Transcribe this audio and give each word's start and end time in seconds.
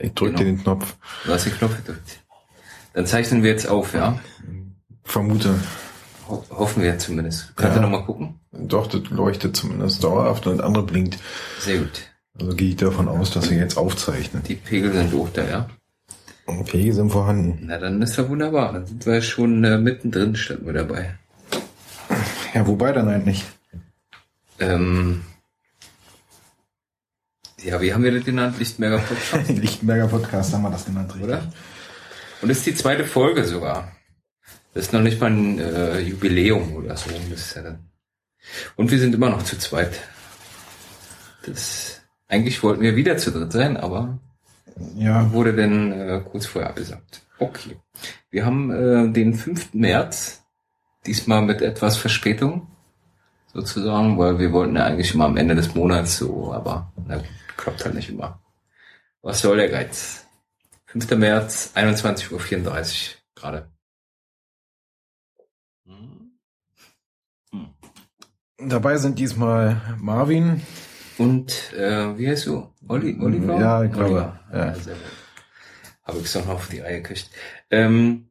Ich 0.00 0.12
drücke 0.14 0.32
Genau. 0.32 0.44
den 0.44 0.62
Knopf. 0.62 0.96
Du 1.24 1.32
hast 1.32 1.44
den 1.46 1.52
Knopf 1.54 1.76
gedrückt. 1.76 2.20
Dann 2.94 3.06
zeichnen 3.06 3.42
wir 3.42 3.50
jetzt 3.50 3.68
auf, 3.68 3.94
ja? 3.94 4.18
Vermute. 5.04 5.54
Ho 6.28 6.44
hoffen 6.50 6.82
wir 6.82 6.98
zumindest. 6.98 7.54
Könnt 7.56 7.72
ihr 7.72 7.76
Ja. 7.76 7.82
noch 7.82 7.90
mal 7.90 8.04
gucken? 8.04 8.40
Doch, 8.52 8.86
das 8.86 9.02
leuchtet 9.10 9.56
zumindest 9.56 10.02
dauerhaft 10.02 10.46
und 10.46 10.58
das 10.58 10.66
andere 10.66 10.84
blinkt. 10.84 11.18
Sehr 11.60 11.78
gut. 11.78 12.02
Also 12.38 12.54
gehe 12.56 12.70
ich 12.70 12.76
davon 12.76 13.08
aus, 13.08 13.30
dass 13.30 13.50
wir 13.50 13.58
jetzt 13.58 13.76
aufzeichnen. 13.76 14.42
Die 14.44 14.54
Pegel 14.54 14.92
sind 14.92 15.12
hoch 15.12 15.28
da, 15.32 15.44
ja? 15.44 15.68
Und 16.46 16.72
Wege 16.72 16.92
sind 16.92 17.10
vorhanden. 17.10 17.60
Na, 17.66 17.78
dann 17.78 18.00
ist 18.02 18.16
ja 18.16 18.28
wunderbar. 18.28 18.72
Dann 18.72 18.86
sind 18.86 19.06
wir 19.06 19.22
schon 19.22 19.62
äh, 19.62 19.78
mittendrin, 19.78 20.34
standen 20.34 20.66
wir 20.66 20.72
dabei. 20.72 21.14
Ja, 22.54 22.66
wobei 22.66 22.92
dann 22.92 23.08
eigentlich? 23.08 23.44
Ähm, 24.58 25.22
ja, 27.62 27.80
wie 27.80 27.92
haben 27.92 28.04
wir 28.04 28.12
das 28.12 28.24
genannt? 28.24 28.58
Lichtenberger 28.58 28.98
Podcast, 28.98 29.48
Lichtenberger 29.48 30.08
Podcast 30.08 30.52
haben 30.52 30.62
wir 30.62 30.70
das 30.70 30.84
genannt, 30.84 31.12
richtig? 31.14 31.28
oder? 31.28 31.42
Und 32.42 32.48
das 32.48 32.58
ist 32.58 32.66
die 32.66 32.74
zweite 32.74 33.04
Folge 33.04 33.44
sogar. 33.44 33.92
Das 34.72 34.86
ist 34.86 34.92
noch 34.92 35.02
nicht 35.02 35.20
mal 35.20 35.30
ein 35.30 35.58
äh, 35.58 35.98
Jubiläum 36.00 36.74
oder 36.74 36.96
so. 36.96 37.10
Das 37.30 37.40
ist 37.40 37.56
ja 37.56 37.62
dann. 37.62 37.90
Und 38.76 38.90
wir 38.90 38.98
sind 38.98 39.14
immer 39.14 39.28
noch 39.28 39.42
zu 39.42 39.58
zweit. 39.58 40.00
Das, 41.44 42.00
eigentlich 42.28 42.62
wollten 42.62 42.82
wir 42.82 42.96
wieder 42.96 43.16
zu 43.16 43.30
dritt 43.30 43.52
sein, 43.52 43.76
aber 43.76 44.18
Ja, 44.96 45.32
wurde 45.32 45.54
denn 45.54 45.92
äh, 45.92 46.22
kurz 46.30 46.46
vorher 46.46 46.70
abgesagt. 46.70 47.22
Okay. 47.38 47.76
Wir 48.30 48.46
haben 48.46 48.70
äh, 48.70 49.12
den 49.12 49.34
5. 49.34 49.74
März, 49.74 50.42
diesmal 51.06 51.42
mit 51.42 51.62
etwas 51.62 51.96
Verspätung, 51.96 52.68
sozusagen, 53.52 54.18
weil 54.18 54.38
wir 54.38 54.52
wollten 54.52 54.76
ja 54.76 54.84
eigentlich 54.84 55.14
immer 55.14 55.24
am 55.24 55.36
Ende 55.36 55.54
des 55.54 55.74
Monats 55.74 56.18
so, 56.18 56.52
aber 56.52 56.92
na 57.06 57.16
gut, 57.16 57.26
klappt 57.56 57.84
halt 57.84 57.94
nicht 57.94 58.08
immer. 58.08 58.40
Was 59.22 59.40
soll 59.40 59.56
der 59.56 59.68
Geiz? 59.68 60.26
5. 60.86 61.10
März, 61.12 61.72
21.34 61.74 62.32
Uhr 62.32 62.40
gerade. 63.34 63.70
Hm. 65.86 66.32
dabei 68.58 68.96
sind 68.96 69.18
diesmal 69.18 69.80
Marvin. 69.98 70.62
Und 71.18 71.72
äh, 71.74 72.16
wie 72.18 72.28
heißt 72.28 72.46
du? 72.46 72.72
Olli, 72.88 73.18
Oliver? 73.20 73.60
Ja, 73.60 73.84
ich 73.84 73.92
glaube, 73.92 74.10
Oliver. 74.10 74.40
ja. 74.52 74.74
Habe 76.04 76.18
ich 76.18 76.24
es 76.24 76.34
noch 76.34 76.48
auf 76.48 76.68
die 76.68 76.80
Reihe 76.80 77.02
gekriegt. 77.02 77.30
Ähm, 77.70 78.30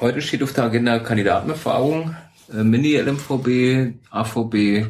heute 0.00 0.22
steht 0.22 0.42
auf 0.42 0.52
der 0.52 0.64
Agenda 0.64 0.98
Kandidatenbefragung, 0.98 2.16
äh, 2.52 2.64
Mini-LMVB, 2.64 3.94
AVB, 4.10 4.86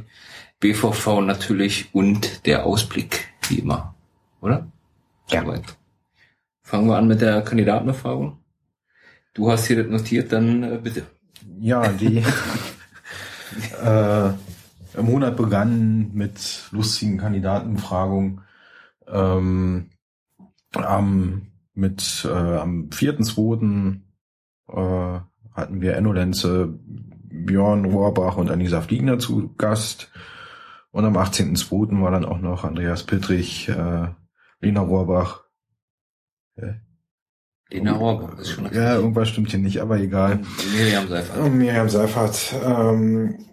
BVV 0.63 1.21
natürlich 1.23 1.91
und 1.93 2.47
der 2.47 2.65
Ausblick, 2.65 3.29
wie 3.49 3.59
immer. 3.59 3.95
Oder? 4.41 4.69
Ja. 5.29 5.43
Soweit. 5.43 5.77
Fangen 6.63 6.89
wir 6.89 6.97
an 6.97 7.09
mit 7.09 7.21
der 7.21 7.43
Kandidatenbefragung. 7.43 8.39
Du 9.35 9.51
hast 9.51 9.67
hier 9.67 9.83
das 9.83 9.91
notiert, 9.91 10.33
dann 10.33 10.63
äh, 10.63 10.79
bitte. 10.81 11.03
Ja, 11.59 11.89
die 11.89 12.19
äh, 13.85 14.29
im 14.95 15.07
Monat 15.07 15.37
begann 15.37 16.13
mit 16.13 16.63
lustigen 16.71 17.19
Kandidatenbefragungen. 17.19 18.43
Ähm, 19.09 19.91
am, 20.75 21.49
mit, 21.75 22.25
äh, 22.25 22.29
am 22.29 22.89
4.2. 22.91 23.97
Äh, 24.69 25.21
hatten 25.55 25.81
wir 25.81 25.97
Enno 25.97 26.13
Lenze, 26.13 26.79
Björn 26.79 27.85
Rohrbach 27.85 28.37
und 28.37 28.51
Anisa 28.51 28.81
Fliegner 28.81 29.19
zu 29.19 29.53
Gast. 29.59 30.13
Und 30.93 31.07
am 31.07 31.17
18.2. 31.17 32.03
war 32.03 32.11
dann 32.11 32.27
auch 32.27 32.39
noch 32.39 32.65
Andreas 32.65 33.05
Pittrich, 33.05 33.69
äh, 33.69 34.09
Lena 34.61 34.81
Rohrbach. 34.83 35.45
Lena 37.71 37.93
Rohrbach 37.93 38.39
ist 38.39 38.51
schon 38.51 38.73
Ja, 38.73 38.97
irgendwas 38.97 39.31
stimmt 39.31 39.51
hier 39.51 39.59
nicht, 39.59 39.81
aber 39.81 39.99
egal. 39.99 40.43
Miriam 40.77 41.09
Seifert. 41.09 41.39
Und 41.39 41.57
Miriam 41.57 41.89
Seifert 41.89 42.55
ähm, 42.63 43.47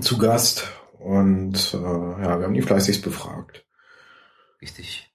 zu 0.00 0.16
Gast 0.16 0.72
und 0.98 1.74
äh, 1.74 1.76
ja, 1.76 2.38
wir 2.38 2.46
haben 2.46 2.54
die 2.54 2.62
fleißigst 2.62 3.02
befragt. 3.02 3.66
Richtig. 4.62 5.14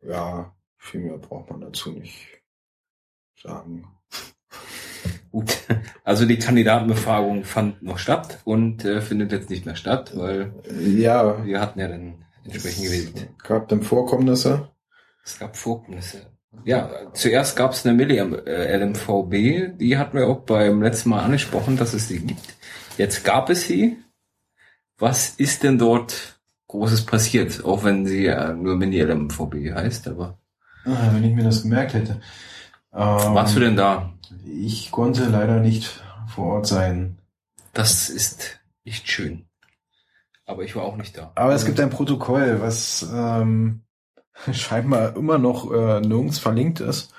Ja, 0.00 0.54
viel 0.76 1.00
mehr 1.00 1.18
braucht 1.18 1.50
man 1.50 1.60
dazu 1.60 1.92
nicht 1.92 2.42
sagen. 3.40 3.86
Gut. 5.34 5.56
Also 6.04 6.26
die 6.26 6.38
Kandidatenbefragung 6.38 7.44
fand 7.44 7.82
noch 7.82 7.98
statt 7.98 8.38
und 8.44 8.84
äh, 8.84 9.00
findet 9.00 9.32
jetzt 9.32 9.48
nicht 9.50 9.64
mehr 9.66 9.74
statt, 9.74 10.12
weil 10.14 10.52
Ja, 10.78 11.44
wir 11.44 11.60
hatten 11.60 11.80
ja 11.80 11.88
dann 11.88 12.24
entsprechend 12.44 12.84
gewählt. 12.84 13.28
es 13.38 13.44
gab 13.48 13.68
dann 13.68 13.82
Vorkommnisse. 13.82 14.68
Es 15.24 15.38
gab 15.38 15.56
Vorkommnisse. 15.56 16.26
Ja, 16.64 16.90
zuerst 17.14 17.56
gab 17.56 17.72
es 17.72 17.84
eine 17.86 17.94
Milliam 17.96 18.34
äh, 18.34 18.76
LMVB, 18.76 19.78
die 19.80 19.96
hatten 19.96 20.18
wir 20.18 20.28
auch 20.28 20.42
beim 20.42 20.82
letzten 20.82 21.08
Mal 21.08 21.22
angesprochen, 21.24 21.76
dass 21.78 21.94
es 21.94 22.06
sie 22.08 22.18
gibt. 22.20 22.54
Jetzt 22.98 23.24
gab 23.24 23.48
es 23.50 23.66
sie. 23.66 23.96
Was 24.98 25.30
ist 25.30 25.62
denn 25.62 25.78
dort 25.78 26.38
Großes 26.68 27.06
passiert? 27.06 27.64
Auch 27.64 27.82
wenn 27.82 28.06
sie 28.06 28.24
ja 28.24 28.52
nur 28.52 28.76
Mini-LMVB 28.76 29.72
heißt, 29.74 30.06
aber 30.08 30.38
Ah, 30.84 31.08
wenn 31.14 31.24
ich 31.24 31.34
mir 31.34 31.44
das 31.44 31.62
gemerkt 31.62 31.94
hätte. 31.94 32.20
Ähm, 32.94 33.34
warst 33.34 33.56
du 33.56 33.60
denn 33.60 33.76
da? 33.76 34.12
Ich 34.46 34.90
konnte 34.90 35.28
leider 35.28 35.60
nicht 35.60 36.02
vor 36.28 36.54
Ort 36.54 36.66
sein. 36.66 37.18
Das 37.72 38.08
ist 38.08 38.60
nicht 38.84 39.08
schön. 39.08 39.46
Aber 40.46 40.62
ich 40.62 40.76
war 40.76 40.84
auch 40.84 40.96
nicht 40.96 41.16
da. 41.16 41.32
Aber 41.34 41.54
es 41.54 41.64
gibt 41.64 41.80
ein 41.80 41.90
Protokoll, 41.90 42.60
was 42.60 43.08
ähm, 43.12 43.82
scheinbar 44.52 45.16
immer 45.16 45.38
noch 45.38 45.72
äh, 45.72 46.00
nirgends 46.00 46.38
verlinkt 46.38 46.80
ist. 46.80 47.12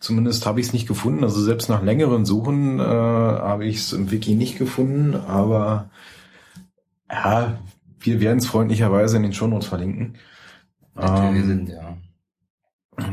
Zumindest 0.00 0.46
habe 0.46 0.60
ich 0.60 0.68
es 0.68 0.72
nicht 0.72 0.86
gefunden. 0.86 1.24
Also 1.24 1.40
selbst 1.42 1.68
nach 1.68 1.82
längeren 1.82 2.24
Suchen 2.24 2.78
äh, 2.78 2.82
habe 2.82 3.66
ich 3.66 3.78
es 3.78 3.92
im 3.92 4.10
Wiki 4.10 4.34
nicht 4.34 4.56
gefunden. 4.56 5.16
Aber 5.16 5.90
ja, 7.10 7.58
wir 8.00 8.20
werden 8.20 8.38
es 8.38 8.46
freundlicherweise 8.46 9.16
in 9.16 9.24
den 9.24 9.32
Shownotes 9.32 9.68
verlinken. 9.68 10.16
Natürlich 10.94 11.42
Ähm, 11.42 11.46
sind, 11.46 11.68
ja. 11.68 11.96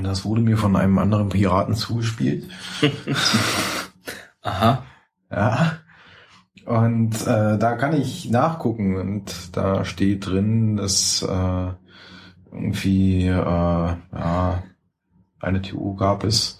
Das 0.04 0.26
wurde 0.26 0.42
mir 0.42 0.58
von 0.58 0.76
einem 0.76 0.98
anderen 0.98 1.30
Piraten 1.30 1.76
zugespielt. 1.76 2.50
Aha. 4.42 4.84
Ja. 5.32 5.78
Und 6.66 7.28
äh, 7.28 7.60
da 7.60 7.76
kann 7.76 7.94
ich 7.94 8.32
nachgucken 8.32 8.96
und 8.96 9.56
da 9.56 9.86
steht 9.86 10.26
drin, 10.26 10.78
dass 10.78 11.22
äh, 11.22 11.68
irgendwie 12.52 13.28
äh, 13.28 13.32
ja, 13.32 14.64
eine 15.40 15.62
TU 15.62 15.94
gab 15.96 16.24
es. 16.24 16.60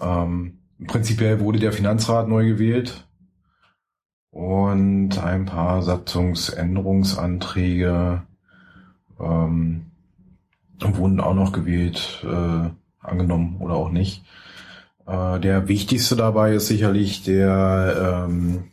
Ähm, 0.00 0.60
prinzipiell 0.86 1.40
wurde 1.40 1.58
der 1.58 1.72
Finanzrat 1.72 2.28
neu 2.28 2.46
gewählt 2.46 3.06
und 4.30 5.18
ein 5.18 5.44
paar 5.44 5.82
Satzungsänderungsanträge 5.82 8.22
ähm, 9.20 9.87
wurden 10.80 11.20
auch 11.20 11.34
noch 11.34 11.52
gewählt, 11.52 12.24
äh, 12.24 12.70
angenommen 13.00 13.56
oder 13.60 13.74
auch 13.74 13.90
nicht. 13.90 14.24
Äh, 15.06 15.40
der 15.40 15.68
wichtigste 15.68 16.16
dabei 16.16 16.54
ist 16.54 16.66
sicherlich 16.66 17.22
der 17.24 18.26
ähm, 18.28 18.64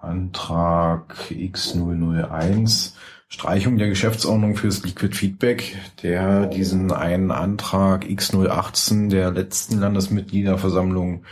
Antrag 0.00 1.14
X001, 1.30 2.94
Streichung 3.28 3.78
der 3.78 3.88
Geschäftsordnung 3.88 4.56
fürs 4.56 4.82
Liquid 4.82 5.14
Feedback, 5.14 5.76
der 6.02 6.46
diesen 6.46 6.90
einen 6.90 7.30
Antrag 7.30 8.04
X018 8.04 9.08
der 9.10 9.30
letzten 9.30 9.78
Landesmitgliederversammlung 9.78 11.24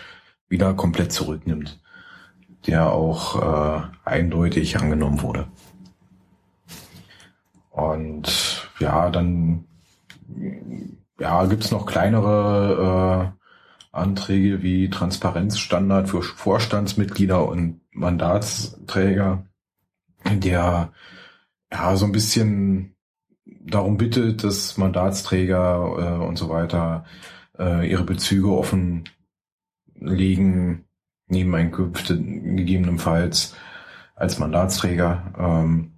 wieder 0.49 0.75
komplett 0.75 1.13
zurücknimmt, 1.13 1.81
der 2.67 2.93
auch 2.93 3.43
äh, 3.43 3.83
eindeutig 4.05 4.79
angenommen 4.79 5.23
wurde. 5.23 5.49
Und 7.71 8.69
ja, 8.81 9.11
dann 9.11 9.65
ja, 11.19 11.47
gibt's 11.47 11.71
noch 11.71 11.87
kleinere 11.87 13.35
äh, 13.35 13.97
Anträge 13.97 14.63
wie 14.63 14.91
Transparenzstandard 14.91 16.09
für 16.09 16.23
Vorstandsmitglieder 16.23 17.49
und 17.49 17.81
Mandatsträger, 17.93 19.45
der 20.25 20.93
ja 21.73 21.97
so 21.97 22.07
ein 22.07 22.13
bisschen 22.13 22.95
darum 23.45 23.97
bittet, 23.97 24.45
dass 24.45 24.77
Mandatsträger 24.77 25.97
äh, 25.99 26.19
und 26.25 26.37
so 26.37 26.49
weiter 26.49 27.05
äh, 27.59 27.91
ihre 27.91 28.05
Bezüge 28.05 28.53
offenlegen, 28.53 30.85
Nebeneinkünfte 31.27 32.17
gegebenenfalls 32.19 33.57
als 34.15 34.39
Mandatsträger 34.39 35.35
ähm, 35.39 35.93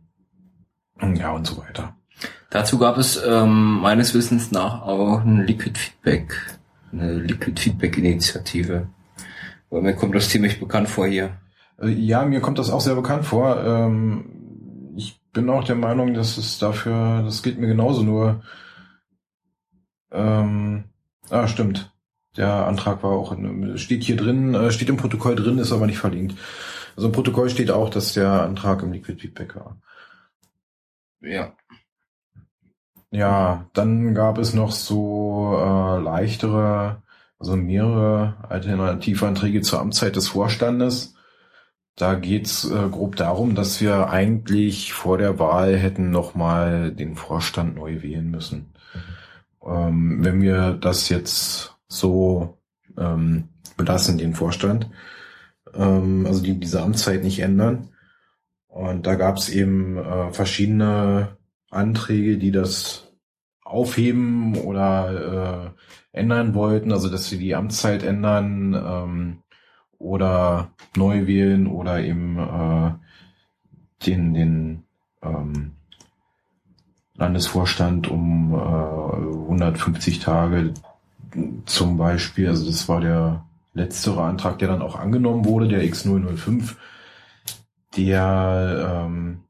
ja 1.17 1.33
und 1.33 1.47
so 1.47 1.59
weiter. 1.59 2.00
Dazu 2.51 2.79
gab 2.79 2.99
es 2.99 3.21
ähm, 3.25 3.81
meines 3.81 4.13
Wissens 4.13 4.51
nach 4.51 4.83
auch 4.83 5.21
ein 5.21 5.47
Liquid 5.47 5.79
Feedback, 5.79 6.59
eine 6.93 7.15
Liquid 7.15 7.61
Feedback 7.61 7.97
Initiative. 7.97 8.89
Weil 9.71 9.83
mir 9.83 9.95
kommt 9.95 10.17
das 10.17 10.29
ziemlich 10.29 10.59
bekannt 10.59 10.89
vor 10.89 11.07
hier. 11.07 11.39
Äh, 11.81 11.91
Ja, 11.91 12.25
mir 12.25 12.41
kommt 12.41 12.59
das 12.59 12.71
auch 12.71 12.81
sehr 12.81 12.97
bekannt 12.97 13.25
vor. 13.25 13.65
Ähm, 13.65 14.95
ich 14.97 15.21
bin 15.33 15.49
auch 15.49 15.63
der 15.63 15.77
Meinung, 15.77 16.13
dass 16.15 16.37
es 16.39 16.59
dafür, 16.59 17.23
das 17.23 17.43
geht 17.45 17.59
mir 17.59 17.69
genauso 17.69 18.03
nur. 18.03 18.43
Ähm, 20.11 20.85
ah, 21.31 21.47
stimmt. 21.47 21.93
Der 22.37 22.67
Antrag 22.67 23.03
war 23.05 23.13
auch, 23.13 23.31
in, 23.31 23.79
steht 23.79 24.03
hier 24.03 24.17
drin, 24.17 24.55
äh, 24.55 24.73
steht 24.73 24.89
im 24.89 24.97
Protokoll 24.97 25.37
drin, 25.37 25.59
ist 25.59 25.73
aber 25.73 25.87
nicht 25.87 25.99
verlinkt. 25.99 26.37
Also 26.97 27.07
im 27.09 27.13
Protokoll 27.13 27.49
steht 27.49 27.71
auch, 27.71 27.91
dass 27.91 28.15
der 28.15 28.43
Antrag 28.43 28.83
im 28.83 28.93
Liquid 28.93 29.21
Feedback 29.21 29.55
war. 29.55 29.77
Ja. 31.21 31.53
Ja, 33.11 33.67
dann 33.73 34.15
gab 34.15 34.39
es 34.39 34.55
noch 34.55 34.71
so 34.71 35.57
äh, 35.59 36.01
leichtere, 36.01 37.03
also 37.39 37.57
mehrere 37.57 38.37
Alternativanträge 38.49 39.63
zur 39.63 39.81
Amtszeit 39.81 40.15
des 40.15 40.29
Vorstandes. 40.29 41.15
Da 41.97 42.15
geht's 42.15 42.65
äh, 42.71 42.89
grob 42.89 43.17
darum, 43.17 43.55
dass 43.55 43.81
wir 43.81 44.11
eigentlich 44.11 44.93
vor 44.93 45.19
der 45.19 45.39
Wahl 45.39 45.77
hätten 45.77 46.11
nochmal 46.11 46.93
den 46.93 47.17
Vorstand 47.17 47.75
neu 47.75 48.03
wählen 48.03 48.31
müssen. 48.31 48.73
Ähm, 49.67 50.25
wenn 50.25 50.41
wir 50.41 50.75
das 50.75 51.09
jetzt 51.09 51.77
so 51.89 52.59
ähm, 52.97 53.49
belassen, 53.77 54.19
den 54.19 54.35
Vorstand, 54.35 54.89
ähm, 55.75 56.27
also 56.27 56.43
die, 56.43 56.59
diese 56.59 56.81
Amtszeit 56.81 57.25
nicht 57.25 57.41
ändern. 57.41 57.89
Und 58.69 59.07
da 59.07 59.17
gab's 59.17 59.49
eben 59.49 59.99
äh, 59.99 60.33
verschiedene 60.33 61.37
Anträge, 61.71 62.37
die 62.37 62.51
das 62.51 63.13
aufheben 63.65 64.57
oder 64.57 65.75
äh, 66.13 66.19
ändern 66.19 66.55
wollten, 66.55 66.93
also 66.93 67.09
dass 67.09 67.29
sie 67.29 67.39
die 67.39 67.55
Amtszeit 67.55 68.03
ändern 68.03 68.75
ähm, 68.75 69.39
oder 69.99 70.71
neu 70.97 71.27
wählen 71.27 71.67
oder 71.67 72.01
eben 72.01 72.39
äh, 72.39 72.93
den, 74.07 74.35
den 74.35 74.83
ähm, 75.23 75.73
Landesvorstand 77.15 78.09
um 78.09 78.55
äh, 78.55 78.57
150 78.57 80.19
Tage 80.19 80.75
zum 81.67 81.97
Beispiel, 81.97 82.49
also 82.49 82.67
das 82.67 82.89
war 82.89 83.01
der 83.01 83.45
letztere 83.75 84.23
Antrag, 84.23 84.59
der 84.59 84.69
dann 84.69 84.83
auch 84.83 84.97
angenommen 84.97 85.45
wurde, 85.45 85.69
der 85.69 85.85
X005, 85.85 86.75
der 87.97 89.05
ähm, 89.07 89.43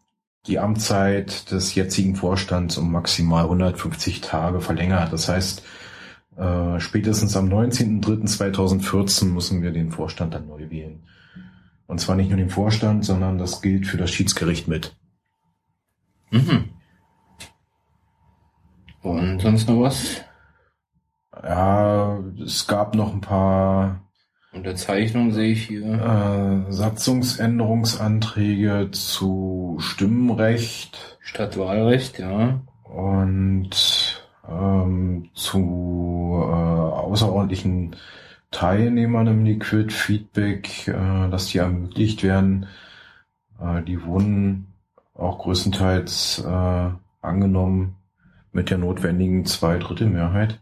die 0.50 0.58
Amtszeit 0.58 1.50
des 1.52 1.74
jetzigen 1.76 2.16
Vorstands 2.16 2.76
um 2.76 2.90
maximal 2.90 3.44
150 3.44 4.20
Tage 4.20 4.60
verlängert. 4.60 5.12
Das 5.12 5.28
heißt, 5.28 5.62
äh, 6.36 6.80
spätestens 6.80 7.36
am 7.36 7.48
19.03.2014 7.48 9.26
müssen 9.26 9.62
wir 9.62 9.70
den 9.70 9.92
Vorstand 9.92 10.34
dann 10.34 10.48
neu 10.48 10.68
wählen. 10.68 11.04
Und 11.86 12.00
zwar 12.00 12.16
nicht 12.16 12.28
nur 12.28 12.36
den 12.36 12.50
Vorstand, 12.50 13.04
sondern 13.04 13.38
das 13.38 13.62
gilt 13.62 13.86
für 13.86 13.96
das 13.96 14.10
Schiedsgericht 14.10 14.66
mit. 14.66 14.96
Mhm. 16.30 16.70
Und 19.02 19.40
sonst 19.40 19.68
noch 19.68 19.80
was? 19.80 20.22
Ja, 21.42 22.18
es 22.42 22.66
gab 22.66 22.94
noch 22.94 23.12
ein 23.12 23.20
paar 23.20 24.09
Unterzeichnung 24.52 25.32
sehe 25.32 25.52
ich 25.52 25.66
hier. 25.66 25.86
äh, 25.86 26.72
Satzungsänderungsanträge 26.72 28.90
zu 28.90 29.76
Stimmrecht 29.78 31.18
Stadtwahlrecht, 31.20 32.18
ja. 32.18 32.60
und 32.84 34.24
ähm, 34.48 35.30
zu 35.34 36.40
äh, 36.42 36.52
außerordentlichen 36.52 37.94
Teilnehmern 38.50 39.28
im 39.28 39.44
Liquid 39.44 39.92
Feedback, 39.92 40.88
äh, 40.88 41.30
dass 41.30 41.46
die 41.46 41.58
ermöglicht 41.58 42.24
werden. 42.24 42.66
Äh, 43.60 43.82
die 43.82 44.04
wurden 44.04 44.66
auch 45.14 45.38
größtenteils 45.38 46.44
äh, 46.44 46.88
angenommen 47.20 47.94
mit 48.52 48.70
der 48.70 48.78
notwendigen 48.78 49.44
Zweidrittelmehrheit. 49.44 50.60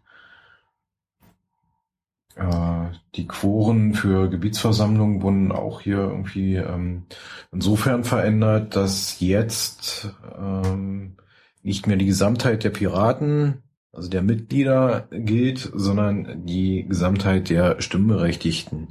Äh, 2.39 2.93
die 3.17 3.27
Quoren 3.27 3.95
für 3.95 4.31
Gebietsversammlungen 4.31 5.23
wurden 5.23 5.51
auch 5.51 5.81
hier 5.81 5.99
irgendwie 5.99 6.55
ähm, 6.55 7.07
insofern 7.51 8.05
verändert, 8.05 8.77
dass 8.77 9.19
jetzt 9.19 10.15
ähm, 10.39 11.17
nicht 11.63 11.87
mehr 11.89 11.97
die 11.97 12.07
Gesamtheit 12.07 12.63
der 12.63 12.71
Piraten, 12.71 13.65
also 13.93 14.09
der 14.09 14.23
Mitglieder 14.23 15.09
gilt, 15.11 15.71
sondern 15.75 16.47
die 16.47 16.87
Gesamtheit 16.89 17.51
der 17.51 17.83
stimmberechtigten 17.83 18.89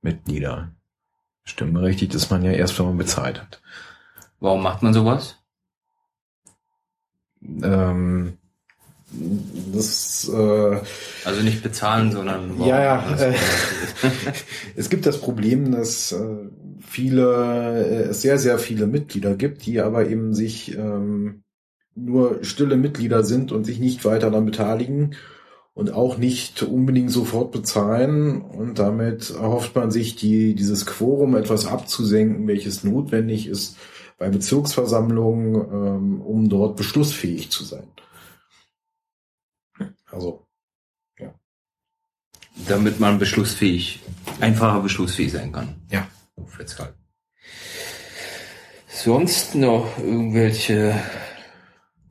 Mitglieder. 0.00 0.72
Stimmberechtigt 1.44 2.14
ist 2.14 2.30
man 2.30 2.42
ja 2.42 2.52
erst, 2.52 2.78
wenn 2.78 2.86
man 2.86 2.96
bezahlt 2.96 3.40
hat. 3.40 3.60
Warum 4.40 4.62
macht 4.62 4.82
man 4.82 4.94
sowas? 4.94 5.36
Ähm, 7.42 8.38
das 9.74 10.30
äh, 10.32 10.76
Also 11.24 11.42
nicht 11.42 11.62
bezahlen, 11.62 12.12
sondern 12.12 12.60
Ja, 12.60 12.82
ja. 12.82 13.04
Das- 13.10 13.20
Äh, 13.22 13.34
es 14.76 14.90
gibt 14.90 15.06
das 15.06 15.20
Problem, 15.20 15.72
dass 15.72 16.12
äh, 16.12 16.18
viele, 16.86 17.84
äh, 17.84 18.08
es 18.10 18.22
sehr, 18.22 18.38
sehr 18.38 18.58
viele 18.58 18.86
Mitglieder 18.86 19.34
gibt, 19.34 19.64
die 19.66 19.80
aber 19.80 20.08
eben 20.08 20.34
sich 20.34 20.76
ähm, 20.76 21.42
nur 21.94 22.38
stille 22.44 22.76
Mitglieder 22.76 23.24
sind 23.24 23.50
und 23.50 23.64
sich 23.64 23.80
nicht 23.80 24.04
weiter 24.04 24.30
daran 24.30 24.44
beteiligen 24.46 25.14
und 25.74 25.92
auch 25.92 26.18
nicht 26.18 26.62
unbedingt 26.62 27.10
sofort 27.10 27.50
bezahlen. 27.52 28.40
Und 28.42 28.78
damit 28.78 29.30
erhofft 29.30 29.74
man 29.74 29.90
sich, 29.90 30.16
die, 30.16 30.54
dieses 30.54 30.86
Quorum 30.86 31.34
etwas 31.34 31.66
abzusenken, 31.66 32.46
welches 32.46 32.84
notwendig 32.84 33.48
ist 33.48 33.76
bei 34.18 34.28
Bezirksversammlungen, 34.28 35.54
ähm, 35.54 36.20
um 36.20 36.48
dort 36.48 36.76
beschlussfähig 36.76 37.50
zu 37.50 37.64
sein. 37.64 37.84
Also 40.10 40.48
damit 42.66 42.98
man 42.98 43.18
beschlussfähig, 43.18 44.00
einfacher 44.40 44.80
beschlussfähig 44.80 45.32
sein 45.32 45.52
kann. 45.52 45.76
Ja. 45.90 46.08
Festhalten. 46.46 46.98
Sonst 48.88 49.54
noch 49.54 49.98
irgendwelche 49.98 50.94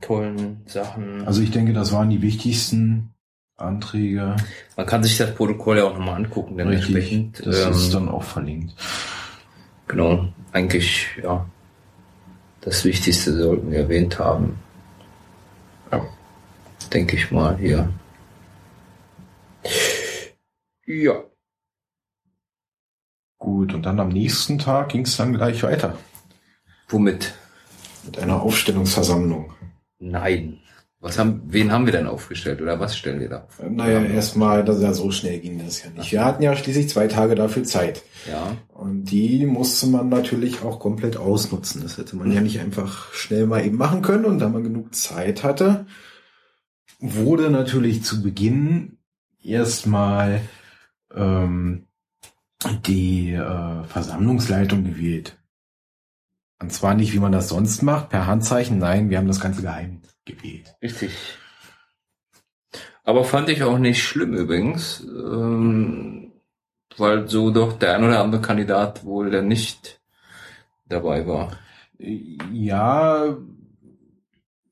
tollen 0.00 0.62
Sachen. 0.66 1.26
Also 1.26 1.42
ich 1.42 1.50
denke, 1.50 1.72
das 1.72 1.92
waren 1.92 2.08
die 2.08 2.22
wichtigsten 2.22 3.14
Anträge. 3.56 4.36
man 4.76 4.86
kann 4.86 5.02
sich 5.02 5.18
das 5.18 5.34
Protokoll 5.34 5.78
ja 5.78 5.84
auch 5.84 5.94
nochmal 5.94 6.16
angucken, 6.16 6.56
dementsprechend. 6.56 7.44
Das 7.44 7.64
ähm, 7.64 7.72
ist 7.72 7.92
dann 7.92 8.08
auch 8.08 8.22
verlinkt. 8.22 8.74
Genau, 9.86 10.28
eigentlich, 10.52 11.08
ja. 11.22 11.46
Das 12.60 12.84
Wichtigste 12.84 13.32
sollten 13.36 13.70
wir 13.70 13.80
erwähnt 13.80 14.18
haben. 14.18 14.58
Ja. 16.88 16.92
Denke 16.92 17.16
ich 17.16 17.30
mal 17.30 17.56
hier. 17.58 17.88
Ja. 20.86 21.22
Gut, 23.38 23.74
und 23.74 23.82
dann 23.84 24.00
am 24.00 24.08
nächsten 24.08 24.58
Tag 24.58 24.88
ging 24.90 25.02
es 25.02 25.16
dann 25.16 25.34
gleich 25.34 25.62
weiter 25.62 25.96
Womit? 26.88 27.34
mit 28.04 28.18
einer 28.18 28.42
Aufstellungsversammlung. 28.42 29.52
Nein. 29.98 30.58
Was 31.00 31.16
haben, 31.16 31.42
wen 31.46 31.70
haben 31.70 31.86
wir 31.86 31.92
denn 31.92 32.08
aufgestellt 32.08 32.60
oder 32.60 32.80
was 32.80 32.96
stellen 32.96 33.20
wir 33.20 33.28
da 33.28 33.44
auf? 33.44 33.62
Naja, 33.70 34.02
erstmal, 34.02 34.64
das 34.64 34.82
ja 34.82 34.92
so 34.92 35.12
schnell 35.12 35.38
ging 35.38 35.62
das 35.64 35.84
ja 35.84 35.90
nicht. 35.90 36.10
Wir 36.10 36.24
hatten 36.24 36.42
ja 36.42 36.56
schließlich 36.56 36.88
zwei 36.88 37.06
Tage 37.06 37.36
dafür 37.36 37.62
Zeit. 37.62 38.02
Ja. 38.28 38.56
Und 38.74 39.04
die 39.04 39.46
musste 39.46 39.86
man 39.86 40.08
natürlich 40.08 40.62
auch 40.62 40.80
komplett 40.80 41.16
ausnutzen. 41.16 41.82
Das 41.82 41.98
hätte 41.98 42.16
man 42.16 42.32
ja 42.32 42.40
nicht 42.40 42.58
einfach 42.58 43.12
schnell 43.12 43.46
mal 43.46 43.64
eben 43.64 43.76
machen 43.76 44.02
können. 44.02 44.24
Und 44.24 44.40
da 44.40 44.48
man 44.48 44.64
genug 44.64 44.92
Zeit 44.92 45.44
hatte, 45.44 45.86
wurde 46.98 47.50
natürlich 47.50 48.04
zu 48.04 48.22
Beginn 48.22 48.98
erstmal 49.42 50.40
ähm, 51.14 51.86
die 52.86 53.32
äh, 53.32 53.84
Versammlungsleitung 53.84 54.84
gewählt. 54.84 55.36
Und 56.60 56.72
zwar 56.72 56.94
nicht, 56.94 57.12
wie 57.12 57.20
man 57.20 57.32
das 57.32 57.48
sonst 57.48 57.82
macht, 57.82 58.08
per 58.08 58.26
Handzeichen. 58.26 58.78
Nein, 58.78 59.10
wir 59.10 59.18
haben 59.18 59.28
das 59.28 59.40
Ganze 59.40 59.62
geheim 59.62 60.02
gewählt. 60.24 60.74
Richtig. 60.82 61.12
Aber 63.04 63.24
fand 63.24 63.48
ich 63.48 63.62
auch 63.62 63.78
nicht 63.78 64.02
schlimm 64.02 64.34
übrigens, 64.34 65.00
ähm, 65.00 66.32
weil 66.96 67.28
so 67.28 67.50
doch 67.50 67.78
der 67.78 67.96
ein 67.96 68.04
oder 68.04 68.20
andere 68.20 68.42
Kandidat 68.42 69.04
wohl 69.04 69.30
der 69.30 69.42
nicht 69.42 70.00
dabei 70.86 71.26
war. 71.26 71.52
Ja, 71.98 73.36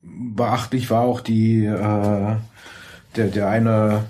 beachtlich 0.06 0.90
war 0.90 1.02
auch 1.02 1.20
die 1.20 1.64
äh, 1.64 2.36
der 3.16 3.26
der 3.28 3.48
eine 3.48 4.06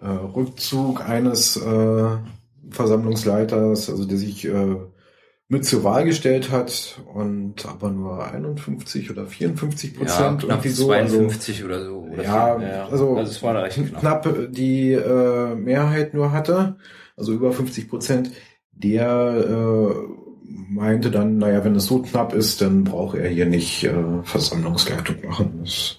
äh, 0.00 0.06
Rückzug 0.06 1.08
eines 1.08 1.56
äh, 1.56 2.06
Versammlungsleiters, 2.70 3.90
also 3.90 4.04
der 4.06 4.18
sich 4.18 4.46
äh, 4.46 4.76
mit 5.48 5.64
zur 5.64 5.82
Wahl 5.82 6.04
gestellt 6.04 6.50
hat 6.52 7.00
und 7.12 7.66
aber 7.66 7.90
nur 7.90 8.24
51 8.24 9.10
oder 9.10 9.26
54 9.26 9.92
Ja, 9.92 9.98
Prozent 9.98 10.42
knapp 10.44 10.64
irgendwie 10.64 10.68
so. 10.68 10.92
Also, 10.92 11.16
52 11.16 11.64
oder 11.64 11.84
so. 11.84 11.96
Oder 12.12 12.22
ja, 12.22 12.58
viel, 12.58 12.66
also, 12.68 13.16
also 13.16 13.30
es 13.32 13.42
war 13.42 13.54
da 13.54 13.60
recht 13.62 13.76
knapp. 13.76 14.22
knapp 14.22 14.52
die 14.52 14.92
äh, 14.92 15.54
Mehrheit 15.56 16.14
nur 16.14 16.32
hatte, 16.32 16.76
also 17.16 17.32
über 17.32 17.52
50 17.52 17.88
Prozent, 17.88 18.30
der 18.72 19.08
äh, 19.48 19.94
meinte 20.50 21.10
dann, 21.10 21.38
naja, 21.38 21.64
wenn 21.64 21.76
es 21.76 21.86
so 21.86 22.02
knapp 22.02 22.32
ist, 22.32 22.60
dann 22.60 22.84
braucht 22.84 23.16
er 23.16 23.28
hier 23.28 23.46
nicht 23.46 23.84
äh, 23.84 24.22
Versammlungsleitung 24.24 25.16
machen. 25.24 25.60
Das 25.62 25.98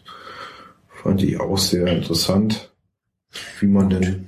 fand 1.01 1.23
ich 1.23 1.39
auch 1.39 1.57
sehr 1.57 1.87
interessant. 1.87 2.71
wie 3.59 3.67
man 3.67 3.89
denn 3.89 4.27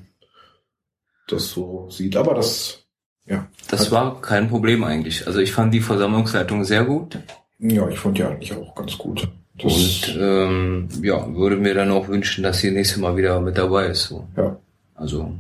das 1.28 1.50
so 1.50 1.88
sieht. 1.90 2.16
Aber 2.16 2.34
das, 2.34 2.86
ja. 3.26 3.48
Das 3.70 3.92
war 3.92 4.22
kein 4.22 4.50
Problem 4.50 4.84
eigentlich. 4.84 5.28
Also 5.28 5.40
ich 5.40 5.52
fand 5.52 5.74
die 5.74 5.80
Versammlungsleitung 5.80 6.64
sehr 6.64 6.86
gut. 6.86 7.18
Ja, 7.60 7.88
ich 7.90 8.00
fand 8.00 8.18
die 8.18 8.24
eigentlich 8.24 8.54
auch 8.54 8.76
ganz 8.76 8.98
gut. 8.98 9.28
Das 9.58 9.72
und 9.72 10.18
ähm, 10.20 10.90
ja, 11.02 11.34
würde 11.34 11.58
mir 11.58 11.74
dann 11.74 11.92
auch 11.92 12.08
wünschen, 12.08 12.44
dass 12.44 12.60
sie 12.60 12.72
nächstes 12.72 13.00
Mal 13.00 13.16
wieder 13.16 13.40
mit 13.40 13.58
dabei 13.58 13.88
ist. 13.88 14.06
So. 14.06 14.28
Ja. 14.36 14.58
Also 14.96 15.32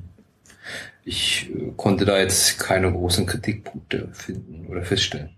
ich 1.05 1.49
äh, 1.53 1.71
konnte 1.75 2.05
da 2.05 2.19
jetzt 2.19 2.59
keine 2.59 2.91
großen 2.91 3.25
Kritikpunkte 3.25 4.09
finden 4.13 4.67
oder 4.67 4.83
feststellen. 4.83 5.35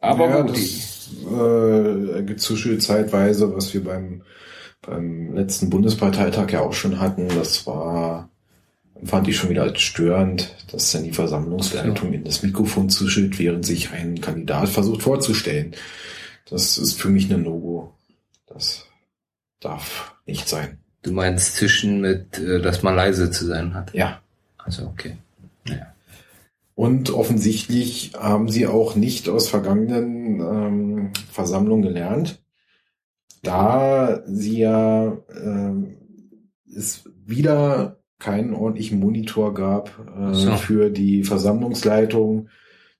Aber 0.00 0.28
ja, 0.28 0.42
gut, 0.42 0.56
das 0.56 1.10
äh, 1.24 2.22
Gezüschel 2.22 2.78
zeitweise, 2.78 3.54
was 3.54 3.72
wir 3.74 3.82
beim, 3.82 4.22
beim 4.82 5.34
letzten 5.34 5.70
Bundesparteitag 5.70 6.50
ja 6.52 6.60
auch 6.60 6.72
schon 6.72 7.00
hatten, 7.00 7.28
das 7.28 7.66
war, 7.66 8.30
fand 9.04 9.28
ich 9.28 9.36
schon 9.36 9.50
wieder 9.50 9.62
als 9.62 9.80
störend, 9.80 10.54
dass 10.70 10.92
dann 10.92 11.04
die 11.04 11.12
Versammlungsleitung 11.12 12.12
ja. 12.12 12.18
in 12.18 12.24
das 12.24 12.42
Mikrofon 12.42 12.88
zuschüttet, 12.90 13.38
während 13.38 13.66
sich 13.66 13.90
ein 13.90 14.20
Kandidat 14.20 14.68
versucht 14.68 15.02
vorzustellen. 15.02 15.74
Das 16.48 16.78
ist 16.78 17.00
für 17.00 17.08
mich 17.08 17.32
ein 17.32 17.42
No-Go. 17.42 17.92
Das 18.46 18.86
darf 19.60 20.14
nicht 20.26 20.48
sein. 20.48 20.78
Du 21.02 21.12
meinst 21.12 21.56
zwischen 21.56 22.00
mit, 22.00 22.38
äh, 22.38 22.60
dass 22.60 22.82
man 22.82 22.96
leise 22.96 23.30
zu 23.30 23.46
sein 23.46 23.74
hat? 23.74 23.94
Ja. 23.94 24.20
Also 24.58 24.86
okay. 24.86 25.16
Ja. 25.66 25.94
Und 26.74 27.10
offensichtlich 27.10 28.12
haben 28.16 28.48
sie 28.48 28.66
auch 28.66 28.94
nicht 28.94 29.28
aus 29.28 29.48
vergangenen 29.48 30.40
ähm, 30.40 31.10
Versammlungen 31.30 31.82
gelernt, 31.82 32.40
da 33.42 34.22
sie 34.26 34.58
ja 34.60 35.08
äh, 35.08 35.72
es 36.76 37.04
wieder 37.26 37.98
keinen 38.18 38.54
ordentlichen 38.54 38.98
Monitor 38.98 39.54
gab 39.54 39.90
äh, 40.16 40.34
so. 40.34 40.52
für 40.52 40.90
die 40.90 41.24
Versammlungsleitung, 41.24 42.48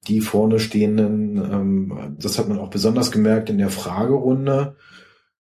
die 0.06 0.20
vorne 0.20 0.58
stehenden. 0.60 1.36
Ähm, 1.36 2.16
das 2.18 2.38
hat 2.38 2.48
man 2.48 2.58
auch 2.58 2.70
besonders 2.70 3.10
gemerkt 3.10 3.50
in 3.50 3.58
der 3.58 3.70
Fragerunde, 3.70 4.76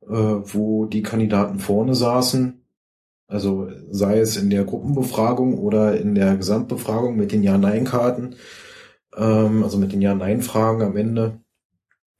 äh, 0.10 0.14
wo 0.14 0.86
die 0.86 1.04
Kandidaten 1.04 1.60
vorne 1.60 1.96
saßen 1.96 2.60
also 3.30 3.70
sei 3.92 4.20
es 4.20 4.38
in 4.38 4.50
der 4.50 4.66
Gruppenbefragung 4.66 5.60
oder 5.60 6.00
in 6.00 6.16
der 6.16 6.36
Gesamtbefragung 6.36 7.16
mit 7.16 7.32
den 7.32 7.44
Ja-Nein-Karten, 7.44 8.36
ähm, 9.16 9.64
also 9.64 9.78
mit 9.78 9.92
den 9.92 10.02
Ja-Nein-Fragen 10.02 10.82
am 10.82 10.98
Ende. 10.98 11.40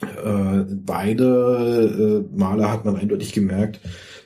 Äh, 0.02 0.66
beide 0.70 2.26
äh, 2.32 2.38
Male 2.38 2.72
hat 2.72 2.86
man 2.86 2.96
eindeutig 2.96 3.34
gemerkt, 3.34 3.80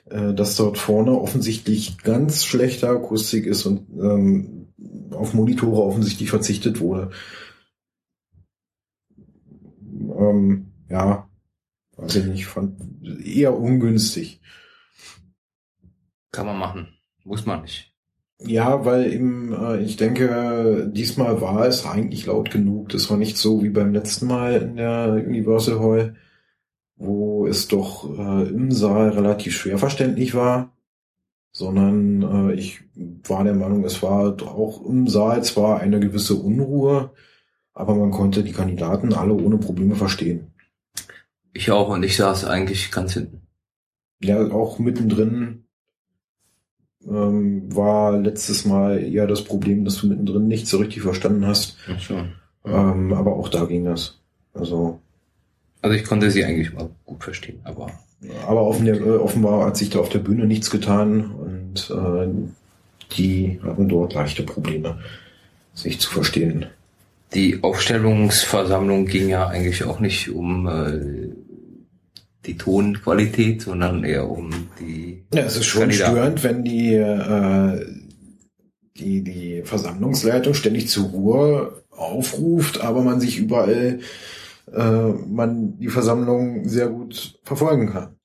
äh, 0.09 0.33
dass 0.33 0.57
dort 0.57 0.77
vorne 0.77 1.13
offensichtlich 1.13 1.99
ganz 1.99 2.43
schlechte 2.43 2.89
Akustik 2.89 3.45
ist 3.45 3.65
und 3.65 3.87
ähm, 3.97 4.67
auf 5.11 5.33
Monitore 5.33 5.83
offensichtlich 5.83 6.29
verzichtet 6.29 6.81
wurde. 6.81 7.11
Ähm, 10.19 10.73
ja, 10.89 11.29
weiß 11.97 12.15
ich 12.17 12.25
nicht, 12.25 12.45
fand 12.45 12.79
eher 13.23 13.57
ungünstig. 13.57 14.41
Kann 16.31 16.47
man 16.47 16.57
machen. 16.57 16.87
Muss 17.23 17.45
man 17.45 17.61
nicht. 17.61 17.93
Ja, 18.39 18.83
weil 18.83 19.13
eben, 19.13 19.53
äh, 19.53 19.81
ich 19.81 19.95
denke, 19.95 20.89
diesmal 20.91 21.39
war 21.39 21.65
es 21.65 21.85
eigentlich 21.85 22.25
laut 22.25 22.51
genug. 22.51 22.89
Das 22.89 23.09
war 23.09 23.17
nicht 23.17 23.37
so 23.37 23.63
wie 23.63 23.69
beim 23.69 23.93
letzten 23.93 24.27
Mal 24.27 24.55
in 24.61 24.75
der 24.75 25.23
Universal 25.25 25.79
Hall, 25.79 26.15
wo 26.97 27.47
es 27.47 27.67
doch 27.67 28.09
äh, 28.17 28.49
im 28.49 28.71
Saal 28.71 29.09
relativ 29.09 29.55
schwer 29.55 29.77
verständlich 29.77 30.35
war, 30.35 30.73
sondern 31.51 32.49
äh, 32.49 32.53
ich 32.55 32.81
war 33.27 33.43
der 33.43 33.53
Meinung, 33.53 33.85
es 33.85 34.01
war 34.03 34.35
auch 34.41 34.85
im 34.85 35.07
Saal 35.07 35.43
zwar 35.43 35.79
eine 35.79 35.99
gewisse 35.99 36.35
Unruhe, 36.35 37.11
aber 37.73 37.95
man 37.95 38.11
konnte 38.11 38.43
die 38.43 38.51
Kandidaten 38.51 39.13
alle 39.13 39.33
ohne 39.33 39.57
Probleme 39.57 39.95
verstehen. 39.95 40.52
Ich 41.53 41.71
auch 41.71 41.89
und 41.89 42.03
ich 42.03 42.17
saß 42.17 42.45
eigentlich 42.45 42.91
ganz 42.91 43.13
hinten. 43.13 43.41
Ja, 44.21 44.39
auch 44.51 44.79
mittendrin 44.79 45.65
ähm, 47.07 47.75
war 47.75 48.17
letztes 48.17 48.65
Mal 48.65 49.03
eher 49.03 49.27
das 49.27 49.43
Problem, 49.43 49.85
dass 49.85 49.97
du 49.97 50.07
mittendrin 50.07 50.47
nicht 50.47 50.67
so 50.67 50.77
richtig 50.77 51.03
verstanden 51.03 51.45
hast. 51.45 51.77
Ach 51.87 51.99
so. 51.99 52.25
Ähm, 52.65 53.13
aber 53.13 53.35
auch 53.35 53.49
da 53.49 53.65
ging 53.65 53.85
das. 53.85 54.19
Also. 54.53 54.99
Also 55.81 55.95
ich 55.95 56.05
konnte 56.05 56.31
sie 56.31 56.45
eigentlich 56.45 56.73
mal 56.73 56.89
gut 57.05 57.23
verstehen, 57.23 57.59
aber. 57.63 57.91
Aber 58.47 58.63
offen, 58.63 58.87
äh, 58.87 59.01
offenbar 59.01 59.65
hat 59.65 59.75
sich 59.75 59.89
da 59.89 59.99
auf 59.99 60.07
der 60.07 60.19
Bühne 60.19 60.45
nichts 60.45 60.71
getan 60.71 61.31
und 61.31 61.89
äh, 61.91 62.29
die 63.17 63.59
hatten 63.63 63.89
dort 63.89 64.13
leichte 64.13 64.43
Probleme, 64.43 64.99
sich 65.73 65.99
zu 65.99 66.09
verstehen. 66.09 66.67
Die 67.33 67.61
Aufstellungsversammlung 67.63 69.07
ging 69.07 69.27
ja 69.27 69.47
eigentlich 69.47 69.83
auch 69.83 69.99
nicht 69.99 70.29
um 70.29 70.67
äh, 70.67 71.32
die 72.45 72.57
Tonqualität, 72.57 73.61
sondern 73.61 74.03
eher 74.03 74.29
um 74.29 74.49
die. 74.79 75.25
Ja, 75.33 75.41
es 75.41 75.55
ist 75.55 75.65
schon 75.65 75.81
Kandidaten. 75.81 76.11
störend, 76.11 76.43
wenn 76.43 76.63
die, 76.63 76.95
äh, 76.95 77.85
die, 78.97 79.23
die 79.23 79.61
Versammlungsleitung 79.63 80.53
ständig 80.53 80.89
zur 80.89 81.07
Ruhe 81.09 81.83
aufruft, 81.89 82.81
aber 82.81 83.01
man 83.01 83.19
sich 83.19 83.37
überall, 83.37 83.99
äh, 84.71 85.07
man 85.09 85.77
die 85.77 85.89
Versammlung 85.89 86.67
sehr 86.67 86.87
gut 86.87 87.39
verfolgen 87.43 87.91
kann. 87.91 88.15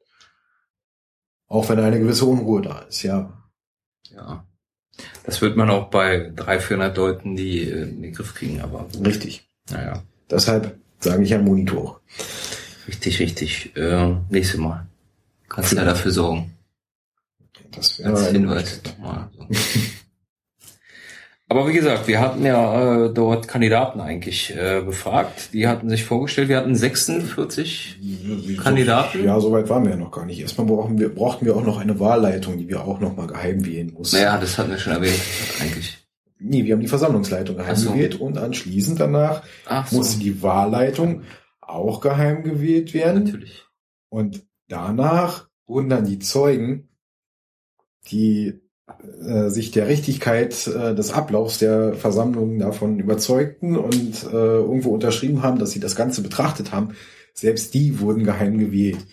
Auch 1.46 1.68
wenn 1.68 1.78
eine 1.78 1.98
gewisse 1.98 2.26
Unruhe 2.26 2.62
da 2.62 2.80
ist, 2.80 3.02
ja. 3.02 3.32
Ja. 4.10 4.44
Das 5.24 5.40
wird 5.40 5.56
man 5.56 5.70
auch 5.70 5.90
bei 5.90 6.32
300, 6.34 6.62
400 6.62 6.96
Leuten, 6.96 7.36
die 7.36 7.62
äh, 7.62 7.82
in 7.82 8.02
den 8.02 8.12
Griff 8.12 8.34
kriegen, 8.34 8.60
aber. 8.60 8.86
Richtig. 9.04 9.48
Naja. 9.70 10.02
Deshalb 10.30 10.78
sage 10.98 11.22
ich 11.22 11.30
ja 11.30 11.38
Monitor. 11.38 12.00
Richtig, 12.88 13.20
richtig. 13.20 13.76
Äh, 13.76 14.14
nächstes 14.30 14.58
Mal. 14.58 14.86
Kannst 15.48 15.72
du 15.72 15.76
ja 15.76 15.84
dafür 15.84 16.10
sorgen. 16.10 16.54
Das 17.70 17.98
wäre 17.98 18.10
Als 18.10 18.28
Hinweis. 18.28 18.80
So. 18.82 19.46
Aber 21.50 21.66
wie 21.66 21.72
gesagt, 21.72 22.08
wir 22.08 22.20
hatten 22.20 22.44
ja 22.44 23.06
äh, 23.06 23.12
dort 23.12 23.48
Kandidaten 23.48 24.00
eigentlich 24.00 24.54
äh, 24.54 24.82
befragt. 24.82 25.54
Die 25.54 25.66
hatten 25.66 25.88
sich 25.88 26.04
vorgestellt, 26.04 26.50
wir 26.50 26.58
hatten 26.58 26.74
46 26.74 27.98
so, 28.02 28.62
Kandidaten. 28.62 29.24
Ja, 29.24 29.40
soweit 29.40 29.68
waren 29.70 29.84
wir 29.84 29.92
ja 29.92 29.96
noch 29.96 30.10
gar 30.10 30.26
nicht. 30.26 30.40
Erstmal 30.40 30.66
brauchen 30.66 30.98
wir, 30.98 31.08
brauchten 31.08 31.46
wir 31.46 31.56
auch 31.56 31.64
noch 31.64 31.78
eine 31.78 31.98
Wahlleitung, 31.98 32.58
die 32.58 32.68
wir 32.68 32.84
auch 32.84 33.00
noch 33.00 33.16
mal 33.16 33.26
geheim 33.26 33.64
wählen 33.64 33.92
mussten. 33.94 34.16
Naja, 34.16 34.36
das 34.36 34.58
hatten 34.58 34.70
wir 34.70 34.78
schon 34.78 34.92
erwähnt, 34.92 35.20
eigentlich. 35.60 35.98
Nee, 36.38 36.64
wir 36.64 36.74
haben 36.74 36.80
die 36.80 36.88
Versammlungsleitung 36.88 37.56
geheim 37.56 37.76
so. 37.76 37.92
gewählt 37.92 38.20
und 38.20 38.36
anschließend 38.36 39.00
danach 39.00 39.42
Ach 39.66 39.90
musste 39.90 40.18
so. 40.18 40.20
die 40.20 40.42
Wahlleitung 40.42 41.22
auch 41.68 42.00
geheim 42.00 42.42
gewählt 42.42 42.94
werden. 42.94 43.24
Natürlich. 43.24 43.64
Und 44.08 44.46
danach 44.68 45.48
wurden 45.66 45.88
dann 45.88 46.06
die 46.06 46.18
Zeugen, 46.18 46.88
die 48.10 48.60
äh, 49.22 49.50
sich 49.50 49.70
der 49.70 49.86
Richtigkeit 49.88 50.66
äh, 50.66 50.94
des 50.94 51.12
Ablaufs 51.12 51.58
der 51.58 51.94
Versammlung 51.94 52.58
davon 52.58 52.98
überzeugten 52.98 53.76
und 53.76 54.24
äh, 54.24 54.28
irgendwo 54.32 54.90
unterschrieben 54.90 55.42
haben, 55.42 55.58
dass 55.58 55.72
sie 55.72 55.80
das 55.80 55.94
Ganze 55.94 56.22
betrachtet 56.22 56.72
haben, 56.72 56.94
selbst 57.34 57.74
die 57.74 58.00
wurden 58.00 58.24
geheim 58.24 58.58
gewählt. 58.58 59.06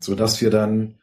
So 0.00 0.14
dass 0.14 0.40
wir 0.40 0.50
dann, 0.50 0.98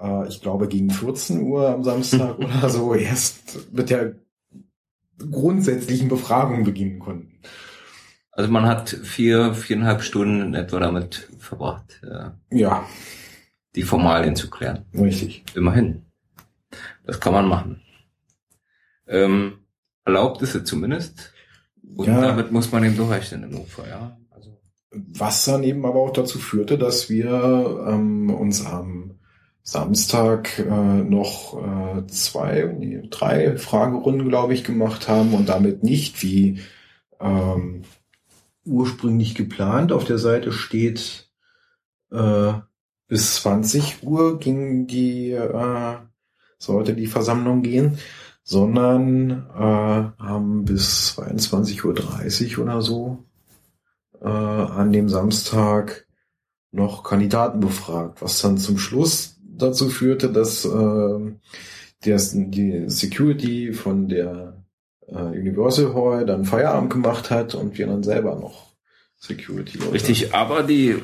äh, 0.00 0.28
ich 0.28 0.40
glaube, 0.40 0.68
gegen 0.68 0.90
14 0.90 1.42
Uhr 1.42 1.68
am 1.68 1.82
Samstag 1.82 2.38
oder 2.38 2.70
so 2.70 2.94
erst 2.94 3.72
mit 3.72 3.90
der 3.90 4.14
grundsätzlichen 5.18 6.08
Befragung 6.08 6.64
beginnen 6.64 7.00
konnten. 7.00 7.40
Also 8.42 8.52
man 8.52 8.66
hat 8.66 8.88
vier, 8.88 9.54
viereinhalb 9.54 10.02
Stunden 10.02 10.54
etwa 10.54 10.80
damit 10.80 11.28
verbracht, 11.38 12.00
äh, 12.02 12.30
ja. 12.50 12.84
die 13.76 13.84
Formalien 13.84 14.34
zu 14.34 14.50
klären. 14.50 14.84
Richtig. 14.92 15.44
Immerhin. 15.54 16.02
Das 17.06 17.20
kann 17.20 17.34
man 17.34 17.46
machen. 17.46 17.80
Ähm, 19.06 19.58
erlaubt 20.04 20.42
ist 20.42 20.56
es 20.56 20.64
zumindest. 20.64 21.32
Und 21.94 22.08
ja. 22.08 22.20
damit 22.20 22.50
muss 22.50 22.72
man 22.72 22.82
eben 22.82 22.96
durchrechnen 22.96 23.44
im 23.44 23.50
Notfall, 23.50 23.88
ja. 23.88 24.16
Also. 24.30 24.58
Was 24.90 25.44
dann 25.44 25.62
eben 25.62 25.86
aber 25.86 26.00
auch 26.00 26.12
dazu 26.12 26.40
führte, 26.40 26.78
dass 26.78 27.08
wir 27.08 27.84
ähm, 27.86 28.28
uns 28.28 28.66
am 28.66 29.20
Samstag 29.62 30.58
äh, 30.58 30.64
noch 30.64 31.62
äh, 31.62 32.08
zwei, 32.08 32.74
nee, 32.76 33.06
drei 33.08 33.56
Fragerunden, 33.56 34.28
glaube 34.28 34.52
ich, 34.52 34.64
gemacht 34.64 35.06
haben 35.06 35.32
und 35.32 35.48
damit 35.48 35.84
nicht 35.84 36.24
wie 36.24 36.58
ähm, 37.20 37.84
ursprünglich 38.64 39.34
geplant. 39.34 39.92
Auf 39.92 40.04
der 40.04 40.18
Seite 40.18 40.52
steht 40.52 41.30
äh, 42.10 42.52
bis 43.08 43.36
20 43.36 44.02
Uhr 44.02 44.38
ging 44.38 44.86
die 44.86 45.32
äh, 45.32 45.96
sollte 46.62 46.94
die 46.94 47.08
Versammlung 47.08 47.62
gehen, 47.62 47.98
sondern 48.42 49.30
äh, 49.54 50.22
haben 50.22 50.64
bis 50.64 51.18
22.30 51.18 52.56
Uhr 52.56 52.64
oder 52.64 52.82
so 52.82 53.24
äh, 54.20 54.28
an 54.28 54.92
dem 54.92 55.08
Samstag 55.08 56.06
noch 56.70 57.02
Kandidaten 57.02 57.60
befragt, 57.60 58.22
was 58.22 58.40
dann 58.40 58.58
zum 58.58 58.78
Schluss 58.78 59.36
dazu 59.44 59.90
führte, 59.90 60.32
dass 60.32 60.64
äh, 60.64 61.32
der, 62.04 62.20
die 62.32 62.84
Security 62.88 63.72
von 63.72 64.08
der 64.08 64.61
äh, 65.14 65.38
Universal 65.38 65.94
Hall 65.94 66.26
dann 66.26 66.44
Feierabend 66.44 66.92
gemacht 66.92 67.30
hat 67.30 67.54
und 67.54 67.78
wir 67.78 67.86
dann 67.86 68.02
selber 68.02 68.34
noch 68.36 68.72
Security. 69.18 69.78
Leute. 69.78 69.92
Richtig, 69.92 70.34
aber 70.34 70.62
die 70.62 71.00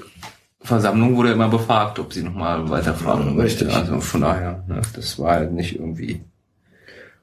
Versammlung 0.61 1.17
wurde 1.17 1.33
immer 1.33 1.49
befragt, 1.49 1.99
ob 1.99 2.13
sie 2.13 2.23
nochmal 2.23 2.69
weiterfahren 2.69 3.37
ja, 3.37 3.43
Richtig. 3.43 3.73
Also 3.73 4.01
von 4.01 4.23
daher, 4.23 4.65
ne, 4.67 4.83
das 4.95 5.19
war 5.19 5.33
halt 5.33 5.53
nicht 5.53 5.77
irgendwie, 5.77 6.21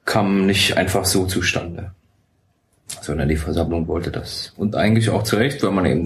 kam 0.04 0.46
nicht 0.46 0.76
einfach 0.76 1.04
so 1.04 1.26
zustande. 1.26 1.92
Sondern 3.02 3.28
die 3.28 3.36
Versammlung 3.36 3.88
wollte 3.88 4.10
das. 4.10 4.54
Und 4.56 4.76
eigentlich 4.76 5.10
auch 5.10 5.24
zu 5.24 5.36
Recht, 5.36 5.62
weil 5.62 5.72
man 5.72 5.86
eben 5.86 6.04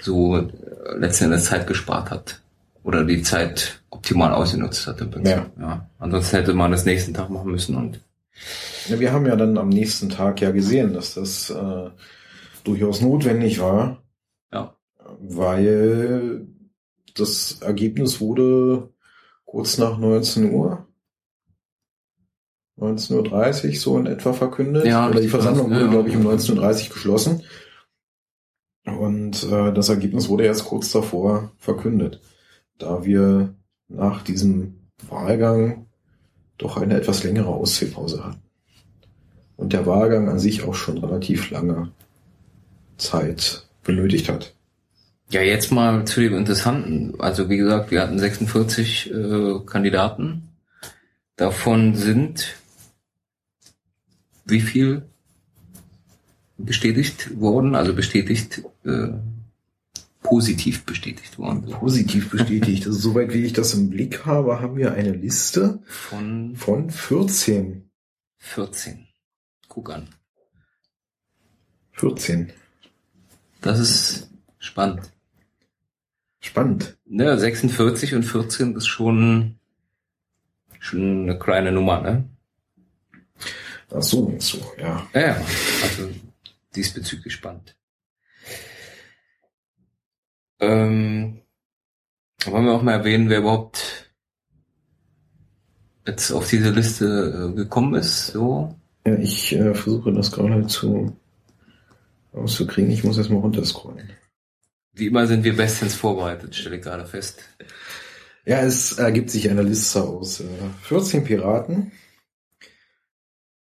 so 0.00 0.36
äh, 0.36 0.48
letzten 0.96 1.24
Endes 1.24 1.46
Zeit 1.46 1.66
gespart 1.66 2.10
hat. 2.10 2.40
Oder 2.84 3.04
die 3.04 3.22
Zeit 3.22 3.80
optimal 3.90 4.32
ausgenutzt 4.32 4.86
hat 4.86 5.00
im 5.00 5.10
Prinzip. 5.10 5.36
Ja. 5.36 5.46
ja. 5.60 5.86
Ansonsten 5.98 6.36
hätte 6.36 6.54
man 6.54 6.70
das 6.70 6.84
nächsten 6.84 7.12
Tag 7.12 7.30
machen 7.30 7.50
müssen 7.50 7.76
und. 7.76 8.00
Ja, 8.88 9.00
wir 9.00 9.12
haben 9.12 9.26
ja 9.26 9.36
dann 9.36 9.58
am 9.58 9.68
nächsten 9.68 10.08
Tag 10.08 10.40
ja 10.40 10.50
gesehen, 10.50 10.94
dass 10.94 11.14
das 11.14 11.50
äh, 11.50 11.90
durchaus 12.64 13.00
notwendig 13.00 13.60
war. 13.60 14.02
Ja. 14.52 14.76
Weil 15.20 16.46
das 17.14 17.60
Ergebnis 17.60 18.20
wurde 18.20 18.90
kurz 19.44 19.78
nach 19.78 19.98
19 19.98 20.52
Uhr. 20.52 20.86
19.30 22.78 23.68
Uhr 23.68 23.74
so 23.74 23.98
in 23.98 24.06
etwa 24.06 24.32
verkündet. 24.32 24.86
Ja, 24.86 25.08
Oder 25.08 25.20
die 25.20 25.28
Versammlung 25.28 25.70
wurde, 25.70 25.80
ja, 25.80 25.90
glaube 25.90 26.08
ich, 26.08 26.16
um 26.16 26.26
19.30 26.26 26.88
Uhr 26.88 26.94
geschlossen. 26.94 27.42
Und 28.84 29.44
äh, 29.50 29.72
das 29.72 29.88
Ergebnis 29.88 30.28
wurde 30.28 30.44
erst 30.44 30.64
kurz 30.64 30.92
davor 30.92 31.52
verkündet, 31.58 32.22
da 32.78 33.04
wir 33.04 33.54
nach 33.88 34.22
diesem 34.22 34.90
Wahlgang 35.08 35.87
doch 36.58 36.76
eine 36.76 36.96
etwas 36.96 37.22
längere 37.24 37.48
Ausziehpause 37.48 38.24
hatten. 38.24 38.42
Und 39.56 39.72
der 39.72 39.86
Wahlgang 39.86 40.28
an 40.28 40.38
sich 40.38 40.62
auch 40.62 40.74
schon 40.74 40.98
relativ 40.98 41.50
lange 41.50 41.90
Zeit 42.96 43.66
benötigt 43.82 44.28
hat. 44.28 44.54
Ja, 45.30 45.42
jetzt 45.42 45.72
mal 45.72 46.04
zu 46.06 46.20
dem 46.20 46.36
Interessanten. 46.36 47.20
Also 47.20 47.50
wie 47.50 47.58
gesagt, 47.58 47.90
wir 47.90 48.02
hatten 48.02 48.18
46 48.18 49.12
äh, 49.12 49.58
Kandidaten. 49.66 50.48
Davon 51.36 51.94
sind 51.94 52.54
wie 54.44 54.60
viel 54.60 55.02
bestätigt 56.56 57.38
worden, 57.38 57.74
also 57.74 57.94
bestätigt, 57.94 58.62
äh, 58.84 59.08
positiv 60.28 60.84
bestätigt 60.84 61.38
worden. 61.38 61.62
Positiv 61.70 62.28
bestätigt. 62.30 62.86
Also 62.86 62.98
soweit 62.98 63.32
wie 63.32 63.44
ich 63.44 63.54
das 63.54 63.72
im 63.72 63.88
Blick 63.88 64.26
habe, 64.26 64.60
haben 64.60 64.76
wir 64.76 64.92
eine 64.92 65.12
Liste 65.12 65.80
von, 65.86 66.54
von 66.54 66.90
14. 66.90 67.90
14. 68.36 69.06
Guck 69.68 69.90
an. 69.90 70.08
14. 71.92 72.52
Das 73.62 73.78
ist 73.78 74.30
spannend. 74.58 75.10
Spannend. 76.40 76.98
Ne, 77.06 77.38
46 77.38 78.14
und 78.14 78.22
14 78.22 78.76
ist 78.76 78.86
schon, 78.86 79.58
schon 80.78 81.22
eine 81.22 81.38
kleine 81.38 81.72
Nummer, 81.72 82.02
ne? 82.02 82.28
Ach 83.90 84.02
so, 84.02 84.34
so, 84.38 84.74
ja. 84.78 85.08
Ja, 85.14 85.20
ja. 85.20 85.46
Also 85.82 86.10
diesbezüglich 86.76 87.32
spannend. 87.32 87.77
Ähm, 90.60 91.40
wollen 92.44 92.64
wir 92.64 92.72
auch 92.72 92.82
mal 92.82 92.92
erwähnen, 92.92 93.28
wer 93.28 93.40
überhaupt 93.40 94.12
jetzt 96.06 96.30
auf 96.32 96.48
diese 96.48 96.70
Liste 96.70 97.50
äh, 97.52 97.56
gekommen 97.56 97.94
ist? 97.94 98.28
So. 98.28 98.74
Ja, 99.06 99.14
ich 99.16 99.54
äh, 99.54 99.74
versuche 99.74 100.12
das 100.12 100.32
gerade 100.32 100.66
zu 100.66 101.16
auszukriegen. 102.32 102.90
Ich 102.90 103.04
muss 103.04 103.18
erstmal 103.18 103.40
runterscrollen. 103.40 104.10
Wie 104.92 105.06
immer 105.06 105.26
sind 105.26 105.44
wir 105.44 105.56
bestens 105.56 105.94
vorbereitet, 105.94 106.54
stelle 106.54 106.76
ich 106.76 106.82
gerade 106.82 107.06
fest. 107.06 107.42
Ja, 108.44 108.60
es 108.60 108.98
ergibt 108.98 109.30
sich 109.30 109.50
eine 109.50 109.62
Liste 109.62 110.02
aus 110.02 110.40
äh, 110.40 110.44
14 110.82 111.24
Piraten, 111.24 111.92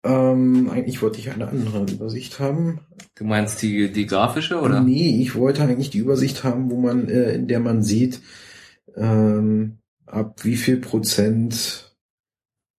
ähm, 0.07 0.71
eigentlich 0.71 1.03
wollte 1.03 1.19
ich 1.19 1.31
eine 1.31 1.49
andere 1.49 1.85
Übersicht 1.91 2.39
haben. 2.39 2.81
Du 3.17 3.25
meinst 3.25 3.61
die, 3.63 3.91
die 3.91 4.07
grafische, 4.07 4.61
oder? 4.61 4.81
Nee, 4.81 5.21
ich 5.21 5.35
wollte 5.35 5.63
eigentlich 5.63 5.91
die 5.91 5.99
Übersicht 5.99 6.45
haben, 6.45 6.71
wo 6.71 6.81
man, 6.81 7.09
äh, 7.09 7.33
in 7.33 7.49
der 7.49 7.61
man 7.61 7.83
sieht, 7.83 8.21
ähm, 8.97 9.79
ab 10.07 10.45
wie 10.45 10.57
viel 10.57 10.79
Prozent 10.79 11.97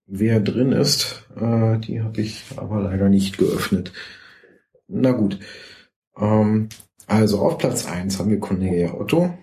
wer 0.06 0.40
drin 0.40 0.72
ist. 0.72 1.28
Äh, 1.36 1.80
die 1.80 2.02
habe 2.02 2.22
ich 2.22 2.46
aber 2.56 2.82
leider 2.82 3.10
nicht 3.10 3.38
geöffnet. 3.38 3.92
Na 4.88 5.12
gut. 5.12 5.40
Ähm, 6.18 6.70
also 7.08 7.40
auf 7.40 7.58
Platz 7.58 7.86
eins 7.86 8.20
haben 8.20 8.30
wir 8.30 8.40
Cornelia 8.40 8.94
Otto. 8.94 9.38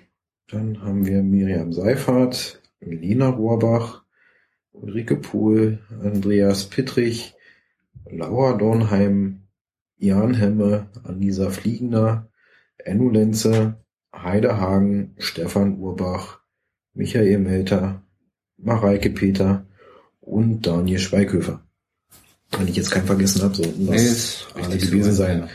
Dann 0.49 0.83
haben 0.83 1.07
wir 1.07 1.23
Miriam 1.23 1.73
Seifert, 1.73 2.61
Lena 2.81 3.29
Rohrbach, 3.29 4.05
Ulrike 4.73 5.17
Pohl, 5.17 5.79
Andreas 6.03 6.65
Pittrich, 6.65 7.35
Laura 8.17 8.57
Dornheim, 8.57 9.43
Jan 9.97 10.35
Hemme, 10.35 10.89
Anisa 11.05 11.51
Fliegender, 11.51 12.29
Enno 12.79 13.11
Lenze, 13.11 13.85
Heide 14.15 14.59
Hagen, 14.59 15.15
Stefan 15.19 15.79
Urbach, 15.79 16.41
Michael 16.93 17.39
Melter, 17.39 18.03
Mareike 18.57 19.11
Peter 19.11 19.67
und 20.21 20.63
Daniel 20.67 20.99
Schweighöfer. 20.99 21.67
Wenn 22.53 22.69
ich 22.69 22.77
jetzt 22.77 22.91
keinen 22.91 23.07
vergessen 23.07 23.43
habe, 23.43 23.55
sollten 23.55 23.87
das 23.87 24.47
nee, 24.55 24.63
alle 24.63 24.79
gewesen 24.79 25.11
so 25.11 25.13
sein. 25.13 25.39
Ja. 25.41 25.49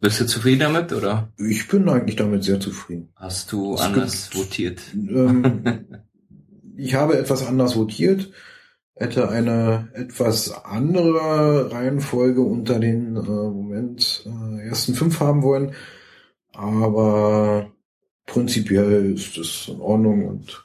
Bist 0.00 0.20
du 0.20 0.26
zufrieden 0.26 0.60
damit, 0.60 0.92
oder? 0.92 1.32
Ich 1.38 1.68
bin 1.68 1.88
eigentlich 1.88 2.16
damit 2.16 2.44
sehr 2.44 2.60
zufrieden. 2.60 3.10
Hast 3.14 3.52
du 3.52 3.74
es 3.74 3.80
anders 3.80 4.30
gibt, 4.30 4.44
votiert? 4.44 4.80
Ähm, 4.94 5.86
ich 6.76 6.94
habe 6.94 7.18
etwas 7.18 7.46
anders 7.46 7.76
votiert 7.76 8.32
hätte 9.02 9.28
eine 9.28 9.88
etwas 9.94 10.64
andere 10.64 11.72
Reihenfolge 11.72 12.40
unter 12.40 12.78
den 12.78 13.16
äh, 13.16 13.20
Moment 13.20 14.24
äh, 14.26 14.68
ersten 14.68 14.94
fünf 14.94 15.18
haben 15.18 15.42
wollen. 15.42 15.74
Aber 16.52 17.72
prinzipiell 18.26 19.12
ist 19.12 19.36
es 19.36 19.68
in 19.68 19.80
Ordnung 19.80 20.28
und 20.28 20.64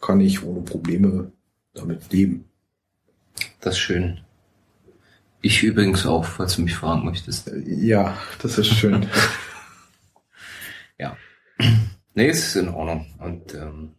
kann 0.00 0.20
ich 0.20 0.44
ohne 0.44 0.60
Probleme 0.60 1.32
damit 1.74 2.12
leben. 2.12 2.44
Das 3.60 3.74
ist 3.74 3.80
schön. 3.80 4.20
Ich 5.40 5.64
übrigens 5.64 6.06
auch, 6.06 6.24
falls 6.24 6.54
du 6.54 6.62
mich 6.62 6.76
fragen 6.76 7.04
möchtest. 7.04 7.48
Äh, 7.48 7.62
ja, 7.66 8.16
das 8.40 8.58
ist 8.58 8.68
schön. 8.68 9.08
ja. 10.98 11.16
Nee, 12.14 12.28
es 12.28 12.46
ist 12.46 12.56
in 12.56 12.68
Ordnung. 12.68 13.06
Und 13.18 13.54
ähm. 13.54 13.94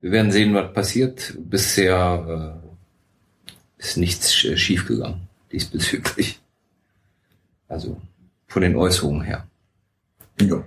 Wir 0.00 0.12
werden 0.12 0.32
sehen, 0.32 0.54
was 0.54 0.72
passiert. 0.72 1.34
Bisher 1.38 2.60
äh, 2.64 3.82
ist 3.82 3.96
nichts 3.96 4.34
schiefgegangen 4.34 5.26
diesbezüglich. 5.52 6.40
Also 7.68 8.00
von 8.46 8.62
den 8.62 8.76
Äußerungen 8.76 9.22
her. 9.22 9.46
Ja. 10.40 10.64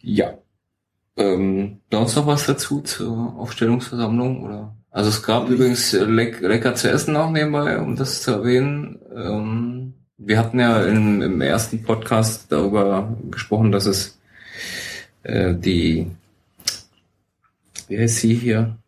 Ja. 0.00 0.38
Ähm, 1.16 1.80
sonst 1.90 2.16
noch 2.16 2.26
was 2.26 2.46
dazu 2.46 2.80
zur 2.80 3.36
Aufstellungsversammlung 3.38 4.42
oder? 4.44 4.74
Also 4.90 5.10
es 5.10 5.22
gab 5.22 5.48
übrigens 5.48 5.92
leck, 5.92 6.40
lecker 6.40 6.74
zu 6.74 6.90
essen 6.90 7.16
auch 7.16 7.30
nebenbei, 7.30 7.78
um 7.78 7.96
das 7.96 8.22
zu 8.22 8.32
erwähnen. 8.32 8.98
Ähm, 9.14 9.94
wir 10.16 10.38
hatten 10.38 10.58
ja 10.58 10.82
im, 10.84 11.22
im 11.22 11.40
ersten 11.40 11.82
Podcast 11.82 12.50
darüber 12.50 13.16
gesprochen, 13.30 13.72
dass 13.72 13.86
es 13.86 14.18
äh, 15.22 15.54
die 15.54 16.10
wie 17.88 17.98
heißt 17.98 18.16
sie 18.16 18.34
hier? 18.34 18.78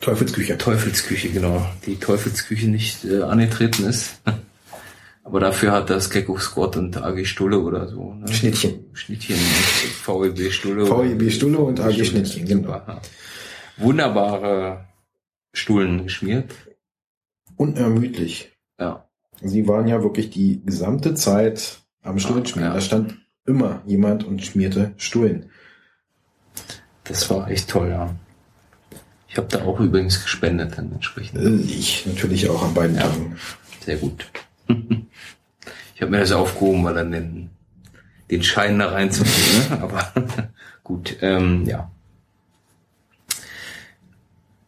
Teufelsküche. 0.00 0.58
Teufelsküche, 0.58 1.30
genau. 1.30 1.66
Die 1.86 1.96
Teufelsküche 1.96 2.68
nicht 2.68 3.04
äh, 3.04 3.22
angetreten 3.22 3.84
ist. 3.84 4.20
Aber 5.24 5.40
dafür 5.40 5.72
hat 5.72 5.88
das 5.88 6.10
Gecko 6.10 6.38
Squad 6.38 6.76
und 6.76 6.98
AG 6.98 7.24
Stulle 7.24 7.58
oder 7.58 7.88
so. 7.88 8.12
Ne? 8.12 8.30
Schnittchen. 8.30 8.84
Schnittchen. 8.92 9.36
VEB 9.36 10.52
Stulle. 10.52 10.86
VEB 10.86 11.32
Stulle 11.32 11.58
und 11.58 11.80
AG 11.80 12.04
Schnittchen, 12.04 12.46
genau. 12.46 12.82
Wunderbare 13.78 14.84
Stullen 15.54 16.04
geschmiert. 16.04 16.52
Unermüdlich. 17.56 18.52
Ja. 18.78 19.08
Sie 19.40 19.66
waren 19.66 19.88
ja 19.88 20.02
wirklich 20.02 20.28
die 20.28 20.60
gesamte 20.64 21.14
Zeit 21.14 21.80
am 22.02 22.18
Stullenschmieren. 22.18 22.72
Ja. 22.72 22.74
Da 22.74 22.80
stand 22.82 23.16
immer 23.46 23.82
jemand 23.86 24.24
und 24.24 24.44
schmierte 24.44 24.92
Stullen. 24.98 25.50
Das 27.04 27.28
war 27.30 27.50
echt 27.50 27.68
toll, 27.68 27.90
ja. 27.90 28.14
Ich 29.28 29.36
habe 29.36 29.48
da 29.48 29.64
auch 29.64 29.80
übrigens 29.80 30.22
gespendet 30.22 30.78
dann 30.78 30.92
entsprechend. 30.92 31.40
Äh, 31.40 31.70
ich 31.70 32.06
natürlich 32.06 32.48
auch 32.48 32.62
an 32.62 32.74
beiden 32.74 32.96
ja, 32.96 33.02
Tagen. 33.02 33.36
Sehr 33.84 33.96
gut. 33.96 34.26
ich 34.68 36.00
habe 36.00 36.10
mir 36.10 36.20
das 36.20 36.32
aufgehoben, 36.32 36.84
weil 36.84 36.94
dann 36.94 37.12
den, 37.12 37.50
den 38.30 38.42
Schein 38.42 38.78
da 38.78 38.90
reinzubringen. 38.90 39.70
Ne? 39.70 39.78
Aber 39.82 40.12
gut, 40.82 41.16
ähm, 41.20 41.64
ja. 41.66 41.90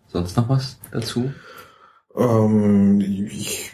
Sonst 0.08 0.36
noch 0.36 0.48
was 0.48 0.78
dazu? 0.90 1.32
Ähm, 2.16 3.00
ich 3.00 3.72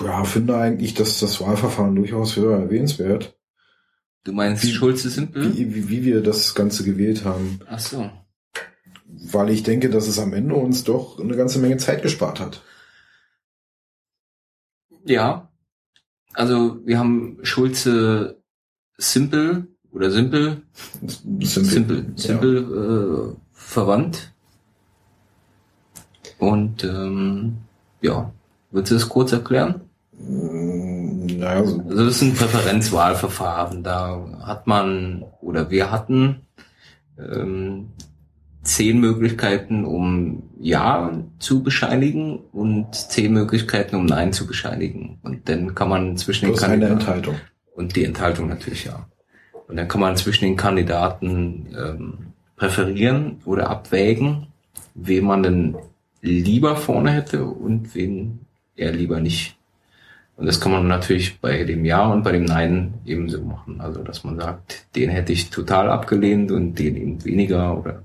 ja, 0.00 0.24
finde 0.24 0.56
eigentlich, 0.56 0.94
dass 0.94 1.20
das 1.20 1.40
Wahlverfahren 1.40 1.96
durchaus 1.96 2.36
höher 2.36 2.58
erwähnenswert. 2.58 3.36
Du 4.24 4.32
meinst 4.32 4.64
Wie- 4.64 4.72
Schulze 4.72 5.10
Simpel? 5.10 5.54
Wie, 5.56 5.74
wie, 5.74 5.88
wie 5.88 6.04
wir 6.04 6.22
das 6.22 6.54
Ganze 6.54 6.82
gewählt 6.84 7.24
haben. 7.24 7.60
Ach 7.68 7.78
so. 7.78 8.10
Weil 9.06 9.50
ich 9.50 9.62
denke, 9.62 9.90
dass 9.90 10.08
es 10.08 10.18
am 10.18 10.32
Ende 10.32 10.54
uns 10.54 10.84
doch 10.84 11.20
eine 11.20 11.36
ganze 11.36 11.58
Menge 11.58 11.76
Zeit 11.76 12.02
gespart 12.02 12.40
hat. 12.40 12.62
Ja. 15.04 15.50
Also 16.32 16.80
wir 16.84 16.98
haben 16.98 17.38
Schulze 17.42 18.42
Simpel 18.96 19.68
oder 19.92 20.10
Simpel, 20.10 20.62
Simpel. 21.06 21.64
Simpel, 21.64 22.12
Simpel 22.16 23.34
äh, 23.36 23.36
verwandt. 23.52 24.32
Und 26.38 26.82
ähm, 26.82 27.58
ja, 28.00 28.32
würdest 28.70 28.90
du 28.90 28.94
das 28.96 29.08
kurz 29.08 29.32
erklären? 29.32 29.82
Naja, 31.26 31.64
so, 31.64 31.80
Also 31.80 32.06
das 32.06 32.16
ist 32.16 32.22
ein 32.22 32.34
Präferenzwahlverfahren. 32.34 33.82
Da 33.82 34.24
hat 34.42 34.66
man 34.66 35.24
oder 35.40 35.70
wir 35.70 35.90
hatten 35.90 36.42
ähm, 37.18 37.90
zehn 38.62 38.98
Möglichkeiten, 38.98 39.84
um 39.84 40.44
Ja 40.58 41.10
zu 41.38 41.62
bescheinigen 41.62 42.38
und 42.52 42.94
zehn 42.94 43.32
Möglichkeiten, 43.32 43.96
um 43.96 44.06
Nein 44.06 44.32
zu 44.32 44.46
bescheinigen. 44.46 45.18
Und 45.22 45.48
dann 45.48 45.74
kann 45.74 45.88
man 45.88 46.16
zwischen 46.16 46.46
plus 46.46 46.60
den 46.60 46.70
eine 46.70 46.80
Kandidaten 46.80 47.00
Enthaltung. 47.00 47.34
und 47.74 47.96
die 47.96 48.04
Enthaltung 48.04 48.48
natürlich 48.48 48.86
ja. 48.86 49.06
Und 49.68 49.76
dann 49.76 49.88
kann 49.88 50.00
man 50.00 50.16
zwischen 50.16 50.44
den 50.44 50.56
Kandidaten 50.56 51.68
ähm, 51.78 52.18
präferieren 52.56 53.38
oder 53.44 53.70
abwägen, 53.70 54.48
wen 54.94 55.24
man 55.24 55.42
denn 55.42 55.76
lieber 56.20 56.76
vorne 56.76 57.10
hätte 57.10 57.44
und 57.44 57.94
wen 57.94 58.40
er 58.76 58.92
lieber 58.92 59.20
nicht. 59.20 59.56
Und 60.36 60.46
das 60.46 60.60
kann 60.60 60.72
man 60.72 60.88
natürlich 60.88 61.40
bei 61.40 61.62
dem 61.64 61.84
Ja 61.84 62.06
und 62.12 62.24
bei 62.24 62.32
dem 62.32 62.44
Nein 62.44 62.94
ebenso 63.04 63.40
machen. 63.42 63.80
Also 63.80 64.02
dass 64.02 64.24
man 64.24 64.36
sagt, 64.38 64.86
den 64.96 65.10
hätte 65.10 65.32
ich 65.32 65.50
total 65.50 65.88
abgelehnt 65.90 66.50
und 66.50 66.74
den 66.78 66.96
eben 66.96 67.24
weniger 67.24 67.78
oder 67.78 68.02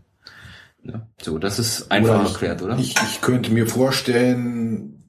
ja. 0.84 1.08
so. 1.22 1.39
Das 1.39 1.58
ist 1.58 1.92
einfach 1.92 2.15
Oder 2.20 2.24
ich- 2.26 2.32
erklärt, 2.34 2.62
oder? 2.62 2.78
Ich, 2.78 2.96
ich 3.02 3.22
könnte 3.22 3.52
mir 3.52 3.65
vorstellen, 3.68 5.04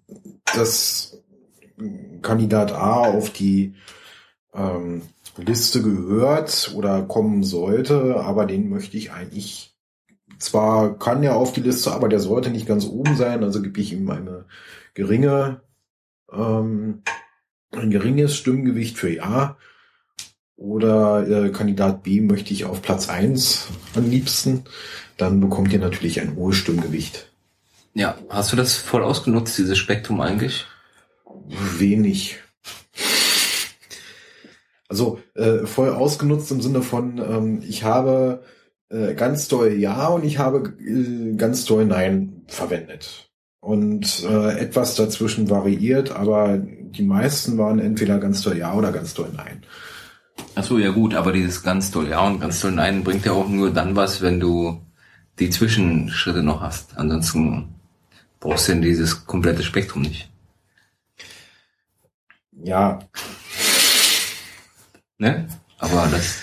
dass 0.55 1.23
Kandidat 2.23 2.73
A 2.73 3.03
auf 3.03 3.31
die 3.31 3.75
ähm, 4.55 5.03
Liste 5.37 5.83
gehört 5.83 6.73
oder 6.75 7.03
kommen 7.03 7.43
sollte, 7.43 8.17
aber 8.17 8.47
den 8.47 8.69
möchte 8.69 8.97
ich 8.97 9.13
eigentlich 9.13 9.71
zwar 10.39 10.99
kann 10.99 11.23
er 11.23 11.37
auf 11.37 11.53
die 11.53 11.61
Liste, 11.61 11.93
aber 11.93 12.09
der 12.09 12.19
sollte 12.21 12.51
nicht 12.51 12.67
ganz 12.67 12.87
oben 12.87 13.15
sein, 13.15 13.45
also 13.45 13.61
gebe 13.61 13.79
ich 13.81 13.93
ihm 13.93 14.11
eine 14.11 14.47
geringe 14.95 15.61
ähm, 16.33 17.03
ein 17.73 17.91
geringes 17.91 18.37
Stimmgewicht 18.37 18.99
für 18.99 19.11
Ja. 19.11 19.57
Oder 20.57 21.27
äh, 21.27 21.51
Kandidat 21.51 22.03
B 22.03 22.21
möchte 22.21 22.53
ich 22.53 22.67
auf 22.67 22.83
Platz 22.83 23.09
eins 23.09 23.69
am 23.95 24.11
liebsten. 24.11 24.65
Dann 25.17 25.41
bekommt 25.41 25.73
ihr 25.73 25.79
natürlich 25.79 26.21
ein 26.21 26.37
hohes 26.37 26.57
Stimmgewicht. 26.57 27.31
ja. 27.95 28.17
Hast 28.29 28.53
du 28.53 28.57
das 28.57 28.75
voll 28.75 29.03
ausgenutzt, 29.03 29.57
dieses 29.57 29.79
Spektrum 29.79 30.21
eigentlich? 30.21 30.67
Wenig. 31.79 32.39
Also 34.89 35.21
äh, 35.35 35.67
voll 35.67 35.91
ausgenutzt 35.91 36.51
im 36.51 36.61
Sinne 36.61 36.83
von, 36.83 37.19
ähm, 37.19 37.63
ich 37.67 37.85
habe 37.85 38.43
äh, 38.91 39.15
ganz 39.15 39.49
doll 39.49 39.73
Ja 39.75 40.09
und 40.09 40.25
ich 40.25 40.39
habe 40.39 40.75
äh, 40.81 41.37
ganz 41.37 41.65
doll 41.65 41.87
Nein 41.87 42.43
verwendet. 42.49 43.30
Und 43.61 44.25
äh, 44.25 44.59
etwas 44.59 44.95
dazwischen 44.95 45.51
variiert, 45.51 46.13
aber 46.13 46.57
die 46.59 47.03
meisten 47.03 47.59
waren 47.59 47.79
entweder 47.79 48.19
ganz 48.19 48.43
doll 48.43 48.57
Ja 48.57 48.75
oder 48.75 48.91
ganz 48.91 49.13
doll 49.15 49.31
Nein. 49.37 49.63
Ach 50.55 50.65
so, 50.65 50.79
ja 50.79 50.91
gut, 50.91 51.15
aber 51.15 51.33
dieses 51.33 51.63
ganz 51.63 51.91
toll 51.91 52.09
Ja 52.09 52.27
und 52.27 52.41
ganz 52.41 52.61
toll 52.61 52.73
Nein 52.73 53.05
bringt 53.05 53.27
ja 53.27 53.33
auch 53.33 53.49
nur 53.49 53.71
dann 53.71 53.97
was, 53.97 54.23
wenn 54.23 54.41
du 54.41 54.81
die 55.39 55.51
Zwischenschritte 55.51 56.43
noch 56.43 56.63
hast. 56.63 56.97
Ansonsten 56.97 57.75
brauchst 58.41 58.69
du 58.69 58.73
denn 58.73 58.83
dieses 58.83 59.27
komplette 59.27 59.63
Spektrum 59.63 60.03
nicht. 60.03 60.31
Ja, 62.63 63.01
Ne? 65.21 65.47
Aber 65.79 66.09
das 66.11 66.39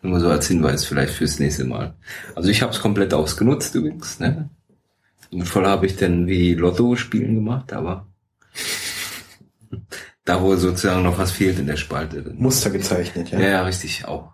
nur 0.00 0.20
so 0.20 0.30
als 0.30 0.46
Hinweis 0.46 0.84
vielleicht 0.84 1.12
fürs 1.14 1.40
nächste 1.40 1.64
Mal. 1.64 1.94
Also 2.36 2.48
ich 2.48 2.62
habe 2.62 2.72
es 2.72 2.80
komplett 2.80 3.12
ausgenutzt 3.12 3.74
übrigens. 3.74 4.20
Ne? 4.20 4.48
Voll 5.44 5.66
habe 5.66 5.86
ich 5.86 5.96
dann 5.96 6.26
wie 6.26 6.54
Lotto 6.54 6.94
spielen 6.96 7.34
gemacht, 7.34 7.72
aber 7.72 8.06
da 10.24 10.42
wo 10.42 10.54
sozusagen 10.56 11.02
noch 11.02 11.18
was 11.18 11.32
fehlt 11.32 11.58
in 11.58 11.66
der 11.66 11.76
Spalte. 11.76 12.34
Muster 12.36 12.70
gezeichnet, 12.70 13.30
ja. 13.30 13.40
Ja, 13.40 13.48
ja, 13.48 13.62
richtig, 13.62 14.04
auch. 14.04 14.32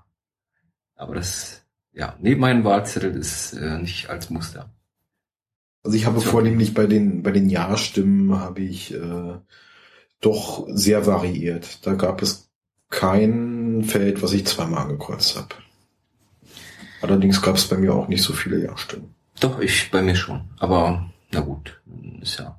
Aber 0.96 1.14
das, 1.14 1.62
ja, 1.92 2.16
neben 2.20 2.40
meinem 2.40 2.64
Wahlzettel 2.64 3.14
ist 3.14 3.52
äh, 3.52 3.78
nicht 3.78 4.10
als 4.10 4.28
Muster. 4.30 4.70
Also 5.84 5.96
ich 5.96 6.06
habe 6.06 6.18
So. 6.20 6.28
vornehmlich 6.30 6.74
bei 6.74 6.86
den 6.86 7.22
bei 7.22 7.30
den 7.30 7.48
Ja-Stimmen 7.48 8.36
habe 8.38 8.60
ich 8.62 8.92
äh, 8.92 9.38
doch 10.20 10.66
sehr 10.68 11.06
variiert. 11.06 11.86
Da 11.86 11.94
gab 11.94 12.20
es 12.22 12.50
kein 12.90 13.84
Feld, 13.84 14.20
was 14.22 14.32
ich 14.32 14.46
zweimal 14.46 14.82
angekreuzt 14.82 15.36
habe. 15.36 15.54
Allerdings 17.00 17.40
gab 17.40 17.54
es 17.54 17.68
bei 17.68 17.76
mir 17.76 17.94
auch 17.94 18.08
nicht 18.08 18.22
so 18.22 18.32
viele 18.32 18.62
Ja-Stimmen. 18.62 19.14
Doch, 19.40 19.60
ich 19.60 19.90
bei 19.90 20.02
mir 20.02 20.16
schon. 20.16 20.42
Aber 20.58 21.08
na 21.30 21.40
gut, 21.40 21.80
ist 22.20 22.38
ja. 22.38 22.58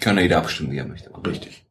Kann 0.00 0.16
ja 0.16 0.22
jeder 0.22 0.38
abstimmen, 0.38 0.72
wie 0.72 0.78
er 0.78 0.86
möchte. 0.86 1.10
Richtig. 1.26 1.64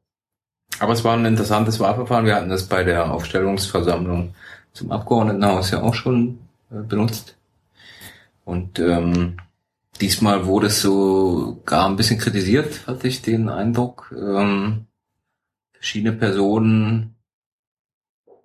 Aber 0.79 0.93
es 0.93 1.03
war 1.03 1.15
ein 1.15 1.25
interessantes 1.25 1.79
Wahlverfahren. 1.79 2.25
Wir 2.25 2.35
hatten 2.35 2.49
das 2.49 2.67
bei 2.67 2.83
der 2.83 3.11
Aufstellungsversammlung 3.11 4.33
zum 4.73 4.91
Abgeordnetenhaus 4.91 5.71
ja 5.71 5.81
auch 5.81 5.93
schon 5.93 6.39
äh, 6.71 6.81
benutzt. 6.81 7.35
Und 8.45 8.79
ähm, 8.79 9.37
diesmal 10.01 10.45
wurde 10.45 10.67
es 10.67 10.81
so 10.81 11.61
gar 11.65 11.87
ein 11.87 11.95
bisschen 11.95 12.19
kritisiert, 12.19 12.87
hatte 12.87 13.07
ich 13.07 13.21
den 13.21 13.49
Eindruck. 13.49 14.13
Ähm, 14.17 14.87
verschiedene 15.73 16.13
Personen 16.13 17.15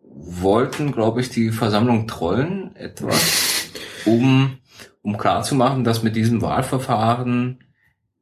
wollten, 0.03 0.93
glaube 0.93 1.21
ich, 1.21 1.31
die 1.31 1.51
Versammlung 1.51 2.07
trollen 2.07 2.75
etwas, 2.77 3.48
um, 4.09 4.59
um 5.03 5.17
klarzumachen, 5.17 5.85
dass 5.85 6.03
mit 6.03 6.17
diesem 6.17 6.43
Wahlverfahren 6.43 7.59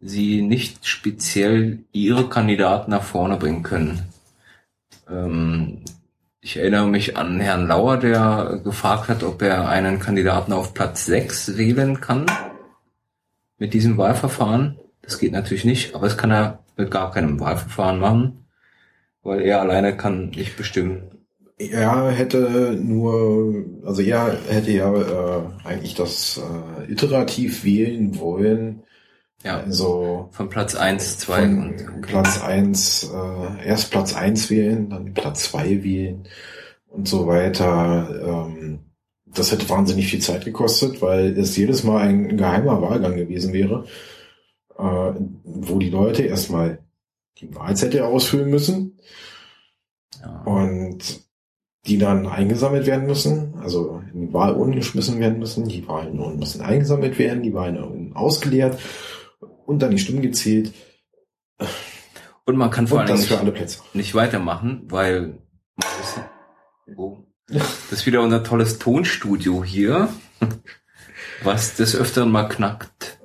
sie 0.01 0.43
nicht 0.43 0.87
speziell 0.87 1.85
ihre 1.93 2.29
Kandidaten 2.29 2.91
nach 2.91 3.03
vorne 3.03 3.37
bringen 3.37 3.63
können. 3.63 4.03
Ähm, 5.09 5.83
ich 6.41 6.57
erinnere 6.59 6.87
mich 6.87 7.17
an 7.17 7.41
Herrn 7.41 7.67
Lauer, 7.67 7.97
der 7.97 8.61
gefragt 8.63 9.09
hat, 9.09 9.25
ob 9.25 9.43
er 9.43 9.69
einen 9.69 9.99
Kandidaten 9.99 10.53
auf 10.53 10.75
Platz 10.75 11.07
6 11.07 11.57
wählen 11.57 12.01
kann 12.01 12.27
mit 13.59 13.75
diesem 13.75 13.97
Wahlverfahren. 13.97 14.79
Das 15.03 15.19
geht 15.19 15.33
natürlich 15.33 15.65
nicht, 15.65 15.95
aber 15.95 16.07
das 16.07 16.17
kann 16.17 16.31
er 16.31 16.65
mit 16.77 16.91
gar 16.91 17.11
keinem 17.11 17.41
Wahlverfahren 17.41 17.99
machen, 17.99 18.47
weil 19.23 19.41
er 19.41 19.61
alleine 19.61 19.97
kann 19.97 20.31
nicht 20.31 20.57
bestimmen. 20.57 21.16
Er 21.59 22.11
hätte 22.11 22.79
nur, 22.79 23.65
also 23.85 24.03
er 24.03 24.39
hätte 24.49 24.73
ja 24.73 24.95
äh, 24.95 25.43
eigentlich 25.65 25.95
das 25.95 26.39
äh, 26.39 26.93
iterativ 26.93 27.65
wählen 27.65 28.19
wollen. 28.19 28.83
Ja, 29.43 29.61
Also 29.61 30.29
von 30.33 30.49
Platz 30.51 30.75
1, 30.75 31.19
2 31.19 31.41
von 31.41 31.57
und 31.95 32.01
Platz 32.03 32.43
eins 32.43 33.11
äh, 33.11 33.67
erst 33.67 33.91
Platz 33.91 34.15
eins 34.15 34.51
wählen, 34.51 34.91
dann 34.91 35.15
Platz 35.15 35.45
zwei 35.45 35.83
wählen 35.83 36.29
und 36.89 37.09
so 37.09 37.27
weiter. 37.27 38.49
Ähm, 38.49 38.81
das 39.25 39.53
hätte 39.53 39.69
wahnsinnig 39.69 40.09
viel 40.09 40.21
Zeit 40.21 40.45
gekostet, 40.45 41.01
weil 41.01 41.39
es 41.39 41.57
jedes 41.57 41.85
Mal 41.85 41.99
ein 41.99 42.37
geheimer 42.37 42.83
Wahlgang 42.83 43.17
gewesen 43.17 43.53
wäre, 43.53 43.85
äh, 44.79 45.13
wo 45.45 45.79
die 45.79 45.91
Leute 45.91 46.23
erstmal 46.23 46.81
die 47.39 47.55
Wahlzettel 47.55 48.03
ausfüllen 48.03 48.51
müssen 48.51 48.99
ja. 50.23 50.43
und 50.45 51.26
die 51.87 51.99
dann 51.99 52.27
eingesammelt 52.27 52.87
werden 52.87 53.07
müssen, 53.07 53.55
also 53.61 54.03
in 54.13 54.29
die 54.29 54.33
Wahlurnen 54.33 54.75
geschmissen 54.75 55.21
werden 55.21 55.39
müssen, 55.39 55.69
die 55.69 55.87
Wahlurnen 55.87 56.39
müssen 56.39 56.61
eingesammelt 56.61 57.19
werden, 57.19 57.43
die 57.43 57.55
Wahlurnen 57.55 58.15
ausgeleert 58.15 58.79
und 59.67 59.81
dann 59.81 59.91
die 59.91 59.99
Stimmen 59.99 60.23
gezählt 60.23 60.73
und 62.47 62.57
man 62.57 62.71
kann 62.71 62.87
vor 62.87 63.01
allem 63.01 63.09
das 63.09 63.27
für 63.27 63.35
nicht, 63.35 63.43
alle 63.43 63.53
Plätze. 63.53 63.81
nicht 63.93 64.15
weitermachen, 64.15 64.83
weil 64.89 65.39
oh, 66.97 67.19
das 67.49 67.91
ist 67.91 68.07
wieder 68.07 68.23
unser 68.23 68.45
tolles 68.45 68.79
Tonstudio 68.79 69.65
hier, 69.65 70.09
was 71.43 71.75
des 71.75 71.97
Öfteren 71.97 72.31
mal 72.31 72.49
knackt. 72.49 73.19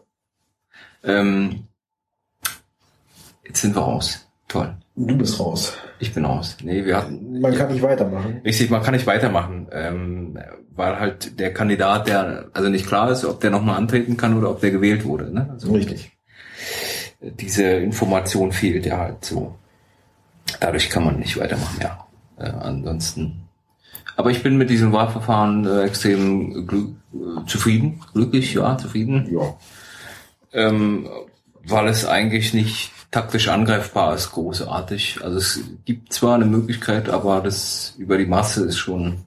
Ähm, 1.03 1.67
jetzt 3.45 3.61
sind 3.61 3.75
wir 3.75 3.81
raus. 3.81 4.27
Toll. 4.47 4.75
Du 5.07 5.17
bist 5.17 5.39
raus. 5.39 5.73
Ich 5.99 6.13
bin 6.13 6.25
raus. 6.25 6.57
Nee, 6.63 6.85
wir 6.85 6.97
hatten. 6.97 7.39
Man 7.39 7.55
kann 7.55 7.71
nicht 7.71 7.81
weitermachen. 7.81 8.41
Richtig, 8.45 8.69
man 8.69 8.83
kann 8.83 8.93
nicht 8.93 9.07
weitermachen, 9.07 9.67
ähm, 9.71 10.37
weil 10.75 10.99
halt 10.99 11.39
der 11.39 11.53
Kandidat, 11.53 12.07
der 12.07 12.45
also 12.53 12.69
nicht 12.69 12.85
klar 12.87 13.11
ist, 13.11 13.25
ob 13.25 13.39
der 13.41 13.49
nochmal 13.51 13.77
antreten 13.77 14.17
kann 14.17 14.37
oder 14.37 14.51
ob 14.51 14.61
der 14.61 14.71
gewählt 14.71 15.03
wurde. 15.05 15.33
Ne? 15.33 15.49
Also 15.51 15.71
Richtig. 15.73 16.11
diese 17.21 17.63
Information 17.63 18.51
fehlt 18.51 18.85
ja 18.85 18.97
halt 18.97 19.25
so. 19.25 19.55
Dadurch 20.59 20.89
kann 20.89 21.05
man 21.05 21.19
nicht 21.19 21.39
weitermachen, 21.39 21.79
ja. 21.81 22.05
Äh, 22.37 22.49
ansonsten. 22.49 23.47
Aber 24.17 24.29
ich 24.31 24.43
bin 24.43 24.57
mit 24.57 24.69
diesem 24.69 24.91
Wahlverfahren 24.91 25.65
äh, 25.65 25.83
extrem 25.83 26.67
glü 26.67 26.89
äh, 27.13 27.45
zufrieden, 27.47 28.01
glücklich, 28.13 28.53
ja, 28.53 28.77
zufrieden, 28.77 29.27
Ja. 29.31 29.55
ähm, 30.53 31.07
weil 31.65 31.87
es 31.87 32.05
eigentlich 32.05 32.53
nicht 32.53 32.91
taktisch 33.11 33.49
angreifbar 33.49 34.15
ist, 34.15 34.31
großartig. 34.31 35.19
Also 35.23 35.37
es 35.37 35.59
gibt 35.85 36.13
zwar 36.13 36.35
eine 36.35 36.45
Möglichkeit, 36.45 37.09
aber 37.09 37.41
das 37.41 37.95
über 37.97 38.17
die 38.17 38.25
Masse 38.25 38.65
ist 38.65 38.77
schon, 38.77 39.25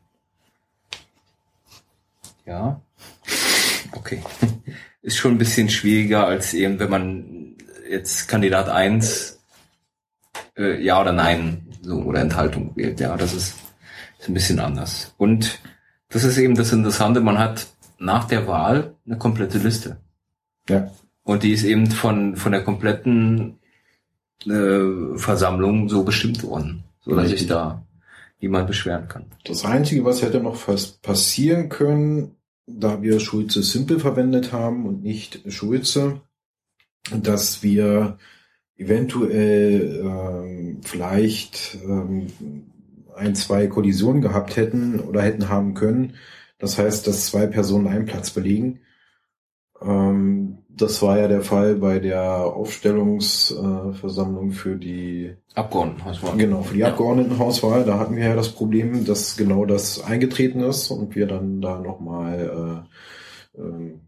ja, 2.47 2.81
okay, 3.93 4.23
ist 5.03 5.17
schon 5.17 5.33
ein 5.33 5.39
bisschen 5.39 5.69
schwieriger 5.69 6.27
als 6.27 6.55
eben, 6.55 6.79
wenn 6.79 6.91
man 6.91 7.57
jetzt 7.89 8.27
Kandidat 8.29 8.69
1 8.69 9.39
äh, 10.57 10.83
ja 10.83 11.01
oder 11.01 11.13
nein 11.13 11.67
so 11.83 11.97
oder 11.97 12.21
Enthaltung 12.21 12.75
wählt. 12.77 13.01
Ja, 13.01 13.17
das 13.17 13.35
ist, 13.35 13.57
ist 14.19 14.29
ein 14.29 14.35
bisschen 14.35 14.61
anders. 14.61 15.15
Und 15.19 15.61
das 16.09 16.25
ist 16.25 16.39
eben 16.39 16.55
das 16.55 16.73
Interessante, 16.73 17.21
man 17.21 17.39
hat 17.39 17.67
nach 17.99 18.25
der 18.25 18.47
Wahl 18.47 18.95
eine 19.07 19.19
komplette 19.19 19.59
Liste. 19.59 19.99
Ja. 20.69 20.91
Und 21.25 21.43
die 21.43 21.53
ist 21.53 21.65
eben 21.65 21.91
von, 21.91 22.37
von 22.37 22.53
der 22.53 22.63
kompletten 22.63 23.59
äh, 24.47 25.17
Versammlung 25.17 25.89
so 25.89 26.05
bestimmt 26.05 26.43
worden, 26.43 26.85
so 27.01 27.17
dass 27.17 27.31
sich 27.31 27.47
da 27.47 27.87
niemand 28.41 28.67
beschweren 28.67 29.09
kann. 29.09 29.27
Das 29.45 29.65
Einzige, 29.65 30.05
was 30.05 30.23
hätte 30.23 30.41
noch 30.41 30.57
fast 30.57 31.03
passieren 31.03 31.71
können, 31.71 32.37
da 32.67 33.03
wir 33.03 33.21
Schulze 33.21 33.63
Simple 33.63 33.99
verwendet 33.99 34.53
haben 34.53 34.87
und 34.87 35.03
nicht 35.03 35.41
Schulze, 35.51 36.21
dass 37.11 37.63
wir 37.63 38.19
eventuell 38.77 40.03
ähm, 40.05 40.81
vielleicht 40.83 41.79
ähm, 41.85 42.27
ein, 43.15 43.35
zwei 43.35 43.67
Kollisionen 43.67 44.23
gehabt 44.23 44.57
hätten 44.57 45.01
oder 45.01 45.23
hätten 45.23 45.49
haben 45.49 45.75
können. 45.75 46.15
Das 46.59 46.79
heißt, 46.79 47.07
dass 47.07 47.27
zwei 47.27 47.47
Personen 47.47 47.87
einen 47.87 48.07
Platz 48.07 48.31
belegen. 48.31 48.81
Ähm, 49.81 50.59
das 50.77 51.03
war 51.03 51.19
ja 51.19 51.29
der 51.29 51.43
Fall 51.43 51.77
bei 51.77 51.99
der 51.99 52.23
Aufstellungsversammlung 52.47 53.93
äh, 53.93 53.95
Versammlung 53.95 54.51
für 54.53 54.77
die 54.77 55.37
Abgeordnetenhauswahl. 55.55 56.37
Genau, 56.37 56.63
für 56.63 56.75
die 56.75 56.81
Ja. 56.81 56.89
Abgeordnetenhauswahl, 56.89 57.85
da 57.85 57.99
hatten 57.99 58.17
wir 58.17 58.25
ja 58.25 58.35
das 58.35 58.51
Problem, 58.51 59.05
dass 59.05 59.37
genau 59.37 59.65
das 59.67 60.03
eingetreten 60.03 60.61
ist 60.61 60.91
und 60.91 61.15
wir 61.15 61.27
dann 61.27 61.61
da 61.61 61.79
nochmal 61.79 62.85
äh, 63.57 63.61
ähm, 63.61 64.01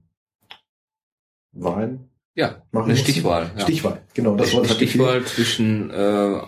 Wahlen 1.53 2.11
Ja, 2.35 2.63
machen 2.73 2.85
eine 2.87 2.95
mussten. 2.95 3.13
Stichwahl. 3.13 3.51
Ja. 3.57 3.61
Stichwahl, 3.63 4.03
genau, 4.15 4.35
das 4.37 4.53
hat 4.55 4.63
gefehlt. 4.63 4.77
Stichwahl 4.91 5.25
zwischen 5.25 5.91
äh, 5.91 6.41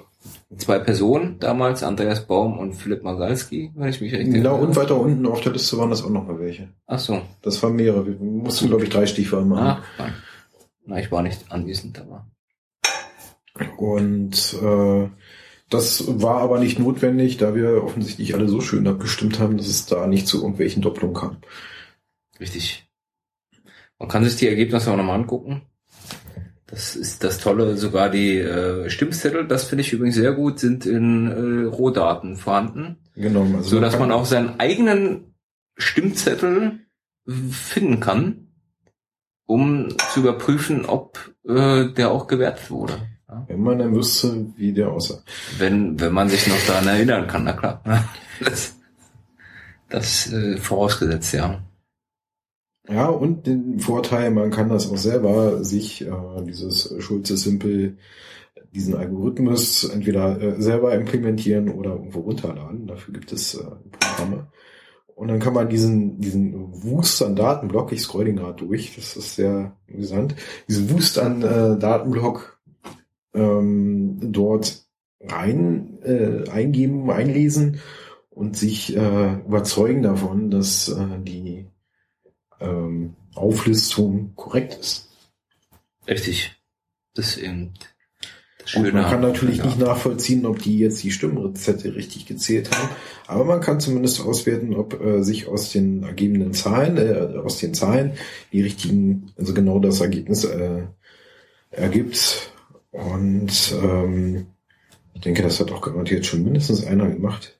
zwei 0.56 0.78
Personen 0.78 1.38
damals, 1.38 1.82
Andreas 1.82 2.26
Baum 2.26 2.58
und 2.58 2.72
Philipp 2.74 3.02
Magalski, 3.02 3.70
wenn 3.74 3.88
ich 3.90 4.00
mich 4.00 4.12
richtig 4.12 4.32
Genau, 4.34 4.52
erinnere. 4.54 4.68
und 4.68 4.76
weiter 4.76 4.96
unten 4.98 5.26
auf 5.26 5.40
der 5.42 5.52
Liste 5.52 5.76
waren 5.78 5.90
das 5.90 6.02
auch 6.02 6.10
nochmal 6.10 6.38
welche. 6.40 6.68
Ach 6.86 6.98
so. 6.98 7.20
Das 7.42 7.62
waren 7.62 7.76
mehrere. 7.76 8.06
Wir 8.06 8.16
mussten, 8.18 8.68
glaube 8.68 8.84
ich, 8.84 8.90
drei 8.90 9.06
Stichwahlen 9.06 9.48
machen. 9.48 9.82
Ach, 9.82 9.98
nein. 9.98 10.14
Na, 10.86 10.98
ich 11.00 11.12
war 11.12 11.22
nicht 11.22 11.52
anwesend, 11.52 12.00
aber. 12.00 12.26
Und 13.76 14.56
äh, 14.62 15.08
das 15.68 16.04
war 16.22 16.40
aber 16.40 16.60
nicht 16.60 16.78
notwendig, 16.78 17.36
da 17.36 17.54
wir 17.54 17.82
offensichtlich 17.84 18.34
alle 18.34 18.48
so 18.48 18.60
schön 18.60 18.86
abgestimmt 18.86 19.38
haben, 19.40 19.56
dass 19.58 19.66
es 19.66 19.84
da 19.86 20.06
nicht 20.06 20.26
zu 20.26 20.38
irgendwelchen 20.38 20.80
Doppelungen 20.82 21.14
kam. 21.14 21.36
Richtig. 22.40 22.88
Man 23.98 24.08
kann 24.08 24.24
sich 24.24 24.36
die 24.36 24.48
Ergebnisse 24.48 24.90
auch 24.92 24.96
nochmal 24.96 25.16
angucken. 25.18 25.62
Das 26.68 26.96
ist 26.96 27.24
das 27.24 27.38
Tolle, 27.38 27.76
sogar 27.76 28.10
die 28.10 28.38
äh, 28.38 28.90
Stimmzettel, 28.90 29.48
das 29.48 29.64
finde 29.64 29.82
ich 29.82 29.92
übrigens 29.92 30.16
sehr 30.16 30.32
gut, 30.32 30.58
sind 30.58 30.84
in 30.84 31.26
äh, 31.26 31.66
Rohdaten 31.66 32.36
vorhanden, 32.36 32.98
Genau, 33.18 33.42
also 33.42 33.62
so 33.62 33.80
dass 33.80 33.98
man 33.98 34.12
auch 34.12 34.24
seinen 34.24 34.60
eigenen 34.60 35.34
Stimmzettel 35.76 36.80
finden 37.26 37.98
kann, 37.98 38.48
um 39.44 39.88
zu 40.12 40.20
überprüfen, 40.20 40.86
ob 40.86 41.34
äh, 41.44 41.86
der 41.86 42.12
auch 42.12 42.28
gewertet 42.28 42.70
wurde. 42.70 42.94
Ja? 43.28 43.44
Wenn 43.48 43.60
man 43.60 43.78
dann 43.78 43.94
wüsste, 43.94 44.46
wie 44.56 44.72
der 44.72 44.90
aussah. 44.90 45.22
Wenn, 45.58 45.98
wenn 45.98 46.12
man 46.12 46.28
sich 46.28 46.46
noch 46.46 46.64
daran 46.66 46.86
erinnern 46.86 47.26
kann, 47.26 47.44
na 47.44 47.52
klar. 47.52 47.82
Das, 48.40 48.76
das 49.88 50.32
äh, 50.32 50.58
vorausgesetzt, 50.58 51.34
ja. 51.34 51.60
Ja, 52.88 53.08
und 53.08 53.46
den 53.46 53.80
Vorteil, 53.80 54.30
man 54.30 54.50
kann 54.50 54.70
das 54.70 54.90
auch 54.90 54.96
selber 54.96 55.62
sich, 55.62 56.06
äh, 56.06 56.10
dieses 56.46 56.94
Schulze 57.00 57.36
Simple, 57.36 57.96
diesen 58.74 58.94
Algorithmus 58.94 59.84
entweder 59.84 60.40
äh, 60.40 60.60
selber 60.62 60.94
implementieren 60.94 61.68
oder 61.68 61.92
irgendwo 61.92 62.20
runterladen. 62.20 62.86
Dafür 62.86 63.12
gibt 63.12 63.32
es 63.32 63.54
äh, 63.54 63.64
Programme. 63.98 64.48
Und 65.14 65.28
dann 65.28 65.40
kann 65.40 65.52
man 65.52 65.68
diesen, 65.68 66.20
diesen 66.20 66.54
Wust 66.84 67.22
an 67.22 67.34
Datenblock, 67.34 67.92
ich 67.92 68.02
scroll 68.02 68.26
den 68.26 68.36
gerade 68.36 68.64
durch, 68.64 68.94
das 68.94 69.16
ist 69.16 69.34
sehr 69.34 69.76
amüsant, 69.92 70.36
diesen 70.68 70.90
Wust 70.90 71.18
an 71.18 71.42
äh, 71.42 71.76
Datenblock 71.76 72.58
ähm, 73.34 74.18
dort 74.22 74.86
rein 75.20 75.98
äh, 76.04 76.48
eingeben, 76.48 77.10
einlesen 77.10 77.80
und 78.30 78.56
sich 78.56 78.96
äh, 78.96 79.34
überzeugen 79.44 80.02
davon, 80.02 80.50
dass 80.50 80.88
äh, 80.88 81.20
die 81.20 81.66
ähm, 82.60 83.14
Auflistung 83.34 84.32
korrekt 84.34 84.74
ist. 84.74 85.08
Richtig. 86.06 86.56
Das 87.14 87.36
ist 87.36 87.38
eben 87.38 87.74
das 88.58 88.74
Und 88.74 88.92
man 88.92 89.04
kann 89.04 89.20
natürlich 89.20 89.58
ja. 89.58 89.66
nicht 89.66 89.78
nachvollziehen, 89.78 90.44
ob 90.46 90.62
die 90.62 90.78
jetzt 90.78 91.02
die 91.02 91.10
Stimmrezepte 91.10 91.94
richtig 91.94 92.26
gezählt 92.26 92.70
haben, 92.70 92.88
aber 93.26 93.44
man 93.44 93.60
kann 93.60 93.80
zumindest 93.80 94.20
auswerten, 94.20 94.74
ob 94.74 95.00
äh, 95.00 95.22
sich 95.22 95.48
aus 95.48 95.72
den 95.72 96.02
ergebenden 96.02 96.52
Zahlen, 96.52 96.96
äh, 96.96 97.38
aus 97.38 97.58
den 97.58 97.74
Zahlen 97.74 98.12
die 98.52 98.62
richtigen, 98.62 99.32
also 99.36 99.54
genau 99.54 99.78
das 99.78 100.00
Ergebnis 100.00 100.44
äh, 100.44 100.82
ergibt. 101.70 102.52
Und 102.90 103.74
ähm, 103.82 104.46
ich 105.14 105.20
denke, 105.20 105.42
das 105.42 105.60
hat 105.60 105.72
auch 105.72 105.80
garantiert 105.80 106.26
schon 106.26 106.44
mindestens 106.44 106.84
einer 106.84 107.08
gemacht. 107.08 107.58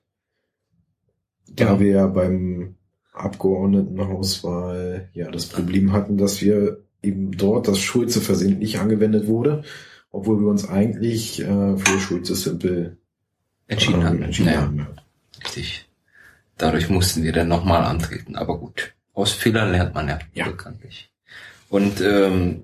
Da 1.49 1.65
Ja. 1.65 1.81
wir 1.81 1.91
ja 1.91 2.07
beim 2.07 2.78
Abgeordnetenhauswahl 3.21 5.09
ja 5.13 5.31
das 5.31 5.47
Problem 5.47 5.93
hatten, 5.93 6.19
dass 6.19 6.41
wir 6.41 6.79
eben 7.03 7.33
dort 7.33 7.69
das 7.69 7.79
Schulze 7.79 8.21
versehentlich 8.21 8.79
angewendet 8.79 9.27
wurde, 9.27 9.63
obwohl 10.11 10.41
wir 10.41 10.49
uns 10.49 10.69
eigentlich 10.69 11.41
äh, 11.41 11.77
für 11.77 12.01
Schulze 12.01 12.35
Simple 12.35 12.97
entschieden 13.67 14.01
ähm, 14.01 14.07
haben. 14.07 14.23
entschieden 14.23 14.53
ja, 14.53 14.61
haben. 14.63 14.87
Richtig. 15.45 15.89
Dadurch 16.57 16.89
mussten 16.91 17.23
wir 17.23 17.33
dann 17.33 17.49
nochmal 17.49 17.85
antreten. 17.85 18.35
Aber 18.37 18.59
gut. 18.59 18.95
Aus 19.15 19.33
Fehlern 19.33 19.73
lernt 19.73 19.95
man 19.95 20.09
ja, 20.09 20.19
Ja. 20.35 20.47
bekanntlich. 20.49 21.11
Und 21.69 22.01
ähm, 22.01 22.63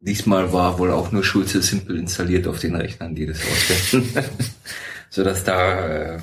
diesmal 0.00 0.52
war 0.52 0.78
wohl 0.78 0.90
auch 0.92 1.12
nur 1.12 1.24
Schulze 1.24 1.60
Simple 1.62 1.98
installiert 1.98 2.46
auf 2.46 2.60
den 2.60 2.74
Rechnern, 2.74 3.14
die 3.14 3.26
das 3.26 3.40
auswerten. 3.40 4.08
Sodass 5.10 5.44
da 5.44 5.88
äh, 6.14 6.18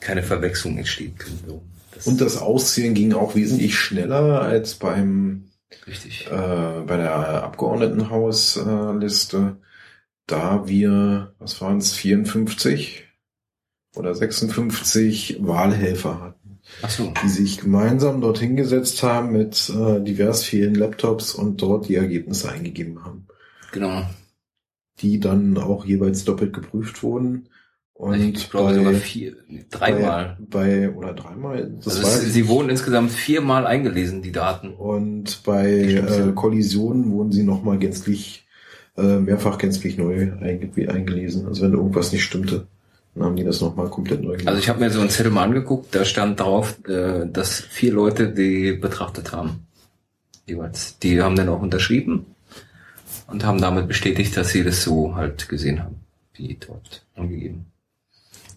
keine 0.00 0.22
Verwechslung 0.22 0.78
entstehen 0.78 1.16
können. 1.16 1.60
Das 1.98 2.06
Und 2.06 2.20
das 2.20 2.38
Auszählen 2.38 2.94
ging 2.94 3.12
auch 3.12 3.34
wesentlich 3.34 3.76
schneller 3.76 4.42
als 4.42 4.76
beim 4.76 5.48
richtig. 5.86 6.28
äh, 6.30 6.80
bei 6.86 6.96
der 6.96 7.42
Abgeordnetenhausliste, 7.42 9.56
da 10.26 10.68
wir, 10.68 11.34
was 11.38 11.60
waren 11.60 11.78
es, 11.78 11.92
54 11.94 13.04
oder 13.96 14.14
56 14.14 15.38
Wahlhelfer 15.40 16.20
hatten, 16.20 16.60
so. 16.88 17.12
die 17.22 17.28
sich 17.28 17.58
gemeinsam 17.58 18.20
dorthin 18.20 18.56
gesetzt 18.56 19.02
haben 19.02 19.32
mit 19.32 19.70
äh, 19.70 20.00
divers 20.00 20.44
vielen 20.44 20.74
Laptops 20.74 21.34
und 21.34 21.60
dort 21.62 21.88
die 21.88 21.94
Ergebnisse 21.96 22.50
eingegeben 22.50 23.04
haben, 23.04 23.26
Genau. 23.72 24.02
die 25.00 25.20
dann 25.20 25.56
auch 25.58 25.84
jeweils 25.84 26.24
doppelt 26.24 26.52
geprüft 26.52 27.02
wurden. 27.02 27.48
Und 27.98 28.20
ich 28.20 28.48
glaube 28.48 28.74
sogar 28.74 28.94
vier, 28.94 29.34
dreimal. 29.70 30.36
Bei, 30.38 30.86
bei 30.86 30.94
oder 30.94 31.14
dreimal. 31.14 31.68
Das 31.84 31.96
Also 31.96 32.06
es, 32.06 32.32
sie 32.32 32.46
wurden 32.46 32.70
insgesamt 32.70 33.10
viermal 33.10 33.66
eingelesen, 33.66 34.22
die 34.22 34.30
Daten. 34.30 34.72
Und 34.72 35.42
bei 35.42 35.68
äh. 35.68 36.32
Kollisionen 36.32 37.10
wurden 37.10 37.32
sie 37.32 37.42
nochmal 37.42 37.76
gänzlich, 37.78 38.46
äh, 38.96 39.18
mehrfach 39.18 39.58
gänzlich 39.58 39.98
neu 39.98 40.30
einge 40.40 40.70
eingelesen. 40.88 41.48
Also 41.48 41.62
wenn 41.62 41.72
irgendwas 41.72 42.12
nicht 42.12 42.22
stimmte, 42.22 42.68
dann 43.16 43.24
haben 43.24 43.34
die 43.34 43.42
das 43.42 43.60
nochmal 43.60 43.88
komplett 43.88 44.22
neu 44.22 44.36
gemacht. 44.36 44.46
Also 44.46 44.60
ich 44.60 44.68
habe 44.68 44.78
mir 44.78 44.90
so 44.90 45.00
einen 45.00 45.10
Zettel 45.10 45.32
mal 45.32 45.42
angeguckt, 45.42 45.92
da 45.92 46.04
stand 46.04 46.38
drauf, 46.38 46.78
äh, 46.86 47.26
dass 47.26 47.58
vier 47.58 47.92
Leute 47.92 48.32
die 48.32 48.74
betrachtet 48.74 49.32
haben. 49.32 49.66
Jeweils. 50.46 51.00
Die 51.00 51.20
haben 51.20 51.34
dann 51.34 51.48
auch 51.48 51.60
unterschrieben 51.60 52.26
und 53.26 53.44
haben 53.44 53.60
damit 53.60 53.88
bestätigt, 53.88 54.36
dass 54.36 54.50
sie 54.50 54.62
das 54.62 54.84
so 54.84 55.16
halt 55.16 55.48
gesehen 55.48 55.82
haben. 55.82 55.96
die 56.36 56.56
dort 56.60 57.04
angegeben. 57.16 57.66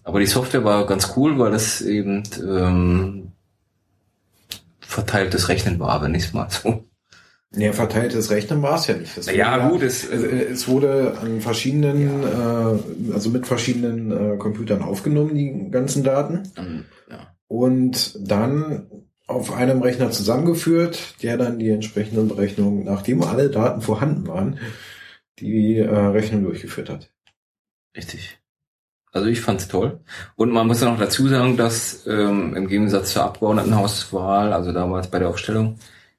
Aber 0.04 0.20
die 0.20 0.26
Software 0.26 0.64
war 0.64 0.86
ganz 0.86 1.12
cool, 1.16 1.38
weil 1.38 1.54
es 1.54 1.80
eben 1.80 2.22
ähm, 2.40 3.32
verteiltes 4.80 5.48
Rechnen 5.48 5.78
war, 5.78 6.02
wenn 6.02 6.14
ich 6.14 6.24
es 6.24 6.32
mal 6.32 6.48
so. 6.50 6.84
Ja, 7.54 7.72
verteiltes 7.72 8.30
Rechnen 8.30 8.62
war 8.62 8.76
es 8.76 8.86
ja 8.86 8.96
nicht. 8.96 9.16
Das 9.16 9.26
ja, 9.26 9.62
wurde 9.64 9.72
gut, 9.72 9.82
es, 9.82 10.08
es, 10.08 10.22
es 10.22 10.68
wurde 10.68 11.18
an 11.20 11.40
verschiedenen, 11.40 12.22
äh, 12.22 13.12
also 13.12 13.28
mit 13.30 13.46
verschiedenen 13.46 14.10
äh, 14.10 14.36
Computern 14.38 14.82
aufgenommen, 14.82 15.34
die 15.34 15.70
ganzen 15.70 16.02
Daten. 16.02 16.44
ja. 17.10 17.34
Und 17.48 18.16
dann 18.18 18.86
auf 19.26 19.52
einem 19.52 19.82
Rechner 19.82 20.10
zusammengeführt, 20.10 21.22
der 21.22 21.36
dann 21.36 21.58
die 21.58 21.70
entsprechenden 21.70 22.28
Berechnungen, 22.28 22.84
nachdem 22.84 23.22
alle 23.22 23.50
Daten 23.50 23.82
vorhanden 23.82 24.26
waren, 24.26 24.58
die 25.38 25.78
äh, 25.78 25.88
Rechnung 25.88 26.44
durchgeführt 26.44 26.88
hat. 26.88 27.10
Richtig. 27.96 28.41
Also 29.12 29.28
ich 29.28 29.42
fand's 29.42 29.68
toll. 29.68 30.00
Und 30.36 30.50
man 30.50 30.66
muss 30.66 30.80
ja 30.80 30.90
noch 30.90 30.98
dazu 30.98 31.28
sagen, 31.28 31.56
dass 31.58 32.06
ähm, 32.06 32.56
im 32.56 32.66
Gegensatz 32.66 33.12
zur 33.12 33.24
Abgeordnetenhauswahl, 33.24 34.52
also 34.54 34.72
damals 34.72 35.08
bei 35.08 35.18
der 35.18 35.28
Aufstellung, 35.28 35.78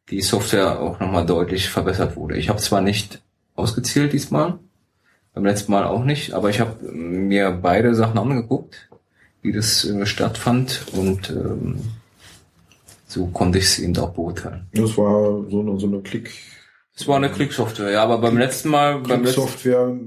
die 0.10 0.22
Software 0.22 0.80
auch 0.80 1.00
nochmal 1.00 1.26
deutlich 1.26 1.70
verbessert 1.70 2.16
wurde. 2.16 2.38
Ich 2.38 2.50
habe 2.50 2.60
zwar 2.60 2.82
nicht 2.82 3.22
ausgezählt 3.56 4.14
diesmal, 4.14 4.60
beim 5.34 5.46
letzten 5.46 5.72
Mal 5.72 5.86
auch 5.86 6.04
nicht, 6.04 6.34
aber 6.34 6.50
ich 6.52 6.60
habe 6.60 6.84
mir 6.92 7.52
beide 7.52 7.96
Sachen 7.96 8.20
angeguckt, 8.20 8.90
wie 9.42 9.52
das 9.52 9.86
äh, 9.86 10.06
stattfand 10.06 10.86
und 10.94 11.32
ähm, 11.32 11.80
so 13.08 13.28
konnte 13.28 13.58
ich 13.58 13.66
es 13.66 13.80
eben 13.80 13.98
auch 13.98 14.12
beurteilen. 14.12 14.68
Das 14.74 14.98
war 14.98 15.44
so 15.50 15.62
eine, 15.62 15.80
so 15.80 15.88
eine 15.88 16.02
Klick, 16.02 16.32
Es 16.96 17.08
war 17.08 17.18
eine 17.18 17.32
Klicksoftware, 17.32 17.92
ja, 17.92 18.04
aber 18.04 18.20
beim 18.20 18.38
letzten 18.38 18.70
Mal, 18.70 19.00
beim 19.00 19.24
letzten, 19.24 19.42
Klicksoftware, 19.42 19.98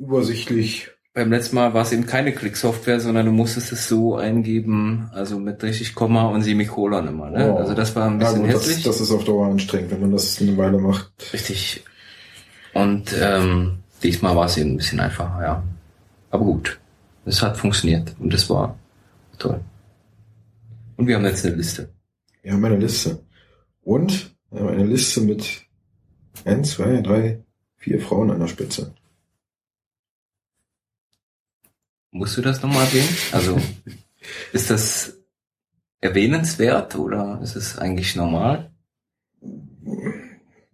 übersichtlich. 0.00 0.91
Beim 1.14 1.30
letzten 1.30 1.56
Mal 1.56 1.74
war 1.74 1.82
es 1.82 1.92
eben 1.92 2.06
keine 2.06 2.32
Klicksoftware, 2.32 2.98
sondern 3.00 3.26
du 3.26 3.32
musstest 3.32 3.70
es 3.72 3.86
so 3.86 4.16
eingeben, 4.16 5.10
also 5.12 5.38
mit 5.38 5.62
richtig 5.62 5.94
Komma 5.94 6.28
und 6.28 6.42
Semikolon 6.42 7.06
immer. 7.08 7.30
Ne? 7.30 7.52
Oh. 7.52 7.56
Also 7.58 7.74
das 7.74 7.94
war 7.94 8.06
ein 8.08 8.20
Ja, 8.20 8.28
bisschen 8.28 8.44
gut, 8.46 8.54
das, 8.54 8.66
hässlich. 8.66 8.84
das 8.84 9.00
ist 9.00 9.10
auf 9.10 9.24
Dauer 9.24 9.46
anstrengend, 9.46 9.90
wenn 9.90 10.00
man 10.00 10.12
das 10.12 10.40
eine 10.40 10.56
Weile 10.56 10.78
macht. 10.78 11.12
Richtig. 11.32 11.84
Und 12.72 13.14
ähm, 13.20 13.78
diesmal 14.02 14.34
war 14.34 14.46
es 14.46 14.56
eben 14.56 14.70
ein 14.70 14.76
bisschen 14.78 15.00
einfacher, 15.00 15.42
ja. 15.42 15.62
Aber 16.30 16.44
gut, 16.44 16.80
es 17.26 17.42
hat 17.42 17.58
funktioniert 17.58 18.14
und 18.18 18.32
es 18.32 18.48
war 18.48 18.78
toll. 19.38 19.60
Und 20.96 21.06
wir 21.06 21.16
haben 21.16 21.26
jetzt 21.26 21.44
eine 21.44 21.56
Liste. 21.56 21.90
Wir 22.42 22.52
haben 22.54 22.64
eine 22.64 22.78
Liste. 22.78 23.20
Und 23.82 24.34
wir 24.50 24.60
haben 24.60 24.68
eine 24.68 24.86
Liste 24.86 25.20
mit 25.20 25.62
ein, 26.46 26.64
zwei, 26.64 27.02
drei, 27.02 27.42
vier 27.76 28.00
Frauen 28.00 28.30
an 28.30 28.40
der 28.40 28.46
Spitze. 28.48 28.94
Musst 32.12 32.36
du 32.36 32.42
das 32.42 32.62
nochmal 32.62 32.84
erwähnen? 32.86 33.08
Also 33.32 33.58
ist 34.52 34.70
das 34.70 35.18
erwähnenswert 36.00 36.94
oder 36.96 37.40
ist 37.42 37.56
es 37.56 37.78
eigentlich 37.78 38.14
normal? 38.14 38.70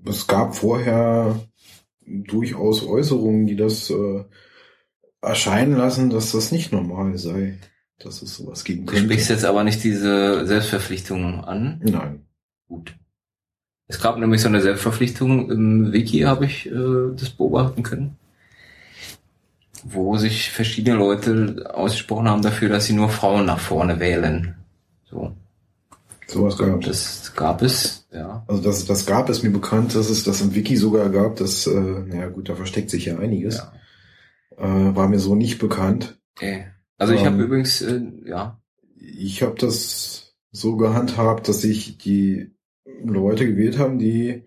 Es 0.04 0.26
gab 0.26 0.54
vorher 0.56 1.40
durchaus 2.04 2.84
Äußerungen, 2.84 3.46
die 3.46 3.56
das 3.56 3.90
äh, 3.90 4.24
erscheinen 5.20 5.76
lassen, 5.76 6.10
dass 6.10 6.32
das 6.32 6.52
nicht 6.52 6.72
normal 6.72 7.16
sei, 7.18 7.58
dass 7.98 8.22
es 8.22 8.34
sowas 8.36 8.64
geben 8.64 8.86
Du 8.86 8.92
könnte. 8.92 9.04
sprichst 9.06 9.30
jetzt 9.30 9.44
aber 9.44 9.64
nicht 9.64 9.82
diese 9.84 10.46
Selbstverpflichtung 10.46 11.44
an. 11.44 11.80
Nein. 11.84 12.26
Gut. 12.68 12.94
Es 13.86 14.00
gab 14.00 14.18
nämlich 14.18 14.42
so 14.42 14.48
eine 14.48 14.60
Selbstverpflichtung 14.60 15.50
im 15.50 15.92
Wiki, 15.92 16.20
habe 16.20 16.44
ich 16.46 16.66
äh, 16.66 17.14
das 17.16 17.30
beobachten 17.30 17.82
können, 17.82 18.16
wo 19.90 20.16
sich 20.16 20.50
verschiedene 20.50 20.96
Leute 20.96 21.70
ausgesprochen 21.72 22.28
haben 22.28 22.42
dafür, 22.42 22.68
dass 22.68 22.86
sie 22.86 22.92
nur 22.94 23.08
Frauen 23.08 23.46
nach 23.46 23.60
vorne 23.60 24.00
wählen. 24.00 24.54
So, 25.10 25.32
Sowas 26.26 26.58
gab 26.58 26.82
es. 26.82 27.22
das 27.22 27.34
gab 27.34 27.62
es, 27.62 28.06
ja. 28.12 28.44
Also 28.46 28.62
das, 28.62 28.84
das 28.84 29.06
gab 29.06 29.28
es 29.30 29.42
mir 29.42 29.50
bekannt, 29.50 29.94
dass 29.94 30.10
es 30.10 30.24
das 30.24 30.40
im 30.42 30.54
Wiki 30.54 30.76
sogar 30.76 31.08
gab. 31.08 31.36
Das, 31.36 31.66
äh, 31.66 31.70
naja 31.80 32.28
gut, 32.28 32.48
da 32.48 32.54
versteckt 32.54 32.90
sich 32.90 33.06
ja 33.06 33.18
einiges. 33.18 33.56
ja. 33.56 33.72
Äh, 34.58 34.94
war 34.96 35.08
mir 35.08 35.20
so 35.20 35.34
nicht 35.34 35.58
bekannt. 35.58 36.18
Okay. 36.36 36.66
Also 36.98 37.14
ich 37.14 37.24
habe 37.24 37.36
Ähm. 37.36 37.42
übrigens, 37.42 37.80
äh, 37.82 38.00
ja, 38.26 38.60
Ich 39.00 39.42
habe 39.42 39.54
das 39.58 40.34
so 40.50 40.76
gehandhabt, 40.76 41.48
dass 41.48 41.62
ich 41.64 41.98
die 41.98 42.50
Leute 43.04 43.46
gewählt 43.46 43.78
haben, 43.78 43.98
die 43.98 44.42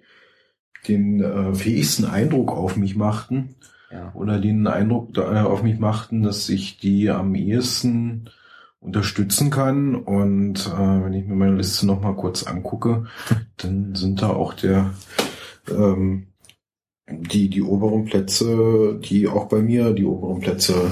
den 0.88 1.22
äh, 1.24 1.54
fähigsten 1.56 2.06
Eindruck 2.06 2.52
auf 2.52 2.76
mich 2.76 2.96
machten 2.96 3.56
ja, 3.92 4.12
oder 4.14 4.40
den 4.40 4.68
Eindruck 4.68 5.18
äh, 5.18 5.22
auf 5.22 5.64
mich 5.64 5.80
machten, 5.80 6.24
dass 6.24 6.48
ich 6.50 6.78
die 6.78 7.10
am 7.10 7.36
ehesten 7.36 8.30
unterstützen 8.80 9.50
kann. 9.50 9.96
Und 9.96 10.68
äh, 10.68 11.04
wenn 11.04 11.14
ich 11.14 11.26
mir 11.26 11.36
meine 11.36 11.56
Liste 11.56 11.86
noch 11.86 12.02
mal 12.02 12.16
kurz 12.16 12.44
angucke, 12.44 13.06
dann 13.58 13.96
sind 13.96 14.22
da 14.22 14.30
auch 14.30 14.54
der 14.54 14.92
ähm, 15.70 16.28
die 17.10 17.50
die 17.50 17.62
oberen 17.62 18.06
Plätze, 18.06 19.00
die 19.04 19.28
auch 19.28 19.46
bei 19.46 19.62
mir 19.62 19.92
die 19.92 20.06
oberen 20.06 20.40
Plätze 20.40 20.92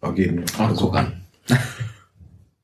ergeben. 0.00 0.44
Ach, 0.58 0.72
guck 0.76 0.96
an. 0.96 1.12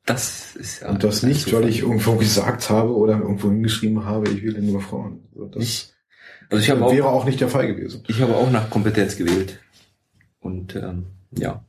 Das 0.07 0.55
ist 0.55 0.83
ja. 0.83 0.91
Und 0.91 1.03
das 1.03 1.25
nicht, 1.25 1.53
weil 1.53 1.69
ich 1.69 1.81
irgendwo 1.81 2.15
gesagt 2.15 2.71
habe 2.71 2.95
oder 2.95 3.19
irgendwo 3.19 3.51
hingeschrieben 3.51 4.05
habe, 4.05 4.31
ich 4.31 4.45
wähle 4.45 4.63
nur 4.63 4.81
Frauen. 4.81 5.19
Also 5.35 5.47
das 5.47 5.59
Nicht. 5.59 5.97
Also 6.49 6.63
ich 6.63 6.71
habe 6.71 6.85
auch, 6.85 6.93
wäre 6.93 7.09
auch 7.09 7.25
nicht 7.25 7.41
der 7.41 7.49
Fall 7.49 7.67
gewesen. 7.67 8.05
ich 8.07 8.23
habe 8.23 8.37
auch 8.37 8.49
nach 8.53 8.71
Kompetenz 8.71 9.17
gewählt. 9.17 9.59
Und 10.47 10.77
ähm, 10.77 11.07
ja, 11.33 11.65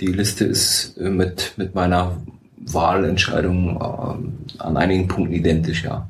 die 0.00 0.06
Liste 0.06 0.46
ist 0.46 0.96
äh, 0.96 1.10
mit 1.10 1.52
mit 1.58 1.74
meiner 1.74 2.16
Wahlentscheidung 2.56 3.78
ähm, 3.80 4.38
an 4.58 4.76
einigen 4.78 5.06
Punkten 5.06 5.34
identisch, 5.34 5.84
ja. 5.84 6.08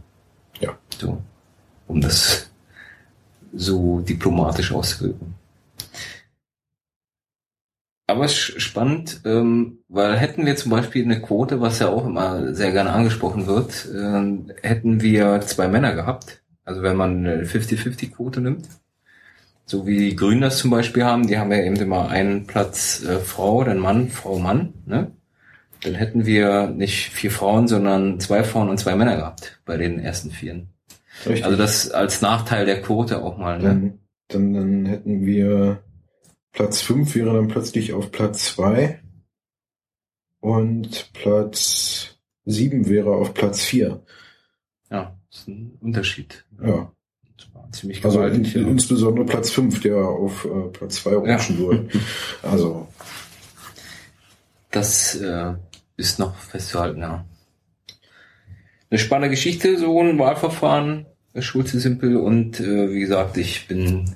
Ja. 0.60 0.78
So, 1.00 1.20
um 1.88 2.00
das 2.00 2.48
so 3.52 4.00
diplomatisch 4.00 4.70
auszudrücken. 4.72 5.34
Aber 8.06 8.24
es 8.24 8.32
ist 8.32 8.62
spannend, 8.62 9.20
ähm, 9.24 9.78
weil 9.88 10.16
hätten 10.16 10.46
wir 10.46 10.54
zum 10.54 10.70
Beispiel 10.70 11.04
eine 11.04 11.20
Quote, 11.20 11.60
was 11.60 11.80
ja 11.80 11.88
auch 11.88 12.06
immer 12.06 12.54
sehr 12.54 12.70
gerne 12.70 12.92
angesprochen 12.92 13.48
wird, 13.48 13.88
ähm, 13.92 14.52
hätten 14.62 15.02
wir 15.02 15.40
zwei 15.40 15.66
Männer 15.66 15.94
gehabt. 15.94 16.40
Also 16.64 16.82
wenn 16.82 16.96
man 16.96 17.26
eine 17.26 17.44
50-50-Quote 17.44 18.40
nimmt, 18.40 18.68
so 19.68 19.87
wie 19.87 19.98
die 19.98 20.16
Grünen 20.16 20.40
das 20.40 20.59
zum 20.59 20.70
Beispiel 20.70 21.04
haben, 21.04 21.26
die 21.26 21.38
haben 21.38 21.52
ja 21.52 21.62
eben 21.62 21.76
immer 21.76 22.09
einen 22.09 22.46
Platz 22.46 23.04
äh, 23.04 23.18
Frau, 23.18 23.62
dann 23.64 23.78
Mann, 23.78 24.09
Frau, 24.09 24.38
Mann, 24.38 24.72
ne? 24.87 25.12
Dann 25.83 25.94
hätten 25.94 26.26
wir 26.26 26.68
nicht 26.68 27.11
vier 27.11 27.31
Frauen, 27.31 27.68
sondern 27.68 28.18
zwei 28.18 28.42
Frauen 28.42 28.68
und 28.68 28.78
zwei 28.78 28.96
Männer 28.96 29.16
gehabt 29.16 29.61
bei 29.64 29.76
den 29.76 30.00
ersten 30.00 30.31
Vieren. 30.31 30.70
Richtig. 31.24 31.44
Also 31.44 31.57
das 31.57 31.90
als 31.90 32.20
Nachteil 32.20 32.66
der 32.66 32.83
Quote 32.83 33.22
auch 33.22 33.37
mal, 33.37 33.59
ne? 33.61 33.98
dann, 34.28 34.54
dann, 34.54 34.87
hätten 34.87 35.24
wir 35.24 35.83
Platz 36.52 36.81
5 36.81 37.14
wäre 37.14 37.35
dann 37.35 37.48
plötzlich 37.48 37.92
auf 37.92 38.11
Platz 38.11 38.46
2 38.57 39.00
und 40.40 41.12
Platz 41.12 42.18
7 42.46 42.88
wäre 42.88 43.12
auf 43.12 43.35
Platz 43.35 43.62
4. 43.62 44.02
Ja, 44.90 45.16
das 45.31 45.40
ist 45.40 45.48
ein 45.48 45.78
Unterschied. 45.81 46.44
Ja. 46.61 46.90
Das 47.38 47.55
war 47.55 47.72
ziemlich 47.72 48.05
Also 48.05 48.18
gewaltig. 48.18 48.55
ja. 48.55 48.61
insbesondere 48.62 49.24
Platz 49.24 49.51
5, 49.51 49.81
der 49.81 49.96
auf 49.96 50.44
äh, 50.44 50.68
Platz 50.72 50.96
2 50.96 51.14
rutschen 51.16 51.59
würde. 51.59 51.88
Also 52.42 52.88
Das 54.70 55.14
äh, 55.16 55.55
ist 55.96 56.18
noch 56.18 56.37
festzuhalten, 56.37 57.01
ja. 57.01 57.24
Eine 58.90 58.98
spannende 58.98 59.31
Geschichte, 59.31 59.79
so 59.79 60.01
ein 60.01 60.18
Wahlverfahren, 60.18 61.07
Schulze 61.40 61.79
Simpel 61.79 62.16
und 62.16 62.59
äh, 62.59 62.90
wie 62.90 63.01
gesagt, 63.01 63.37
ich 63.37 63.68
bin 63.68 64.14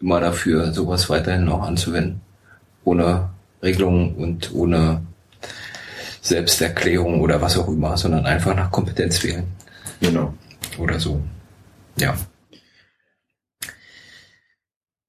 immer 0.00 0.20
dafür, 0.20 0.72
sowas 0.72 1.08
weiterhin 1.10 1.48
auch 1.48 1.62
anzuwenden. 1.62 2.20
Ohne 2.84 3.30
Regelung 3.62 4.14
und 4.16 4.52
ohne 4.54 5.02
Selbsterklärung 6.20 7.20
oder 7.20 7.40
was 7.40 7.58
auch 7.58 7.68
immer, 7.68 7.96
sondern 7.96 8.26
einfach 8.26 8.54
nach 8.54 8.70
Kompetenz 8.70 9.22
wählen 9.24 9.44
genau. 10.00 10.34
oder 10.78 10.98
so. 10.98 11.20
Ja. 11.98 12.16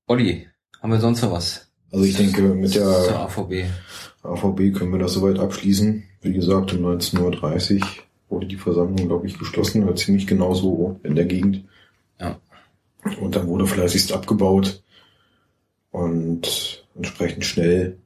Olli, 0.09 0.47
haben 0.81 0.91
wir 0.91 0.99
sonst 0.99 1.21
noch 1.21 1.33
was 1.33 1.67
Also 1.91 2.03
ich 2.03 2.17
denke, 2.17 2.41
mit 2.41 2.73
der 2.73 2.87
AVB? 2.87 3.65
AVB 4.23 4.73
können 4.75 4.91
wir 4.91 4.97
das 4.97 5.13
soweit 5.13 5.37
abschließen. 5.37 6.03
Wie 6.23 6.33
gesagt, 6.33 6.73
um 6.73 6.83
19.30 6.83 7.79
Uhr 7.79 7.87
wurde 8.27 8.47
die 8.47 8.55
Versammlung, 8.55 9.07
glaube 9.07 9.27
ich, 9.27 9.37
geschlossen, 9.37 9.83
oder 9.83 9.95
ziemlich 9.95 10.25
genau 10.25 10.55
so 10.55 10.99
in 11.03 11.13
der 11.15 11.25
Gegend. 11.25 11.63
Ja. 12.19 12.39
Und 13.21 13.35
dann 13.35 13.47
wurde 13.47 13.67
fleißigst 13.67 14.11
abgebaut. 14.11 14.81
Und 15.91 16.83
entsprechend 16.95 17.45
schnell 17.45 17.99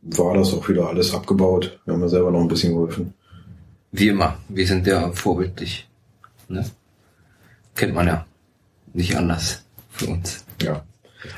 war 0.00 0.32
das 0.32 0.54
auch 0.54 0.66
wieder 0.66 0.88
alles 0.88 1.12
abgebaut. 1.12 1.78
Wir 1.84 1.92
haben 1.92 2.00
ja 2.00 2.08
selber 2.08 2.30
noch 2.30 2.40
ein 2.40 2.48
bisschen 2.48 2.72
geholfen. 2.72 3.12
Wie 3.92 4.08
immer, 4.08 4.38
wir 4.48 4.66
sind 4.66 4.86
ja 4.86 5.12
vorbildlich. 5.12 5.86
Ne? 6.48 6.64
Kennt 7.74 7.94
man 7.94 8.06
ja. 8.06 8.26
Nicht 8.94 9.14
anders 9.14 9.62
für 9.90 10.06
uns. 10.06 10.42
Ja. 10.62 10.82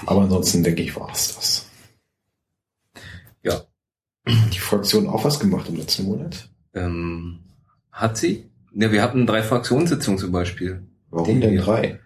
Aber 0.07 0.23
ansonsten 0.23 0.63
denke 0.63 0.83
ich, 0.83 0.95
war 0.97 1.11
es 1.13 1.35
das. 1.35 1.67
Ja. 3.43 3.63
Die 4.27 4.59
Fraktion 4.59 5.09
auch 5.09 5.25
was 5.25 5.41
gemacht 5.41 5.69
im 5.69 5.77
letzten 5.77 6.05
Monat? 6.05 6.49
Ähm, 6.75 7.41
hat 7.91 8.17
sie? 8.17 8.51
Ja, 8.75 8.93
wir 8.93 9.03
hatten 9.03 9.27
drei 9.27 9.43
Fraktionssitzungen 9.43 10.19
zum 10.19 10.33
Beispiel. 10.33 10.83
Warum 11.11 11.41
denn 11.41 11.57
drei? 11.59 12.01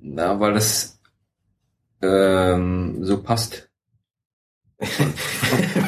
Na, 0.00 0.40
weil 0.40 0.54
das 0.54 0.98
ähm, 2.02 3.04
so 3.04 3.22
passt. 3.22 3.70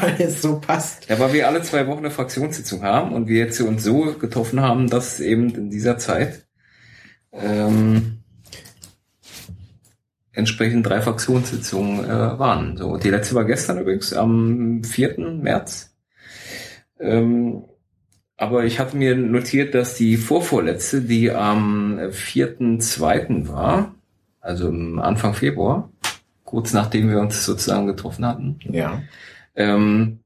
Weil 0.01 0.21
es 0.21 0.41
so 0.41 0.61
passt. 0.61 1.09
Ja, 1.09 1.19
weil 1.19 1.33
wir 1.33 1.49
alle 1.49 1.61
zwei 1.63 1.87
Wochen 1.87 1.99
eine 1.99 2.11
Fraktionssitzung 2.11 2.83
haben 2.83 3.13
und 3.13 3.27
wir 3.27 3.39
jetzt 3.39 3.61
uns 3.61 3.83
so 3.83 4.15
getroffen 4.15 4.61
haben, 4.61 4.89
dass 4.89 5.19
eben 5.21 5.55
in 5.55 5.71
dieser 5.71 5.99
Zeit 5.99 6.47
ähm, 7.33 8.16
entsprechend 10.37 10.87
drei 10.87 11.01
Fraktionssitzungen 11.01 12.05
äh, 12.05 12.39
waren. 12.39 12.77
So, 12.77 12.97
die 12.97 13.11
letzte 13.11 13.35
war 13.35 13.45
gestern 13.45 13.81
übrigens, 13.81 14.13
am 14.13 14.85
4. 14.85 15.19
März. 15.19 15.95
Ähm, 17.01 17.65
aber 18.37 18.65
ich 18.65 18.79
hatte 18.79 18.97
mir 18.97 19.17
notiert, 19.17 19.75
dass 19.75 19.95
die 19.95 20.17
vorvorletzte, 20.19 21.01
die 21.01 21.31
am 21.31 21.99
4.2. 21.99 23.49
war, 23.49 23.95
also 24.41 24.69
im 24.69 24.99
Anfang 24.99 25.33
Februar, 25.35 25.91
kurz 26.45 26.73
nachdem 26.73 27.09
wir 27.11 27.19
uns 27.19 27.45
sozusagen 27.45 27.87
getroffen 27.87 28.27
hatten, 28.27 28.59
Ja. 28.71 29.03
ähm, 29.55 30.21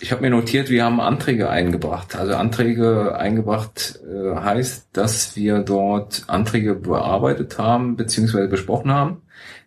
ich 0.00 0.12
habe 0.12 0.22
mir 0.22 0.30
notiert, 0.30 0.70
wir 0.70 0.84
haben 0.84 1.00
Anträge 1.00 1.50
eingebracht. 1.50 2.16
Also 2.16 2.34
Anträge 2.34 3.16
eingebracht 3.16 4.00
äh, 4.06 4.36
heißt, 4.36 4.88
dass 4.92 5.36
wir 5.36 5.60
dort 5.60 6.24
Anträge 6.28 6.74
bearbeitet 6.74 7.58
haben 7.58 7.96
beziehungsweise 7.96 8.48
besprochen 8.48 8.92
haben, 8.92 9.22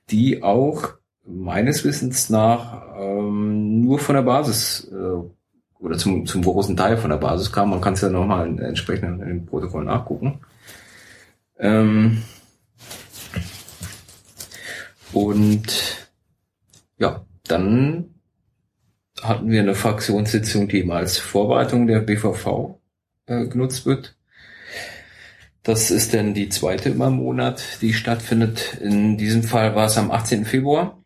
die 0.10 0.44
auch 0.44 0.94
meines 1.26 1.84
Wissens 1.84 2.30
nach 2.30 2.84
ähm, 3.00 3.82
nur 3.82 4.00
von 4.00 4.16
der 4.16 4.24
Basis 4.24 4.92
äh, 4.92 5.80
oder 5.80 5.98
zum, 5.98 6.26
zum 6.26 6.42
großen 6.42 6.78
Teil 6.78 6.98
von 6.98 7.10
der 7.10 7.18
Basis 7.18 7.52
kamen. 7.52 7.72
Man 7.72 7.82
kann 7.82 7.94
es 7.94 8.02
ja 8.02 8.10
nochmal 8.10 8.60
entsprechend 8.60 9.22
in 9.22 9.28
den 9.28 9.46
Protokoll 9.46 9.84
nachgucken. 9.84 10.40
Ähm, 11.58 12.24
und 15.14 16.08
ja, 16.98 17.26
dann 17.48 18.11
hatten 19.22 19.50
wir 19.50 19.62
eine 19.62 19.76
Fraktionssitzung, 19.76 20.68
die 20.68 20.80
eben 20.80 20.92
als 20.92 21.18
Vorbereitung 21.18 21.88
der 21.88 22.00
BVV 22.00 22.80
äh, 23.28 23.48
genutzt 23.48 23.86
wird. 23.86 24.16
Das 25.64 25.92
ist 25.92 26.14
dann 26.14 26.34
die 26.34 26.50
zweite 26.50 26.90
immer 26.90 27.08
im 27.08 27.18
Monat, 27.18 27.82
die 27.82 27.94
stattfindet. 27.94 28.78
In 28.82 29.18
diesem 29.18 29.44
Fall 29.44 29.76
war 29.76 29.86
es 29.86 29.98
am 29.98 30.10
18. 30.10 30.46
Februar. 30.46 30.98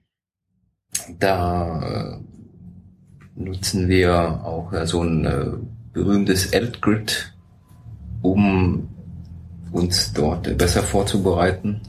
Da 1.19 2.17
äh, 2.17 3.41
nutzen 3.41 3.89
wir 3.89 4.45
auch 4.45 4.71
ja, 4.71 4.85
so 4.85 5.03
ein 5.03 5.25
äh, 5.25 5.45
berühmtes 5.91 6.53
Edit-Grid, 6.53 7.33
um 8.21 8.89
uns 9.73 10.13
dort 10.13 10.47
äh, 10.47 10.53
besser 10.53 10.83
vorzubereiten 10.83 11.81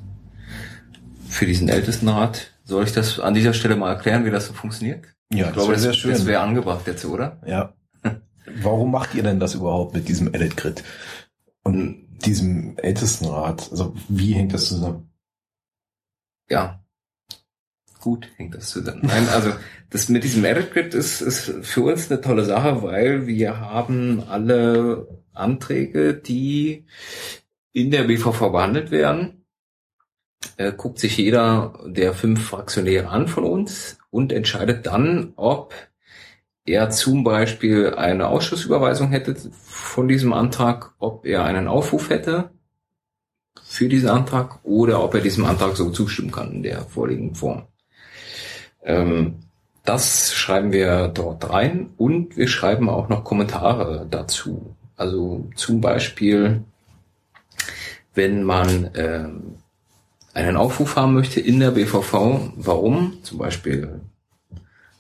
für 1.28 1.46
diesen 1.46 1.68
Ältestenrat. 1.68 2.52
Soll 2.64 2.82
ich 2.82 2.92
das 2.92 3.20
an 3.20 3.34
dieser 3.34 3.52
Stelle 3.52 3.76
mal 3.76 3.92
erklären, 3.92 4.24
wie 4.24 4.30
das 4.30 4.46
so 4.46 4.52
funktioniert? 4.52 5.15
Ja, 5.32 5.48
Ich 5.48 5.52
glaube, 5.52 5.72
das, 5.72 5.82
sehr 5.82 5.92
das 5.92 6.26
wäre 6.26 6.40
angebracht 6.40 6.86
jetzt, 6.86 7.04
oder? 7.04 7.40
Ja. 7.46 7.74
Warum 8.62 8.92
macht 8.92 9.14
ihr 9.14 9.22
denn 9.22 9.40
das 9.40 9.54
überhaupt 9.54 9.94
mit 9.94 10.08
diesem 10.08 10.32
Edit 10.32 10.56
Grid? 10.56 10.84
Und 11.62 12.06
diesem 12.24 12.78
Ältestenrat? 12.78 13.68
Also, 13.70 13.94
wie 14.08 14.34
hängt 14.34 14.54
das 14.54 14.66
zusammen? 14.66 15.10
Ja. 16.48 16.80
Gut 18.00 18.28
hängt 18.36 18.54
das 18.54 18.70
zusammen. 18.70 19.00
Nein, 19.02 19.28
also 19.30 19.52
das 19.90 20.08
mit 20.08 20.22
diesem 20.22 20.44
Edit 20.44 20.72
Grid 20.72 20.94
ist, 20.94 21.20
ist 21.20 21.52
für 21.62 21.82
uns 21.82 22.10
eine 22.10 22.20
tolle 22.20 22.44
Sache, 22.44 22.82
weil 22.82 23.26
wir 23.26 23.58
haben 23.58 24.22
alle 24.28 25.08
Anträge, 25.32 26.14
die 26.14 26.84
in 27.72 27.90
der 27.90 28.04
BVV 28.04 28.52
behandelt 28.52 28.92
werden, 28.92 29.35
äh, 30.56 30.72
guckt 30.72 30.98
sich 30.98 31.16
jeder 31.16 31.78
der 31.86 32.14
fünf 32.14 32.46
Fraktionäre 32.46 33.08
an 33.08 33.28
von 33.28 33.44
uns 33.44 33.98
und 34.10 34.32
entscheidet 34.32 34.86
dann, 34.86 35.32
ob 35.36 35.74
er 36.64 36.90
zum 36.90 37.22
Beispiel 37.24 37.94
eine 37.94 38.28
Ausschussüberweisung 38.28 39.08
hätte 39.10 39.36
von 39.52 40.08
diesem 40.08 40.32
Antrag, 40.32 40.94
ob 40.98 41.24
er 41.24 41.44
einen 41.44 41.68
Aufruf 41.68 42.10
hätte 42.10 42.50
für 43.62 43.88
diesen 43.88 44.08
Antrag 44.08 44.58
oder 44.64 45.02
ob 45.02 45.14
er 45.14 45.20
diesem 45.20 45.44
Antrag 45.44 45.76
so 45.76 45.90
zustimmen 45.90 46.32
kann 46.32 46.52
in 46.52 46.62
der 46.62 46.82
vorliegenden 46.82 47.34
Form. 47.34 47.66
Ähm, 48.82 49.36
das 49.84 50.34
schreiben 50.34 50.72
wir 50.72 51.08
dort 51.08 51.48
rein 51.48 51.90
und 51.96 52.36
wir 52.36 52.48
schreiben 52.48 52.90
auch 52.90 53.08
noch 53.08 53.22
Kommentare 53.22 54.06
dazu. 54.10 54.74
Also 54.96 55.48
zum 55.54 55.80
Beispiel, 55.80 56.64
wenn 58.14 58.42
man 58.42 58.90
ähm, 58.96 59.56
einen 60.36 60.56
Aufruf 60.56 60.96
haben 60.96 61.14
möchte 61.14 61.40
in 61.40 61.60
der 61.60 61.70
BVV, 61.70 62.52
warum? 62.56 63.18
Zum 63.22 63.38
Beispiel, 63.38 64.00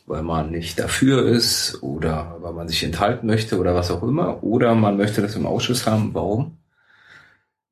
weil 0.06 0.22
man 0.22 0.50
nicht 0.50 0.78
dafür 0.78 1.26
ist 1.26 1.82
oder 1.82 2.38
weil 2.40 2.54
man 2.54 2.68
sich 2.68 2.82
enthalten 2.82 3.26
möchte 3.26 3.58
oder 3.58 3.74
was 3.74 3.90
auch 3.90 4.02
immer. 4.02 4.42
Oder 4.42 4.74
man 4.74 4.96
möchte 4.96 5.20
das 5.20 5.36
im 5.36 5.46
Ausschuss 5.46 5.86
haben, 5.86 6.14
warum? 6.14 6.56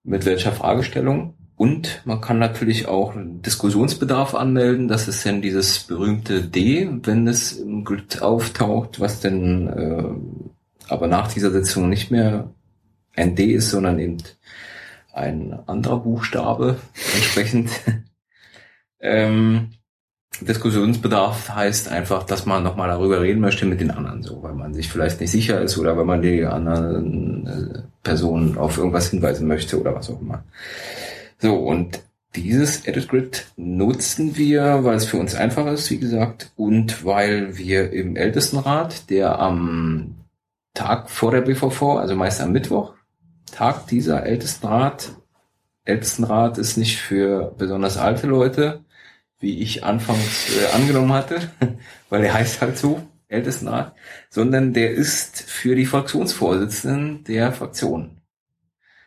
Mit 0.03 0.27
welcher 0.27 0.53
Fragestellung? 0.53 1.35
Und 1.57 2.03
man 2.05 2.21
kann 2.21 2.39
natürlich 2.39 2.87
auch 2.87 3.15
Diskussionsbedarf 3.17 4.35
anmelden. 4.35 4.89
Das 4.89 5.09
ist 5.09 5.25
dann 5.25 5.41
dieses 5.41 5.85
berühmte 5.85 6.43
D, 6.43 6.91
wenn 7.05 7.27
es 7.27 7.53
im 7.53 7.85
Grid 7.85 8.21
auftaucht, 8.21 9.01
was 9.01 9.21
denn 9.21 9.69
äh, 9.69 10.91
aber 10.93 11.07
nach 11.07 11.33
dieser 11.33 11.51
Sitzung 11.51 11.89
nicht 11.89 12.11
mehr 12.11 12.51
ein 13.17 13.37
D 13.37 13.53
ist, 13.53 13.71
sondern 13.71 13.99
eben 13.99 14.19
ein 15.15 15.59
anderer 15.67 16.01
Buchstabe 16.01 16.77
entsprechend. 17.15 17.71
ähm, 19.01 19.71
Diskussionsbedarf 20.41 21.51
heißt 21.51 21.89
einfach, 21.89 22.25
dass 22.25 22.45
man 22.45 22.65
nochmal 22.65 22.89
darüber 22.89 23.21
reden 23.21 23.41
möchte 23.41 23.67
mit 23.67 23.81
den 23.81 23.93
anderen, 23.93 24.23
so, 24.23 24.43
weil 24.43 24.55
man 24.55 24.75
sich 24.75 24.89
vielleicht 24.89 25.21
nicht 25.21 25.31
sicher 25.31 25.61
ist 25.61 25.79
oder 25.79 25.97
weil 25.97 26.05
man 26.05 26.23
die 26.23 26.45
anderen 26.45 27.47
äh, 27.47 27.83
Personen 28.03 28.59
auf 28.59 28.77
irgendwas 28.77 29.11
hinweisen 29.11 29.47
möchte 29.47 29.81
oder 29.81 29.95
was 29.95 30.11
auch 30.11 30.21
immer. 30.21 30.43
So, 31.39 31.55
und 31.55 32.01
dieses 32.35 32.85
Edit 32.85 33.09
Grid 33.09 33.47
nutzen 33.57 34.37
wir, 34.37 34.83
weil 34.83 34.97
es 34.97 35.05
für 35.05 35.19
uns 35.19 35.37
einfach 35.37 35.67
ist, 35.69 35.91
wie 35.91 35.99
gesagt, 35.99 36.51
und 36.57 37.05
weil 37.05 37.57
wir 37.57 37.93
im 37.93 38.17
Ältestenrat, 38.17 39.09
der 39.11 39.39
am 39.39 40.17
Tag 40.75 41.11
vor 41.11 41.31
der 41.31 41.43
BVV, 41.43 41.83
also 41.99 42.17
meist 42.17 42.41
am 42.41 42.51
Mittwoch, 42.51 42.95
Tag 43.55 43.87
dieser 43.87 44.25
Ältestenrat, 44.25 45.13
Ältestenrat 45.85 46.59
ist 46.59 46.77
nicht 46.77 46.99
für 47.01 47.55
besonders 47.57 47.97
alte 47.97 48.27
Leute, 48.27 48.85
wie 49.39 49.61
ich 49.61 49.85
anfangs 49.85 50.49
äh, 50.57 50.75
angenommen 50.75 51.13
hatte, 51.13 51.51
weil 52.09 52.23
der 52.23 52.35
heißt 52.35 52.61
halt 52.61 52.79
so, 52.79 53.03
Ältestenrat, 53.29 53.95
sondern 54.31 54.73
der 54.73 54.93
ist 54.93 55.43
für 55.43 55.75
die 55.75 55.87
Fraktionsvorsitzenden 55.87 57.25
der 57.25 57.53
Fraktion, 57.53 58.21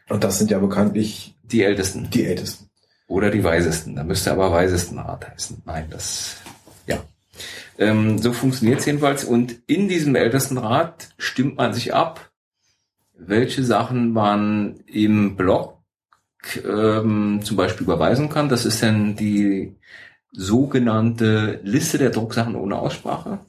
Und 0.10 0.24
das 0.24 0.38
sind 0.38 0.52
ja 0.52 0.60
bekanntlich 0.60 1.36
die 1.43 1.64
Ältesten. 1.64 2.10
die 2.10 2.26
Ältesten. 2.26 2.70
Oder 3.08 3.32
die 3.32 3.43
Weisesten. 3.43 3.95
Da 3.95 4.04
müsste 4.04 4.32
aber 4.32 4.52
Weisestenrat 4.52 5.30
heißen. 5.30 5.62
Nein, 5.66 5.88
das, 5.89 6.38
ja. 6.88 7.00
Ähm, 7.78 8.18
so 8.18 8.34
funktioniert 8.34 8.80
es 8.80 8.86
jedenfalls. 8.86 9.24
Und 9.24 9.56
in 9.68 9.88
diesem 9.88 10.16
Ältestenrat 10.16 11.10
stimmt 11.18 11.58
man 11.58 11.74
sich 11.74 11.93
ab, 11.93 12.26
welche 13.18 13.63
Sachen 13.63 14.11
man 14.13 14.80
im 14.86 15.36
Blog 15.36 15.78
ähm, 16.63 17.41
zum 17.43 17.57
Beispiel 17.57 17.86
überweisen 17.86 18.30
kann. 18.30 18.49
Das 18.49 18.65
ist 18.65 18.84
dann 18.84 19.15
die 19.15 19.76
sogenannte 20.32 21.59
Liste 21.63 21.97
der 21.97 22.11
Drucksachen 22.11 22.55
ohne 22.55 22.78
Aussprache. 22.78 23.39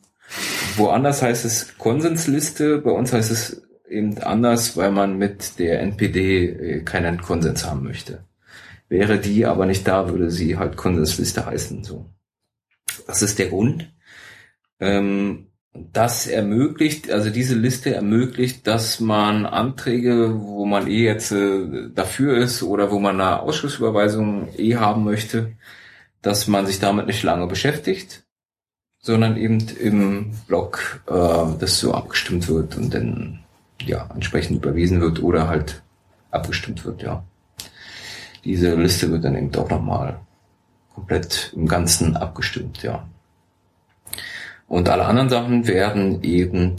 Woanders 0.77 1.23
heißt 1.23 1.45
es 1.45 1.77
Konsensliste, 1.79 2.79
bei 2.79 2.91
uns 2.91 3.13
heißt 3.13 3.31
es 3.31 3.63
eben 3.89 4.19
anders, 4.19 4.77
weil 4.77 4.91
man 4.91 5.19
mit 5.19 5.59
der 5.59 5.81
NPD 5.81 6.47
äh, 6.47 6.81
keinen 6.83 7.21
Konsens 7.21 7.65
haben 7.65 7.85
möchte. 7.85 8.25
Wäre 8.89 9.19
die 9.19 9.47
aber 9.47 9.67
nicht 9.67 9.87
da, 9.87 10.09
würde 10.09 10.31
sie 10.31 10.57
halt 10.57 10.77
Konsensliste 10.77 11.45
heißen. 11.45 11.85
So, 11.85 12.11
das 13.07 13.23
ist 13.23 13.39
der 13.39 13.49
Grund. 13.49 13.93
Ähm, 14.81 15.48
das 15.75 16.27
ermöglicht, 16.27 17.11
also 17.11 17.31
diese 17.31 17.55
Liste 17.55 17.95
ermöglicht, 17.95 18.67
dass 18.67 19.01
man 19.01 19.47
Anträge, 19.47 20.35
wo 20.41 20.65
man 20.65 20.87
eh 20.87 21.05
jetzt 21.05 21.33
äh, 21.33 21.89
dafür 21.95 22.37
ist 22.37 22.63
oder 22.63 22.91
wo 22.91 22.99
man 22.99 23.21
eine 23.21 23.41
Ausschussüberweisung 23.41 24.49
eh 24.57 24.77
haben 24.77 25.05
möchte, 25.05 25.53
dass 26.23 26.49
man 26.49 26.67
sich 26.67 26.81
damit 26.81 27.07
nicht 27.07 27.23
lange 27.23 27.47
beschäftigt, 27.47 28.25
sondern 29.01 29.37
eben 29.37 29.59
im 29.81 30.33
Blog 30.47 31.03
äh, 31.07 31.13
das 31.61 31.79
so 31.79 31.95
abgestimmt 31.95 32.49
wird 32.49 32.77
und 32.77 32.93
dann 32.93 33.41
ja 33.83 34.09
entsprechend 34.15 34.65
überwiesen 34.65 35.01
wird 35.01 35.23
oder 35.23 35.49
halt 35.49 35.83
abgestimmt 36.31 36.85
wird, 36.85 37.03
ja. 37.03 37.25
Diese 38.45 38.75
Liste 38.75 39.11
wird 39.11 39.25
dann 39.25 39.37
eben 39.37 39.55
auch 39.57 39.69
nochmal 39.69 40.21
komplett 40.95 41.53
im 41.55 41.67
Ganzen 41.67 42.17
abgestimmt, 42.17 42.83
ja. 42.83 43.07
Und 44.69 44.89
alle 44.91 45.07
anderen 45.07 45.31
Sachen 45.31 45.67
werden 45.67 46.23
eben 46.23 46.77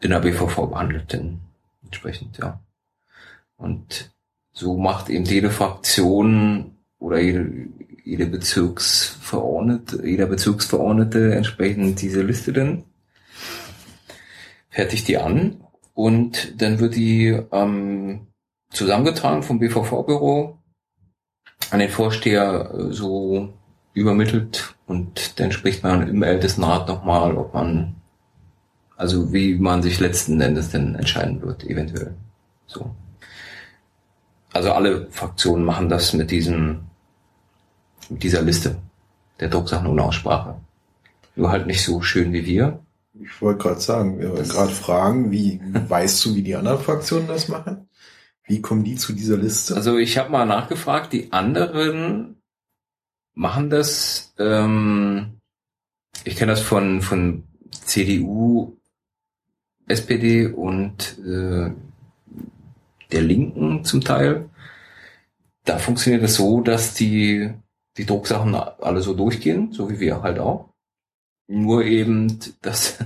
in 0.00 0.10
der 0.10 0.20
BVV 0.20 0.68
behandelt, 0.68 1.12
denn 1.12 1.40
entsprechend, 1.82 2.38
ja. 2.38 2.60
Und 3.56 4.12
so 4.52 4.76
macht 4.76 5.10
eben 5.10 5.24
jede 5.24 5.50
Fraktion 5.50 6.76
oder 7.00 7.18
jede, 7.20 7.50
jede 8.04 8.26
Bezirksverordnete, 8.26 10.06
jeder 10.06 10.26
Bezirksverordnete 10.26 11.34
entsprechend 11.34 12.00
diese 12.00 12.22
Liste 12.22 12.52
dann, 12.52 12.84
fertigt 14.70 15.08
die 15.08 15.18
an 15.18 15.64
und 15.94 16.62
dann 16.62 16.78
wird 16.78 16.94
die 16.94 17.26
ähm, 17.50 18.28
zusammengetragen 18.70 19.42
vom 19.42 19.58
BVV-Büro 19.58 20.58
an 21.70 21.78
den 21.80 21.90
Vorsteher 21.90 22.72
äh, 22.72 22.92
so 22.92 23.52
übermittelt 23.94 24.77
und 24.88 25.38
dann 25.38 25.52
spricht 25.52 25.82
man 25.82 26.08
im 26.08 26.22
Ältestenrat 26.22 26.88
nochmal, 26.88 27.36
ob 27.36 27.52
man, 27.52 27.96
also 28.96 29.34
wie 29.34 29.54
man 29.54 29.82
sich 29.82 30.00
letzten 30.00 30.40
Endes 30.40 30.70
denn 30.70 30.94
entscheiden 30.94 31.42
wird, 31.42 31.62
eventuell. 31.64 32.14
So. 32.66 32.94
Also 34.54 34.72
alle 34.72 35.06
Fraktionen 35.10 35.64
machen 35.64 35.90
das 35.90 36.14
mit 36.14 36.30
diesem, 36.30 36.80
mit 38.08 38.22
dieser 38.22 38.40
Liste 38.40 38.76
der 39.40 39.48
Drucksachen 39.48 39.86
ohne 39.86 40.02
Aussprache. 40.02 40.56
Nur 41.36 41.50
halt 41.50 41.66
nicht 41.66 41.84
so 41.84 42.00
schön 42.00 42.32
wie 42.32 42.46
wir. 42.46 42.80
Ich 43.12 43.42
wollte 43.42 43.62
gerade 43.62 43.80
sagen, 43.80 44.18
wir 44.18 44.30
wollten 44.30 44.48
gerade 44.48 44.72
fragen, 44.72 45.30
wie 45.30 45.60
weißt 45.62 46.24
du, 46.24 46.34
wie 46.34 46.42
die 46.42 46.56
anderen 46.56 46.80
Fraktionen 46.80 47.28
das 47.28 47.48
machen? 47.48 47.88
Wie 48.44 48.62
kommen 48.62 48.84
die 48.84 48.94
zu 48.94 49.12
dieser 49.12 49.36
Liste? 49.36 49.76
Also 49.76 49.98
ich 49.98 50.16
habe 50.16 50.30
mal 50.30 50.46
nachgefragt, 50.46 51.12
die 51.12 51.30
anderen 51.30 52.37
machen 53.38 53.70
das, 53.70 54.34
ähm, 54.38 55.40
ich 56.24 56.36
kenne 56.36 56.52
das 56.52 56.60
von, 56.60 57.00
von 57.00 57.44
CDU, 57.70 58.76
SPD 59.86 60.46
und 60.46 61.18
äh, 61.20 61.70
der 63.12 63.22
Linken 63.22 63.84
zum 63.84 64.00
Teil. 64.00 64.50
Da 65.64 65.78
funktioniert 65.78 66.24
es 66.24 66.34
so, 66.34 66.60
dass 66.60 66.94
die, 66.94 67.54
die 67.96 68.06
Drucksachen 68.06 68.54
alle 68.54 69.00
so 69.00 69.14
durchgehen, 69.14 69.72
so 69.72 69.88
wie 69.88 70.00
wir 70.00 70.20
halt 70.22 70.40
auch. 70.40 70.70
Nur 71.46 71.84
eben, 71.84 72.40
dass, 72.60 72.98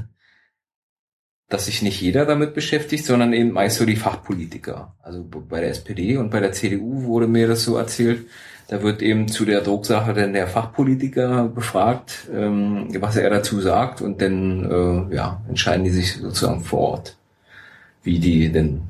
dass 1.48 1.66
sich 1.66 1.82
nicht 1.82 2.00
jeder 2.00 2.24
damit 2.24 2.54
beschäftigt, 2.54 3.04
sondern 3.04 3.34
eben 3.34 3.52
meist 3.52 3.76
so 3.76 3.84
die 3.84 3.96
Fachpolitiker. 3.96 4.96
Also 5.02 5.24
bei 5.24 5.60
der 5.60 5.70
SPD 5.70 6.16
und 6.16 6.30
bei 6.30 6.40
der 6.40 6.52
CDU 6.52 7.02
wurde 7.02 7.26
mir 7.26 7.46
das 7.46 7.64
so 7.64 7.76
erzählt, 7.76 8.26
da 8.72 8.82
wird 8.82 9.02
eben 9.02 9.28
zu 9.28 9.44
der 9.44 9.60
Drucksache 9.60 10.14
dann 10.14 10.32
der 10.32 10.48
Fachpolitiker 10.48 11.44
befragt, 11.48 12.30
ähm, 12.32 12.88
was 13.00 13.16
er 13.16 13.28
dazu 13.28 13.60
sagt 13.60 14.00
und 14.00 14.22
dann 14.22 15.10
äh, 15.10 15.14
ja, 15.14 15.42
entscheiden 15.46 15.84
die 15.84 15.90
sich 15.90 16.14
sozusagen 16.14 16.62
vor 16.62 16.80
Ort, 16.80 17.18
wie 18.02 18.18
die 18.18 18.50
denn 18.50 18.80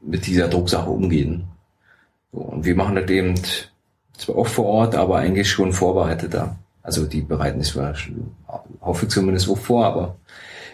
mit 0.00 0.28
dieser 0.28 0.46
Drucksache 0.46 0.88
umgehen. 0.88 1.48
So, 2.30 2.38
und 2.38 2.64
wir 2.64 2.76
machen 2.76 2.94
das 2.94 3.10
eben 3.10 3.34
zwar 4.16 4.36
auch 4.36 4.46
vor 4.46 4.66
Ort, 4.66 4.94
aber 4.94 5.18
eigentlich 5.18 5.50
schon 5.50 5.72
vorbereiteter. 5.72 6.56
Also 6.84 7.04
die 7.04 7.22
bereiten 7.22 7.58
es 7.58 7.70
zwar, 7.70 7.96
hoffe 8.80 9.06
ich 9.06 9.10
zumindest 9.10 9.50
auch 9.50 9.58
vor, 9.58 9.86
aber 9.86 10.16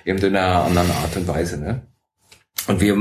eben 0.04 0.18
in 0.18 0.36
einer 0.36 0.64
anderen 0.64 0.90
Art 0.90 1.16
und 1.16 1.26
Weise. 1.26 1.58
Ne? 1.58 1.80
Und 2.68 2.82
wir 2.82 2.98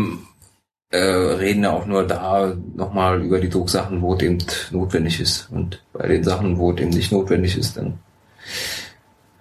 äh, 0.91 0.97
reden 0.97 1.63
ja 1.63 1.71
auch 1.71 1.85
nur 1.85 2.05
da 2.05 2.55
nochmal 2.75 3.23
über 3.23 3.39
die 3.39 3.49
Drucksachen, 3.49 4.01
wo 4.01 4.15
es 4.15 4.23
eben 4.23 4.39
notwendig 4.71 5.19
ist. 5.19 5.49
Und 5.51 5.83
bei 5.93 6.07
den 6.07 6.23
Sachen, 6.23 6.57
wo 6.57 6.71
es 6.71 6.79
eben 6.79 6.89
nicht 6.89 7.11
notwendig 7.11 7.57
ist, 7.57 7.77
dann 7.77 7.99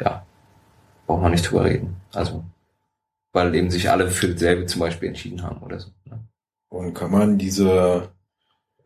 ja, 0.00 0.26
braucht 1.06 1.22
man 1.22 1.32
nicht 1.32 1.50
drüber 1.50 1.64
reden. 1.64 1.96
Also, 2.12 2.44
weil 3.32 3.54
eben 3.54 3.70
sich 3.70 3.90
alle 3.90 4.10
für 4.10 4.28
dasselbe 4.28 4.66
zum 4.66 4.80
Beispiel 4.80 5.08
entschieden 5.08 5.42
haben 5.42 5.62
oder 5.62 5.80
so. 5.80 5.90
Ne? 6.04 6.20
Und 6.68 6.94
kann 6.94 7.10
man 7.10 7.38
diese 7.38 8.12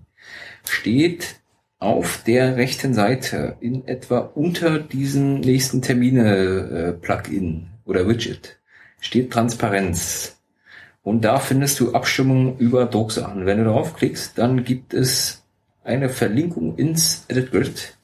steht 0.63 1.37
auf 1.79 2.21
der 2.27 2.55
rechten 2.55 2.93
Seite 2.93 3.55
in 3.61 3.87
etwa 3.87 4.19
unter 4.19 4.77
diesem 4.77 5.39
nächsten 5.39 5.81
Termine-Plugin 5.81 7.63
äh, 7.63 7.89
oder 7.89 8.07
Widget 8.07 8.59
steht 9.01 9.31
Transparenz. 9.31 10.38
Und 11.03 11.23
da 11.23 11.39
findest 11.39 11.79
du 11.79 11.93
Abstimmungen 11.93 12.57
über 12.57 12.85
Drucksachen. 12.85 13.45
Wenn 13.45 13.59
du 13.59 13.65
darauf 13.65 13.95
klickst, 13.95 14.37
dann 14.37 14.63
gibt 14.63 14.93
es 14.93 15.43
eine 15.83 16.09
Verlinkung 16.09 16.75
ins 16.75 17.25
Edit 17.27 17.51
Grid. 17.51 17.97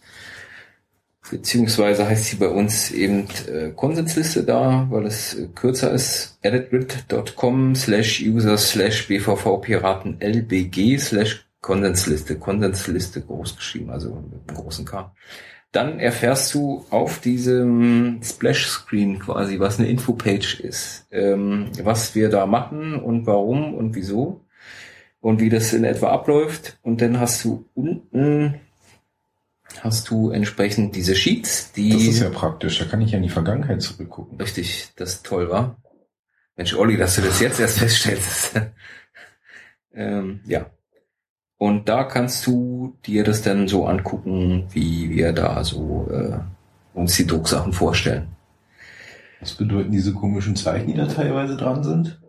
Beziehungsweise 1.29 2.07
heißt 2.07 2.25
sie 2.25 2.35
bei 2.35 2.47
uns 2.47 2.91
eben 2.91 3.27
äh, 3.47 3.71
Konsensliste 3.75 4.43
da, 4.43 4.87
weil 4.91 5.07
es 5.07 5.33
äh, 5.33 5.47
kürzer 5.47 5.91
ist. 5.91 6.37
editgrid.com 6.41 7.75
slash 7.75 8.21
user 8.21 8.57
slash 8.57 9.07
bvvpiraten 9.07 10.21
lbg 10.21 10.99
slash 10.99 11.47
Konsensliste. 11.61 12.37
Konsensliste 12.37 13.21
groß 13.21 13.55
geschrieben, 13.55 13.89
also 13.89 14.23
mit 14.31 14.47
einem 14.47 14.57
großen 14.57 14.85
K 14.85 15.11
dann 15.75 15.99
erfährst 15.99 16.53
du 16.53 16.85
auf 16.89 17.19
diesem 17.19 18.21
Splash-Screen 18.23 19.19
quasi, 19.19 19.59
was 19.59 19.79
eine 19.79 19.89
Infopage 19.89 20.61
ist, 20.61 21.07
ähm, 21.11 21.71
was 21.83 22.15
wir 22.15 22.29
da 22.29 22.45
machen 22.45 22.95
und 22.95 23.27
warum 23.27 23.73
und 23.73 23.95
wieso 23.95 24.45
und 25.19 25.41
wie 25.41 25.49
das 25.49 25.73
in 25.73 25.83
etwa 25.83 26.11
abläuft. 26.11 26.77
Und 26.81 27.01
dann 27.01 27.19
hast 27.19 27.43
du 27.43 27.65
unten 27.73 28.55
hast 29.81 30.09
du 30.09 30.29
entsprechend 30.29 30.95
diese 30.95 31.15
Sheets, 31.15 31.71
die. 31.73 31.89
Das 31.89 32.03
ist 32.03 32.21
ja 32.21 32.29
praktisch, 32.29 32.79
da 32.79 32.85
kann 32.85 33.01
ich 33.01 33.11
ja 33.11 33.17
in 33.17 33.23
die 33.23 33.29
Vergangenheit 33.29 33.81
zurückgucken. 33.81 34.39
Richtig, 34.39 34.91
das 34.95 35.23
toll 35.23 35.49
war. 35.49 35.77
Mensch, 36.55 36.73
Olli, 36.75 36.95
dass 36.95 37.15
du 37.15 37.21
das 37.21 37.39
jetzt 37.39 37.59
erst 37.59 37.79
feststellst. 37.79 38.61
ähm, 39.93 40.39
ja. 40.45 40.67
Und 41.65 41.89
da 41.89 42.03
kannst 42.03 42.45
du 42.45 42.95
dir 43.07 43.23
das 43.23 43.41
dann 43.41 43.67
so 43.67 43.87
angucken, 43.87 44.67
wie 44.71 45.09
wir 45.09 45.33
da 45.33 45.63
so 45.63 46.07
äh, 46.11 46.37
uns 46.93 47.15
die 47.17 47.25
Drucksachen 47.25 47.73
vorstellen. 47.73 48.27
Was 49.39 49.55
bedeuten 49.55 49.91
diese 49.91 50.13
komischen 50.13 50.55
Zeichen, 50.55 50.85
die 50.91 50.93
da 50.93 51.07
teilweise 51.07 51.57
dran 51.57 51.83
sind? 51.83 52.21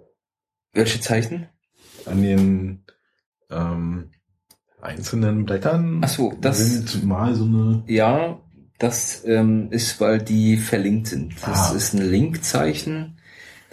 Welche 0.72 1.00
Zeichen? 1.02 1.48
An 2.06 2.22
den 2.22 2.84
ähm, 3.50 4.10
einzelnen 4.80 5.44
Blättern. 5.44 6.00
Ach 6.02 6.08
so, 6.08 6.32
das 6.40 6.58
sind 6.58 7.04
mal 7.04 7.34
so 7.34 7.44
eine. 7.44 7.82
Ja, 7.88 8.40
das 8.78 9.22
ähm, 9.26 9.68
ist, 9.70 10.00
weil 10.00 10.18
die 10.18 10.56
verlinkt 10.56 11.08
sind. 11.08 11.34
Das 11.42 11.72
Ah. 11.72 11.76
ist 11.76 11.92
ein 11.92 12.10
Linkzeichen. 12.10 13.15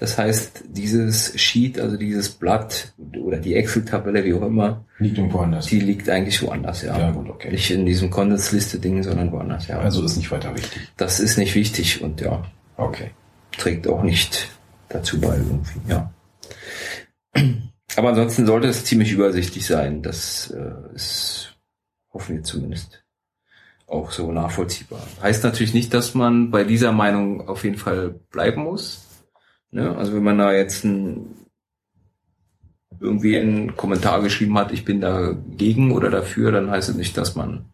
Das 0.04 0.18
heißt, 0.18 0.66
dieses 0.68 1.32
Sheet, 1.40 1.80
also 1.80 1.96
dieses 1.96 2.28
Blatt 2.28 2.92
oder 3.24 3.38
die 3.38 3.56
Excel-Tabelle, 3.56 4.26
wie 4.26 4.34
auch 4.34 4.42
immer, 4.42 4.84
Liegt 5.00 5.18
irgendwo 5.18 5.38
anders. 5.40 5.68
die 5.68 5.80
liegt 5.80 6.10
eigentlich 6.10 6.42
woanders, 6.44 6.82
ja. 6.82 7.00
Ja, 7.00 7.12
gut, 7.12 7.30
okay. 7.30 7.50
Nicht 7.50 7.72
in 7.72 7.86
diesem 7.86 8.10
Kondensliste-Ding, 8.10 9.02
sondern 9.02 9.32
woanders, 9.32 9.70
ja. 9.70 9.80
Also 9.80 10.04
ist 10.04 10.18
nicht 10.18 10.30
weiter 10.30 10.54
wichtig. 10.58 10.82
das 10.98 11.22
ist 11.22 11.38
nicht 11.38 11.56
wichtig 11.56 12.02
und 12.02 12.20
ja, 12.20 12.44
Okay. 12.76 13.12
trägt 13.58 13.88
auch 13.88 14.04
nicht 14.04 14.50
dazu 14.90 15.22
bei 15.22 15.38
irgendwie, 15.38 15.80
ja. 15.88 16.12
Aber 17.96 18.10
ansonsten 18.10 18.46
sollte 18.46 18.68
es 18.68 18.84
ziemlich 18.84 19.10
übersichtlich 19.14 19.66
sein. 19.66 20.02
Das 20.02 20.52
äh, 20.52 20.96
ist, 20.96 21.56
hoffen 22.12 22.36
wir 22.36 22.44
zumindest, 22.44 23.06
auch 23.88 24.12
so 24.12 24.34
nachvollziehbar. 24.34 25.00
Heißt 25.22 25.46
natürlich 25.46 25.74
nicht, 25.74 25.94
dass 25.94 26.14
man 26.14 26.52
bei 26.52 26.66
dieser 26.66 26.92
Meinung 26.92 27.48
auf 27.48 27.64
jeden 27.64 27.78
Fall 27.78 28.10
bleiben 28.32 28.64
muss. 28.64 29.08
Ne? 29.74 29.96
Also 29.98 30.14
wenn 30.14 30.24
man 30.24 30.38
da 30.38 30.54
jetzt 30.54 30.86
ein, 30.86 31.36
irgendwie 33.00 33.38
einen 33.38 33.76
Kommentar 33.76 34.22
geschrieben 34.22 34.58
hat, 34.58 34.72
ich 34.72 34.86
bin 34.86 35.02
dagegen 35.02 35.92
oder 35.92 36.10
dafür, 36.12 36.52
dann 36.52 36.70
heißt 36.70 36.90
es 36.90 36.96
nicht, 36.96 37.18
dass 37.18 37.36
man 37.36 37.66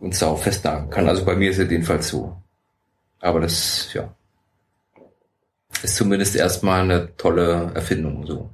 uns 0.00 0.18
darauf 0.18 0.42
festnageln 0.42 0.90
kann. 0.90 1.08
Also 1.08 1.24
bei 1.24 1.36
mir 1.36 1.50
ist 1.50 1.58
es 1.58 1.70
jedenfalls 1.70 2.08
so. 2.08 2.36
Aber 3.20 3.40
das, 3.40 3.92
ja, 3.94 4.12
ist 5.82 5.96
zumindest 5.96 6.34
erstmal 6.34 6.82
eine 6.82 7.16
tolle 7.16 7.70
Erfindung, 7.74 8.26
so, 8.26 8.50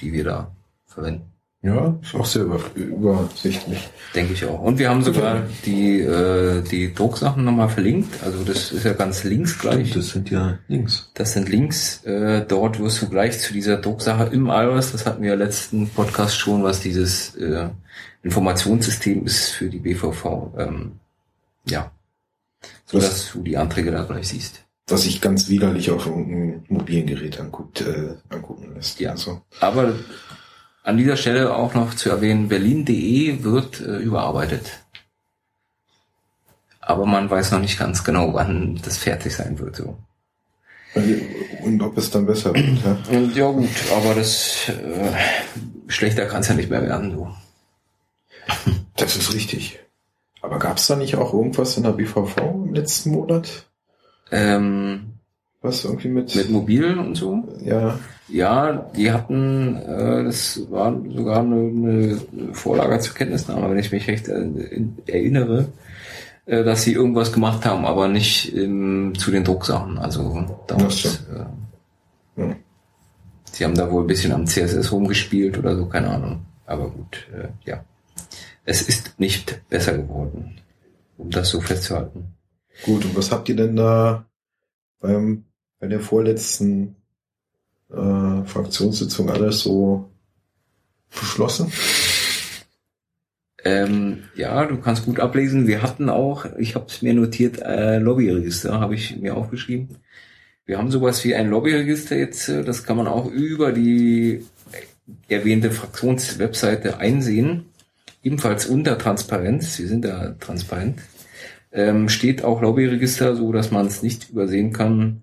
die 0.00 0.12
wir 0.12 0.24
da 0.24 0.54
verwenden. 0.86 1.29
Ja, 1.62 1.98
ist 2.00 2.14
auch 2.14 2.24
sehr 2.24 2.44
über, 2.44 2.58
übersichtlich. 2.74 3.90
Denke 4.14 4.32
ich 4.32 4.46
auch. 4.46 4.60
Und 4.60 4.78
wir 4.78 4.88
haben 4.88 5.02
sogar 5.02 5.42
die, 5.66 6.00
äh, 6.00 6.62
die 6.62 6.94
Drucksachen 6.94 7.44
nochmal 7.44 7.68
verlinkt. 7.68 8.22
Also 8.24 8.42
das 8.44 8.72
ist 8.72 8.84
ja 8.84 8.94
ganz 8.94 9.24
links 9.24 9.58
gleich. 9.58 9.90
Stimmt, 9.90 9.96
das 9.96 10.08
sind 10.12 10.30
ja 10.30 10.58
Links. 10.68 11.10
Das 11.12 11.32
sind 11.34 11.50
Links. 11.50 12.02
Äh, 12.04 12.46
dort 12.48 12.78
wirst 12.80 13.02
du 13.02 13.10
gleich 13.10 13.38
zu 13.40 13.52
dieser 13.52 13.76
Drucksache 13.76 14.32
im 14.32 14.46
iOS, 14.46 14.92
das 14.92 15.04
hatten 15.04 15.22
wir 15.22 15.30
ja 15.30 15.36
letzten 15.36 15.86
Podcast 15.90 16.38
schon, 16.38 16.62
was 16.62 16.80
dieses 16.80 17.34
äh, 17.36 17.68
Informationssystem 18.22 19.26
ist 19.26 19.50
für 19.50 19.68
die 19.68 19.80
BVV. 19.80 20.54
Ähm, 20.56 20.92
ja. 21.66 21.90
So 22.86 22.98
Das- 22.98 23.08
dass 23.10 23.32
du 23.32 23.42
die 23.42 23.58
Anträge 23.58 23.90
da 23.90 24.04
gleich 24.04 24.28
siehst. 24.28 24.64
Was 24.88 25.02
sich 25.02 25.20
ganz 25.20 25.48
widerlich 25.48 25.90
auf 25.92 26.06
irgendeinem 26.06 26.64
mobilen 26.68 27.06
Gerät 27.06 27.38
anguckt, 27.38 27.82
äh, 27.82 28.14
angucken 28.28 28.74
lässt. 28.74 28.98
Ja. 28.98 29.10
Also, 29.12 29.42
Aber 29.60 29.92
an 30.82 30.96
dieser 30.96 31.16
Stelle 31.16 31.54
auch 31.54 31.74
noch 31.74 31.94
zu 31.94 32.10
erwähnen, 32.10 32.48
berlin.de 32.48 33.42
wird 33.42 33.80
äh, 33.80 33.98
überarbeitet. 33.98 34.80
Aber 36.80 37.06
man 37.06 37.30
weiß 37.30 37.52
noch 37.52 37.60
nicht 37.60 37.78
ganz 37.78 38.02
genau, 38.02 38.34
wann 38.34 38.80
das 38.82 38.98
fertig 38.98 39.34
sein 39.34 39.58
wird. 39.58 39.76
So. 39.76 39.98
und 41.62 41.80
ob 41.82 41.96
es 41.98 42.10
dann 42.10 42.26
besser 42.26 42.54
wird. 42.54 42.66
Ja. 43.12 43.44
Ja 43.44 43.50
gut, 43.50 43.68
aber 43.94 44.14
das 44.14 44.68
äh, 44.68 45.12
schlechter 45.88 46.26
kann 46.26 46.40
es 46.40 46.48
ja 46.48 46.54
nicht 46.54 46.70
mehr 46.70 46.82
werden. 46.82 47.12
So. 47.12 47.30
Das 48.96 49.16
ist 49.16 49.32
richtig. 49.34 49.78
Aber 50.42 50.58
gab 50.58 50.78
es 50.78 50.86
da 50.86 50.96
nicht 50.96 51.16
auch 51.16 51.34
irgendwas 51.34 51.76
in 51.76 51.82
der 51.82 51.92
BVV 51.92 52.36
im 52.38 52.74
letzten 52.74 53.10
Monat? 53.10 53.66
Ähm, 54.32 55.09
Was 55.70 55.84
irgendwie 55.84 56.08
mit... 56.08 56.34
mit 56.34 56.50
Mobil 56.50 56.98
und 56.98 57.14
so. 57.14 57.42
ja, 57.64 57.98
Ja, 58.28 58.90
die 58.96 59.10
hatten, 59.12 59.76
äh, 59.76 60.24
das 60.24 60.60
war 60.70 60.96
sogar 61.14 61.40
eine, 61.40 61.56
eine 61.56 62.18
Vorlage 62.52 62.98
zur 63.00 63.14
Kenntnisnahme, 63.14 63.70
wenn 63.70 63.78
ich 63.78 63.92
mich 63.92 64.06
recht 64.08 64.28
äh, 64.28 64.48
erinnere, 65.06 65.68
äh, 66.46 66.64
dass 66.64 66.82
sie 66.82 66.92
irgendwas 66.92 67.32
gemacht 67.32 67.64
haben, 67.64 67.84
aber 67.84 68.08
nicht 68.08 68.54
ähm, 68.56 69.12
zu 69.16 69.30
den 69.30 69.44
Drucksachen. 69.44 69.98
Also 69.98 70.44
Ach 70.44 70.66
damals. 70.66 71.04
Äh, 71.06 72.40
Ja. 72.40 72.56
Sie 73.52 73.64
haben 73.64 73.74
da 73.74 73.90
wohl 73.90 74.04
ein 74.04 74.06
bisschen 74.06 74.32
am 74.32 74.46
CSS 74.46 74.92
rumgespielt 74.92 75.58
oder 75.58 75.76
so, 75.76 75.86
keine 75.86 76.08
Ahnung. 76.08 76.46
Aber 76.66 76.88
gut, 76.88 77.26
äh, 77.34 77.48
ja. 77.68 77.84
Es 78.64 78.82
ist 78.82 79.18
nicht 79.18 79.68
besser 79.68 79.96
geworden, 79.98 80.60
um 81.18 81.30
das 81.30 81.50
so 81.50 81.60
festzuhalten. 81.60 82.34
gut. 82.84 83.04
Und 83.04 83.16
was 83.16 83.32
habt 83.32 83.48
ihr 83.48 83.56
denn 83.56 83.76
da 83.76 84.24
beim, 85.00 85.44
bei 85.80 85.88
der 85.88 86.00
vorletzten 86.00 86.94
äh, 87.90 88.44
Fraktionssitzung 88.44 89.30
alles 89.30 89.60
so 89.60 90.10
beschlossen? 91.10 91.72
Ähm, 93.64 94.24
ja, 94.36 94.64
du 94.64 94.78
kannst 94.78 95.04
gut 95.04 95.20
ablesen. 95.20 95.66
Wir 95.66 95.82
hatten 95.82 96.08
auch, 96.08 96.46
ich 96.58 96.74
habe 96.74 96.86
es 96.88 97.02
mir 97.02 97.14
notiert, 97.14 97.60
äh, 97.60 97.98
Lobbyregister 97.98 98.80
habe 98.80 98.94
ich 98.94 99.16
mir 99.16 99.36
aufgeschrieben. 99.36 99.96
Wir 100.64 100.78
haben 100.78 100.90
sowas 100.90 101.24
wie 101.24 101.34
ein 101.34 101.50
Lobbyregister 101.50 102.16
jetzt, 102.16 102.48
äh, 102.48 102.62
das 102.62 102.84
kann 102.84 102.96
man 102.96 103.06
auch 103.06 103.26
über 103.26 103.72
die 103.72 104.44
erwähnte 105.28 105.70
Fraktionswebseite 105.70 106.98
einsehen. 106.98 107.66
Ebenfalls 108.22 108.66
unter 108.66 108.98
Transparenz, 108.98 109.78
wir 109.78 109.88
sind 109.88 110.04
da 110.04 110.36
transparent, 110.40 111.00
ähm, 111.72 112.08
steht 112.08 112.44
auch 112.44 112.62
Lobbyregister, 112.62 113.34
so 113.34 113.52
dass 113.52 113.70
man 113.70 113.86
es 113.86 114.02
nicht 114.02 114.30
übersehen 114.30 114.72
kann. 114.72 115.22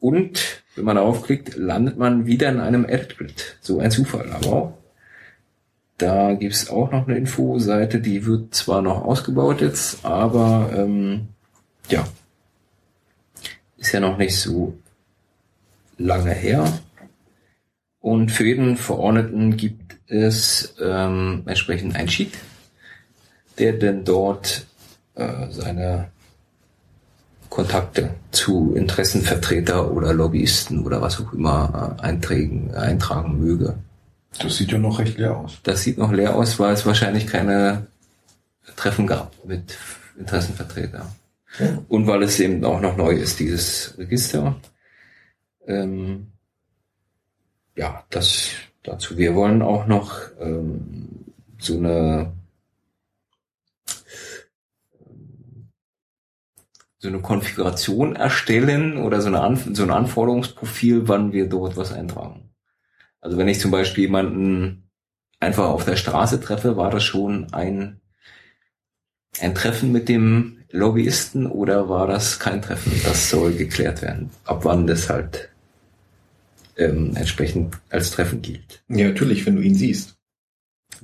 Und 0.00 0.62
wenn 0.76 0.84
man 0.84 0.96
darauf 0.96 1.22
klickt, 1.22 1.56
landet 1.56 1.96
man 1.96 2.26
wieder 2.26 2.48
in 2.48 2.60
einem 2.60 2.84
Ad-Grid. 2.84 3.58
So 3.60 3.78
ein 3.80 3.90
Zufall, 3.90 4.30
aber. 4.32 4.76
Da 5.96 6.34
gibt's 6.34 6.68
auch 6.70 6.90
noch 6.90 7.06
eine 7.06 7.16
Infoseite, 7.16 8.00
die 8.00 8.26
wird 8.26 8.52
zwar 8.52 8.82
noch 8.82 9.04
ausgebaut 9.04 9.60
jetzt, 9.60 10.04
aber 10.04 10.70
ähm, 10.76 11.28
ja, 11.88 12.04
ist 13.76 13.92
ja 13.92 14.00
noch 14.00 14.18
nicht 14.18 14.36
so 14.36 14.76
lange 15.96 16.32
her. 16.32 16.66
Und 18.00 18.30
für 18.32 18.44
jeden 18.44 18.76
Verordneten 18.76 19.56
gibt 19.56 19.96
es 20.08 20.74
ähm, 20.82 21.44
entsprechend 21.46 21.94
ein 21.96 22.08
Sheet, 22.08 22.32
der 23.58 23.74
denn 23.74 24.04
dort 24.04 24.66
äh, 25.14 25.48
seine 25.50 26.10
Kontakte 27.54 28.10
zu 28.32 28.74
Interessenvertreter 28.74 29.92
oder 29.92 30.12
Lobbyisten 30.12 30.84
oder 30.84 31.00
was 31.00 31.20
auch 31.20 31.32
immer 31.32 31.96
äh, 32.00 32.02
einträgen, 32.02 32.74
eintragen 32.74 33.38
möge. 33.38 33.76
Das 34.40 34.56
sieht 34.56 34.72
ja 34.72 34.78
noch 34.78 34.98
recht 34.98 35.18
leer 35.18 35.36
aus. 35.36 35.60
Das 35.62 35.82
sieht 35.82 35.96
noch 35.96 36.10
leer 36.10 36.34
aus, 36.34 36.58
weil 36.58 36.74
es 36.74 36.84
wahrscheinlich 36.84 37.28
keine 37.28 37.86
Treffen 38.74 39.06
gab 39.06 39.32
mit 39.44 39.78
Interessenvertretern. 40.18 41.06
Ja. 41.60 41.78
Und 41.88 42.08
weil 42.08 42.24
es 42.24 42.40
eben 42.40 42.64
auch 42.64 42.80
noch 42.80 42.96
neu 42.96 43.12
ist, 43.12 43.38
dieses 43.38 43.94
Register. 43.98 44.56
Ähm, 45.68 46.32
ja, 47.76 48.02
das 48.10 48.48
dazu. 48.82 49.16
Wir 49.16 49.36
wollen 49.36 49.62
auch 49.62 49.86
noch 49.86 50.18
ähm, 50.40 51.08
so 51.60 51.76
eine 51.76 52.32
so 57.04 57.10
eine 57.10 57.20
Konfiguration 57.20 58.16
erstellen 58.16 58.96
oder 58.96 59.20
so, 59.20 59.28
eine 59.28 59.42
Anf 59.42 59.68
so 59.74 59.82
ein 59.82 59.90
Anforderungsprofil, 59.90 61.06
wann 61.06 61.34
wir 61.34 61.50
dort 61.50 61.76
was 61.76 61.92
eintragen. 61.92 62.48
Also 63.20 63.36
wenn 63.36 63.46
ich 63.46 63.60
zum 63.60 63.70
Beispiel 63.70 64.04
jemanden 64.04 64.88
einfach 65.38 65.68
auf 65.68 65.84
der 65.84 65.96
Straße 65.96 66.40
treffe, 66.40 66.78
war 66.78 66.90
das 66.90 67.04
schon 67.04 67.52
ein, 67.52 68.00
ein 69.38 69.54
Treffen 69.54 69.92
mit 69.92 70.08
dem 70.08 70.64
Lobbyisten 70.70 71.46
oder 71.46 71.90
war 71.90 72.06
das 72.06 72.40
kein 72.40 72.62
Treffen? 72.62 72.98
Das 73.04 73.28
soll 73.28 73.52
geklärt 73.52 74.00
werden, 74.00 74.30
ab 74.46 74.64
wann 74.64 74.86
das 74.86 75.10
halt 75.10 75.50
ähm, 76.78 77.14
entsprechend 77.16 77.76
als 77.90 78.12
Treffen 78.12 78.40
gilt. 78.40 78.82
Ja, 78.88 79.08
natürlich, 79.08 79.44
wenn 79.44 79.56
du 79.56 79.62
ihn 79.62 79.74
siehst. 79.74 80.13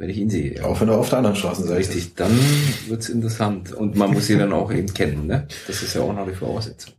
Wenn 0.01 0.09
ich 0.09 0.17
ihn 0.17 0.31
sehe. 0.31 0.65
Auch 0.65 0.81
wenn 0.81 0.89
er 0.89 0.97
auf 0.97 1.11
der 1.11 1.19
anderen 1.19 1.37
Straßenseite 1.37 1.79
ist. 1.79 1.89
Richtig, 1.91 2.15
dann 2.15 2.31
wird's 2.89 3.11
interessant. 3.11 3.73
Und 3.73 3.97
man 3.97 4.11
muss 4.11 4.31
ihn 4.31 4.39
dann 4.39 4.55
auch 4.55 4.73
eben 4.73 4.95
kennen, 4.95 5.27
ne? 5.27 5.47
Das 5.67 5.83
ist 5.83 5.95
ja 5.95 6.01
auch 6.01 6.15
noch 6.15 6.27
die 6.27 6.33
Voraussetzung. 6.33 6.95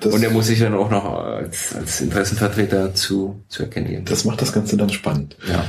Das, 0.00 0.14
Und 0.14 0.22
er 0.22 0.30
muss 0.30 0.46
sich 0.46 0.60
dann 0.60 0.74
auch 0.74 0.88
noch 0.88 1.04
als, 1.04 1.74
als 1.74 2.00
Interessenvertreter 2.00 2.94
zu, 2.94 3.42
zu 3.48 3.64
erkennen 3.64 3.88
geben. 3.88 4.04
das 4.04 4.24
macht 4.24 4.40
das 4.40 4.52
Ganze 4.52 4.76
dann 4.76 4.90
spannend. 4.90 5.36
Ja. 5.48 5.66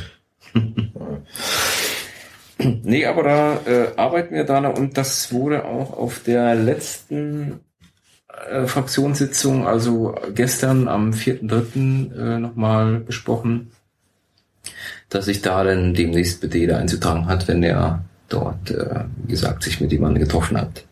nee, 2.83 3.03
aber 3.07 3.23
da 3.23 3.59
äh, 3.65 3.87
arbeiten 3.95 4.35
wir 4.35 4.43
dran 4.43 4.67
und 4.67 4.95
das 4.95 5.33
wurde 5.33 5.65
auch 5.65 5.97
auf 5.97 6.21
der 6.21 6.53
letzten 6.53 7.61
äh, 8.51 8.67
Fraktionssitzung, 8.67 9.65
also 9.65 10.13
gestern 10.35 10.87
am 10.87 11.13
4.3. 11.13 12.35
Äh, 12.35 12.37
nochmal 12.37 12.99
besprochen, 12.99 13.71
dass 15.09 15.25
sich 15.25 15.41
da 15.41 15.63
dann 15.63 15.93
demnächst 15.93 16.43
jeder 16.53 16.77
einzutragen 16.77 17.25
hat, 17.25 17.47
wenn 17.47 17.63
er 17.63 18.05
dort, 18.29 18.71
äh, 18.71 19.05
wie 19.23 19.31
gesagt, 19.31 19.63
sich 19.63 19.81
mit 19.81 19.91
jemandem 19.91 20.23
getroffen 20.23 20.57
hat. 20.57 20.85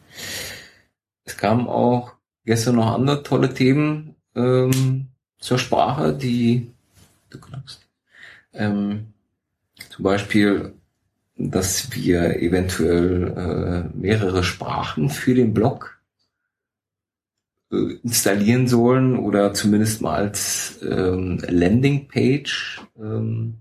Es 1.24 1.38
kamen 1.38 1.68
auch 1.68 2.14
gestern 2.46 2.76
noch 2.76 2.94
andere 2.94 3.24
tolle 3.24 3.54
Themen 3.54 4.16
ähm, 4.36 5.08
zur 5.40 5.60
Sprache, 5.60 6.14
die 6.14 6.72
du 7.30 7.40
knackst. 7.40 7.88
Ähm, 8.54 9.14
zum 9.90 10.04
Beispiel, 10.04 10.74
dass 11.36 11.92
wir 11.94 12.42
eventuell 12.42 13.92
äh, 13.94 13.98
mehrere 13.98 14.44
Sprachen 14.44 15.10
für 15.10 15.36
den 15.36 15.54
Blog 15.54 16.00
äh, 17.72 17.98
installieren 18.04 18.68
sollen 18.68 19.18
oder 19.18 19.54
zumindest 19.54 20.02
mal 20.02 20.16
als 20.16 20.80
ähm, 20.82 21.40
Landingpage. 21.48 22.82
Ähm, 22.98 23.60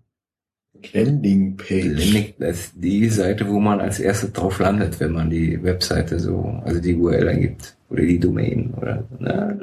Landingpage. 0.92 1.84
Landing, 1.84 2.34
das 2.38 2.58
ist 2.58 2.72
die 2.76 3.08
Seite, 3.08 3.48
wo 3.48 3.60
man 3.60 3.80
als 3.80 4.00
erstes 4.00 4.32
drauf 4.32 4.58
landet, 4.58 5.00
wenn 5.00 5.12
man 5.12 5.30
die 5.30 5.62
Webseite 5.62 6.18
so, 6.18 6.60
also 6.64 6.80
die 6.80 6.94
URL 6.94 7.28
eingibt 7.28 7.76
oder 7.88 8.02
die 8.02 8.18
Domain 8.18 8.74
oder 8.74 9.08
na, 9.18 9.56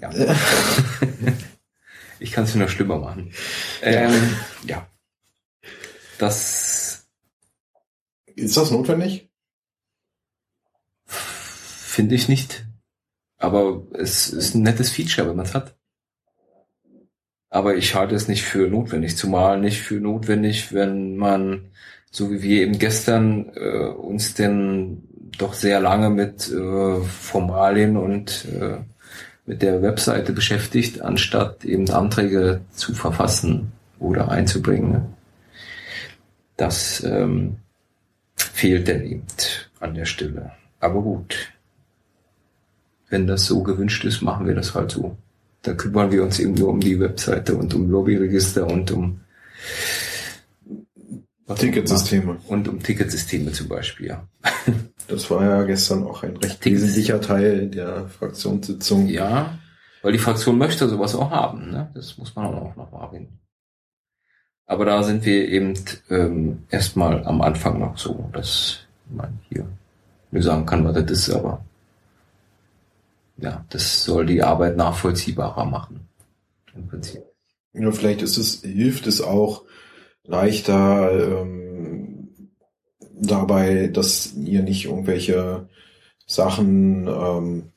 ja. 0.00 0.10
ich 2.20 2.32
kann 2.32 2.44
es 2.44 2.54
nur 2.54 2.64
noch 2.64 2.70
schlimmer 2.70 2.98
machen. 2.98 3.30
Ähm, 3.82 4.12
ja. 4.66 4.86
Das 6.18 7.06
Ist 8.34 8.56
das 8.56 8.70
notwendig? 8.70 9.28
finde 11.92 12.14
ich 12.14 12.28
nicht. 12.28 12.66
Aber 13.36 13.86
es 13.92 14.30
ist 14.30 14.54
ein 14.54 14.62
nettes 14.62 14.90
Feature, 14.90 15.28
wenn 15.28 15.36
man 15.36 15.46
es 15.46 15.54
hat. 15.54 15.76
Aber 17.52 17.76
ich 17.76 17.94
halte 17.94 18.14
es 18.14 18.28
nicht 18.28 18.44
für 18.44 18.66
notwendig, 18.66 19.14
zumal 19.18 19.60
nicht 19.60 19.82
für 19.82 19.96
notwendig, 19.96 20.72
wenn 20.72 21.18
man, 21.18 21.66
so 22.10 22.30
wie 22.30 22.42
wir 22.42 22.62
eben 22.62 22.78
gestern, 22.78 23.52
äh, 23.54 23.88
uns 23.88 24.32
denn 24.32 25.02
doch 25.36 25.52
sehr 25.52 25.78
lange 25.78 26.08
mit 26.08 26.50
äh, 26.50 27.02
Formalien 27.02 27.98
und 27.98 28.46
äh, 28.58 28.78
mit 29.44 29.60
der 29.60 29.82
Webseite 29.82 30.32
beschäftigt, 30.32 31.02
anstatt 31.02 31.66
eben 31.66 31.90
Anträge 31.90 32.62
zu 32.72 32.94
verfassen 32.94 33.72
oder 33.98 34.30
einzubringen. 34.30 35.12
Das 36.56 37.04
ähm, 37.04 37.56
fehlt 38.34 38.88
denn 38.88 39.04
eben 39.04 39.26
an 39.78 39.94
der 39.94 40.06
Stelle. 40.06 40.52
Aber 40.80 41.02
gut. 41.02 41.52
Wenn 43.10 43.26
das 43.26 43.44
so 43.44 43.62
gewünscht 43.62 44.06
ist, 44.06 44.22
machen 44.22 44.46
wir 44.46 44.54
das 44.54 44.74
halt 44.74 44.90
so. 44.90 45.18
Da 45.62 45.74
kümmern 45.74 46.10
wir 46.10 46.22
uns 46.24 46.38
eben 46.40 46.54
nur 46.54 46.68
um 46.68 46.80
die 46.80 46.98
Webseite 46.98 47.56
und 47.56 47.72
um 47.74 47.90
Lobbyregister 47.90 48.66
und 48.66 48.90
um 48.90 49.20
Ticketsysteme. 51.54 52.38
Und 52.48 52.68
um 52.68 52.82
Ticketsysteme 52.82 53.52
zum 53.52 53.68
Beispiel, 53.68 54.06
ja. 54.06 54.26
Das 55.08 55.30
war 55.30 55.44
ja 55.44 55.62
gestern 55.64 56.04
auch 56.04 56.22
ein 56.22 56.36
recht 56.36 56.64
wesentlicher 56.64 57.20
Teil 57.20 57.68
der 57.68 58.08
Fraktionssitzung. 58.08 59.08
Ja, 59.08 59.58
weil 60.00 60.12
die 60.12 60.18
Fraktion 60.18 60.58
möchte 60.58 60.88
sowas 60.88 61.14
auch 61.14 61.30
haben, 61.30 61.70
ne? 61.70 61.90
Das 61.94 62.16
muss 62.18 62.34
man 62.34 62.46
auch 62.46 62.76
noch 62.76 62.90
mal 62.90 63.02
erwähnen. 63.02 63.38
Aber 64.66 64.84
da 64.84 65.02
sind 65.02 65.24
wir 65.24 65.48
eben 65.48 65.74
ähm, 66.08 66.62
erstmal 66.70 67.24
am 67.24 67.42
Anfang 67.42 67.78
noch 67.78 67.98
so, 67.98 68.30
dass 68.32 68.80
man 69.10 69.38
hier 69.48 69.66
nur 70.30 70.42
sagen 70.42 70.64
kann, 70.66 70.84
was 70.84 70.94
das 70.94 71.10
ist, 71.10 71.30
aber 71.30 71.64
ja, 73.42 73.64
das 73.70 74.04
soll 74.04 74.26
die 74.26 74.42
Arbeit 74.42 74.76
nachvollziehbarer 74.76 75.64
machen. 75.64 76.08
Im 76.74 76.88
Prinzip. 76.88 77.22
Ja, 77.74 77.90
vielleicht 77.90 78.22
ist 78.22 78.38
es, 78.38 78.62
hilft 78.62 79.06
es 79.06 79.20
auch 79.20 79.64
leichter 80.24 81.40
ähm, 81.42 82.28
dabei, 83.12 83.88
dass 83.88 84.34
ihr 84.34 84.62
nicht 84.62 84.84
irgendwelche 84.86 85.68
Sachen 86.26 87.08
ähm, 87.08 87.72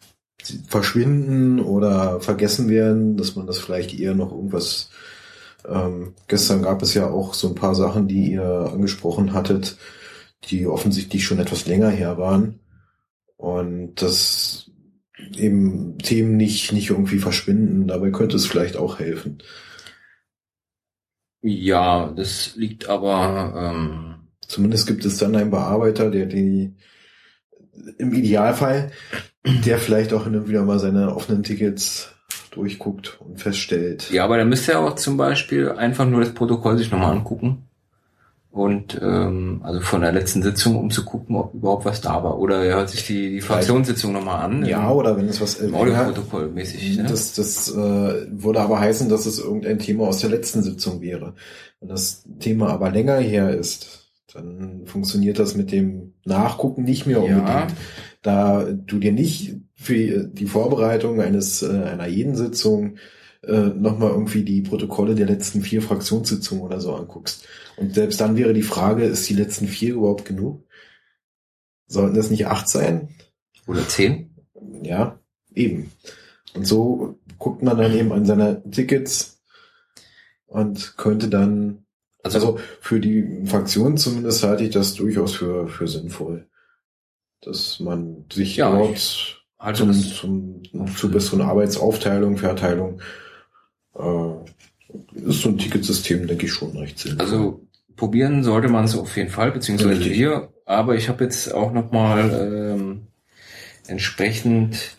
verschwinden 0.68 1.60
oder 1.60 2.22
vergessen 2.22 2.70
werden, 2.70 3.18
dass 3.18 3.36
man 3.36 3.48
das 3.48 3.58
vielleicht 3.58 4.00
eher 4.00 4.14
noch 4.14 4.32
irgendwas 4.32 4.90
ähm, 5.68 6.14
gestern 6.28 6.62
gab 6.62 6.82
es 6.82 6.94
ja 6.94 7.10
auch 7.10 7.34
so 7.34 7.50
ein 7.50 7.56
paar 7.56 7.76
Sachen, 7.76 8.08
die 8.08 8.34
ihr 8.34 8.70
angesprochen 8.72 9.34
hattet, 9.34 9.78
die 10.46 10.68
offensichtlich 10.68 11.26
schon 11.26 11.40
etwas 11.40 11.66
länger 11.66 11.90
her 11.90 12.18
waren. 12.18 12.60
Und 13.38 14.02
das 14.02 14.70
eben 15.38 15.98
Themen 16.00 16.38
nicht, 16.38 16.72
nicht 16.72 16.90
irgendwie 16.90 17.20
verschwinden. 17.20 17.88
Dabei 17.88 18.12
könnte 18.12 18.36
es 18.36 18.46
vielleicht 18.46 18.78
auch 18.78 19.00
helfen. 19.00 19.40
Ja, 21.42 22.12
das 22.16 22.56
liegt 22.56 22.90
aber. 22.90 23.54
Ähm 23.56 24.16
Zumindest 24.48 24.88
gibt 24.88 25.06
es 25.06 25.18
dann 25.18 25.36
einen 25.36 25.52
Bearbeiter, 25.52 26.10
der 26.10 26.26
die 26.26 26.76
im 27.98 28.14
Idealfall, 28.14 28.92
der 29.44 29.80
vielleicht 29.80 30.14
auch 30.14 30.26
hin 30.26 30.36
und 30.36 30.48
wieder 30.48 30.64
mal 30.64 30.80
seine 30.80 31.16
offenen 31.16 31.44
Tickets 31.44 32.14
durchguckt 32.52 33.20
und 33.20 33.40
feststellt. 33.40 34.10
Ja, 34.12 34.24
aber 34.24 34.38
dann 34.38 34.50
müsste 34.50 34.74
er 34.74 34.80
auch 34.80 34.96
zum 34.96 35.18
Beispiel 35.18 35.72
einfach 35.72 36.08
nur 36.08 36.22
das 36.22 36.34
Protokoll 36.34 36.78
sich 36.78 36.92
nochmal 36.92 37.12
angucken. 37.12 37.65
Und 38.56 38.98
ähm, 39.04 39.60
also 39.64 39.82
von 39.82 40.00
der 40.00 40.14
letzten 40.14 40.42
Sitzung, 40.42 40.78
um 40.78 40.90
zu 40.90 41.04
gucken, 41.04 41.36
ob 41.36 41.54
überhaupt 41.54 41.84
was 41.84 42.00
da 42.00 42.24
war. 42.24 42.40
Oder 42.40 42.64
er 42.64 42.78
hört 42.78 42.90
sich 42.90 43.06
die, 43.06 43.32
die 43.32 43.42
Fraktionssitzung 43.42 44.14
nochmal 44.14 44.46
an. 44.46 44.64
Ja, 44.64 44.94
oder 44.94 45.18
wenn 45.18 45.28
es 45.28 45.42
was 45.42 45.60
äh, 45.60 45.70
Audioprotokoll-mäßig. 45.74 47.00
Ne? 47.00 47.04
Das, 47.04 47.34
das 47.34 47.70
äh, 47.70 47.76
würde 47.76 48.62
aber 48.62 48.80
heißen, 48.80 49.10
dass 49.10 49.26
es 49.26 49.40
irgendein 49.40 49.80
Thema 49.80 50.08
aus 50.08 50.20
der 50.20 50.30
letzten 50.30 50.64
Sitzung 50.64 51.02
wäre. 51.02 51.34
Wenn 51.82 51.90
das 51.90 52.24
Thema 52.40 52.70
aber 52.70 52.92
länger 52.92 53.18
her 53.18 53.50
ist, 53.50 54.10
dann 54.34 54.84
funktioniert 54.86 55.38
das 55.38 55.58
mit 55.58 55.74
dem 55.74 56.14
Nachgucken 56.24 56.86
nicht 56.86 57.06
mehr 57.06 57.20
unbedingt. 57.20 57.48
Ja. 57.50 57.68
Da 58.22 58.64
du 58.64 59.00
dir 59.00 59.12
nicht 59.12 59.58
für 59.76 60.24
die 60.28 60.48
Vorbereitung 60.48 61.20
eines 61.20 61.62
äh, 61.62 61.68
einer 61.68 62.08
jeden 62.08 62.38
Sitzung 62.38 62.96
äh, 63.48 63.70
nochmal 63.70 64.12
irgendwie 64.12 64.44
die 64.44 64.62
Protokolle 64.62 65.16
der 65.16 65.28
letzten 65.28 65.62
vier 65.62 65.82
Fraktionssitzungen 65.82 66.64
oder 66.64 66.82
so 66.82 66.96
anguckst. 66.96 67.48
Und 67.78 67.94
selbst 67.94 68.20
dann 68.20 68.38
wäre 68.38 68.54
die 68.54 68.62
Frage, 68.62 69.06
ist 69.06 69.30
die 69.30 69.34
letzten 69.34 69.68
vier 69.68 69.96
überhaupt 69.96 70.26
genug? 70.26 70.64
Sollten 71.88 72.16
das 72.16 72.30
nicht 72.30 72.48
acht 72.48 72.68
sein? 72.68 73.10
Oder 73.68 73.88
zehn? 73.88 74.36
Ja, 74.82 75.20
eben. 75.54 75.92
Und 76.54 76.66
so 76.66 77.20
guckt 77.38 77.64
man 77.64 77.78
dann 77.78 77.94
eben 77.94 78.12
an 78.12 78.26
seine 78.26 78.64
Tickets 78.70 79.42
und 80.48 80.96
könnte 80.98 81.28
dann, 81.28 81.86
also, 82.24 82.38
also 82.38 82.60
für 82.80 83.00
die 83.00 83.44
Fraktion 83.46 83.98
zumindest 83.98 84.44
halte 84.44 84.64
ich 84.64 84.72
das 84.72 84.96
durchaus 84.96 85.36
für, 85.36 85.68
für 85.68 85.88
sinnvoll. 85.88 86.48
Dass 87.42 87.80
man 87.80 88.26
sich 88.32 88.56
ja, 88.56 88.72
dort 88.72 89.44
zum, 89.76 89.94
zum, 89.94 90.64
zur 90.96 91.12
besseren 91.12 91.42
Arbeitsaufteilung, 91.42 92.38
Verteilung 92.38 93.02
äh, 93.98 95.20
ist 95.28 95.42
so 95.42 95.50
ein 95.50 95.58
Ticketsystem, 95.58 96.28
denke 96.28 96.46
ich, 96.46 96.54
schon 96.54 96.78
recht 96.78 97.00
sinnvoll. 97.00 97.26
Also 97.26 97.62
probieren 97.96 98.44
sollte 98.44 98.68
man 98.68 98.86
es 98.86 98.96
auf 98.96 99.16
jeden 99.18 99.30
Fall, 99.30 99.52
beziehungsweise 99.52 100.00
Richtig. 100.00 100.14
wir. 100.14 100.50
Aber 100.66 100.96
ich 100.96 101.10
habe 101.10 101.24
jetzt 101.24 101.54
auch 101.54 101.72
nochmal 101.72 102.74
ähm, 102.76 103.08
entsprechend 103.88 104.98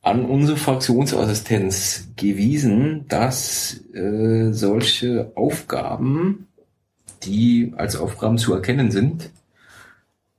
an 0.00 0.24
unsere 0.24 0.56
Fraktionsassistenz 0.56 2.08
gewiesen, 2.16 3.06
dass 3.08 3.80
äh, 3.94 4.52
solche 4.52 5.32
Aufgaben, 5.36 6.48
die 7.22 7.72
als 7.76 7.96
Aufgaben 7.96 8.38
zu 8.38 8.52
erkennen 8.52 8.90
sind, 8.90 9.30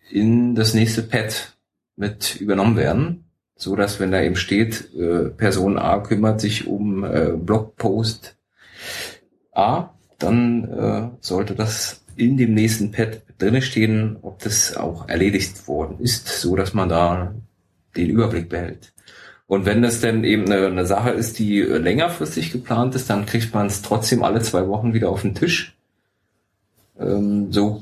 in 0.09 0.53
das 0.53 0.73
nächste 0.73 1.01
Pad 1.01 1.55
mit 1.95 2.35
übernommen 2.35 2.75
werden 2.75 3.22
so 3.63 3.75
dass 3.75 3.99
wenn 3.99 4.11
da 4.11 4.21
eben 4.21 4.35
steht, 4.35 4.93
äh, 4.93 5.29
Person 5.29 5.79
A 5.79 5.99
kümmert 5.99 6.41
sich 6.41 6.67
um 6.67 7.03
äh, 7.05 7.31
Blogpost 7.35 8.35
A, 9.53 9.89
dann 10.19 10.69
äh, 10.69 11.09
sollte 11.21 11.55
das 11.55 12.01
in 12.15 12.37
dem 12.37 12.53
nächsten 12.53 12.91
Pad 12.91 13.21
drinne 13.37 13.61
stehen, 13.61 14.17
ob 14.21 14.39
das 14.39 14.75
auch 14.75 15.07
erledigt 15.07 15.67
worden 15.67 15.97
ist, 15.99 16.27
so 16.27 16.55
dass 16.55 16.73
man 16.73 16.89
da 16.89 17.33
den 17.95 18.09
Überblick 18.09 18.49
behält. 18.49 18.93
Und 19.47 19.65
wenn 19.65 19.81
das 19.81 20.01
denn 20.01 20.23
eben 20.23 20.45
eine, 20.45 20.67
eine 20.67 20.85
Sache 20.85 21.11
ist, 21.11 21.39
die 21.39 21.61
längerfristig 21.61 22.51
geplant 22.51 22.95
ist, 22.95 23.09
dann 23.09 23.25
kriegt 23.25 23.53
man 23.53 23.67
es 23.67 23.81
trotzdem 23.81 24.23
alle 24.23 24.41
zwei 24.41 24.67
Wochen 24.67 24.93
wieder 24.93 25.09
auf 25.09 25.21
den 25.21 25.35
Tisch. 25.35 25.77
Ähm, 26.99 27.51
so 27.51 27.81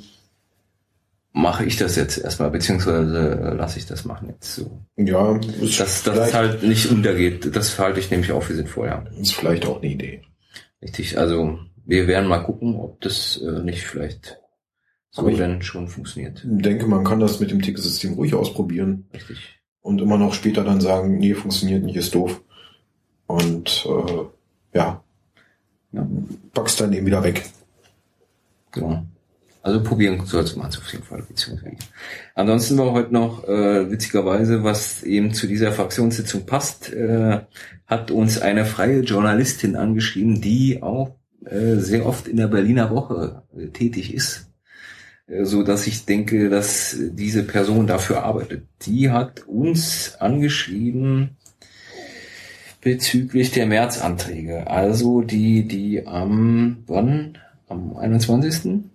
mache 1.34 1.66
ich 1.66 1.78
das 1.78 1.96
jetzt 1.96 2.18
erstmal, 2.18 2.52
beziehungsweise 2.52 3.40
äh, 3.42 3.56
lasse 3.56 3.80
ich 3.80 3.86
das 3.86 4.06
machen 4.06 4.30
jetzt 4.30 4.56
so. 4.56 4.82
Ja, 4.98 5.38
ist 5.62 5.80
dass 5.80 6.04
das 6.04 6.34
halt 6.34 6.64
nicht 6.64 6.92
untergeht. 6.92 7.56
Das 7.56 7.78
halte 7.80 8.00
ich 8.00 8.12
nämlich 8.12 8.32
auch 8.32 8.44
für 8.44 8.56
sinnvoll, 8.56 8.88
ja. 8.88 9.04
Ist 9.20 9.34
vielleicht 9.34 9.66
auch 9.66 9.82
eine 9.82 9.92
Idee. 9.92 10.22
Richtig, 10.82 11.18
also 11.18 11.60
wir 11.86 12.08
werden 12.08 12.28
mal 12.28 12.44
gucken, 12.44 12.76
ob 12.76 13.00
das 13.02 13.38
äh, 13.38 13.64
nicht 13.64 13.84
vielleicht 13.84 14.38
so 15.12 15.24
Aber 15.24 15.62
schon 15.62 15.90
funktioniert. 15.90 16.44
Ich 16.44 16.62
denke, 16.64 16.88
man 16.88 17.04
kann 17.04 17.20
das 17.20 17.40
mit 17.40 17.52
dem 17.52 17.62
Ticketsystem 17.62 18.14
ruhig 18.14 18.34
ausprobieren. 18.34 19.08
Richtig. 19.14 19.60
Und 19.82 20.00
immer 20.00 20.18
noch 20.18 20.34
später 20.34 20.64
dann 20.64 20.80
sagen, 20.80 21.18
nee, 21.18 21.34
funktioniert 21.34 21.84
nicht, 21.84 21.98
ist 21.98 22.16
doof. 22.16 22.42
Und 23.28 23.86
äh, 23.88 24.78
ja, 24.78 25.04
ja. 25.92 26.08
packst 26.54 26.80
dann 26.80 26.94
eben 26.94 27.06
wieder 27.06 27.24
weg. 27.24 27.46
Genau. 28.72 29.06
Also 29.64 29.84
probieren 29.84 30.18
man 30.18 30.26
es 30.70 30.78
auf 30.78 30.92
jeden 30.92 31.04
Fall. 31.04 31.24
Ansonsten 32.34 32.78
war 32.78 32.94
heute 32.94 33.14
noch, 33.14 33.48
äh, 33.48 33.92
witzigerweise, 33.92 34.64
was 34.64 35.04
eben 35.04 35.34
zu 35.34 35.46
dieser 35.46 35.72
Fraktionssitzung 35.72 36.48
passt, 36.48 36.92
äh, 36.92 37.42
hat 37.86 38.10
uns 38.10 38.42
eine 38.42 38.66
freie 38.66 39.02
Journalistin 39.02 39.76
angeschrieben, 39.76 40.42
die 40.42 40.82
auch 40.82 41.16
äh, 41.46 41.76
sehr 41.76 42.06
oft 42.06 42.28
in 42.28 42.38
der 42.38 42.48
Berliner 42.48 42.90
Woche 42.90 43.44
äh, 43.56 43.68
tätig 43.68 44.14
ist. 44.14 44.52
Äh, 45.28 45.46
so 45.46 45.64
dass 45.64 45.88
ich 45.88 46.06
denke, 46.06 46.50
dass 46.50 46.98
diese 47.00 47.44
Person 47.44 47.88
dafür 47.88 48.24
arbeitet. 48.24 48.64
Die 48.84 49.12
hat 49.12 49.48
uns 49.48 50.16
angeschrieben 50.20 51.38
bezüglich 52.82 53.52
der 53.52 53.68
Märzanträge. 53.68 54.68
Also 54.68 55.22
die, 55.22 55.68
die 55.68 56.08
am, 56.08 56.84
wann? 56.88 57.38
Am 57.68 57.96
21 57.96 58.90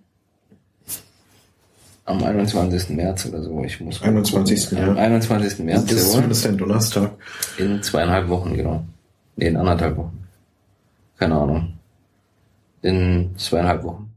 am 2.07 2.23
21. 2.23 2.89
März 2.95 3.25
oder 3.25 3.43
so. 3.43 3.63
Ich 3.63 3.79
muss 3.81 4.01
21. 4.01 4.71
Ja. 4.71 4.87
Am 4.87 4.97
21. 4.97 5.59
März. 5.59 5.85
Das 5.85 5.93
ist 5.93 6.11
zumindest 6.13 6.47
ein 6.47 6.57
Donnerstag. 6.57 7.11
In 7.57 7.83
zweieinhalb 7.83 8.29
Wochen, 8.29 8.55
genau. 8.55 8.85
Nee, 9.35 9.47
in 9.47 9.57
anderthalb 9.57 9.97
Wochen. 9.97 10.23
Keine 11.17 11.35
Ahnung. 11.35 11.73
In 12.81 13.31
zweieinhalb 13.37 13.83
Wochen. 13.83 14.13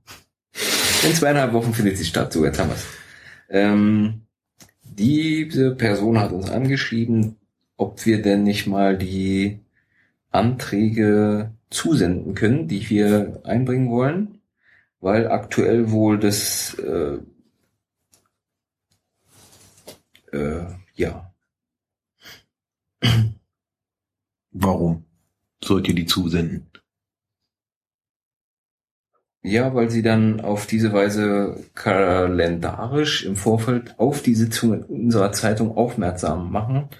In 1.05 1.15
zweieinhalb 1.15 1.53
Wochen 1.53 1.75
findet 1.75 1.99
sie 1.99 2.05
statt, 2.05 2.33
so 2.33 2.45
jetzt 2.45 2.61
haben 2.61 2.71
wir's. 2.71 2.87
Ähm, 3.49 4.23
diese 4.85 5.75
Person 5.75 6.21
hat 6.21 6.31
uns 6.31 6.49
angeschrieben, 6.49 7.37
ob 7.77 8.07
wir 8.07 8.23
denn 8.23 8.45
nicht 8.45 8.69
mal 8.69 8.97
die 8.97 9.59
Anträge 10.31 11.51
zusenden 11.71 12.35
können, 12.35 12.69
die 12.69 12.89
wir 12.89 13.41
einbringen 13.43 13.91
wollen, 13.91 14.39
weil 15.01 15.29
aktuell 15.29 15.91
wohl 15.91 16.19
das 16.19 16.75
äh, 16.75 17.19
äh, 20.33 20.67
ja. 20.95 21.33
Warum 24.53 25.05
sollt 25.63 25.89
ihr 25.89 25.95
die 25.95 26.07
zusenden? 26.07 26.67
Ja, 29.43 29.75
weil 29.75 29.91
sie 29.91 30.03
dann 30.03 30.41
auf 30.41 30.67
diese 30.67 30.93
Weise 30.93 31.65
kalendarisch 31.75 33.25
im 33.25 33.37
Vorfeld 33.37 33.99
auf 33.99 34.21
die 34.23 34.35
Sitzungen 34.35 34.83
unserer 34.85 35.33
Zeitung 35.33 35.77
aufmerksam 35.77 36.53
machen 36.53 36.91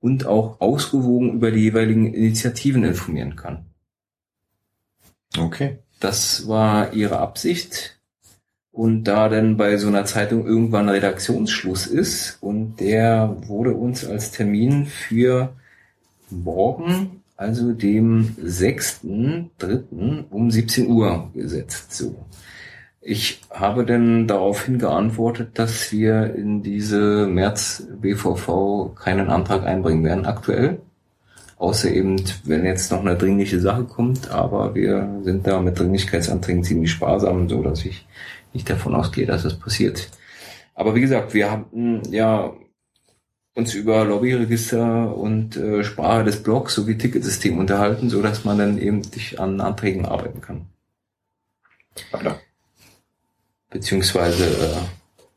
und 0.00 0.24
auch 0.24 0.60
ausgewogen 0.60 1.34
über 1.34 1.50
die 1.50 1.60
jeweiligen 1.60 2.14
Initiativen 2.14 2.84
informieren 2.84 3.36
kann. 3.36 3.66
Okay. 5.38 5.78
Das 6.00 6.48
war 6.48 6.94
ihre 6.94 7.18
Absicht. 7.18 7.99
Und 8.72 9.04
da 9.04 9.28
dann 9.28 9.56
bei 9.56 9.76
so 9.76 9.88
einer 9.88 10.04
Zeitung 10.04 10.46
irgendwann 10.46 10.88
Redaktionsschluss 10.88 11.86
ist 11.86 12.38
und 12.40 12.78
der 12.78 13.36
wurde 13.46 13.74
uns 13.74 14.06
als 14.06 14.30
Termin 14.30 14.86
für 14.86 15.52
morgen, 16.30 17.22
also 17.36 17.72
dem 17.72 18.36
6.3. 18.40 20.24
um 20.30 20.50
17 20.50 20.88
Uhr 20.88 21.30
gesetzt. 21.34 21.94
So. 21.96 22.26
Ich 23.02 23.40
habe 23.50 23.86
dann 23.86 24.26
daraufhin 24.26 24.78
geantwortet, 24.78 25.58
dass 25.58 25.90
wir 25.90 26.34
in 26.34 26.62
diese 26.62 27.26
März 27.26 27.86
BVV 28.00 28.94
keinen 28.94 29.30
Antrag 29.30 29.64
einbringen 29.64 30.04
werden 30.04 30.26
aktuell. 30.26 30.80
Außer 31.56 31.90
eben, 31.90 32.16
wenn 32.44 32.64
jetzt 32.64 32.90
noch 32.90 33.00
eine 33.00 33.16
dringliche 33.16 33.60
Sache 33.60 33.84
kommt, 33.84 34.30
aber 34.30 34.74
wir 34.74 35.20
sind 35.22 35.46
da 35.46 35.60
mit 35.60 35.78
Dringlichkeitsanträgen 35.78 36.62
ziemlich 36.62 36.90
sparsam, 36.90 37.48
so 37.48 37.62
dass 37.62 37.84
ich 37.84 38.06
nicht 38.52 38.68
davon 38.68 38.94
ausgehe, 38.94 39.26
dass 39.26 39.42
das 39.42 39.58
passiert. 39.58 40.08
Aber 40.74 40.94
wie 40.94 41.00
gesagt, 41.00 41.34
wir 41.34 41.50
haben 41.50 42.02
ja 42.10 42.52
uns 43.54 43.74
über 43.74 44.04
Lobbyregister 44.04 45.16
und 45.16 45.56
äh, 45.56 45.84
Sprache 45.84 46.24
des 46.24 46.42
Blogs 46.42 46.74
sowie 46.74 46.96
Ticketsystem 46.96 47.58
unterhalten, 47.58 48.08
so 48.08 48.22
dass 48.22 48.44
man 48.44 48.58
dann 48.58 48.78
eben 48.78 49.02
sich 49.02 49.40
an 49.40 49.60
Anträgen 49.60 50.06
arbeiten 50.06 50.40
kann. 50.40 50.66
Weiter. 52.12 52.40
Beziehungsweise 53.68 54.46
äh, 54.46 54.76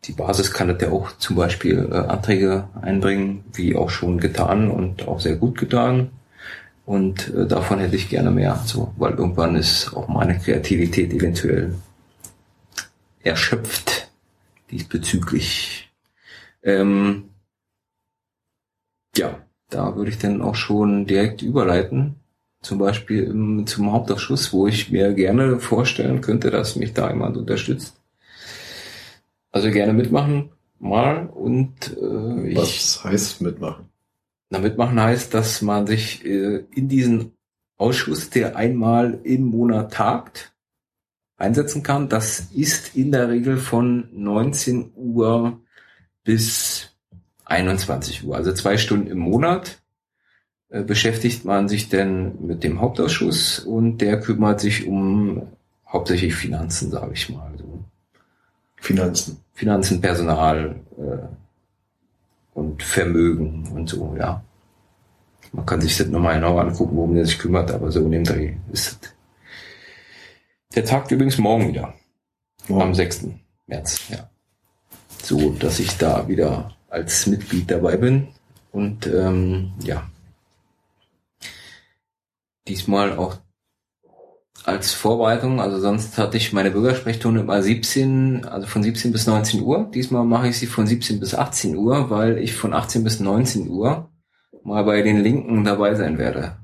die 0.06 0.14
Basis 0.14 0.52
kann 0.52 0.68
das 0.68 0.82
ja 0.82 0.92
auch 0.92 1.18
zum 1.18 1.36
Beispiel 1.36 1.90
äh, 1.92 1.96
Anträge 1.96 2.68
einbringen, 2.82 3.44
wie 3.54 3.76
auch 3.76 3.90
schon 3.90 4.20
getan 4.20 4.70
und 4.70 5.08
auch 5.08 5.20
sehr 5.20 5.36
gut 5.36 5.58
getan. 5.58 6.12
Und 6.86 7.34
äh, 7.34 7.48
davon 7.48 7.80
hätte 7.80 7.96
ich 7.96 8.10
gerne 8.10 8.32
mehr, 8.32 8.62
so, 8.66 8.94
weil 8.98 9.14
irgendwann 9.14 9.56
ist 9.56 9.94
auch 9.96 10.08
meine 10.08 10.38
Kreativität 10.38 11.14
eventuell 11.14 11.76
erschöpft 13.24 14.12
diesbezüglich. 14.72 15.92
Ähm, 16.62 17.30
ja, 19.16 19.42
da 19.70 19.96
würde 19.96 20.12
ich 20.12 20.18
dann 20.18 20.42
auch 20.42 20.56
schon 20.56 21.06
direkt 21.06 21.42
überleiten. 21.42 22.16
Zum 22.62 22.78
Beispiel 22.78 23.24
im, 23.24 23.68
zum 23.68 23.92
Hauptausschuss, 23.92 24.54
wo 24.54 24.68
ich 24.68 24.92
mir 24.92 25.14
gerne 25.14 25.60
vorstellen 25.60 26.22
könnte, 26.22 26.50
dass 26.50 26.76
mich 26.76 26.94
da 26.94 27.10
jemand 27.10 27.36
unterstützt. 27.38 28.00
Also 29.52 29.70
gerne 29.70 29.94
mitmachen, 29.94 30.50
mal 30.80 31.28
und 31.28 31.96
äh, 32.02 32.50
ich, 32.50 32.58
Was 32.58 33.04
heißt 33.04 33.42
mitmachen? 33.42 33.90
na, 34.50 34.60
mitmachen 34.60 35.00
heißt, 35.00 35.34
dass 35.34 35.62
man 35.62 35.88
sich 35.88 36.24
äh, 36.26 36.64
in 36.72 36.88
diesen 36.88 37.34
Ausschuss, 37.78 38.30
der 38.30 38.56
einmal 38.56 39.20
im 39.24 39.46
Monat 39.46 39.94
tagt, 39.94 40.53
einsetzen 41.38 41.84
kann. 41.84 42.10
Das 42.10 42.52
ist 42.54 42.96
in 42.96 43.12
der 43.12 43.30
Regel 43.30 43.58
von 43.58 44.10
19 44.14 44.92
Uhr 44.96 45.60
bis 46.24 46.90
21 47.46 48.24
Uhr, 48.24 48.36
also 48.36 48.54
zwei 48.54 48.78
Stunden 48.78 49.08
im 49.08 49.20
Monat 49.20 49.82
äh, 50.70 50.84
beschäftigt 50.84 51.46
man 51.46 51.68
sich 51.68 51.90
denn 51.90 52.46
mit 52.46 52.64
dem 52.64 52.82
Hauptausschuss 52.82 53.60
und 53.60 54.00
der 54.00 54.20
kümmert 54.20 54.60
sich 54.60 54.88
um 54.88 55.44
hauptsächlich 55.88 56.34
Finanzen, 56.34 56.90
sage 56.90 57.12
ich 57.14 57.30
mal. 57.30 57.52
So. 57.58 57.84
Finanzen. 58.78 59.44
Finanzen, 59.54 60.02
Personal 60.02 60.76
äh, 60.98 61.28
und 62.56 62.82
Vermögen 62.82 63.68
und 63.74 63.88
so, 63.88 64.16
ja. 64.18 64.44
Man 65.52 65.66
kann 65.66 65.82
sich 65.82 65.96
das 65.96 66.08
nochmal 66.08 66.36
genau 66.36 66.58
angucken, 66.58 66.96
worum 66.96 67.14
der 67.14 67.26
sich 67.26 67.38
kümmert, 67.38 67.70
aber 67.70 67.92
so 67.92 68.00
in 68.00 68.12
dem 68.12 68.24
Dreh 68.24 68.54
ist 68.72 69.04
es. 69.04 69.13
Der 70.76 70.86
tagt 70.86 71.12
übrigens 71.12 71.38
morgen 71.38 71.68
wieder. 71.68 71.94
Morgen. 72.68 72.82
Am 72.82 72.96
6. 72.96 73.28
März, 73.68 74.10
ja. 74.10 74.30
So, 75.22 75.52
dass 75.52 75.80
ich 75.80 75.98
da 75.98 76.28
wieder 76.28 76.76
als 76.90 77.28
Mitglied 77.28 77.70
dabei 77.70 77.98
bin. 77.98 78.30
Und 78.72 79.06
ähm, 79.08 79.74
ja. 79.84 80.10
Diesmal 82.68 83.18
auch 83.18 83.38
als 84.64 84.94
Vorbereitung, 84.94 85.60
also 85.60 85.80
sonst 85.80 86.18
hatte 86.18 86.38
ich 86.38 86.54
meine 86.54 86.72
Bürgersprechstunde 86.72 87.42
immer 87.42 87.62
17, 87.62 88.46
also 88.46 88.66
von 88.66 88.82
17 88.82 89.12
bis 89.12 89.28
19 89.28 89.62
Uhr. 89.62 89.92
Diesmal 89.94 90.24
mache 90.24 90.48
ich 90.48 90.58
sie 90.58 90.68
von 90.68 90.88
17 90.88 91.20
bis 91.20 91.36
18 91.36 91.76
Uhr, 91.76 92.10
weil 92.10 92.38
ich 92.38 92.54
von 92.54 92.74
18 92.74 93.04
bis 93.04 93.20
19 93.20 93.68
Uhr 93.68 94.10
mal 94.64 94.84
bei 94.86 95.02
den 95.02 95.22
Linken 95.22 95.66
dabei 95.66 95.96
sein 95.96 96.18
werde. 96.18 96.58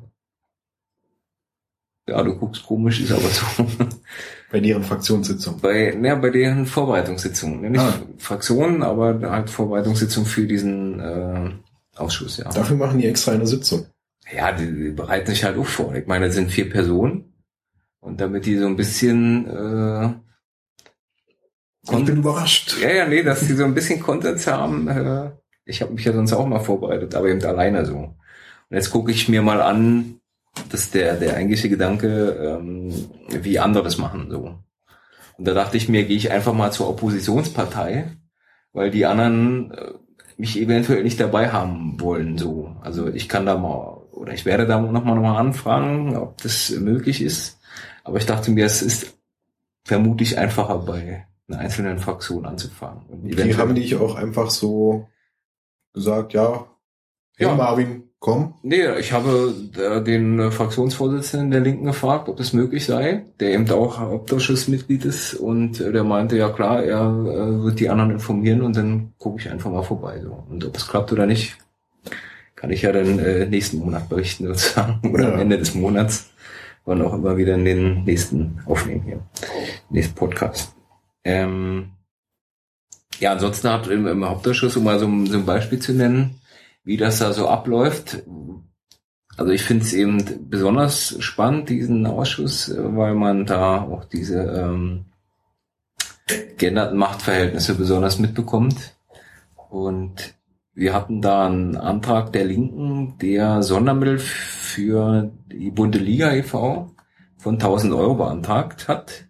Ja, 2.09 2.21
du 2.23 2.35
guckst 2.35 2.65
komisch, 2.65 2.99
ist 3.01 3.11
aber 3.11 3.21
so. 3.29 3.45
Bei 4.51 4.59
deren 4.59 4.83
Fraktionssitzung. 4.83 5.59
Bei, 5.61 5.93
ja, 5.95 6.15
bei 6.15 6.29
deren 6.31 6.65
Vorbereitungssitzungen. 6.65 7.63
Ja, 7.63 7.69
Nicht 7.69 7.81
Ah. 7.81 8.01
Fraktionen, 8.17 8.81
aber 8.83 9.19
halt 9.29 9.49
Vorbereitungssitzung 9.49 10.25
für 10.25 10.45
diesen 10.47 10.99
äh, 10.99 11.51
Ausschuss, 11.95 12.37
ja. 12.37 12.49
Dafür 12.49 12.77
machen 12.77 12.99
die 12.99 13.07
extra 13.07 13.33
eine 13.33 13.45
Sitzung. 13.47 13.85
Ja, 14.35 14.51
die, 14.51 14.65
die 14.65 14.89
bereiten 14.91 15.31
sich 15.31 15.43
halt 15.43 15.57
auch 15.57 15.65
vor. 15.65 15.93
Ich 15.95 16.07
meine, 16.07 16.27
das 16.27 16.35
sind 16.35 16.51
vier 16.51 16.69
Personen. 16.69 17.33
Und 17.99 18.21
damit 18.21 18.45
die 18.45 18.57
so 18.57 18.65
ein 18.65 18.75
bisschen 18.77 19.47
äh, 19.47 20.09
Ich 21.83 22.05
bin 22.05 22.17
überrascht. 22.17 22.77
ja, 22.81 22.91
ja, 22.91 23.07
nee, 23.07 23.23
dass 23.23 23.41
die 23.41 23.53
so 23.53 23.65
ein 23.65 23.73
bisschen 23.73 23.99
Konsens 23.99 24.47
haben. 24.47 24.87
Äh, 24.87 25.31
ich 25.65 25.81
habe 25.81 25.93
mich 25.93 26.05
ja 26.05 26.13
sonst 26.13 26.33
auch 26.33 26.47
mal 26.47 26.59
vorbereitet, 26.59 27.13
aber 27.15 27.27
eben 27.27 27.43
alleine 27.43 27.85
so. 27.85 27.95
Und 27.97 28.15
jetzt 28.75 28.89
gucke 28.91 29.11
ich 29.11 29.29
mir 29.29 29.41
mal 29.41 29.61
an, 29.61 30.18
dass 30.69 30.91
der, 30.91 31.15
der 31.15 31.35
eigentliche 31.35 31.69
Gedanke, 31.69 32.57
ähm, 32.59 32.93
wie 33.29 33.59
andere 33.59 33.83
das 33.83 33.97
machen. 33.97 34.29
so. 34.29 34.59
Und 35.37 35.45
da 35.47 35.53
dachte 35.53 35.77
ich 35.77 35.87
mir, 35.87 36.03
gehe 36.05 36.17
ich 36.17 36.31
einfach 36.31 36.53
mal 36.53 36.71
zur 36.71 36.89
Oppositionspartei, 36.89 38.11
weil 38.73 38.91
die 38.91 39.05
anderen 39.05 39.71
äh, 39.71 39.91
mich 40.37 40.59
eventuell 40.59 41.03
nicht 41.03 41.19
dabei 41.19 41.51
haben 41.51 41.99
wollen. 41.99 42.37
so. 42.37 42.75
Also 42.81 43.07
ich 43.07 43.29
kann 43.29 43.45
da 43.45 43.57
mal, 43.57 43.97
oder 44.11 44.33
ich 44.33 44.45
werde 44.45 44.65
da 44.67 44.79
nochmal 44.79 45.15
noch 45.15 45.21
mal 45.21 45.37
anfragen, 45.37 46.15
ob 46.15 46.41
das 46.41 46.71
möglich 46.71 47.21
ist. 47.21 47.59
Aber 48.03 48.17
ich 48.17 48.25
dachte 48.25 48.51
mir, 48.51 48.65
es 48.65 48.81
ist 48.81 49.17
vermutlich 49.85 50.37
einfacher 50.37 50.79
bei 50.79 51.25
einer 51.47 51.59
einzelnen 51.59 51.99
Fraktion 51.99 52.45
anzufangen. 52.45 53.05
Und 53.07 53.23
Die 53.23 53.57
haben 53.57 53.75
dich 53.75 53.95
auch 53.95 54.15
einfach 54.15 54.49
so 54.49 55.07
gesagt, 55.93 56.33
ja, 56.33 56.67
hey 57.37 57.47
Ja. 57.47 57.55
Marvin, 57.55 58.08
komm. 58.19 58.53
Nee, 58.63 58.83
ich 58.99 59.13
habe 59.13 59.53
äh, 59.77 60.01
den 60.03 60.39
äh, 60.39 60.51
Fraktionsvorsitzenden 60.51 61.51
der 61.51 61.61
Linken 61.61 61.85
gefragt, 61.85 62.27
ob 62.29 62.37
das 62.37 62.53
möglich 62.53 62.85
sei, 62.85 63.25
der 63.39 63.53
eben 63.53 63.69
auch 63.71 63.99
Hauptausschussmitglied 63.99 65.05
ist 65.05 65.33
und 65.35 65.79
äh, 65.79 65.91
der 65.91 66.03
meinte, 66.03 66.37
ja 66.37 66.49
klar, 66.49 66.83
er 66.83 67.01
äh, 67.01 67.63
wird 67.63 67.79
die 67.79 67.89
anderen 67.89 68.11
informieren 68.11 68.61
und 68.61 68.75
dann 68.75 69.13
gucke 69.17 69.39
ich 69.39 69.49
einfach 69.49 69.71
mal 69.71 69.83
vorbei. 69.83 70.19
So. 70.21 70.43
Und 70.49 70.65
ob 70.65 70.75
es 70.75 70.87
klappt 70.87 71.11
oder 71.13 71.25
nicht, 71.25 71.57
kann 72.55 72.71
ich 72.71 72.81
ja 72.81 72.91
dann 72.91 73.19
äh, 73.19 73.45
nächsten 73.45 73.79
Monat 73.79 74.09
berichten 74.09 74.45
sozusagen 74.47 74.99
oder 75.13 75.29
Ja. 75.29 75.33
am 75.33 75.39
Ende 75.39 75.57
des 75.57 75.73
Monats, 75.73 76.29
wann 76.85 77.01
auch 77.01 77.13
immer 77.13 77.37
wieder 77.37 77.55
in 77.55 77.65
den 77.65 78.03
nächsten 78.03 78.59
aufnehmen 78.65 79.03
hier, 79.03 79.19
nächsten 79.89 80.15
Podcast. 80.15 80.73
Ähm, 81.23 81.91
ja, 83.19 83.33
ansonsten 83.33 83.69
hat 83.69 83.87
im, 83.87 84.07
im 84.07 84.25
Hauptausschuss, 84.27 84.77
um 84.77 84.83
mal 84.85 84.99
so, 84.99 85.05
so 85.25 85.37
ein 85.37 85.45
Beispiel 85.45 85.79
zu 85.79 85.93
nennen, 85.93 86.38
wie 86.89 86.97
das 86.97 87.19
da 87.19 87.33
so 87.33 87.47
abläuft. 87.47 88.23
Also 89.37 89.51
ich 89.51 89.61
finde 89.61 89.85
es 89.85 89.93
eben 89.93 90.49
besonders 90.49 91.15
spannend, 91.19 91.69
diesen 91.69 92.07
Ausschuss, 92.07 92.73
weil 92.75 93.13
man 93.13 93.45
da 93.45 93.83
auch 93.83 94.05
diese 94.05 94.41
ähm, 94.41 95.05
geänderten 96.57 96.97
Machtverhältnisse 96.97 97.75
besonders 97.75 98.17
mitbekommt. 98.17 98.95
Und 99.69 100.33
wir 100.73 100.95
hatten 100.95 101.21
da 101.21 101.45
einen 101.45 101.77
Antrag 101.77 102.33
der 102.33 102.45
Linken, 102.45 103.19
der 103.19 103.61
Sondermittel 103.61 104.17
für 104.17 105.31
die 105.45 105.69
Bunte 105.69 105.99
Liga 105.99 106.33
e.V. 106.33 106.89
von 107.37 107.53
1000 107.53 107.93
Euro 107.93 108.15
beantragt 108.15 108.87
hat 108.87 109.25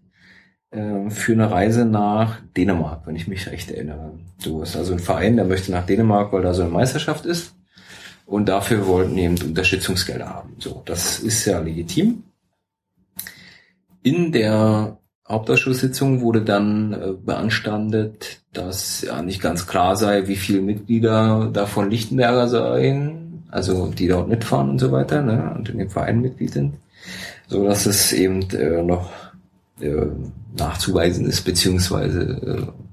äh, 0.72 1.10
für 1.10 1.34
eine 1.34 1.50
Reise 1.50 1.86
nach 1.86 2.40
Dänemark, 2.56 3.06
wenn 3.06 3.16
ich 3.16 3.28
mich 3.28 3.48
recht 3.48 3.72
erinnere. 3.72 4.12
So 4.38 4.62
ist 4.62 4.76
also 4.76 4.94
ein 4.94 5.00
Verein, 5.00 5.36
der 5.36 5.46
möchte 5.46 5.72
nach 5.72 5.86
Dänemark, 5.86 6.32
weil 6.32 6.44
da 6.44 6.54
so 6.54 6.62
eine 6.62 6.72
Meisterschaft 6.72 7.26
ist. 7.26 7.56
Und 8.26 8.48
dafür 8.48 8.86
wollten 8.86 9.18
eben 9.18 9.42
Unterstützungsgelder 9.42 10.30
haben. 10.30 10.56
So, 10.60 10.84
das 10.86 11.20
ist 11.20 11.46
ja 11.46 11.60
legitim. 11.60 12.24
In 14.04 14.32
der 14.32 15.00
Hauptausschusssitzung 15.28 16.22
wurde 16.22 16.42
dann 16.42 16.94
äh, 16.94 17.14
beanstandet, 17.14 18.42
dass 18.54 19.02
ja 19.02 19.22
nicht 19.22 19.42
ganz 19.42 19.68
klar 19.68 19.96
sei, 19.96 20.28
wie 20.28 20.36
viele 20.36 20.62
Mitglieder 20.62 21.50
davon 21.54 21.90
Lichtenberger 21.90 22.48
seien, 22.48 23.44
also 23.50 23.88
die 23.88 24.08
dort 24.08 24.28
mitfahren 24.28 24.72
und 24.72 24.80
so 24.80 24.92
weiter, 24.92 25.22
ne, 25.22 25.54
und 25.56 25.70
in 25.70 25.78
dem 25.78 25.90
Verein 25.90 26.22
Mitglied 26.22 26.52
sind, 26.52 26.76
so 27.48 27.64
dass 27.64 27.86
es 27.86 28.12
eben 28.14 28.42
äh, 28.52 28.82
noch 28.82 29.12
äh, 29.82 30.08
nachzuweisen 30.58 31.26
ist, 31.26 31.42
beziehungsweise 31.44 32.22
äh, 32.22 32.90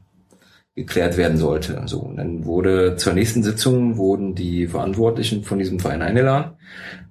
geklärt 0.76 1.16
werden 1.16 1.38
sollte. 1.38 1.82
So, 1.86 2.00
und 2.00 2.16
dann 2.16 2.44
wurde 2.44 2.96
zur 2.96 3.14
nächsten 3.14 3.42
Sitzung 3.42 3.96
wurden 3.96 4.34
die 4.34 4.66
Verantwortlichen 4.66 5.42
von 5.42 5.58
diesem 5.58 5.80
Verein 5.80 6.02
eingeladen 6.02 6.52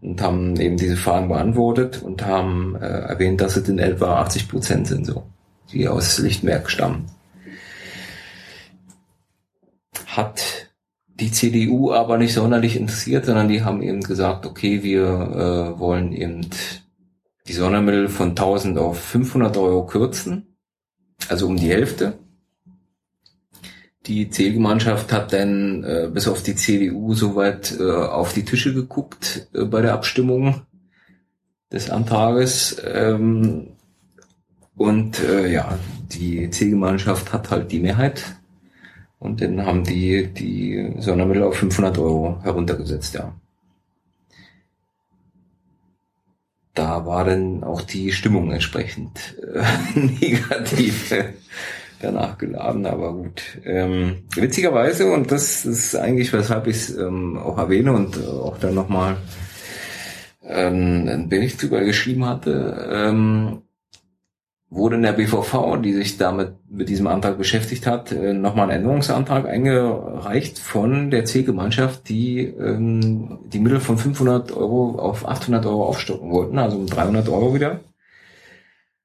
und 0.01 0.21
haben 0.21 0.55
eben 0.59 0.77
diese 0.77 0.97
Fragen 0.97 1.29
beantwortet 1.29 2.01
und 2.03 2.23
haben 2.25 2.75
äh, 2.75 2.85
erwähnt, 2.85 3.41
dass 3.41 3.57
es 3.57 3.67
in 3.67 3.79
etwa 3.79 4.21
80 4.21 4.47
Prozent 4.47 4.87
sind, 4.87 5.07
so, 5.07 5.23
die 5.71 5.87
aus 5.87 6.19
Lichtenberg 6.19 6.69
stammen. 6.69 7.07
Hat 10.05 10.65
die 11.19 11.31
CDU 11.31 11.91
aber 11.91 12.17
nicht 12.17 12.33
sonderlich 12.33 12.75
interessiert, 12.75 13.25
sondern 13.25 13.47
die 13.47 13.63
haben 13.63 13.81
eben 13.81 14.01
gesagt, 14.01 14.45
okay, 14.45 14.83
wir 14.83 15.05
äh, 15.05 15.79
wollen 15.79 16.11
eben 16.11 16.47
die 17.47 17.53
Sondermittel 17.53 18.07
von 18.09 18.29
1000 18.29 18.77
auf 18.77 18.99
500 18.99 19.57
Euro 19.57 19.85
kürzen, 19.85 20.57
also 21.29 21.47
um 21.47 21.57
die 21.57 21.69
Hälfte. 21.69 22.17
Die 24.07 24.29
Zielgemeinschaft 24.29 25.11
hat 25.11 25.33
dann 25.33 25.83
äh, 25.83 26.09
bis 26.13 26.27
auf 26.27 26.43
die 26.43 26.55
CDU 26.55 27.13
soweit 27.13 27.75
äh, 27.79 27.91
auf 27.91 28.33
die 28.33 28.45
Tische 28.45 28.73
geguckt 28.73 29.47
äh, 29.53 29.65
bei 29.65 29.81
der 29.81 29.93
Abstimmung 29.93 30.61
des 31.71 31.89
Antrages. 31.89 32.81
Ähm, 32.85 33.69
und 34.75 35.19
äh, 35.23 35.51
ja, 35.51 35.79
die 36.11 36.49
Zielgemeinschaft 36.49 37.33
hat 37.33 37.49
halt 37.49 37.71
die 37.71 37.79
Mehrheit. 37.79 38.23
Und 39.17 39.41
dann 39.41 39.65
haben 39.65 39.83
die 39.83 40.27
die 40.27 40.93
Sondermittel 40.99 41.43
auf 41.43 41.55
500 41.55 41.97
Euro 41.97 42.39
heruntergesetzt, 42.43 43.15
ja. 43.15 43.33
Da 46.75 47.05
war 47.05 47.25
dann 47.25 47.63
auch 47.63 47.81
die 47.81 48.11
Stimmung 48.11 48.51
entsprechend 48.51 49.35
äh, 49.41 49.99
negativ 50.21 51.11
äh, 51.11 51.33
danach 52.01 52.37
geladen, 52.37 52.85
aber 52.85 53.13
gut. 53.13 53.41
Ähm, 53.63 54.23
witzigerweise, 54.35 55.11
und 55.11 55.31
das 55.31 55.65
ist 55.65 55.95
eigentlich, 55.95 56.31
weshalb 56.33 56.67
ich 56.67 56.75
es 56.75 56.97
ähm, 56.97 57.37
auch 57.37 57.57
erwähne 57.57 57.93
und 57.93 58.23
auch 58.27 58.57
dann 58.59 58.75
nochmal 58.75 59.17
ähm, 60.43 61.07
einen 61.07 61.29
Bericht 61.29 61.61
drüber 61.61 61.81
geschrieben 61.81 62.25
hatte, 62.25 62.87
ähm, 62.91 63.61
wurde 64.75 64.97
in 64.97 65.03
der 65.03 65.13
BVV, 65.13 65.77
die 65.81 65.93
sich 65.93 66.17
damit 66.17 66.53
mit 66.69 66.89
diesem 66.89 67.07
Antrag 67.07 67.37
beschäftigt 67.37 67.87
hat, 67.87 68.11
äh, 68.11 68.33
nochmal 68.33 68.69
ein 68.69 68.77
Änderungsantrag 68.77 69.47
eingereicht 69.47 70.59
von 70.59 71.09
der 71.09 71.25
Zielgemeinschaft, 71.25 72.09
die 72.09 72.41
ähm, 72.41 73.39
die 73.45 73.59
Mittel 73.59 73.79
von 73.79 73.97
500 73.97 74.51
Euro 74.51 74.99
auf 74.99 75.27
800 75.27 75.65
Euro 75.65 75.85
aufstocken 75.85 76.29
wollten, 76.29 76.59
also 76.59 76.77
um 76.77 76.87
300 76.87 77.29
Euro 77.29 77.53
wieder, 77.55 77.79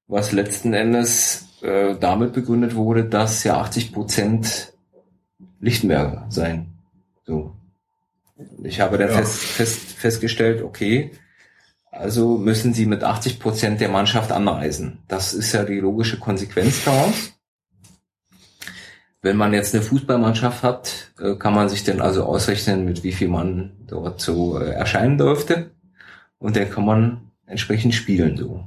was 0.08 0.32
letzten 0.32 0.74
Endes 0.74 1.46
äh, 1.62 1.94
damit 1.98 2.32
begründet 2.32 2.74
wurde, 2.74 3.04
dass 3.04 3.44
ja 3.44 3.60
80 3.60 3.92
Prozent 3.92 4.72
Lichtenberger 5.60 6.26
seien. 6.30 6.66
So. 7.24 7.54
Ich 8.62 8.80
habe 8.80 8.98
dann 8.98 9.08
ja. 9.08 9.16
fest, 9.18 9.38
fest, 9.38 9.80
festgestellt, 9.92 10.62
okay, 10.62 11.12
also 11.90 12.38
müssen 12.38 12.72
sie 12.72 12.86
mit 12.86 13.02
80 13.02 13.40
Prozent 13.40 13.80
der 13.80 13.88
Mannschaft 13.88 14.32
anreisen. 14.32 14.98
Das 15.08 15.34
ist 15.34 15.52
ja 15.52 15.64
die 15.64 15.80
logische 15.80 16.18
Konsequenz 16.18 16.84
daraus. 16.84 17.32
Wenn 19.22 19.36
man 19.36 19.52
jetzt 19.52 19.74
eine 19.74 19.82
Fußballmannschaft 19.82 20.62
hat, 20.62 21.12
äh, 21.20 21.34
kann 21.34 21.54
man 21.54 21.68
sich 21.68 21.84
dann 21.84 22.00
also 22.00 22.24
ausrechnen, 22.24 22.84
mit 22.86 23.04
wie 23.04 23.12
viel 23.12 23.28
man 23.28 23.72
dort 23.86 24.20
so 24.20 24.58
äh, 24.58 24.70
erscheinen 24.70 25.18
dürfte. 25.18 25.72
Und 26.38 26.56
dann 26.56 26.70
kann 26.70 26.86
man 26.86 27.30
entsprechend 27.44 27.94
spielen, 27.94 28.36
so. 28.36 28.66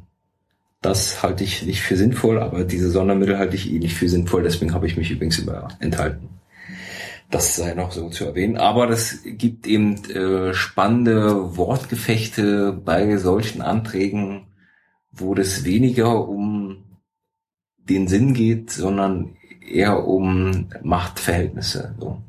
Das 0.82 1.24
halte 1.24 1.44
ich 1.46 1.66
nicht 1.66 1.82
für 1.82 1.96
sinnvoll, 1.96 2.40
aber 2.40 2.66
diese 2.66 2.92
Sondermittel 2.92 3.38
halte 3.38 3.56
ich 3.56 3.72
eh 3.72 3.80
nicht 3.80 3.96
für 3.96 4.10
sinnvoll, 4.10 4.44
deswegen 4.44 4.74
habe 4.74 4.86
ich 4.86 4.98
mich 4.98 5.10
übrigens 5.10 5.40
über 5.40 5.70
enthalten. 5.80 6.30
Das 7.34 7.56
sei 7.56 7.74
noch 7.74 7.92
so 7.92 8.10
zu 8.10 8.26
erwähnen. 8.26 8.58
Aber 8.58 8.86
das 8.86 9.24
gibt 9.24 9.66
eben 9.66 9.96
äh, 10.12 10.54
spannende 10.54 11.58
Wortgefechte 11.58 12.72
bei 12.74 13.18
solchen 13.18 13.64
Anträgen, 13.64 14.46
wo 15.12 15.34
das 15.34 15.64
weniger 15.64 16.30
um 16.30 16.84
den 17.78 18.08
Sinn 18.08 18.36
geht, 18.36 18.70
sondern 18.70 19.36
eher 19.68 20.08
um 20.08 20.70
Machtverhältnisse. 20.84 21.96
So. 22.00 22.22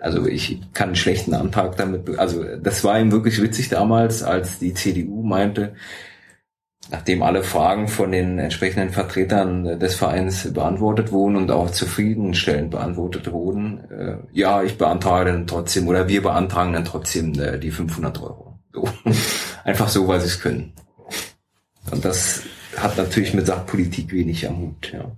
Also 0.00 0.28
ich 0.28 0.60
kann 0.72 0.90
einen 0.90 0.96
schlechten 0.96 1.34
Antrag 1.34 1.76
damit, 1.76 2.20
also 2.20 2.44
das 2.58 2.84
war 2.84 3.00
ihm 3.00 3.10
wirklich 3.10 3.42
witzig 3.42 3.68
damals, 3.68 4.22
als 4.22 4.60
die 4.60 4.74
CDU 4.74 5.24
meinte, 5.24 5.74
nachdem 6.90 7.22
alle 7.22 7.42
Fragen 7.42 7.88
von 7.88 8.12
den 8.12 8.38
entsprechenden 8.38 8.90
Vertretern 8.90 9.78
des 9.78 9.96
Vereins 9.96 10.52
beantwortet 10.52 11.12
wurden 11.12 11.36
und 11.36 11.50
auch 11.50 11.70
zufriedenstellend 11.70 12.70
beantwortet 12.70 13.32
wurden, 13.32 13.80
äh, 13.90 14.16
ja, 14.32 14.62
ich 14.62 14.78
beantrage 14.78 15.32
dann 15.32 15.46
trotzdem 15.46 15.88
oder 15.88 16.08
wir 16.08 16.22
beantragen 16.22 16.72
dann 16.72 16.84
trotzdem 16.84 17.38
äh, 17.38 17.58
die 17.58 17.70
500 17.70 18.22
Euro. 18.22 18.58
So. 18.72 18.88
Einfach 19.64 19.88
so, 19.88 20.06
weil 20.06 20.20
sie 20.20 20.26
es 20.26 20.40
können. 20.40 20.72
Und 21.90 22.04
das 22.04 22.42
hat 22.76 22.96
natürlich 22.96 23.34
mit 23.34 23.46
Sachpolitik 23.46 24.12
wenig 24.12 24.46
am 24.46 24.58
Hut. 24.58 24.92
Ja. 24.92 25.10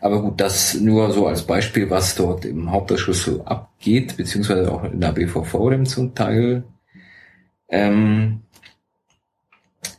Aber 0.00 0.22
gut, 0.22 0.40
das 0.40 0.74
nur 0.74 1.10
so 1.12 1.26
als 1.26 1.42
Beispiel, 1.42 1.90
was 1.90 2.14
dort 2.14 2.44
im 2.44 2.70
Hauptausschuss 2.70 3.24
so 3.24 3.44
abgeht, 3.44 4.16
beziehungsweise 4.16 4.70
auch 4.70 4.84
in 4.84 5.00
der 5.00 5.12
BVV 5.12 5.70
dem 5.70 5.86
zum 5.86 6.14
Teil. 6.14 6.64
Ähm, 7.68 8.42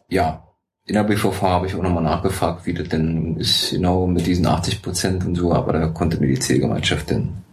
ja, 0.09 0.43
in 0.85 0.93
der 0.93 1.03
BVV 1.03 1.41
habe 1.41 1.67
ich 1.67 1.75
auch 1.75 1.81
nochmal 1.81 2.03
nachgefragt, 2.03 2.65
wie 2.65 2.73
das 2.73 2.87
denn 2.87 3.35
ist, 3.37 3.71
genau 3.71 4.07
mit 4.07 4.25
diesen 4.25 4.47
80 4.47 4.81
Prozent 4.81 5.25
und 5.25 5.35
so, 5.35 5.53
aber 5.53 5.73
da 5.73 5.87
konnte 5.87 6.19
mir 6.19 6.27
die 6.27 6.39
Zielgemeinschaft 6.39 7.11
dann 7.11 7.43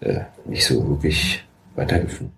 äh, 0.00 0.22
nicht 0.46 0.66
so 0.66 0.88
wirklich 0.88 1.44
weiterhelfen. 1.76 2.32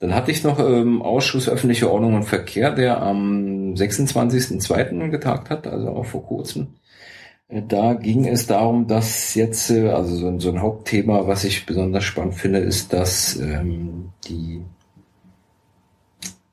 Dann 0.00 0.14
hatte 0.14 0.32
ich 0.32 0.42
noch 0.42 0.58
ähm, 0.58 1.00
Ausschuss 1.00 1.48
öffentliche 1.48 1.90
Ordnung 1.90 2.14
und 2.14 2.24
Verkehr, 2.24 2.72
der 2.72 3.00
am 3.00 3.74
26.02. 3.74 5.10
getagt 5.10 5.48
hat, 5.48 5.66
also 5.66 5.90
auch 5.90 6.06
vor 6.06 6.26
kurzem. 6.26 6.74
Äh, 7.48 7.62
da 7.66 7.94
ging 7.94 8.26
es 8.26 8.46
darum, 8.46 8.88
dass 8.88 9.34
jetzt, 9.34 9.70
äh, 9.70 9.90
also 9.90 10.16
so, 10.16 10.38
so, 10.40 10.50
ein 10.50 10.60
Hauptthema, 10.60 11.26
was 11.26 11.44
ich 11.44 11.66
besonders 11.66 12.04
spannend 12.04 12.34
finde, 12.34 12.58
ist, 12.58 12.92
dass 12.92 13.36
ähm, 13.36 14.10
die 14.26 14.62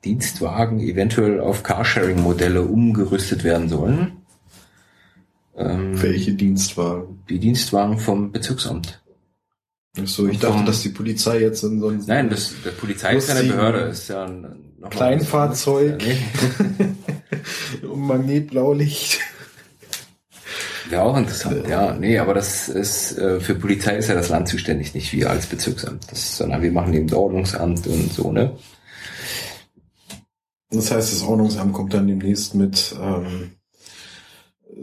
Dienstwagen 0.04 0.80
eventuell 0.80 1.40
auf 1.40 1.62
Carsharing-Modelle 1.62 2.62
umgerüstet 2.62 3.44
werden 3.44 3.68
sollen. 3.68 4.12
Ähm, 5.56 6.00
Welche 6.00 6.32
Dienstwagen? 6.32 7.22
Die 7.28 7.38
Dienstwagen 7.38 7.98
vom 7.98 8.32
Bezirksamt. 8.32 9.02
Ach 10.00 10.06
so, 10.06 10.28
ich 10.28 10.38
dachte, 10.38 10.64
dass 10.64 10.82
die 10.82 10.90
Polizei 10.90 11.40
jetzt 11.40 11.64
in 11.64 11.80
so 11.80 11.88
ein 11.88 12.02
Nein, 12.06 12.30
das, 12.30 12.54
der 12.64 12.70
Polizei 12.70 13.16
ist 13.16 13.28
ja 13.28 13.34
eine 13.34 13.48
Behörde, 13.48 13.78
ist 13.80 14.08
ja 14.08 14.24
ein 14.24 14.46
Kleinfahrzeug. 14.88 16.02
um 17.82 18.06
Magnetblaulicht. 18.06 19.20
Wäre 20.88 21.02
auch 21.02 21.16
interessant, 21.16 21.68
ja. 21.68 21.92
Nee, 21.94 22.18
aber 22.18 22.34
das 22.34 22.68
ist, 22.68 23.18
äh, 23.18 23.40
für 23.40 23.54
Polizei 23.54 23.96
ist 23.96 24.08
ja 24.08 24.14
das 24.14 24.28
Land 24.28 24.48
zuständig, 24.48 24.94
nicht 24.94 25.12
wir 25.12 25.30
als 25.30 25.46
Bezirksamt. 25.46 26.10
Das, 26.10 26.36
sondern 26.36 26.62
wir 26.62 26.72
machen 26.72 26.94
eben 26.94 27.12
Ordnungsamt 27.12 27.86
und 27.86 28.12
so, 28.12 28.32
ne? 28.32 28.56
Das 30.70 30.90
heißt, 30.90 31.12
das 31.12 31.22
Ordnungsamt 31.22 31.72
kommt 31.72 31.94
dann 31.94 32.06
demnächst 32.06 32.54
mit 32.54 32.94
ähm, 33.00 33.52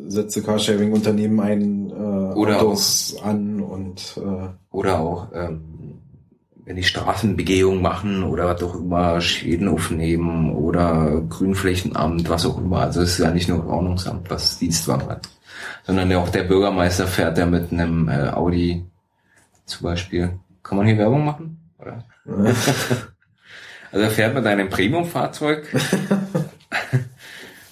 setze 0.07 0.43
Carsharing-Unternehmen 0.43 1.39
ein 1.39 1.89
äh, 1.89 1.93
oder 1.93 2.61
Autos 2.61 3.15
auch, 3.17 3.25
an 3.25 3.61
und 3.61 4.17
äh, 4.17 4.49
oder 4.69 4.99
auch 4.99 5.29
ähm, 5.33 6.01
wenn 6.65 6.75
die 6.75 6.83
Straßenbegehung 6.83 7.81
machen 7.81 8.23
oder 8.23 8.45
was 8.47 8.61
auch 8.61 8.75
immer 8.75 9.21
Schäden 9.21 9.69
aufnehmen 9.69 10.53
oder 10.53 11.21
Grünflächenamt, 11.29 12.29
was 12.29 12.45
auch 12.45 12.57
immer. 12.57 12.81
Also 12.81 13.01
es 13.01 13.11
ist 13.11 13.19
ja 13.19 13.31
nicht 13.31 13.47
nur 13.47 13.65
Ordnungsamt, 13.65 14.29
was 14.29 14.59
Dienstwagen 14.59 15.07
hat, 15.07 15.29
sondern 15.85 16.11
auch 16.13 16.27
der 16.27 16.43
Bürgermeister 16.43 17.07
fährt 17.07 17.37
ja 17.37 17.45
mit 17.45 17.71
einem 17.71 18.09
äh, 18.09 18.29
Audi 18.31 18.85
zum 19.65 19.83
Beispiel. 19.83 20.37
Kann 20.61 20.77
man 20.77 20.87
hier 20.87 20.97
Werbung 20.97 21.23
machen? 21.23 21.57
Oder? 21.79 22.03
Also 23.91 24.03
er 24.03 24.11
fährt 24.11 24.35
mit 24.35 24.45
einem 24.45 24.69
Premium-Fahrzeug. 24.69 25.67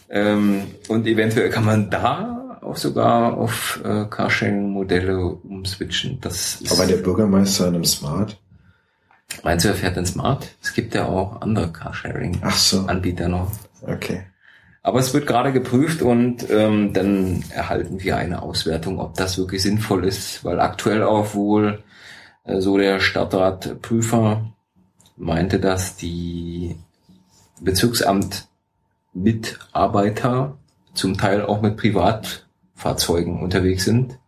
ähm, 0.10 0.64
und 0.88 1.08
eventuell 1.08 1.50
kann 1.50 1.66
man 1.66 1.90
da 1.90 2.60
auch 2.62 2.78
sogar 2.78 3.38
auf 3.38 3.82
äh, 3.84 4.06
Carsharing-Modelle 4.06 5.20
umswitchen. 5.20 6.20
Das 6.22 6.62
ist 6.62 6.72
Aber 6.72 6.88
der 6.88 6.98
Bürgermeister 6.98 7.68
in 7.68 7.76
einem 7.76 7.86
Smart? 7.86 8.38
Meinst 9.44 9.66
du, 9.66 9.70
er 9.70 9.76
fährt 9.76 9.98
in 9.98 10.06
Smart? 10.06 10.48
Es 10.62 10.74
gibt 10.74 10.96
ja 10.96 11.06
auch 11.06 11.42
andere 11.42 11.72
Carsharing-Anbieter 11.72 13.26
so. 13.26 13.30
noch. 13.30 13.52
Okay. 13.82 14.24
Aber 14.82 15.00
es 15.00 15.14
wird 15.14 15.26
gerade 15.26 15.52
geprüft 15.52 16.02
und 16.02 16.50
ähm, 16.50 16.94
dann 16.94 17.44
erhalten 17.50 18.04
wir 18.04 18.18
eine 18.18 18.44
Auswertung, 18.44 19.00
ob 19.00 19.16
das 19.16 19.38
wirklich 19.38 19.64
sinnvoll 19.64 20.06
ist, 20.06 20.46
weil 20.46 20.60
aktuell 20.60 21.02
auch 21.02 21.34
wohl 21.34 21.84
äh, 22.44 22.62
so 22.62 22.78
der 22.78 23.00
Stadtratprüfer 23.00 24.55
meinte, 25.18 25.60
dass 25.60 25.96
die 25.96 26.78
Bezirksamt 27.62 28.48
Mitarbeiter 29.14 30.58
zum 30.94 31.18
Teil 31.18 31.42
auch 31.42 31.62
mit 31.62 31.78
Privatfahrzeugen 31.78 33.42
unterwegs 33.42 33.86
sind. 33.86 34.20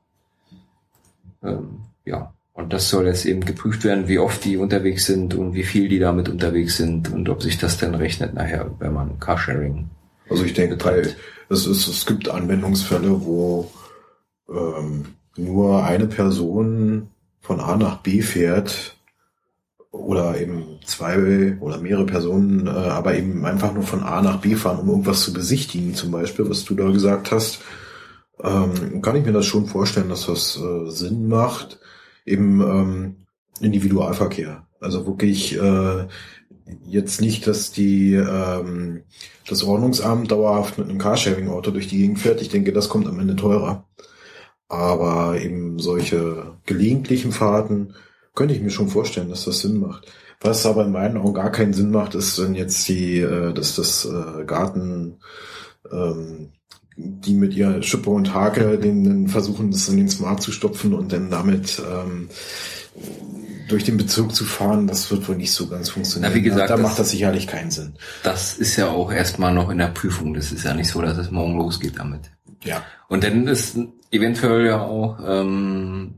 Ähm, 1.44 1.82
ja, 2.06 2.34
und 2.54 2.74
das 2.74 2.90
soll 2.90 3.06
jetzt 3.06 3.26
eben 3.26 3.46
geprüft 3.46 3.84
werden, 3.84 4.08
wie 4.08 4.20
oft 4.20 4.44
die 4.44 4.58
unterwegs 4.58 5.06
sind 5.06 5.36
und 5.36 5.54
wie 5.54 5.64
viel 5.64 5.90
die 5.90 6.00
damit 6.00 6.30
unterwegs 6.30 6.78
sind 6.78 7.12
und 7.12 7.30
ob 7.30 7.44
sich 7.44 7.58
das 7.58 7.78
dann 7.78 7.96
rechnet 7.96 8.34
nachher, 8.34 8.72
wenn 8.80 8.94
man 8.94 9.20
Carsharing. 9.20 9.90
Also 10.30 10.44
ich 10.44 10.54
denke, 10.54 10.76
bei, 10.78 11.14
es, 11.50 11.66
ist, 11.66 11.88
es 11.88 12.06
gibt 12.06 12.30
Anwendungsfälle, 12.30 13.24
wo 13.26 13.72
ähm, 14.50 15.06
nur 15.38 15.84
eine 15.84 16.08
Person 16.08 17.10
von 17.42 17.60
A 17.60 17.76
nach 17.78 17.98
B 17.98 18.22
fährt 18.22 18.97
oder 19.92 20.40
eben 20.40 20.80
zwei 20.86 21.58
oder 21.60 21.78
mehrere 21.78 22.06
Personen, 22.06 22.68
äh, 22.68 22.70
aber 22.70 23.16
eben 23.16 23.46
einfach 23.46 23.74
nur 23.74 23.84
von 23.84 24.04
A 24.04 24.22
nach 24.22 24.40
B 24.40 24.56
fahren, 24.56 24.80
um 24.80 24.90
irgendwas 24.90 25.22
zu 25.22 25.34
besichtigen, 25.34 25.96
zum 25.96 26.12
Beispiel, 26.12 26.50
was 26.50 26.66
du 26.66 26.76
da 26.76 26.90
gesagt 26.92 27.32
hast, 27.32 27.60
ähm, 28.44 29.02
kann 29.02 29.16
ich 29.16 29.26
mir 29.26 29.34
das 29.34 29.46
schon 29.46 29.66
vorstellen, 29.66 30.10
dass 30.10 30.28
das 30.28 30.58
äh, 30.58 30.90
Sinn 30.92 31.28
macht 31.28 31.80
im 32.26 32.62
ähm, 32.62 33.16
Individualverkehr. 33.60 34.68
Also 34.80 35.08
wirklich 35.08 35.60
äh, 35.60 36.06
jetzt 36.86 37.22
nicht, 37.22 37.48
dass 37.48 37.72
die 37.72 38.14
ähm, 38.14 39.04
das 39.48 39.64
Ordnungsamt 39.64 40.32
dauerhaft 40.32 40.78
mit 40.78 40.90
einem 40.90 41.00
Carsharing-Auto 41.00 41.72
durch 41.72 41.88
die 41.88 41.98
Gegend 41.98 42.20
fährt. 42.20 42.42
Ich 42.42 42.50
denke, 42.50 42.74
das 42.74 42.90
kommt 42.90 43.08
am 43.08 43.20
Ende 43.20 43.36
teurer. 43.36 43.86
Aber 44.68 45.40
eben 45.40 45.80
solche 45.80 46.58
gelegentlichen 46.66 47.32
Fahrten 47.32 47.94
könnte 48.38 48.54
ich 48.54 48.62
mir 48.62 48.70
schon 48.70 48.88
vorstellen, 48.88 49.30
dass 49.30 49.46
das 49.46 49.60
Sinn 49.60 49.80
macht. 49.80 50.08
Was 50.40 50.66
aber 50.68 50.86
in 50.86 50.92
meinen 50.92 51.18
Augen 51.18 51.34
gar 51.34 51.52
keinen 51.52 51.74
Sinn 51.74 51.90
macht, 51.90 52.14
ist, 52.14 52.40
wenn 52.42 52.54
jetzt 52.54 52.88
die, 52.88 53.20
äh, 53.20 53.52
dass 53.52 53.76
das 53.76 54.06
äh, 54.06 54.46
Garten 54.46 55.18
ähm, 55.92 56.52
die 56.96 57.34
mit 57.34 57.54
ihr 57.54 57.82
Schippe 57.84 58.10
und 58.10 58.34
Hake 58.34 58.78
den, 58.78 59.04
den 59.04 59.28
versuchen, 59.28 59.72
das 59.72 59.90
in 59.90 59.98
den 59.98 60.10
Smart 60.10 60.42
zu 60.42 60.52
stopfen 60.52 60.94
und 60.94 61.14
dann 61.14 61.30
damit 61.30 61.82
ähm, 61.92 62.30
durch 63.68 63.84
den 63.84 63.98
Bezirk 63.98 64.34
zu 64.34 64.46
fahren, 64.46 64.88
das 64.88 65.10
wird 65.12 65.28
wohl 65.28 65.36
nicht 65.36 65.52
so 65.52 65.68
ganz 65.68 65.90
funktionieren. 65.90 66.32
Na, 66.32 66.36
wie 66.36 66.42
gesagt, 66.42 66.70
da 66.70 66.76
das, 66.76 66.82
macht 66.82 67.00
das 67.00 67.12
sicherlich 67.12 67.48
keinen 67.48 67.70
Sinn. 67.70 67.94
Das 68.24 68.58
ist 68.58 68.76
ja 68.78 68.90
auch 68.90 69.12
erstmal 69.12 69.54
noch 69.54 69.70
in 69.70 69.78
der 69.78 69.88
Prüfung. 69.88 70.34
Das 70.34 70.52
ist 70.52 70.64
ja 70.64 70.74
nicht 70.74 70.90
so, 70.90 71.02
dass 71.02 71.18
es 71.18 71.30
morgen 71.30 71.58
losgeht 71.58 71.98
damit. 71.98 72.32
Ja. 72.64 72.84
Und 73.08 73.24
dann 73.24 73.48
ist 73.48 73.78
eventuell 74.12 74.66
ja 74.66 74.82
auch 74.82 75.20
ähm, 75.24 76.16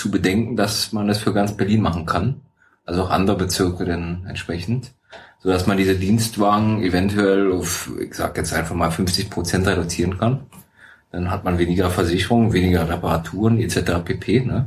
zu 0.00 0.10
bedenken, 0.10 0.56
dass 0.56 0.92
man 0.92 1.06
das 1.06 1.18
für 1.18 1.32
ganz 1.32 1.56
Berlin 1.56 1.82
machen 1.82 2.06
kann. 2.06 2.40
Also 2.86 3.04
auch 3.04 3.10
andere 3.10 3.36
Bezirke 3.36 3.84
dann 3.84 4.24
entsprechend 4.26 4.92
so 5.42 5.48
dass 5.48 5.66
man 5.66 5.78
diese 5.78 5.94
Dienstwagen 5.96 6.82
eventuell 6.82 7.50
auf, 7.52 7.90
ich 8.00 8.14
sag 8.14 8.36
jetzt 8.36 8.52
einfach 8.52 8.74
mal 8.74 8.90
50 8.90 9.30
Prozent 9.30 9.66
reduzieren 9.66 10.18
kann. 10.18 10.40
Dann 11.12 11.30
hat 11.30 11.44
man 11.44 11.58
weniger 11.58 11.90
Versicherung, 11.90 12.52
weniger 12.52 12.88
Reparaturen 12.88 13.58
etc. 13.58 14.04
pp. 14.04 14.40
Ne? 14.40 14.66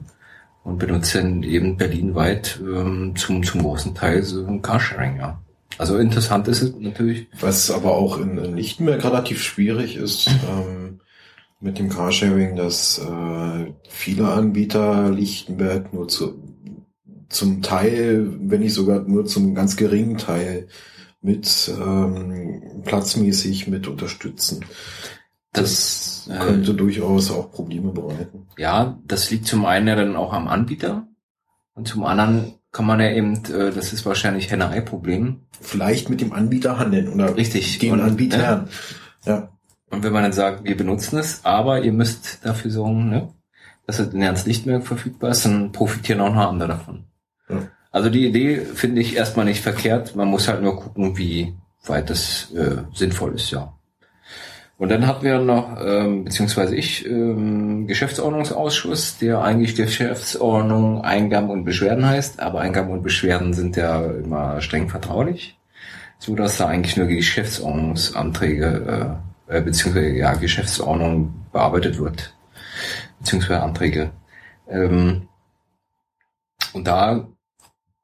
Und 0.64 0.80
benutzt 0.80 1.16
dann 1.16 1.44
eben 1.44 1.78
berlinweit 1.78 2.60
ähm, 2.62 3.14
zum, 3.16 3.44
zum 3.44 3.62
großen 3.62 3.94
Teil 3.96 4.24
so 4.24 4.46
ein 4.46 4.62
Carsharing, 4.62 5.18
ja. 5.18 5.40
Also 5.80 5.98
interessant 5.98 6.48
ist 6.48 6.62
es 6.62 6.76
natürlich. 6.78 7.28
Was 7.40 7.72
aber 7.72 7.96
auch 7.96 8.20
in, 8.20 8.38
in 8.38 8.56
Lichtenberg 8.56 9.04
relativ 9.04 9.42
schwierig 9.42 9.98
ist 9.98 10.30
ähm, 10.48 11.00
mit 11.64 11.80
dem 11.80 11.90
Carsharing, 11.90 12.56
dass 12.56 13.00
äh, 13.00 13.74
viele 13.88 14.28
Anbieter 14.28 15.10
Lichtenberg 15.10 15.94
nur 15.94 16.08
zu 16.08 16.40
zum 17.30 17.64
Teil, 17.64 18.32
wenn 18.42 18.60
nicht 18.60 18.76
sogar 18.76 19.02
nur 19.02 19.26
zum 19.26 19.56
ganz 19.56 19.76
geringen 19.76 20.20
Teil 20.20 20.68
mit 21.22 21.72
ähm, 21.82 22.84
platzmäßig 22.84 23.68
mit 23.68 23.88
unterstützen. 23.88 24.64
Das, 25.52 26.26
das 26.28 26.40
könnte 26.40 26.72
äh, 26.72 26.76
durchaus 26.76 27.32
auch 27.32 27.52
Probleme 27.52 27.92
bereiten. 27.92 28.46
Ja, 28.58 29.00
das 29.06 29.32
liegt 29.32 29.48
zum 29.48 29.66
einen 29.66 29.88
ja 29.88 29.96
dann 29.96 30.16
auch 30.16 30.34
am 30.34 30.48
Anbieter 30.48 31.08
und 31.74 31.88
zum 31.88 32.04
anderen 32.04 32.56
kann 32.72 32.86
man 32.86 33.00
ja 33.00 33.12
eben, 33.12 33.36
äh, 33.46 33.72
das 33.72 33.94
ist 33.94 34.06
wahrscheinlich 34.06 34.52
Henne-Ei-Problem. 34.52 35.42
Vielleicht 35.62 36.10
mit 36.10 36.22
dem 36.22 36.34
Anbieter 36.34 36.78
handeln 36.78 37.08
oder 37.08 37.36
Richtig. 37.36 37.80
den 37.80 38.00
Anbietern. 38.00 38.68
Ja. 39.26 39.34
ja. 39.34 39.53
Und 39.94 40.04
wenn 40.04 40.12
man 40.12 40.24
dann 40.24 40.34
sagt, 40.34 40.64
wir 40.64 40.76
benutzen 40.76 41.20
es, 41.20 41.46
aber 41.46 41.84
ihr 41.84 41.94
müsst 41.94 42.44
dafür 42.44 42.72
sorgen, 42.72 43.10
ne, 43.10 43.30
dass 43.86 44.00
es 44.00 44.12
in 44.12 44.22
Ernst 44.22 44.48
nicht 44.48 44.66
mehr 44.66 44.82
verfügbar 44.82 45.32
ist, 45.32 45.46
dann 45.46 45.72
profitieren 45.72 46.20
auch 46.20 46.34
noch 46.34 46.50
andere 46.50 46.70
davon. 46.70 47.06
Also 47.92 48.10
die 48.10 48.26
Idee 48.26 48.58
finde 48.58 49.02
ich 49.02 49.16
erstmal 49.16 49.46
nicht 49.46 49.62
verkehrt. 49.62 50.16
Man 50.16 50.28
muss 50.28 50.48
halt 50.48 50.64
nur 50.64 50.78
gucken, 50.78 51.16
wie 51.16 51.54
weit 51.86 52.10
das 52.10 52.52
äh, 52.54 52.78
sinnvoll 52.94 53.36
ist, 53.36 53.52
ja. 53.52 53.74
Und 54.78 54.90
dann 54.90 55.06
hatten 55.06 55.24
wir 55.24 55.40
noch, 55.40 55.78
ähm, 55.80 56.24
beziehungsweise 56.24 56.76
ich, 56.76 57.06
ähm, 57.06 57.86
Geschäftsordnungsausschuss, 57.86 59.20
der 59.20 59.44
eigentlich 59.44 59.76
Geschäftsordnung 59.76 61.04
Eingaben 61.04 61.52
und 61.52 61.66
Beschwerden 61.66 62.08
heißt, 62.08 62.40
aber 62.40 62.62
Eingaben 62.62 62.92
und 62.92 63.04
Beschwerden 63.04 63.54
sind 63.54 63.76
ja 63.76 64.04
immer 64.04 64.60
streng 64.62 64.90
vertraulich, 64.90 65.60
so 66.18 66.36
dass 66.36 66.58
da 66.58 66.68
eigentlich 66.68 66.98
nur 66.98 67.06
die 67.06 67.18
Geschäftsordnungsanträge 67.18 69.22
äh, 69.54 69.62
beziehungsweise 69.62 70.10
ja 70.10 70.34
Geschäftsordnung 70.34 71.34
bearbeitet 71.52 72.00
wird, 72.00 72.36
beziehungsweise 73.20 73.62
Anträge. 73.62 74.12
Ähm, 74.68 75.28
und 76.74 76.88
da 76.88 77.28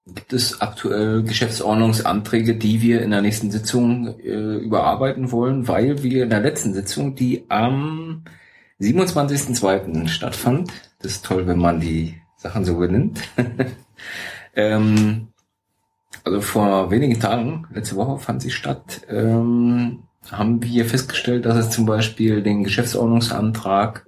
gibt 0.06 0.34
es 0.34 0.62
aktuell 0.62 1.24
Geschäftsordnungsanträge, 1.24 2.56
die 2.56 2.82
wir 2.82 3.02
in 3.02 3.12
der 3.12 3.22
nächsten 3.22 3.52
Sitzung 3.52 4.20
äh, 4.20 4.58
überarbeiten 4.58 5.32
wollen, 5.32 5.68
weil 5.68 6.04
wir 6.04 6.24
in 6.24 6.30
der 6.30 6.40
letzten 6.40 6.74
Sitzung, 6.74 7.16
die 7.16 7.46
am 7.50 8.24
27.02. 8.80 10.08
stattfand, 10.08 10.72
das 11.00 11.14
ist 11.14 11.26
toll, 11.26 11.48
wenn 11.48 11.60
man 11.60 11.80
die 11.80 12.22
Sachen 12.38 12.64
so 12.64 12.78
benimmt, 12.78 13.20
ähm, 14.56 15.28
also 16.24 16.42
vor 16.42 16.92
wenigen 16.92 17.20
Tagen, 17.20 17.68
letzte 17.74 17.96
Woche 17.96 18.20
fand 18.20 18.42
sie 18.42 18.52
statt, 18.52 19.02
ähm, 19.10 20.04
haben 20.32 20.64
wir 20.64 20.86
festgestellt, 20.86 21.46
dass 21.46 21.58
es 21.58 21.70
zum 21.70 21.86
Beispiel 21.86 22.42
den 22.44 22.64
Geschäftsordnungsantrag 22.64 24.06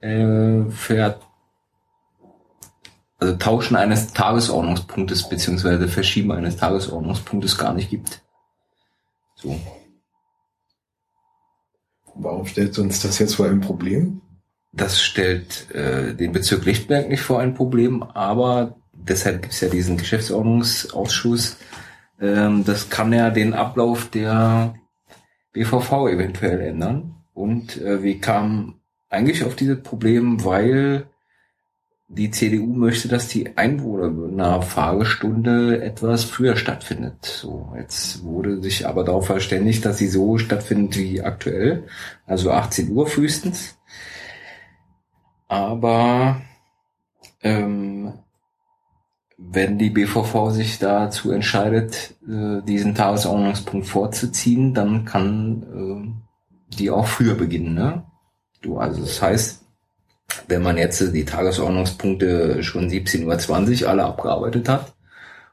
äh, 0.00 0.64
für 0.70 1.20
also 3.18 3.36
Tauschen 3.36 3.76
eines 3.76 4.12
Tagesordnungspunktes 4.12 5.28
beziehungsweise 5.28 5.88
Verschieben 5.88 6.32
eines 6.32 6.56
Tagesordnungspunktes 6.56 7.58
gar 7.58 7.74
nicht 7.74 7.90
gibt. 7.90 8.22
So. 9.34 9.60
Warum 12.14 12.46
stellt 12.46 12.78
uns 12.78 13.02
das 13.02 13.18
jetzt 13.18 13.36
vor 13.36 13.46
ein 13.46 13.60
Problem? 13.60 14.22
Das 14.72 15.02
stellt 15.02 15.70
äh, 15.74 16.14
den 16.14 16.32
Bezirk 16.32 16.64
Lichtberg 16.64 17.08
nicht 17.08 17.22
vor 17.22 17.40
ein 17.40 17.54
Problem, 17.54 18.02
aber 18.02 18.76
deshalb 18.92 19.42
gibt 19.42 19.54
es 19.54 19.60
ja 19.60 19.68
diesen 19.68 19.96
Geschäftsordnungsausschuss. 19.96 21.56
Ähm, 22.20 22.64
das 22.64 22.88
kann 22.88 23.12
ja 23.12 23.30
den 23.30 23.52
Ablauf 23.52 24.08
der 24.08 24.74
BVV 25.52 26.08
eventuell 26.08 26.60
ändern. 26.60 27.16
Und 27.34 27.80
äh, 27.80 28.02
wir 28.02 28.20
kamen 28.20 28.80
eigentlich 29.08 29.44
auf 29.44 29.56
dieses 29.56 29.82
Problem, 29.82 30.44
weil 30.44 31.06
die 32.12 32.32
CDU 32.32 32.66
möchte, 32.66 33.06
dass 33.06 33.28
die 33.28 33.56
Einwohnerfahrgestunde 33.56 35.80
etwas 35.80 36.24
früher 36.24 36.56
stattfindet. 36.56 37.24
So, 37.24 37.72
jetzt 37.78 38.24
wurde 38.24 38.60
sich 38.60 38.88
aber 38.88 39.04
darauf 39.04 39.26
verständigt, 39.26 39.84
dass 39.84 39.98
sie 39.98 40.08
so 40.08 40.36
stattfindet 40.36 40.98
wie 40.98 41.22
aktuell, 41.22 41.84
also 42.26 42.50
18 42.50 42.90
Uhr 42.90 43.06
frühestens. 43.06 43.78
Aber 45.46 46.42
ähm, 47.42 47.89
wenn 49.42 49.78
die 49.78 49.90
BVV 49.90 50.50
sich 50.50 50.78
dazu 50.78 51.32
entscheidet, 51.32 52.14
äh, 52.28 52.62
diesen 52.62 52.94
Tagesordnungspunkt 52.94 53.86
vorzuziehen, 53.86 54.74
dann 54.74 55.04
kann 55.04 55.62
äh, 56.70 56.76
die 56.76 56.90
auch 56.90 57.06
früher 57.06 57.34
beginnen. 57.34 57.74
Ne? 57.74 58.04
Du, 58.60 58.78
also 58.78 59.00
das 59.00 59.20
heißt, 59.22 59.64
wenn 60.46 60.62
man 60.62 60.76
jetzt 60.76 61.00
die 61.12 61.24
Tagesordnungspunkte 61.24 62.62
schon 62.62 62.88
17.20 62.88 63.82
Uhr 63.82 63.88
alle 63.88 64.04
abgearbeitet 64.04 64.68
hat, 64.68 64.94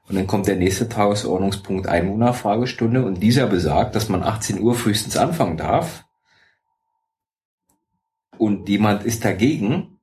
und 0.10 0.16
dann 0.16 0.28
kommt 0.28 0.48
der 0.48 0.56
nächste 0.56 0.88
Tagesordnungspunkt 0.88 1.88
Einwohnerfragestunde 1.88 3.04
und 3.04 3.22
dieser 3.22 3.48
besagt, 3.48 3.94
dass 3.94 4.08
man 4.08 4.24
18 4.24 4.62
Uhr 4.62 4.74
frühestens 4.74 5.18
anfangen 5.18 5.58
darf. 5.58 6.06
Und 8.38 8.70
jemand 8.70 9.04
ist 9.04 9.26
dagegen, 9.26 10.00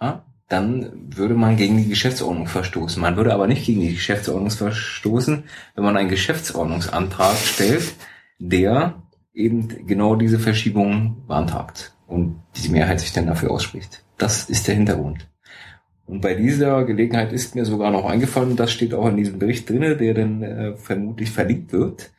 ja, 0.00 0.25
dann 0.48 0.90
würde 1.16 1.34
man 1.34 1.56
gegen 1.56 1.76
die 1.76 1.88
Geschäftsordnung 1.88 2.46
verstoßen. 2.46 3.02
Man 3.02 3.16
würde 3.16 3.34
aber 3.34 3.46
nicht 3.46 3.66
gegen 3.66 3.80
die 3.80 3.94
Geschäftsordnung 3.94 4.50
verstoßen, 4.50 5.44
wenn 5.74 5.84
man 5.84 5.96
einen 5.96 6.08
Geschäftsordnungsantrag 6.08 7.36
stellt, 7.36 7.94
der 8.38 9.02
eben 9.34 9.86
genau 9.86 10.14
diese 10.14 10.38
Verschiebung 10.38 11.24
beantragt 11.26 11.94
und 12.06 12.42
die 12.56 12.68
Mehrheit 12.68 13.00
sich 13.00 13.12
dann 13.12 13.26
dafür 13.26 13.50
ausspricht. 13.50 14.04
Das 14.18 14.48
ist 14.48 14.68
der 14.68 14.76
Hintergrund. 14.76 15.28
Und 16.06 16.20
bei 16.20 16.34
dieser 16.34 16.84
Gelegenheit 16.84 17.32
ist 17.32 17.56
mir 17.56 17.64
sogar 17.64 17.90
noch 17.90 18.04
eingefallen, 18.04 18.54
das 18.54 18.70
steht 18.70 18.94
auch 18.94 19.08
in 19.08 19.16
diesem 19.16 19.40
Bericht 19.40 19.68
drinne, 19.68 19.96
der 19.96 20.14
dann 20.14 20.42
äh, 20.42 20.76
vermutlich 20.76 21.30
verlinkt 21.30 21.72
wird, 21.72 22.12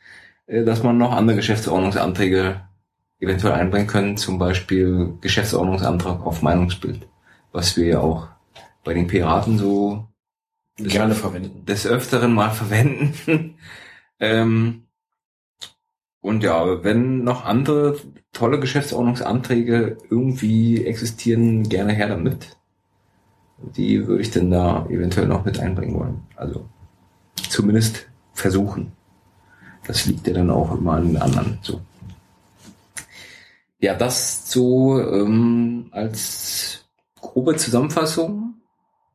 äh, 0.46 0.62
dass 0.64 0.82
man 0.82 0.98
noch 0.98 1.12
andere 1.12 1.36
Geschäftsordnungsanträge 1.36 2.60
eventuell 3.18 3.54
einbringen 3.54 3.86
können, 3.86 4.16
zum 4.18 4.38
Beispiel 4.38 5.14
Geschäftsordnungsantrag 5.22 6.24
auf 6.24 6.42
Meinungsbild, 6.42 7.08
was 7.58 7.76
wir 7.76 7.86
ja 7.86 7.98
auch 7.98 8.28
bei 8.84 8.94
den 8.94 9.08
Piraten 9.08 9.58
so 9.58 10.06
gerne 10.76 11.16
verwenden. 11.16 11.66
Des 11.66 11.88
Öfteren 11.88 12.32
mal 12.32 12.50
verwenden. 12.50 13.56
ähm, 14.20 14.84
und 16.20 16.44
ja, 16.44 16.84
wenn 16.84 17.24
noch 17.24 17.44
andere 17.44 17.98
tolle 18.32 18.60
Geschäftsordnungsanträge 18.60 19.98
irgendwie 20.08 20.86
existieren, 20.86 21.68
gerne 21.68 21.94
her 21.94 22.06
damit. 22.06 22.56
Die 23.76 24.06
würde 24.06 24.22
ich 24.22 24.30
denn 24.30 24.52
da 24.52 24.86
eventuell 24.86 25.26
noch 25.26 25.44
mit 25.44 25.58
einbringen 25.58 25.98
wollen. 25.98 26.22
Also 26.36 26.64
zumindest 27.48 28.06
versuchen. 28.34 28.92
Das 29.84 30.06
liegt 30.06 30.28
ja 30.28 30.34
dann 30.34 30.50
auch 30.50 30.78
immer 30.78 30.92
an 30.92 31.08
den 31.08 31.16
anderen. 31.16 31.58
So. 31.62 31.80
Ja, 33.80 33.94
das 33.94 34.48
so 34.48 35.00
ähm, 35.00 35.88
als 35.90 36.77
grobe 37.32 37.56
Zusammenfassung 37.56 38.54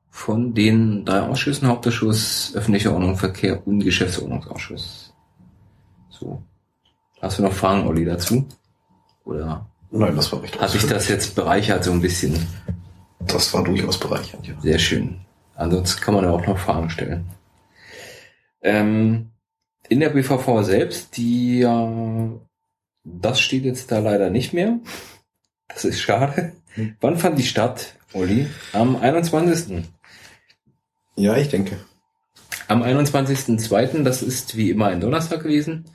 von 0.09 0.53
den 0.53 1.05
drei 1.05 1.21
Ausschüssen, 1.21 1.67
Hauptausschuss, 1.67 2.53
öffentliche 2.55 2.93
Ordnung, 2.93 3.17
Verkehr 3.17 3.65
und 3.65 3.79
Geschäftsordnungsausschuss. 3.79 5.13
So. 6.09 6.43
Hast 7.21 7.39
du 7.39 7.43
noch 7.43 7.53
Fragen, 7.53 7.87
Olli, 7.87 8.05
dazu? 8.05 8.47
Oder? 9.25 9.65
Nein, 9.89 10.15
das 10.15 10.31
war 10.31 10.41
richtig. 10.41 10.61
Hat 10.61 10.69
sich 10.69 10.85
das 10.85 11.07
jetzt 11.07 11.35
bereichert 11.35 11.83
so 11.83 11.91
ein 11.91 12.01
bisschen? 12.01 12.47
Das 13.19 13.53
war 13.53 13.63
durchaus 13.63 13.99
bereichernd, 13.99 14.45
ja. 14.47 14.53
Sehr 14.61 14.79
schön. 14.79 15.21
Ansonsten 15.55 16.01
kann 16.01 16.13
man 16.13 16.23
ja 16.23 16.31
auch 16.31 16.45
noch 16.45 16.57
Fragen 16.57 16.89
stellen. 16.89 17.25
Ähm, 18.61 19.31
in 19.89 19.99
der 19.99 20.09
BVV 20.09 20.63
selbst, 20.63 21.17
die 21.17 21.59
ja, 21.59 22.29
das 23.03 23.39
steht 23.39 23.63
jetzt 23.63 23.91
da 23.91 23.99
leider 23.99 24.29
nicht 24.29 24.53
mehr. 24.53 24.79
Das 25.67 25.85
ist 25.85 26.01
schade. 26.01 26.53
Wann 27.01 27.17
fand 27.17 27.37
die 27.37 27.43
statt, 27.43 27.95
Uli? 28.13 28.47
Am 28.71 28.95
21. 28.95 29.83
Ja, 31.15 31.37
ich 31.37 31.49
denke. 31.49 31.77
Am 32.67 32.81
21.02., 32.81 34.03
das 34.03 34.23
ist 34.23 34.57
wie 34.57 34.71
immer 34.71 34.87
ein 34.87 35.01
Donnerstag 35.01 35.43
gewesen, 35.43 35.85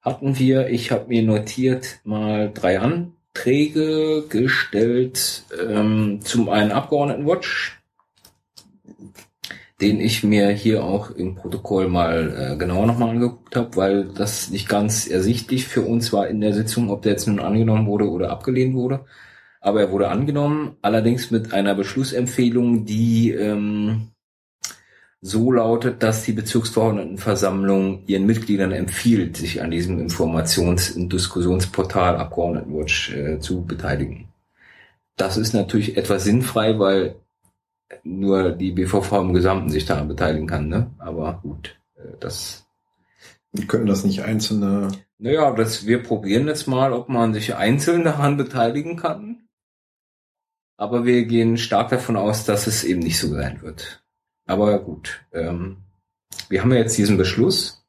hatten 0.00 0.38
wir, 0.38 0.68
ich 0.68 0.90
habe 0.90 1.08
mir 1.08 1.22
notiert, 1.22 2.00
mal 2.04 2.52
drei 2.52 2.80
Anträge 2.80 4.24
gestellt. 4.28 5.44
Ähm, 5.60 6.20
zum 6.22 6.48
einen 6.48 6.72
Abgeordnetenwatch, 6.72 7.80
den 9.80 10.00
ich 10.00 10.22
mir 10.22 10.50
hier 10.50 10.84
auch 10.84 11.10
im 11.10 11.34
Protokoll 11.34 11.88
mal 11.88 12.52
äh, 12.52 12.56
genauer 12.56 12.86
nochmal 12.86 13.10
angeguckt 13.10 13.56
habe, 13.56 13.74
weil 13.76 14.04
das 14.04 14.50
nicht 14.50 14.68
ganz 14.68 15.08
ersichtlich 15.08 15.66
für 15.66 15.82
uns 15.82 16.12
war 16.12 16.28
in 16.28 16.40
der 16.40 16.52
Sitzung, 16.52 16.90
ob 16.90 17.02
der 17.02 17.12
jetzt 17.12 17.26
nun 17.26 17.40
angenommen 17.40 17.86
wurde 17.86 18.08
oder 18.08 18.30
abgelehnt 18.30 18.74
wurde. 18.74 19.04
Aber 19.62 19.80
er 19.80 19.92
wurde 19.92 20.08
angenommen, 20.08 20.76
allerdings 20.82 21.30
mit 21.30 21.54
einer 21.54 21.76
Beschlussempfehlung, 21.76 22.84
die 22.84 23.30
ähm, 23.30 24.08
so 25.20 25.52
lautet, 25.52 26.02
dass 26.02 26.24
die 26.24 26.32
Bezirksverordnetenversammlung 26.32 28.02
ihren 28.06 28.26
Mitgliedern 28.26 28.72
empfiehlt, 28.72 29.36
sich 29.36 29.62
an 29.62 29.70
diesem 29.70 30.00
Informations- 30.00 30.96
und 30.96 31.12
Diskussionsportal 31.12 32.16
Abgeordnetenwatch 32.16 33.14
äh, 33.14 33.38
zu 33.38 33.64
beteiligen. 33.64 34.28
Das 35.16 35.36
ist 35.36 35.54
natürlich 35.54 35.96
etwas 35.96 36.24
sinnfrei, 36.24 36.80
weil 36.80 37.14
nur 38.02 38.50
die 38.50 38.72
BVV 38.72 39.12
im 39.20 39.32
Gesamten 39.32 39.70
sich 39.70 39.84
daran 39.84 40.08
beteiligen 40.08 40.48
kann, 40.48 40.68
ne? 40.68 40.90
Aber 40.98 41.38
gut, 41.40 41.76
äh, 41.96 42.16
das. 42.18 42.66
Wir 43.52 43.66
können 43.66 43.86
das 43.86 44.04
nicht 44.04 44.22
einzelne. 44.22 44.88
Naja, 45.18 45.52
das, 45.52 45.86
wir 45.86 46.02
probieren 46.02 46.48
jetzt 46.48 46.66
mal, 46.66 46.92
ob 46.92 47.08
man 47.08 47.32
sich 47.32 47.54
einzeln 47.54 48.02
daran 48.02 48.36
beteiligen 48.36 48.96
kann. 48.96 49.31
Aber 50.82 51.04
wir 51.04 51.26
gehen 51.26 51.58
stark 51.58 51.90
davon 51.90 52.16
aus, 52.16 52.44
dass 52.44 52.66
es 52.66 52.82
eben 52.82 52.98
nicht 52.98 53.16
so 53.16 53.28
sein 53.28 53.62
wird. 53.62 54.02
Aber 54.46 54.80
gut, 54.80 55.24
ähm, 55.32 55.76
wir 56.48 56.60
haben 56.60 56.72
ja 56.72 56.78
jetzt 56.78 56.98
diesen 56.98 57.16
Beschluss 57.16 57.86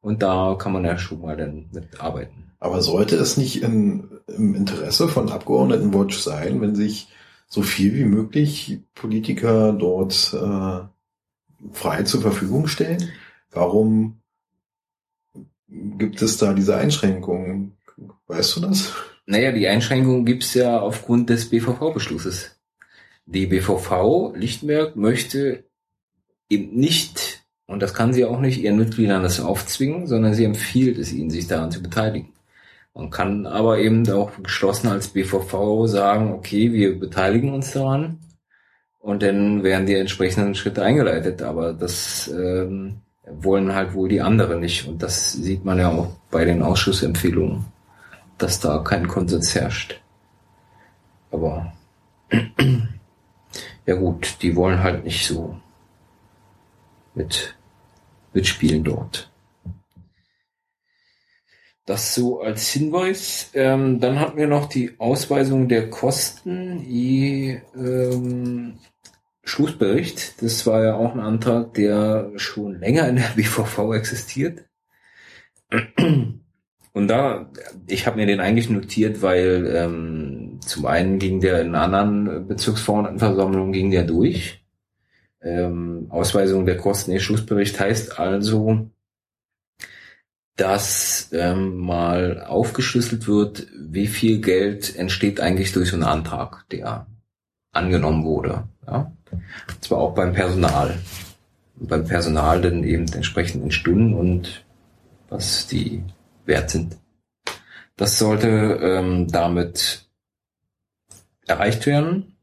und 0.00 0.22
da 0.22 0.54
kann 0.56 0.72
man 0.72 0.84
ja 0.84 0.96
schon 0.96 1.20
mal 1.20 1.36
dann 1.36 1.68
mitarbeiten. 1.72 2.52
Aber 2.60 2.82
sollte 2.82 3.16
es 3.16 3.36
nicht 3.36 3.64
in, 3.64 4.20
im 4.28 4.54
Interesse 4.54 5.08
von 5.08 5.28
Abgeordnetenwatch 5.28 6.18
sein, 6.18 6.60
wenn 6.60 6.76
sich 6.76 7.08
so 7.48 7.62
viel 7.62 7.92
wie 7.96 8.04
möglich 8.04 8.78
Politiker 8.94 9.72
dort 9.72 10.32
äh, 10.34 10.86
frei 11.72 12.04
zur 12.04 12.20
Verfügung 12.20 12.68
stellen? 12.68 13.10
Warum 13.50 14.20
gibt 15.66 16.22
es 16.22 16.36
da 16.36 16.52
diese 16.52 16.76
Einschränkungen? 16.76 17.76
Weißt 18.28 18.54
du 18.54 18.60
das? 18.60 18.92
Naja, 19.30 19.52
die 19.52 19.68
Einschränkungen 19.68 20.24
gibt's 20.24 20.54
ja 20.54 20.80
aufgrund 20.80 21.28
des 21.28 21.50
BVV-Beschlusses. 21.50 22.58
Die 23.26 23.44
BVV 23.44 24.32
Lichtenberg 24.34 24.96
möchte 24.96 25.64
eben 26.48 26.74
nicht, 26.74 27.44
und 27.66 27.82
das 27.82 27.92
kann 27.92 28.14
sie 28.14 28.24
auch 28.24 28.40
nicht, 28.40 28.62
ihren 28.62 28.78
Mitgliedern 28.78 29.22
das 29.22 29.40
aufzwingen, 29.40 30.06
sondern 30.06 30.32
sie 30.32 30.44
empfiehlt 30.44 30.96
es 30.96 31.12
ihnen, 31.12 31.28
sich 31.28 31.46
daran 31.46 31.70
zu 31.70 31.82
beteiligen. 31.82 32.32
Man 32.94 33.10
kann 33.10 33.44
aber 33.44 33.80
eben 33.80 34.10
auch 34.10 34.32
geschlossen 34.42 34.88
als 34.88 35.08
BVV 35.08 35.86
sagen, 35.86 36.32
okay, 36.32 36.72
wir 36.72 36.98
beteiligen 36.98 37.52
uns 37.52 37.72
daran 37.72 38.20
und 38.98 39.22
dann 39.22 39.62
werden 39.62 39.84
die 39.84 39.94
entsprechenden 39.94 40.54
Schritte 40.54 40.82
eingeleitet. 40.82 41.42
Aber 41.42 41.74
das 41.74 42.28
ähm, 42.28 43.02
wollen 43.30 43.74
halt 43.74 43.92
wohl 43.92 44.08
die 44.08 44.22
anderen 44.22 44.60
nicht. 44.60 44.88
Und 44.88 45.02
das 45.02 45.34
sieht 45.34 45.66
man 45.66 45.78
ja 45.78 45.90
auch 45.90 46.16
bei 46.30 46.46
den 46.46 46.62
Ausschussempfehlungen, 46.62 47.66
dass 48.38 48.60
da 48.60 48.78
kein 48.78 49.08
Konsens 49.08 49.54
herrscht. 49.54 50.00
Aber 51.30 51.72
ja 53.86 53.94
gut, 53.94 54.38
die 54.42 54.56
wollen 54.56 54.82
halt 54.82 55.04
nicht 55.04 55.26
so 55.26 55.58
mit 57.14 57.56
mitspielen 58.32 58.84
dort. 58.84 59.30
Das 61.84 62.14
so 62.14 62.42
als 62.42 62.70
Hinweis. 62.70 63.50
Ähm, 63.54 63.98
dann 63.98 64.20
hatten 64.20 64.36
wir 64.36 64.46
noch 64.46 64.68
die 64.68 65.00
Ausweisung 65.00 65.68
der 65.68 65.88
Kosten 65.88 66.84
je 66.86 67.62
ähm, 67.74 68.78
Schlussbericht. 69.42 70.42
Das 70.42 70.66
war 70.66 70.84
ja 70.84 70.94
auch 70.96 71.14
ein 71.14 71.20
Antrag, 71.20 71.72
der 71.74 72.30
schon 72.36 72.78
länger 72.78 73.08
in 73.08 73.16
der 73.16 73.28
BVV 73.36 73.94
existiert. 73.94 74.66
Und 76.98 77.06
da, 77.06 77.48
ich 77.86 78.08
habe 78.08 78.16
mir 78.16 78.26
den 78.26 78.40
eigentlich 78.40 78.70
notiert, 78.70 79.22
weil 79.22 79.72
ähm, 79.72 80.58
zum 80.66 80.84
einen 80.84 81.20
ging 81.20 81.40
der 81.40 81.60
in 81.60 81.76
anderen 81.76 82.48
Bezirksverordnetenversammlungen 82.48 83.72
ging 83.72 83.92
der 83.92 84.02
durch. 84.02 84.64
Ähm, 85.40 86.08
Ausweisung 86.08 86.66
der 86.66 86.76
Kosten, 86.76 87.12
ihr 87.12 87.20
Schlussbericht 87.20 87.78
heißt 87.78 88.18
also, 88.18 88.90
dass 90.56 91.30
ähm, 91.32 91.76
mal 91.76 92.42
aufgeschlüsselt 92.42 93.28
wird, 93.28 93.68
wie 93.78 94.08
viel 94.08 94.40
Geld 94.40 94.96
entsteht 94.96 95.38
eigentlich 95.38 95.72
durch 95.72 95.90
so 95.90 95.94
einen 95.94 96.02
Antrag, 96.02 96.68
der 96.70 97.06
angenommen 97.70 98.24
wurde. 98.24 98.64
Ja? 98.88 99.12
Und 99.30 99.84
zwar 99.84 99.98
auch 99.98 100.16
beim 100.16 100.32
Personal. 100.32 100.98
Und 101.78 101.88
beim 101.88 102.04
Personal 102.04 102.60
dann 102.60 102.82
eben 102.82 103.06
entsprechend 103.12 103.62
in 103.62 103.70
Stunden 103.70 104.14
und 104.14 104.64
was 105.28 105.68
die 105.68 106.02
wert 106.48 106.70
sind. 106.70 106.96
Das 107.96 108.18
sollte 108.18 108.48
ähm, 108.82 109.28
damit 109.28 110.08
erreicht 111.46 111.86
werden. 111.86 112.36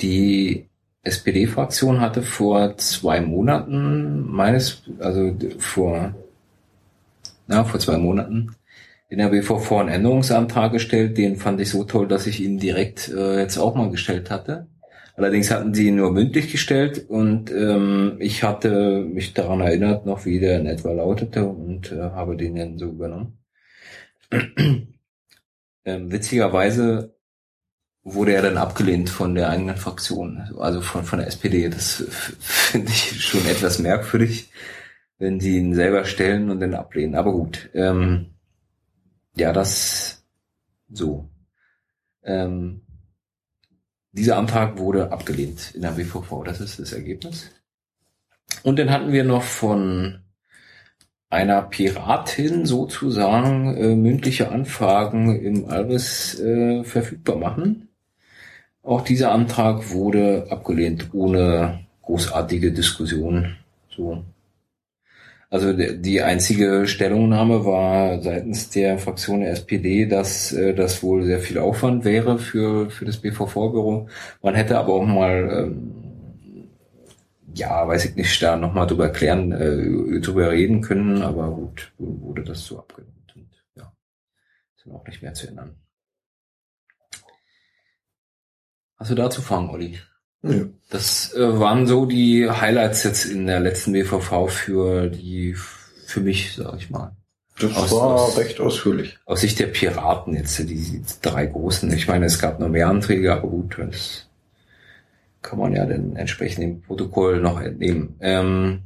Die 0.00 0.68
SPD-Fraktion 1.02 2.00
hatte 2.00 2.22
vor 2.22 2.76
zwei 2.76 3.20
Monaten 3.20 4.30
meines, 4.30 4.82
also 4.98 5.34
vor 5.58 6.14
na, 7.50 7.64
vor 7.64 7.80
zwei 7.80 7.98
Monaten 7.98 8.54
in 9.08 9.18
der 9.18 9.28
BVV 9.28 9.72
einen 9.72 9.88
Änderungsantrag 9.88 10.70
gestellt. 10.70 11.18
Den 11.18 11.36
fand 11.36 11.60
ich 11.60 11.68
so 11.68 11.82
toll, 11.82 12.06
dass 12.06 12.28
ich 12.28 12.40
ihn 12.40 12.58
direkt 12.58 13.08
äh, 13.08 13.40
jetzt 13.40 13.58
auch 13.58 13.74
mal 13.74 13.90
gestellt 13.90 14.30
hatte. 14.30 14.68
Allerdings 15.20 15.50
hatten 15.50 15.74
sie 15.74 15.88
ihn 15.88 15.96
nur 15.96 16.12
mündlich 16.12 16.50
gestellt 16.50 17.04
und 17.08 17.50
ähm, 17.50 18.16
ich 18.20 18.42
hatte 18.42 19.04
mich 19.04 19.34
daran 19.34 19.60
erinnert, 19.60 20.06
noch 20.06 20.24
wie 20.24 20.40
der 20.40 20.58
in 20.58 20.66
etwa 20.66 20.92
lautete 20.92 21.44
und 21.44 21.92
äh, 21.92 22.00
habe 22.00 22.36
den 22.36 22.56
dann 22.56 22.78
so 22.78 22.86
übernommen. 22.86 23.38
ähm, 25.84 26.12
witzigerweise 26.12 27.14
wurde 28.02 28.32
er 28.32 28.42
dann 28.42 28.56
abgelehnt 28.56 29.10
von 29.10 29.34
der 29.34 29.50
eigenen 29.50 29.76
Fraktion, 29.76 30.42
also 30.58 30.80
von, 30.80 31.04
von 31.04 31.18
der 31.18 31.28
SPD. 31.28 31.68
Das 31.68 32.04
finde 32.40 32.90
ich 32.90 33.22
schon 33.22 33.44
etwas 33.46 33.78
merkwürdig 33.78 34.50
wenn 35.20 35.38
sie 35.38 35.58
ihn 35.58 35.74
selber 35.74 36.04
stellen 36.06 36.50
und 36.50 36.60
dann 36.60 36.74
ablehnen. 36.74 37.14
Aber 37.14 37.32
gut, 37.32 37.70
ähm, 37.74 38.34
ja, 39.36 39.52
das 39.52 40.24
so. 40.88 41.30
Ähm, 42.24 42.80
dieser 44.12 44.36
Antrag 44.36 44.78
wurde 44.78 45.12
abgelehnt 45.12 45.72
in 45.74 45.82
der 45.82 45.90
BVV. 45.90 46.44
Das 46.44 46.60
ist 46.60 46.78
das 46.78 46.92
Ergebnis. 46.92 47.50
Und 48.62 48.78
dann 48.78 48.90
hatten 48.90 49.12
wir 49.12 49.24
noch 49.24 49.42
von 49.42 50.20
einer 51.28 51.62
Piratin 51.62 52.66
sozusagen 52.66 53.76
äh, 53.76 53.94
mündliche 53.94 54.50
Anfragen 54.50 55.40
im 55.40 55.68
Albis 55.68 56.38
äh, 56.40 56.82
verfügbar 56.82 57.36
machen. 57.36 57.88
Auch 58.82 59.02
dieser 59.02 59.30
Antrag 59.30 59.90
wurde 59.90 60.48
abgelehnt, 60.50 61.10
ohne 61.12 61.86
großartige 62.02 62.72
Diskussion. 62.72 63.56
So. 63.94 64.24
Also 65.52 65.72
die 65.72 66.22
einzige 66.22 66.86
Stellungnahme 66.86 67.64
war 67.64 68.22
seitens 68.22 68.70
der 68.70 68.98
Fraktion 68.98 69.40
der 69.40 69.50
SPD, 69.50 70.06
dass 70.06 70.52
äh, 70.52 70.74
das 70.74 71.02
wohl 71.02 71.24
sehr 71.24 71.40
viel 71.40 71.58
Aufwand 71.58 72.04
wäre 72.04 72.38
für, 72.38 72.88
für 72.88 73.04
das 73.04 73.16
BVV-Büro. 73.16 74.08
Man 74.42 74.54
hätte 74.54 74.78
aber 74.78 74.92
auch 74.94 75.04
mal, 75.04 75.72
ähm, 75.72 76.70
ja, 77.52 77.86
weiß 77.86 78.04
ich 78.04 78.14
nicht, 78.14 78.40
da 78.40 78.56
nochmal 78.56 78.86
drüber 78.86 79.08
klären, 79.08 79.50
äh, 79.50 80.20
drüber 80.20 80.52
reden 80.52 80.82
können, 80.82 81.20
aber 81.20 81.50
gut, 81.50 81.92
wurde 81.98 82.44
das 82.44 82.64
so 82.64 82.78
abgelehnt 82.78 83.34
und 83.34 83.50
ja, 83.74 83.92
ist 84.76 84.86
auch 84.86 85.04
nicht 85.04 85.20
mehr 85.20 85.34
zu 85.34 85.48
ändern. 85.48 85.74
Hast 88.96 89.10
du 89.10 89.16
dazu 89.16 89.42
Fragen, 89.42 89.70
Olli? 89.70 89.98
Ja. 90.42 90.64
Das 90.88 91.34
äh, 91.34 91.60
waren 91.60 91.86
so 91.86 92.06
die 92.06 92.48
Highlights 92.50 93.04
jetzt 93.04 93.26
in 93.26 93.46
der 93.46 93.60
letzten 93.60 93.94
WVV 93.94 94.48
für 94.48 95.08
die, 95.08 95.54
für 96.06 96.20
mich, 96.20 96.54
sag 96.56 96.78
ich 96.78 96.90
mal. 96.90 97.16
Das 97.58 97.76
aus, 97.76 97.92
war 97.92 98.14
aus, 98.14 98.38
recht 98.38 98.58
ausführlich. 98.58 99.18
Aus 99.26 99.42
Sicht 99.42 99.58
der 99.58 99.66
Piraten 99.66 100.34
jetzt, 100.34 100.58
die 100.58 101.02
drei 101.20 101.46
großen. 101.46 101.92
Ich 101.92 102.08
meine, 102.08 102.24
es 102.24 102.38
gab 102.38 102.58
noch 102.58 102.68
mehr 102.68 102.88
Anträge, 102.88 103.32
aber 103.32 103.48
gut, 103.48 103.76
das 103.78 104.26
kann 105.42 105.58
man 105.58 105.74
ja 105.74 105.84
dann 105.86 106.16
entsprechend 106.16 106.64
im 106.64 106.80
Protokoll 106.80 107.40
noch 107.40 107.60
entnehmen. 107.60 108.16
Ähm, 108.20 108.82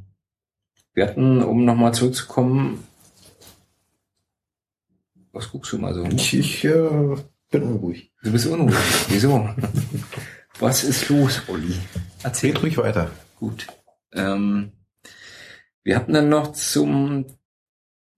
wir 0.93 1.07
hatten, 1.07 1.41
um 1.41 1.65
nochmal 1.65 1.93
zurückzukommen, 1.93 2.83
was 5.31 5.51
guckst 5.51 5.73
du 5.73 5.77
mal 5.77 5.93
so? 5.93 6.05
Ich, 6.05 6.33
ich 6.33 6.63
äh, 6.65 7.15
bin 7.51 7.63
unruhig. 7.63 8.11
Du 8.23 8.31
bist 8.31 8.47
unruhig. 8.47 8.75
Wieso? 9.09 9.49
Was 10.59 10.85
ist 10.85 11.09
los, 11.09 11.41
Olli? 11.47 11.75
Erzähl 12.23 12.51
Red 12.51 12.63
ruhig 12.63 12.77
weiter. 12.77 13.11
Gut. 13.39 13.67
Ähm, 14.13 14.71
wir 15.83 15.97
hatten 15.97 16.13
dann 16.13 16.29
noch 16.29 16.53
zum, 16.53 17.25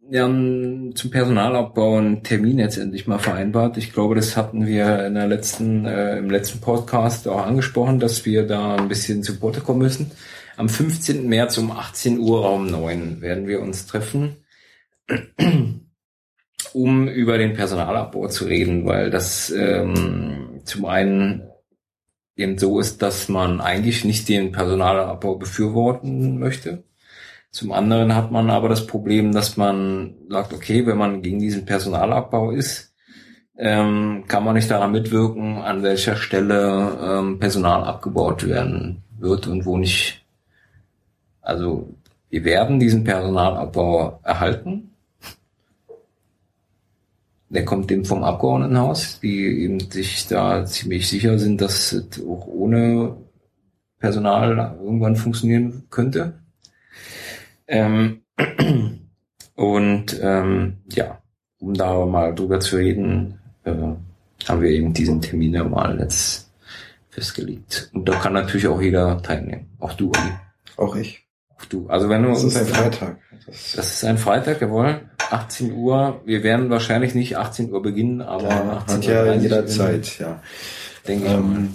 ja, 0.08 0.26
zum 0.28 1.12
Personalabbau 1.12 1.98
einen 1.98 2.24
Termin 2.24 2.60
jetzt 2.60 2.78
endlich 2.78 3.08
mal 3.08 3.18
vereinbart. 3.18 3.78
Ich 3.78 3.92
glaube, 3.92 4.14
das 4.14 4.38
hatten 4.38 4.68
wir 4.68 5.08
in 5.08 5.16
der 5.16 5.26
letzten, 5.26 5.86
äh, 5.86 6.20
im 6.20 6.30
letzten 6.30 6.62
Podcast 6.62 7.28
auch 7.28 7.44
angesprochen, 7.44 8.00
dass 8.00 8.24
wir 8.24 8.46
da 8.46 8.76
ein 8.76 8.88
bisschen 8.88 9.24
zu 9.24 9.40
Potte 9.40 9.62
kommen 9.62 9.80
müssen. 9.80 10.12
Am 10.58 10.70
15. 10.70 11.28
März 11.28 11.58
um 11.58 11.72
18 11.72 12.20
Uhr 12.20 12.44
Raum 12.44 12.68
9 12.68 13.20
werden 13.22 13.48
wir 13.48 13.62
uns 13.62 13.88
treffen, 13.88 14.38
um 16.74 17.08
über 17.08 17.40
den 17.40 17.54
Personalabbau 17.54 18.28
zu 18.28 18.46
reden, 18.46 18.86
weil 18.86 19.10
das 19.10 19.50
ähm, 19.50 20.62
zum 20.66 20.86
einen 20.86 21.50
eben 22.38 22.58
so 22.58 22.80
ist, 22.80 23.02
dass 23.02 23.28
man 23.28 23.60
eigentlich 23.60 24.06
nicht 24.06 24.30
den 24.30 24.52
Personalabbau 24.52 25.36
befürworten 25.36 26.40
möchte. 26.40 26.84
Zum 27.52 27.72
anderen 27.72 28.16
hat 28.16 28.32
man 28.32 28.50
aber 28.50 28.70
das 28.70 28.86
Problem, 28.86 29.34
dass 29.34 29.58
man 29.58 30.14
sagt, 30.30 30.54
okay, 30.54 30.86
wenn 30.86 30.98
man 30.98 31.22
gegen 31.22 31.40
diesen 31.40 31.66
Personalabbau 31.66 32.52
ist, 32.52 32.94
ähm, 33.58 34.26
kann 34.28 34.44
man 34.44 34.54
nicht 34.54 34.70
daran 34.70 34.92
mitwirken, 34.92 35.58
an 35.58 35.82
welcher 35.82 36.16
Stelle 36.16 36.98
ähm, 37.02 37.40
Personal 37.40 37.84
abgebaut 37.84 38.48
werden 38.48 39.04
wird 39.18 39.48
und 39.48 39.66
wo 39.66 39.78
nicht. 39.78 40.24
Also 41.42 41.90
wir 42.30 42.44
werden 42.44 42.80
diesen 42.80 43.04
Personalabbau 43.04 44.20
erhalten, 44.22 44.92
der 47.50 47.66
kommt 47.66 47.92
eben 47.92 48.06
vom 48.06 48.24
Abgeordnetenhaus, 48.24 49.20
die 49.22 49.64
eben 49.64 49.80
sich 49.80 50.28
da 50.28 50.66
ziemlich 50.66 51.08
sicher 51.08 51.40
sind, 51.40 51.62
dass 51.62 51.94
es 51.94 52.22
auch 52.22 52.48
ohne 52.48 53.16
Personal 54.00 54.78
irgendwann 54.82 55.16
funktionieren 55.16 55.84
könnte. 55.90 56.40
Ähm, 57.68 58.22
und 59.56 60.20
ähm, 60.22 60.78
ja, 60.92 61.22
um 61.60 61.74
da 61.74 62.06
mal 62.06 62.36
drüber 62.36 62.60
zu 62.60 62.76
reden, 62.78 63.40
äh, 63.64 63.74
haben 64.48 64.62
wir 64.62 64.70
eben 64.70 64.94
diesen 64.94 65.22
Termin 65.22 65.54
ja 65.54 65.64
mal 65.64 66.00
jetzt 66.00 66.52
festgelegt. 67.10 67.90
Und 67.94 68.08
da 68.08 68.16
kann 68.16 68.34
natürlich 68.34 68.68
auch 68.68 68.82
jeder 68.82 69.22
teilnehmen. 69.22 69.70
Auch 69.80 69.94
du, 69.94 70.12
Olli. 70.12 70.32
Auch 70.78 70.96
ich. 70.96 71.26
Auch 71.58 71.66
du. 71.66 71.88
Also 71.88 72.10
wenn 72.10 72.24
du 72.24 72.30
das 72.30 72.44
ist 72.44 72.58
ein 72.58 72.66
Freitag. 72.68 73.18
Das, 73.48 73.76
ist 73.76 74.04
ein 74.04 74.18
Freitag, 74.18 74.62
jawohl. 74.62 75.02
18 75.30 75.74
Uhr. 75.74 76.22
Wir 76.26 76.44
werden 76.44 76.70
wahrscheinlich 76.70 77.16
nicht 77.16 77.38
18 77.38 77.72
Uhr 77.72 77.82
beginnen, 77.82 78.22
aber 78.22 78.50
ja, 78.50 78.78
18 78.78 78.98
hat 78.98 79.06
Uhr 79.06 79.12
ja 79.12 79.34
jederzeit, 79.36 80.20
ja. 80.20 80.42
Denke 81.08 81.28
ähm, 81.28 81.74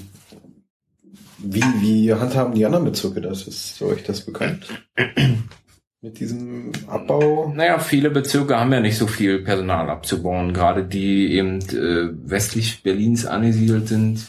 Wie, 1.38 1.64
wie 1.80 2.12
handhaben 2.12 2.54
die 2.54 2.66
anderen 2.66 2.84
Bezirke 2.84 3.22
das? 3.22 3.46
Ist 3.48 3.80
euch 3.80 4.04
das 4.04 4.20
bekannt? 4.20 4.66
Mit 6.02 6.20
diesem 6.20 6.72
Abbau? 6.88 7.52
Naja, 7.54 7.78
viele 7.78 8.10
Bezirke 8.10 8.58
haben 8.58 8.72
ja 8.72 8.80
nicht 8.80 8.98
so 8.98 9.06
viel 9.06 9.38
Personal 9.38 9.88
abzubauen, 9.88 10.52
gerade 10.52 10.84
die 10.84 11.32
eben 11.32 11.60
äh, 11.70 12.10
westlich 12.28 12.82
Berlins 12.82 13.24
angesiedelt 13.24 13.88
sind. 13.88 14.26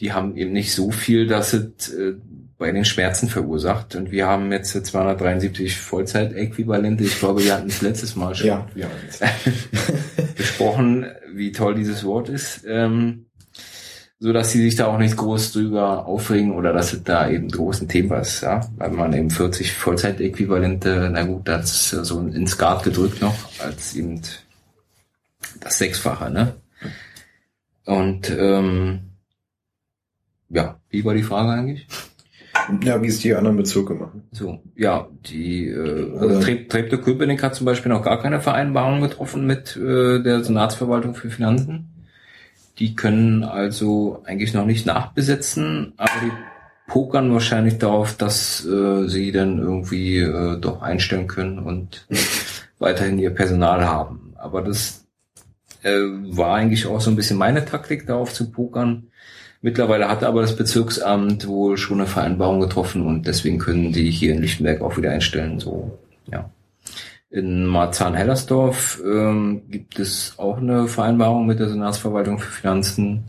Die 0.00 0.12
haben 0.12 0.36
eben 0.36 0.52
nicht 0.52 0.74
so 0.74 0.90
viel, 0.90 1.26
dass 1.26 1.52
es 1.52 1.88
äh, 1.94 2.14
bei 2.60 2.70
den 2.72 2.84
Schmerzen 2.84 3.28
verursacht. 3.28 3.96
Und 3.96 4.12
wir 4.12 4.26
haben 4.26 4.52
jetzt 4.52 4.72
273 4.72 5.78
Vollzeitäquivalente. 5.78 7.02
Ich 7.04 7.18
glaube, 7.18 7.42
wir 7.42 7.54
hatten 7.54 7.68
es 7.68 7.80
letztes 7.80 8.14
Mal 8.16 8.34
schon 8.34 8.48
ja, 8.48 8.68
ja. 8.74 8.86
besprochen, 10.36 11.06
wie 11.32 11.52
toll 11.52 11.74
dieses 11.74 12.04
Wort 12.04 12.28
ist. 12.28 12.64
Ähm, 12.68 13.24
so 14.18 14.34
dass 14.34 14.52
sie 14.52 14.60
sich 14.60 14.76
da 14.76 14.88
auch 14.88 14.98
nicht 14.98 15.16
groß 15.16 15.52
drüber 15.52 16.04
aufregen 16.04 16.52
oder 16.52 16.74
dass 16.74 16.92
es 16.92 17.02
da 17.02 17.30
eben 17.30 17.48
großen 17.48 17.88
Thema 17.88 18.18
ist, 18.18 18.42
ja, 18.42 18.60
weil 18.76 18.90
man 18.90 19.14
eben 19.14 19.30
40 19.30 19.72
Vollzeitäquivalente, 19.72 21.08
na 21.10 21.22
gut, 21.22 21.48
das 21.48 21.94
ist 21.94 22.04
so 22.04 22.20
ins 22.20 22.50
Skat 22.50 22.82
gedrückt 22.82 23.22
noch, 23.22 23.34
als 23.60 23.94
eben 23.94 24.20
das 25.60 25.78
Sechsfache, 25.78 26.30
ne? 26.30 26.52
Und 27.86 28.28
ähm, 28.28 29.00
ja, 30.50 30.78
wie 30.90 31.02
war 31.06 31.14
die 31.14 31.22
Frage 31.22 31.52
eigentlich? 31.52 31.86
Ja, 32.82 33.02
wie 33.02 33.08
es 33.08 33.18
die 33.18 33.34
anderen 33.34 33.56
Bezirke 33.56 33.94
machen. 33.94 34.22
So, 34.32 34.60
ja, 34.76 35.08
die 35.26 35.68
äh, 35.68 36.18
also 36.18 36.40
Treptow-Köpenick 36.40 37.42
hat 37.42 37.54
zum 37.54 37.66
Beispiel 37.66 37.90
noch 37.90 38.02
gar 38.02 38.20
keine 38.20 38.40
Vereinbarung 38.40 39.00
getroffen 39.00 39.46
mit 39.46 39.76
äh, 39.76 40.22
der 40.22 40.44
Senatsverwaltung 40.44 41.14
für 41.14 41.30
Finanzen. 41.30 41.90
Die 42.78 42.94
können 42.94 43.44
also 43.44 44.22
eigentlich 44.24 44.54
noch 44.54 44.64
nicht 44.64 44.86
nachbesetzen, 44.86 45.92
aber 45.96 46.12
die 46.22 46.32
pokern 46.90 47.32
wahrscheinlich 47.32 47.78
darauf, 47.78 48.16
dass 48.16 48.66
äh, 48.66 49.06
sie 49.06 49.32
dann 49.32 49.58
irgendwie 49.58 50.18
äh, 50.18 50.58
doch 50.58 50.82
einstellen 50.82 51.28
können 51.28 51.58
und 51.58 52.06
weiterhin 52.78 53.18
ihr 53.18 53.30
Personal 53.30 53.86
haben. 53.86 54.34
Aber 54.36 54.62
das 54.62 55.06
äh, 55.82 55.90
war 55.90 56.54
eigentlich 56.54 56.86
auch 56.86 57.00
so 57.00 57.10
ein 57.10 57.16
bisschen 57.16 57.38
meine 57.38 57.64
Taktik, 57.64 58.06
darauf 58.06 58.32
zu 58.32 58.50
pokern 58.50 59.09
Mittlerweile 59.62 60.08
hat 60.08 60.24
aber 60.24 60.40
das 60.40 60.56
Bezirksamt 60.56 61.46
wohl 61.46 61.76
schon 61.76 61.98
eine 62.00 62.06
Vereinbarung 62.06 62.60
getroffen 62.60 63.06
und 63.06 63.26
deswegen 63.26 63.58
können 63.58 63.92
die 63.92 64.10
hier 64.10 64.32
in 64.32 64.40
Lichtenberg 64.40 64.80
auch 64.80 64.96
wieder 64.96 65.10
einstellen. 65.10 65.60
So, 65.60 65.98
ja. 66.32 66.48
In 67.30 67.66
Marzahn-Hellersdorf 67.66 69.00
ähm, 69.04 69.62
gibt 69.70 69.98
es 69.98 70.34
auch 70.38 70.58
eine 70.58 70.88
Vereinbarung 70.88 71.46
mit 71.46 71.60
der 71.60 71.68
Senatsverwaltung 71.68 72.38
für 72.38 72.50
Finanzen. 72.50 73.24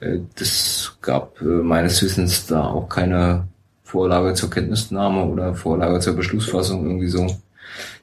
Äh, 0.00 0.18
das 0.36 0.98
gab 1.00 1.40
äh, 1.40 1.44
meines 1.44 2.02
Wissens 2.02 2.46
da 2.46 2.64
auch 2.64 2.88
keine 2.88 3.46
Vorlage 3.84 4.34
zur 4.34 4.50
Kenntnisnahme 4.50 5.24
oder 5.24 5.54
Vorlage 5.54 6.00
zur 6.00 6.16
Beschlussfassung 6.16 6.84
irgendwie 6.84 7.08
so. 7.08 7.26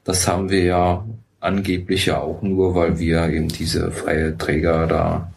Das 0.04 0.28
haben 0.28 0.50
wir 0.50 0.64
ja 0.64 1.06
angeblich 1.42 2.06
ja 2.06 2.20
auch 2.22 2.42
nur, 2.42 2.74
weil 2.74 3.00
wir 3.00 3.28
eben 3.30 3.50
diese 3.50 3.92
freie 3.92 4.38
Träger 4.38 4.88
da 4.88 5.32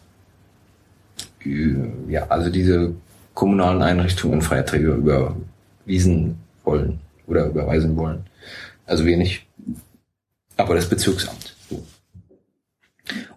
ja, 1.45 2.27
also 2.27 2.49
diese 2.49 2.93
kommunalen 3.33 3.81
Einrichtungen 3.81 4.41
freie 4.41 4.65
Träger 4.65 4.95
überwiesen 4.95 6.37
wollen 6.63 6.99
oder 7.27 7.47
überweisen 7.47 7.95
wollen. 7.95 8.25
Also 8.85 9.05
wenig. 9.05 9.47
Aber 10.57 10.75
das 10.75 10.87
Bezirksamt. 10.87 11.55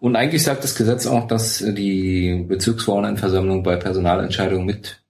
Und 0.01 0.17
eigentlich 0.17 0.45
sagt 0.45 0.63
das 0.63 0.75
Gesetz 0.75 1.07
auch, 1.07 1.27
dass 1.27 1.59
die 1.59 2.45
Bezirksverordnetenversammlung 2.49 3.63
bei 3.63 3.77
Personalentscheidungen 3.77 4.67
mit 4.67 5.03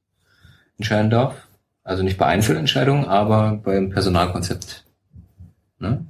entscheiden 0.78 1.10
darf. 1.10 1.46
Also 1.82 2.02
nicht 2.02 2.18
bei 2.18 2.26
Einzelentscheidungen, 2.26 3.04
aber 3.04 3.60
beim 3.62 3.90
Personalkonzept. 3.90 4.84
Ne? 5.78 6.04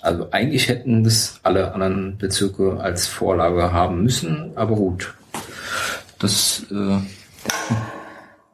Also 0.00 0.30
eigentlich 0.30 0.68
hätten 0.68 1.04
das 1.04 1.40
alle 1.42 1.74
anderen 1.74 2.16
Bezirke 2.16 2.80
als 2.80 3.06
Vorlage 3.06 3.72
haben 3.72 4.02
müssen, 4.02 4.56
aber 4.56 4.74
gut. 4.74 5.14
Das 6.18 6.64
äh, 6.70 6.98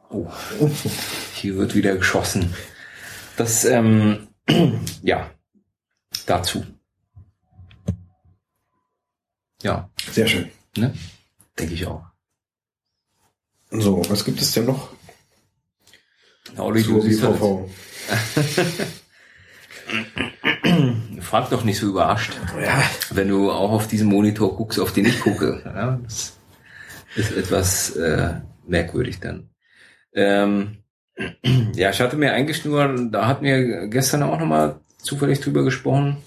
oh, 0.09 0.29
hier 1.35 1.55
wird 1.55 1.73
wieder 1.73 1.95
geschossen. 1.95 2.53
Das 3.37 3.63
ähm, 3.63 4.27
ja, 5.01 5.31
dazu. 6.25 6.65
Ja. 9.63 9.89
Sehr 10.11 10.27
schön. 10.27 10.51
Ne? 10.75 10.93
Denke 11.57 11.73
ich 11.73 11.85
auch. 11.85 12.03
So, 13.71 14.01
was 14.09 14.23
gibt 14.23 14.41
es 14.41 14.51
denn 14.51 14.65
noch? 14.65 14.89
Audi, 16.57 16.83
zur 16.83 16.95
du 16.95 17.01
siehst 17.01 17.23
das. 17.23 17.37
Frag 21.21 21.49
doch 21.49 21.63
nicht 21.63 21.79
so 21.79 21.87
überrascht, 21.87 22.33
Ja, 22.61 22.83
wenn 23.11 23.29
du 23.29 23.51
auch 23.51 23.71
auf 23.71 23.87
diesen 23.87 24.07
Monitor 24.07 24.55
guckst, 24.55 24.79
auf 24.79 24.93
den 24.93 25.05
ich 25.05 25.19
gucke. 25.19 25.61
Ja, 25.65 25.99
das 26.03 26.37
ist 27.15 27.31
etwas 27.31 27.95
äh, 27.95 28.35
merkwürdig 28.67 29.19
dann. 29.19 29.49
Ähm, 30.13 30.77
ja, 31.75 31.89
ich 31.89 31.99
hatte 31.99 32.17
mir 32.17 32.33
eigentlich 32.33 32.63
nur, 32.65 33.09
da 33.11 33.27
hatten 33.27 33.45
wir 33.45 33.87
gestern 33.87 34.23
auch 34.23 34.39
nochmal 34.39 34.79
zufällig 34.97 35.39
drüber 35.39 35.63
gesprochen, 35.63 36.17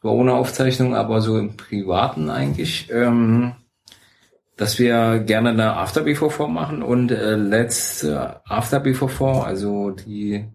war 0.00 0.12
ohne 0.12 0.34
Aufzeichnung, 0.34 0.94
aber 0.94 1.20
so 1.20 1.38
im 1.38 1.56
Privaten 1.56 2.30
eigentlich, 2.30 2.90
ähm, 2.92 3.54
dass 4.56 4.78
wir 4.78 5.20
gerne 5.20 5.50
eine 5.50 5.76
After 5.76 6.02
BVV 6.02 6.48
machen 6.48 6.82
und 6.82 7.10
äh, 7.10 7.36
letzte 7.36 8.40
After 8.44 8.80
BVV, 8.80 9.20
also 9.44 9.90
die 9.90 10.46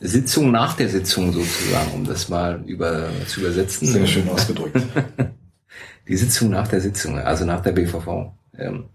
Sitzung 0.00 0.50
nach 0.50 0.74
der 0.76 0.88
Sitzung 0.88 1.32
sozusagen, 1.32 1.92
um 1.92 2.04
das 2.04 2.28
mal 2.28 2.62
über, 2.66 3.08
zu 3.26 3.40
übersetzen. 3.40 3.88
sehr 3.88 4.06
schön 4.06 4.28
ausgedrückt. 4.28 4.80
Die 6.08 6.16
Sitzung 6.16 6.50
nach 6.50 6.68
der 6.68 6.80
Sitzung, 6.80 7.18
also 7.18 7.44
nach 7.44 7.62
der 7.62 7.72
BVV. 7.72 8.32
Ähm, 8.56 8.90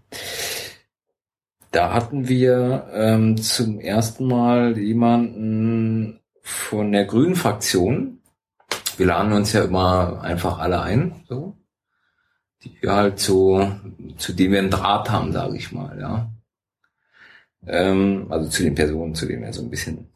da 1.70 1.92
hatten 1.92 2.28
wir 2.28 2.86
ähm, 2.92 3.36
zum 3.36 3.80
ersten 3.80 4.26
Mal 4.26 4.78
jemanden 4.78 6.20
von 6.42 6.92
der 6.92 7.04
Grünen 7.04 7.34
Fraktion. 7.34 8.20
Wir 8.96 9.06
laden 9.06 9.32
uns 9.32 9.52
ja 9.52 9.64
immer 9.64 10.20
einfach 10.22 10.58
alle 10.58 10.82
ein, 10.82 11.22
so. 11.28 11.56
Die 12.62 12.76
wir 12.80 12.92
halt 12.92 13.18
so, 13.18 13.72
zu 14.18 14.32
denen 14.32 14.52
wir 14.52 14.58
einen 14.60 14.70
Draht 14.70 15.10
haben, 15.10 15.32
sage 15.32 15.56
ich 15.56 15.72
mal, 15.72 15.98
ja. 15.98 16.30
Ähm, 17.66 18.26
also 18.30 18.48
zu 18.48 18.62
den 18.62 18.74
Personen, 18.74 19.14
zu 19.14 19.26
denen 19.26 19.42
wir 19.42 19.52
so 19.52 19.62
ein 19.62 19.70
bisschen, 19.70 20.11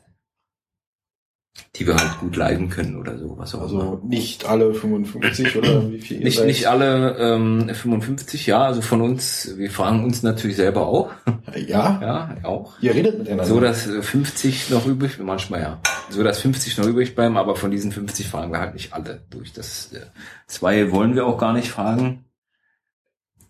die 1.76 1.86
wir 1.86 1.96
halt 1.96 2.18
gut 2.20 2.36
leiden 2.36 2.70
können 2.70 2.96
oder 2.96 3.18
so, 3.18 3.36
was 3.38 3.54
auch 3.54 3.70
immer. 3.70 3.82
Also 3.82 4.00
nicht 4.04 4.46
alle 4.46 4.72
55 4.72 5.56
oder 5.56 5.90
wie 5.90 6.00
viel 6.00 6.20
Nicht, 6.20 6.38
seid? 6.38 6.46
nicht 6.46 6.66
alle 6.66 7.16
ähm, 7.18 7.68
55, 7.72 8.46
ja, 8.46 8.64
also 8.64 8.80
von 8.82 9.02
uns, 9.02 9.54
wir 9.56 9.70
fragen 9.70 10.04
uns 10.04 10.22
natürlich 10.22 10.56
selber 10.56 10.86
auch, 10.86 11.10
Ja, 11.66 12.00
ja, 12.00 12.36
auch. 12.48 12.74
ihr 12.80 12.94
redet 12.94 13.18
miteinander. 13.18 13.44
So, 13.44 13.60
dass 13.60 13.86
äh, 13.86 14.02
50 14.02 14.70
noch 14.70 14.86
übrig, 14.86 15.18
manchmal 15.18 15.60
ja, 15.60 15.80
so 16.10 16.22
dass 16.22 16.40
50 16.40 16.78
noch 16.78 16.86
übrig 16.86 17.14
bleiben, 17.14 17.36
aber 17.36 17.56
von 17.56 17.70
diesen 17.70 17.92
50 17.92 18.28
fragen 18.28 18.52
wir 18.52 18.60
halt 18.60 18.74
nicht 18.74 18.92
alle 18.92 19.24
durch. 19.30 19.52
Das 19.52 19.92
äh, 19.92 20.00
zwei 20.46 20.92
wollen 20.92 21.14
wir 21.14 21.26
auch 21.26 21.38
gar 21.38 21.52
nicht 21.52 21.68
fragen. 21.68 22.24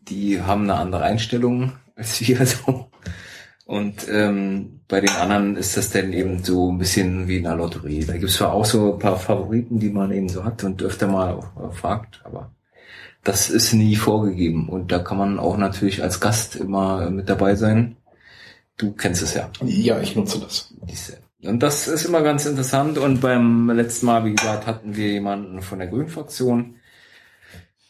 Die 0.08 0.40
haben 0.40 0.62
eine 0.64 0.74
andere 0.74 1.02
Einstellung 1.02 1.72
als 1.96 2.20
wir 2.20 2.44
so. 2.46 2.90
Und 3.66 4.06
ähm, 4.08 4.80
bei 4.86 5.00
den 5.00 5.10
anderen 5.10 5.56
ist 5.56 5.76
das 5.76 5.90
dann 5.90 6.12
eben 6.12 6.42
so 6.44 6.70
ein 6.70 6.78
bisschen 6.78 7.26
wie 7.26 7.38
in 7.38 7.46
einer 7.46 7.56
Lotterie. 7.56 8.04
Da 8.04 8.12
gibt 8.12 8.30
es 8.30 8.36
zwar 8.36 8.52
auch 8.52 8.64
so 8.64 8.94
ein 8.94 8.98
paar 9.00 9.18
Favoriten, 9.18 9.80
die 9.80 9.90
man 9.90 10.12
eben 10.12 10.28
so 10.28 10.44
hat 10.44 10.62
und 10.62 10.80
öfter 10.82 11.08
mal 11.08 11.34
auch 11.34 11.70
äh, 11.70 11.74
fragt, 11.74 12.22
aber 12.24 12.52
das 13.24 13.50
ist 13.50 13.72
nie 13.72 13.96
vorgegeben. 13.96 14.68
Und 14.68 14.92
da 14.92 15.00
kann 15.00 15.18
man 15.18 15.40
auch 15.40 15.56
natürlich 15.56 16.00
als 16.00 16.20
Gast 16.20 16.54
immer 16.54 17.10
mit 17.10 17.28
dabei 17.28 17.56
sein. 17.56 17.96
Du 18.76 18.92
kennst 18.92 19.20
es 19.22 19.34
ja. 19.34 19.50
ja, 19.64 20.00
ich 20.00 20.14
nutze 20.14 20.38
das. 20.38 20.72
Und 21.42 21.60
das 21.60 21.88
ist 21.88 22.04
immer 22.04 22.22
ganz 22.22 22.46
interessant. 22.46 22.98
Und 22.98 23.20
beim 23.20 23.68
letzten 23.70 24.06
Mal, 24.06 24.24
wie 24.24 24.34
gesagt, 24.34 24.68
hatten 24.68 24.94
wir 24.94 25.08
jemanden 25.08 25.60
von 25.60 25.80
der 25.80 25.88
Grünen-Fraktion. 25.88 26.75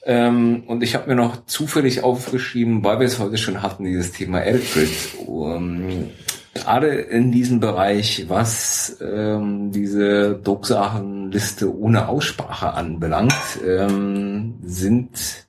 Ähm, 0.08 0.62
und 0.68 0.84
ich 0.84 0.94
habe 0.94 1.08
mir 1.08 1.16
noch 1.16 1.46
zufällig 1.46 2.04
aufgeschrieben, 2.04 2.84
weil 2.84 3.00
wir 3.00 3.06
es 3.06 3.18
heute 3.18 3.36
schon 3.38 3.60
hatten, 3.60 3.84
dieses 3.84 4.12
Thema 4.12 4.38
Eldred. 4.38 4.88
Um, 5.26 6.10
gerade 6.54 6.94
in 6.94 7.32
diesem 7.32 7.58
Bereich, 7.58 8.26
was 8.28 8.98
ähm, 9.00 9.72
diese 9.72 10.38
Drucksachenliste 10.38 11.76
ohne 11.76 12.08
Aussprache 12.08 12.74
anbelangt, 12.74 13.34
ähm, 13.66 14.60
sind 14.62 15.48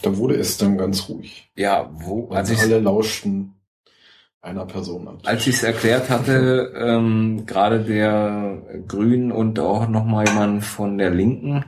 Da 0.00 0.16
wurde 0.16 0.36
es 0.36 0.56
dann 0.56 0.78
ganz 0.78 1.08
ruhig. 1.08 1.50
ja, 1.56 1.90
wo, 1.92 2.28
als 2.28 2.50
ich 2.50 2.60
alle 2.60 2.78
lauschten 2.78 3.54
einer 4.42 4.66
Person 4.66 5.08
an. 5.08 5.18
Als 5.24 5.44
ich 5.48 5.56
es 5.56 5.64
erklärt 5.64 6.08
hatte, 6.08 6.72
ähm, 6.76 7.46
gerade 7.46 7.80
der 7.80 8.62
Grünen 8.86 9.32
und 9.32 9.58
auch 9.58 9.88
nochmal 9.88 10.28
jemand 10.28 10.64
von 10.64 10.98
der 10.98 11.10
Linken, 11.10 11.64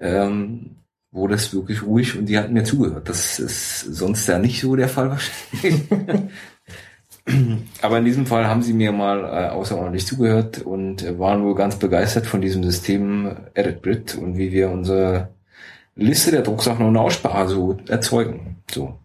ähm, 0.00 0.79
wurde 1.12 1.34
es 1.34 1.52
wirklich 1.52 1.82
ruhig 1.82 2.16
und 2.16 2.26
die 2.26 2.38
hatten 2.38 2.52
mir 2.52 2.64
zugehört. 2.64 3.08
Das 3.08 3.38
ist 3.38 3.80
sonst 3.80 4.26
ja 4.28 4.38
nicht 4.38 4.60
so 4.60 4.76
der 4.76 4.88
Fall 4.88 5.10
wahrscheinlich. 5.10 5.82
Aber 7.82 7.98
in 7.98 8.04
diesem 8.04 8.26
Fall 8.26 8.46
haben 8.46 8.62
sie 8.62 8.72
mir 8.72 8.92
mal 8.92 9.24
äh, 9.24 9.48
außerordentlich 9.50 10.06
zugehört 10.06 10.62
und 10.62 11.02
äh, 11.02 11.18
waren 11.18 11.44
wohl 11.44 11.54
ganz 11.54 11.76
begeistert 11.76 12.26
von 12.26 12.40
diesem 12.40 12.64
System 12.64 13.36
Edit 13.54 13.82
Grid 13.82 14.14
und 14.16 14.36
wie 14.36 14.52
wir 14.52 14.70
unsere 14.70 15.28
Liste 15.96 16.30
der 16.30 16.42
Drucksachen 16.42 16.86
ohne 16.86 17.00
Aussprache 17.00 17.48
so 17.48 17.76
erzeugen. 17.88 18.56
So. 18.70 18.98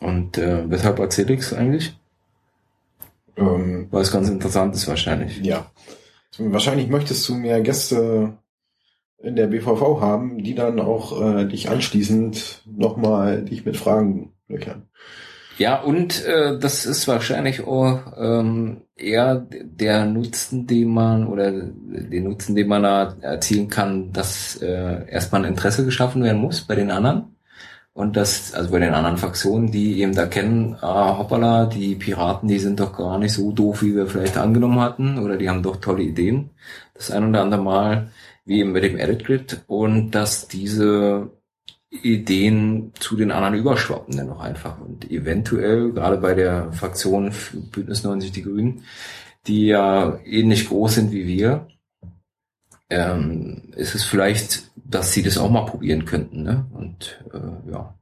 Und 0.00 0.38
äh, 0.38 0.68
weshalb 0.68 0.98
erzähle 0.98 1.34
ich 1.34 1.40
es 1.40 1.52
eigentlich? 1.52 1.96
Ähm, 3.36 3.86
Weil 3.90 4.02
es 4.02 4.12
ganz 4.12 4.28
interessant 4.28 4.74
ist 4.74 4.88
wahrscheinlich. 4.88 5.38
ja. 5.38 5.70
Wahrscheinlich 6.38 6.88
möchtest 6.88 7.28
du 7.28 7.34
mehr 7.34 7.60
Gäste 7.60 8.34
in 9.22 9.36
der 9.36 9.48
BVV 9.48 10.00
haben, 10.00 10.42
die 10.42 10.54
dann 10.54 10.80
auch 10.80 11.20
äh, 11.20 11.44
dich 11.46 11.68
anschließend 11.68 12.62
nochmal 12.66 13.44
dich 13.44 13.64
mit 13.64 13.76
Fragen 13.76 14.32
löchern. 14.48 14.88
Ja, 15.58 15.78
und 15.82 16.24
äh, 16.24 16.58
das 16.58 16.86
ist 16.86 17.06
wahrscheinlich 17.06 17.66
auch 17.66 18.00
ähm, 18.16 18.80
eher 18.96 19.46
der 19.62 20.06
Nutzen, 20.06 20.66
den 20.66 20.88
man 20.88 21.26
oder 21.26 21.52
den 21.52 22.24
Nutzen, 22.24 22.54
den 22.54 22.66
man 22.66 22.82
da 22.82 23.14
erzielen 23.20 23.68
kann, 23.68 24.10
dass 24.10 24.56
äh, 24.62 25.06
erstmal 25.10 25.42
ein 25.42 25.50
Interesse 25.50 25.84
geschaffen 25.84 26.22
werden 26.22 26.40
muss 26.40 26.62
bei 26.62 26.76
den 26.76 26.90
anderen. 26.90 27.36
Und 27.92 28.16
das, 28.16 28.54
also 28.54 28.70
bei 28.70 28.78
den 28.78 28.94
anderen 28.94 29.18
Fraktionen, 29.18 29.70
die 29.70 30.00
eben 30.00 30.14
da 30.14 30.24
kennen, 30.24 30.76
ah, 30.80 31.18
hoppala, 31.18 31.66
die 31.66 31.96
Piraten, 31.96 32.48
die 32.48 32.58
sind 32.58 32.80
doch 32.80 32.96
gar 32.96 33.18
nicht 33.18 33.34
so 33.34 33.52
doof, 33.52 33.82
wie 33.82 33.94
wir 33.94 34.06
vielleicht 34.06 34.38
angenommen 34.38 34.80
hatten, 34.80 35.18
oder 35.18 35.36
die 35.36 35.50
haben 35.50 35.62
doch 35.62 35.76
tolle 35.76 36.04
Ideen. 36.04 36.50
Das 36.94 37.10
ein 37.10 37.28
oder 37.28 37.42
andere 37.42 37.60
Mal, 37.60 38.10
wie 38.50 38.64
mit 38.64 38.82
dem 38.82 38.98
Edit 38.98 39.24
Grid, 39.24 39.62
und 39.68 40.10
dass 40.10 40.48
diese 40.48 41.30
Ideen 41.88 42.92
zu 42.98 43.16
den 43.16 43.30
anderen 43.30 43.54
überschwappen 43.54 44.16
dann 44.16 44.26
noch 44.26 44.40
einfach. 44.40 44.80
Und 44.80 45.08
eventuell, 45.08 45.92
gerade 45.92 46.16
bei 46.16 46.34
der 46.34 46.72
Fraktion 46.72 47.32
Bündnis 47.70 48.02
90 48.02 48.32
Die 48.32 48.42
Grünen, 48.42 48.82
die 49.46 49.66
ja 49.66 50.18
ähnlich 50.24 50.68
groß 50.68 50.96
sind 50.96 51.12
wie 51.12 51.28
wir, 51.28 51.68
ähm, 52.90 53.72
ist 53.76 53.94
es 53.94 54.02
vielleicht, 54.02 54.64
dass 54.74 55.12
sie 55.12 55.22
das 55.22 55.38
auch 55.38 55.50
mal 55.50 55.66
probieren 55.66 56.04
könnten. 56.04 56.42
Ne? 56.42 56.66
Und 56.72 57.24
äh, 57.32 57.70
ja, 57.70 57.94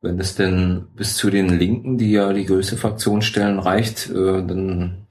wenn 0.00 0.18
das 0.18 0.36
denn 0.36 0.86
bis 0.94 1.16
zu 1.16 1.30
den 1.30 1.48
Linken, 1.48 1.98
die 1.98 2.12
ja 2.12 2.32
die 2.32 2.46
größte 2.46 2.76
Fraktion 2.76 3.22
stellen, 3.22 3.58
reicht, 3.58 4.08
äh, 4.08 4.14
dann 4.46 5.07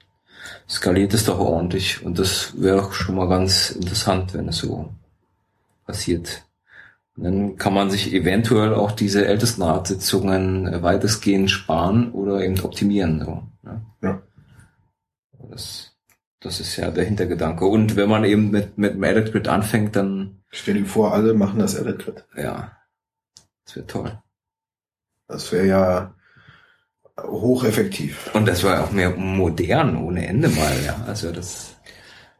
skaliert 0.68 1.14
es 1.14 1.24
doch 1.24 1.38
ordentlich. 1.38 2.04
Und 2.04 2.18
das 2.18 2.60
wäre 2.60 2.78
doch 2.78 2.92
schon 2.92 3.14
mal 3.14 3.28
ganz 3.28 3.70
interessant, 3.70 4.34
wenn 4.34 4.48
es 4.48 4.58
so 4.58 4.90
passiert. 5.86 6.44
Und 7.16 7.24
dann 7.24 7.56
kann 7.56 7.74
man 7.74 7.90
sich 7.90 8.12
eventuell 8.12 8.74
auch 8.74 8.92
diese 8.92 9.26
Ältestenratssitzungen 9.26 10.72
äh, 10.72 10.82
weitestgehend 10.82 11.50
sparen 11.50 12.12
oder 12.12 12.42
eben 12.42 12.60
optimieren. 12.60 13.24
So, 13.24 13.42
ne? 13.62 13.82
Ja. 14.02 14.22
Das, 15.50 15.96
das 16.40 16.60
ist 16.60 16.76
ja 16.76 16.90
der 16.90 17.04
Hintergedanke. 17.04 17.64
Und 17.64 17.96
wenn 17.96 18.08
man 18.08 18.24
eben 18.24 18.50
mit, 18.50 18.78
mit 18.78 18.94
dem 18.94 19.02
Edit 19.02 19.32
Grid 19.32 19.48
anfängt, 19.48 19.96
dann, 19.96 20.42
Stell 20.50 20.74
dir 20.74 20.86
vor, 20.86 21.12
alle 21.12 21.34
machen 21.34 21.58
das 21.58 21.74
Edit 21.74 21.98
Grid. 21.98 22.24
ja, 22.36 22.76
das 23.64 23.76
wird 23.76 23.90
toll. 23.90 24.18
Das 25.26 25.50
wäre 25.52 25.66
ja 25.66 26.14
hocheffektiv. 27.26 28.30
Und 28.34 28.46
das 28.46 28.64
war 28.64 28.84
auch 28.84 28.92
mehr 28.92 29.10
modern 29.10 29.96
ohne 29.96 30.26
Ende 30.26 30.48
mal, 30.48 30.72
ja. 30.84 31.04
Also 31.06 31.32
das, 31.32 31.76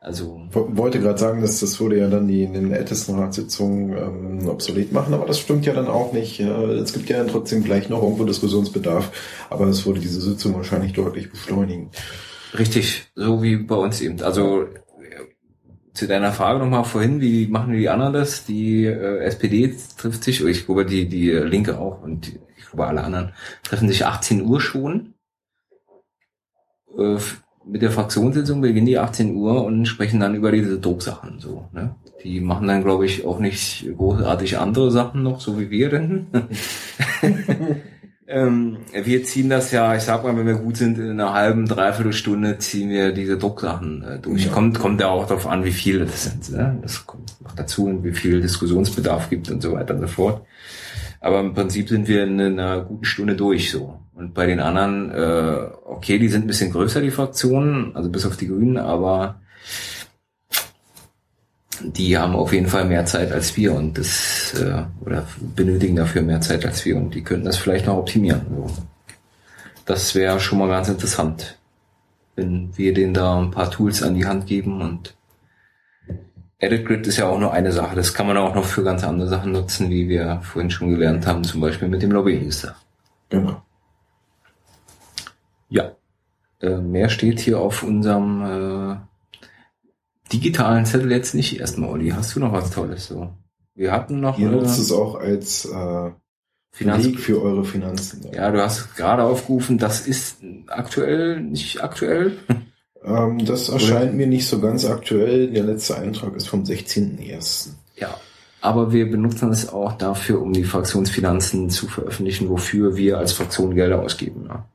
also, 0.01 0.41
Ich 0.49 0.55
wollte 0.55 1.01
gerade 1.01 1.19
sagen, 1.19 1.43
dass 1.43 1.59
das 1.61 1.81
würde 1.81 1.99
ja 1.99 2.09
dann 2.09 2.29
die 2.29 2.45
in 2.45 2.53
den 2.53 2.73
Ältestenratssitzungen 2.73 3.97
ähm, 4.41 4.49
obsolet 4.49 4.93
machen, 4.93 5.13
aber 5.13 5.27
das 5.27 5.41
stimmt 5.41 5.67
ja 5.67 5.75
dann 5.75 5.89
auch 5.89 6.13
nicht. 6.13 6.41
Es 6.41 6.93
gibt 6.93 7.11
ja 7.11 7.19
dann 7.19 7.29
trotzdem 7.29 7.65
gleich 7.65 7.89
noch 7.89 8.03
irgendwo 8.03 8.25
Diskussionsbedarf, 8.25 9.11
aber 9.51 9.67
es 9.67 9.85
würde 9.85 10.01
diese 10.01 10.21
Sitzung 10.21 10.55
wahrscheinlich 10.55 10.93
deutlich 10.93 11.31
beschleunigen. 11.31 11.91
richtig, 12.57 13.11
so 13.17 13.43
wie 13.43 13.57
bei 13.57 13.75
uns 13.75 14.01
eben. 14.01 14.23
Also, 14.23 14.63
äh, 14.63 14.67
zu 15.95 16.07
deiner 16.07 16.33
Frage 16.33 16.61
nochmal 16.61 16.85
vorhin, 16.85 17.21
wie 17.21 17.49
machen 17.49 17.73
die 17.73 17.89
anderen 17.89 18.13
das? 18.13 18.45
Die 18.45 18.85
äh, 18.85 19.19
SPD 19.25 19.75
trifft 19.97 20.23
sich, 20.23 20.45
ich 20.45 20.65
glaube 20.65 20.87
die, 20.87 21.09
die 21.09 21.31
Linke 21.33 21.77
auch 21.79 22.03
und 22.03 22.29
die, 22.29 22.39
glaube 22.71 22.87
alle 22.87 23.03
anderen 23.03 23.33
treffen 23.63 23.89
sich 23.89 24.07
18 24.07 24.45
Uhr 24.45 24.61
schon. 24.61 25.15
Äh, 26.97 27.19
mit 27.69 27.83
der 27.83 27.91
Fraktionssitzung 27.91 28.61
beginnen 28.61 28.87
die 28.87 28.99
18 28.99 29.35
Uhr 29.35 29.65
und 29.65 29.87
sprechen 29.87 30.21
dann 30.21 30.35
über 30.35 30.51
diese 30.53 30.81
Drucksachen 30.81 31.39
so. 31.39 31.69
Ne? 31.73 31.95
Die 32.25 32.41
machen 32.41 32.67
dann, 32.67 32.83
glaube 32.83 33.07
ich, 33.07 33.25
auch 33.27 33.39
nicht 33.39 33.87
großartig 33.97 34.59
andere 34.59 34.91
Sachen 34.91 35.23
noch, 35.23 35.41
so 35.41 35.61
wie 35.61 35.71
wir 35.71 35.91
denn. 35.91 36.27
ähm, 38.27 38.79
wir 38.93 39.23
ziehen 39.23 39.51
das 39.51 39.71
ja, 39.71 39.95
ich 39.95 40.03
sag 40.03 40.25
mal, 40.25 40.37
wenn 40.37 40.47
wir 40.47 40.55
gut 40.55 40.79
sind, 40.79 40.99
in 40.99 41.11
einer 41.11 41.35
halben, 41.35 41.67
dreiviertel 41.67 42.13
Stunde 42.13 42.59
ziehen 42.59 42.89
wir 42.89 43.13
diese 43.13 43.39
Drucksachen 43.39 44.03
äh, 44.03 44.19
durch. 44.19 44.47
Ja. 44.47 44.51
Kommt, 44.51 44.79
kommt 44.79 45.01
ja 45.01 45.09
auch 45.09 45.27
darauf 45.27 45.47
an, 45.47 45.65
wie 45.65 45.73
viele 45.73 46.07
das 46.07 46.25
sind. 46.25 46.51
Ne? 46.51 46.79
Das 46.83 47.07
kommt 47.07 47.41
noch 47.41 47.55
dazu 47.55 47.87
und 47.87 48.03
wie 48.03 48.13
viel 48.13 48.41
Diskussionsbedarf 48.41 49.31
gibt 49.31 49.51
und 49.51 49.63
so 49.63 49.73
weiter 49.73 49.95
und 49.95 50.01
so 50.01 50.09
fort. 50.09 50.47
Aber 51.21 51.41
im 51.41 51.55
Prinzip 51.55 51.89
sind 51.89 52.09
wir 52.09 52.25
in 52.25 52.41
einer 52.41 52.81
guten 52.83 53.05
Stunde 53.05 53.35
durch 53.35 53.71
so. 53.71 53.99
Und 54.15 54.35
bei 54.35 54.47
den 54.47 54.61
anderen, 54.61 55.11
äh, 55.11 55.69
okay, 55.85 56.19
die 56.19 56.29
sind 56.29 56.45
ein 56.45 56.49
bisschen 56.49 56.73
größer, 56.73 57.01
die 57.01 57.11
Fraktionen, 57.11 57.95
also 57.95 58.09
bis 58.09 58.27
auf 58.27 58.37
die 58.37 58.49
Grünen, 58.49 58.77
aber 58.77 59.41
die 61.81 62.19
haben 62.19 62.35
auf 62.35 62.53
jeden 62.53 62.67
Fall 62.67 62.85
mehr 62.85 63.07
Zeit 63.07 63.33
als 63.33 63.57
wir 63.57 63.73
und 63.73 63.99
das 63.99 64.55
äh, 64.61 64.83
oder 65.05 65.27
benötigen 65.55 65.97
dafür 65.97 66.23
mehr 66.23 66.41
Zeit 66.41 66.67
als 66.67 66.85
wir 66.85 66.97
und 66.97 67.15
die 67.15 67.23
könnten 67.23 67.47
das 67.47 67.57
vielleicht 67.57 67.87
noch 67.87 67.97
optimieren. 67.97 68.43
So. 68.51 68.67
Das 69.85 70.15
wäre 70.15 70.41
schon 70.41 70.59
mal 70.59 70.69
ganz 70.69 70.89
interessant, 70.89 71.59
wenn 72.37 72.77
wir 72.77 72.93
denen 72.95 73.15
da 73.15 73.39
ein 73.39 73.51
paar 73.51 73.71
Tools 73.71 74.03
an 74.03 74.15
die 74.15 74.27
Hand 74.27 74.47
geben 74.47 74.81
und 74.81 75.15
Edit 76.61 76.87
Grid 76.87 77.07
ist 77.07 77.19
ja 77.19 77.29
auch 77.29 77.39
nur 77.39 77.53
eine 77.53 77.71
Sache. 77.71 77.95
Das 77.95 78.15
kann 78.15 78.27
man 78.27 78.37
auch 78.37 78.55
noch 78.55 78.65
für 78.65 78.83
ganz 78.83 79.05
andere 79.05 79.29
Sachen 79.29 79.53
nutzen, 79.53 79.91
wie 79.91 80.09
wir 80.09 80.41
vorhin 80.43 80.71
schon 80.71 80.91
gelernt 80.91 81.27
haben, 81.27 81.45
zum 81.45 81.61
Beispiel 81.61 81.89
mit 81.89 82.03
dem 82.03 82.11
Lobbyregister. 82.11 82.75
Genau. 83.29 83.63
Ja. 85.69 85.93
Äh, 86.61 86.79
mehr 86.79 87.09
steht 87.09 87.39
hier 87.39 87.61
auf 87.61 87.85
unserem 87.85 88.43
äh, 88.43 88.97
digitalen 90.33 90.85
Zettel 90.85 91.13
jetzt 91.13 91.35
nicht 91.35 91.61
erstmal, 91.61 91.91
Olli. 91.91 92.11
Hast 92.11 92.35
du 92.35 92.41
noch 92.41 92.53
was 92.53 92.71
Tolles 92.71 93.07
so? 93.07 93.33
Wir 93.77 93.93
hatten 93.93 94.19
noch. 94.19 94.39
Ihr 94.39 94.51
nutzt 94.51 94.79
äh, 94.79 94.83
es 94.83 94.91
auch 94.91 95.15
als 95.15 95.65
äh, 95.65 96.11
Finanz 96.73 97.05
Weg 97.05 97.21
für 97.21 97.41
eure 97.41 97.65
Finanzen. 97.65 98.25
Ja. 98.25 98.33
ja, 98.33 98.51
du 98.51 98.61
hast 98.61 98.97
gerade 98.97 99.23
aufgerufen, 99.23 99.79
das 99.79 100.07
ist 100.07 100.43
aktuell, 100.67 101.41
nicht 101.41 101.85
aktuell. 101.85 102.37
Ähm, 103.05 103.45
das 103.45 103.69
erscheint 103.69 104.15
mir 104.15 104.27
nicht 104.27 104.47
so 104.47 104.61
ganz 104.61 104.85
aktuell. 104.85 105.51
Der 105.51 105.65
letzte 105.65 105.97
Eintrag 105.97 106.35
ist 106.37 106.49
vom 106.49 106.65
16.01. 106.65 107.71
Ja, 107.97 108.19
aber 108.61 108.93
wir 108.93 109.11
benutzen 109.11 109.51
es 109.51 109.69
auch 109.69 109.93
dafür, 109.93 110.43
um 110.43 110.53
die 110.53 110.65
Fraktionsfinanzen 110.65 111.71
zu 111.71 111.87
veröffentlichen, 111.87 112.49
wofür 112.49 112.97
wir 112.97 113.19
als 113.19 113.33
Fraktion 113.33 113.75
Gelder 113.75 114.03
ausgeben. 114.03 114.49
Ja. 114.49 114.69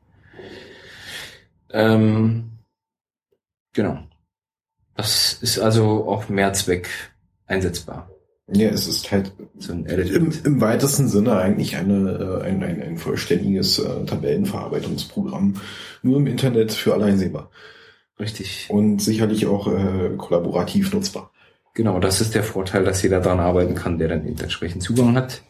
Ähm, 1.71 2.51
genau. 3.73 3.99
Das 4.95 5.39
ist 5.41 5.59
also 5.59 6.07
auch 6.07 6.29
Mehrzweck 6.29 6.87
einsetzbar. 7.45 8.09
Ja, 8.47 8.69
es 8.69 8.87
ist 8.87 9.11
halt 9.11 9.31
so 9.57 9.73
im, 9.73 9.85
im, 9.85 10.61
weitesten 10.61 11.07
Sinne 11.07 11.37
eigentlich 11.37 11.75
eine, 11.77 12.41
äh, 12.43 12.45
ein, 12.45 12.61
ein, 12.61 12.81
ein 12.81 12.97
vollständiges 12.97 13.79
äh, 13.79 14.05
Tabellenverarbeitungsprogramm, 14.05 15.55
nur 16.03 16.17
im 16.17 16.27
Internet 16.27 16.73
für 16.73 16.93
alle 16.93 17.05
einsehbar. 17.05 17.49
Richtig. 18.19 18.68
Und 18.69 19.02
sicherlich 19.02 19.48
auch 19.48 19.68
äh, 19.68 20.11
kollaborativ 20.18 20.94
nutzbar. 20.94 21.31
Genau, 21.73 21.99
das 21.99 22.22
ist 22.22 22.35
der 22.35 22.44
Vorteil, 22.44 22.84
dass 22.84 23.02
jeder 23.02 23.19
daran 23.19 23.40
arbeiten 23.40 23.73
kann, 23.73 23.98
der 23.98 24.10
dann 24.10 24.27
entsprechend 24.27 24.84
Zugang 24.84 25.15
hat. 25.15 25.41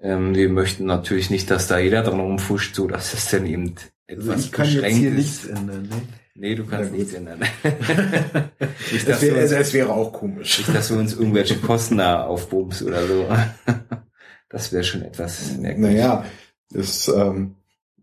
Ähm, 0.00 0.34
wir 0.34 0.48
möchten 0.48 0.84
natürlich 0.84 1.30
nicht, 1.30 1.50
dass 1.50 1.66
da 1.66 1.78
jeder 1.78 2.02
dran 2.02 2.20
rumfuscht, 2.20 2.74
so 2.74 2.86
dass 2.86 3.14
es 3.14 3.30
dann 3.30 3.46
eben 3.46 3.74
etwas 4.06 4.28
also 4.28 4.44
ich 4.44 4.52
kann 4.52 4.68
jetzt 4.68 4.86
hier 4.86 5.08
ist. 5.10 5.16
nichts 5.16 5.46
ändern, 5.46 5.82
ne? 5.88 6.02
Nee, 6.36 6.54
du 6.56 6.66
kannst 6.66 6.92
nichts 6.92 7.14
ändern. 7.14 7.38
nicht, 8.92 9.08
das 9.08 9.22
wäre, 9.22 9.38
also, 9.38 9.54
es 9.54 9.72
wäre 9.72 9.92
auch 9.92 10.12
komisch. 10.12 10.58
Nicht, 10.58 10.74
dass 10.74 10.88
du 10.88 10.98
uns 10.98 11.14
irgendwelche 11.14 11.56
Kosten 11.56 11.98
da 11.98 12.24
aufbumst 12.24 12.82
oder 12.82 13.06
so. 13.06 13.28
Das 14.50 14.72
wäre 14.72 14.84
schon 14.84 15.02
etwas 15.02 15.56
merkwürdig. 15.56 15.96
Naja, 15.96 16.24
das, 16.70 17.08
ähm, 17.08 17.56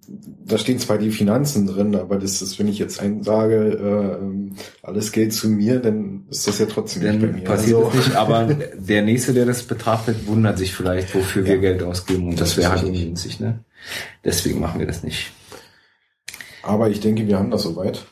da 0.07 0.57
stehen 0.57 0.79
zwar 0.79 0.97
die 0.97 1.11
Finanzen 1.11 1.67
drin, 1.67 1.95
aber 1.95 2.17
das 2.17 2.41
ist, 2.41 2.59
wenn 2.59 2.67
ich 2.67 2.79
jetzt 2.79 2.99
einen 2.99 3.23
sage, 3.23 3.55
äh, 3.55 4.23
ähm, 4.23 4.55
alles 4.81 5.11
Geld 5.11 5.33
zu 5.33 5.49
mir, 5.49 5.79
dann 5.79 6.25
ist 6.29 6.47
das 6.47 6.59
ja 6.59 6.65
trotzdem 6.65 7.03
dann 7.03 7.19
nicht 7.19 7.31
bei 7.31 7.37
mir. 7.37 7.43
Passiert 7.43 7.83
also. 7.83 7.97
nicht, 7.97 8.15
aber 8.15 8.45
der 8.45 9.01
nächste, 9.03 9.33
der 9.33 9.45
das 9.45 9.63
betrachtet, 9.63 10.27
wundert 10.27 10.57
sich 10.57 10.73
vielleicht, 10.73 11.13
wofür 11.15 11.43
ja. 11.43 11.49
wir 11.49 11.57
Geld 11.59 11.83
ausgeben 11.83 12.29
und 12.29 12.39
das, 12.39 12.55
das 12.55 12.57
wäre 12.57 12.71
halt 12.71 12.83
ungünstig, 12.83 13.39
ne? 13.39 13.63
Deswegen 14.23 14.59
machen 14.59 14.79
wir 14.79 14.87
das 14.87 15.03
nicht. 15.03 15.31
Aber 16.63 16.89
ich 16.89 16.99
denke, 16.99 17.27
wir 17.27 17.37
haben 17.37 17.51
das 17.51 17.63
soweit. 17.63 18.05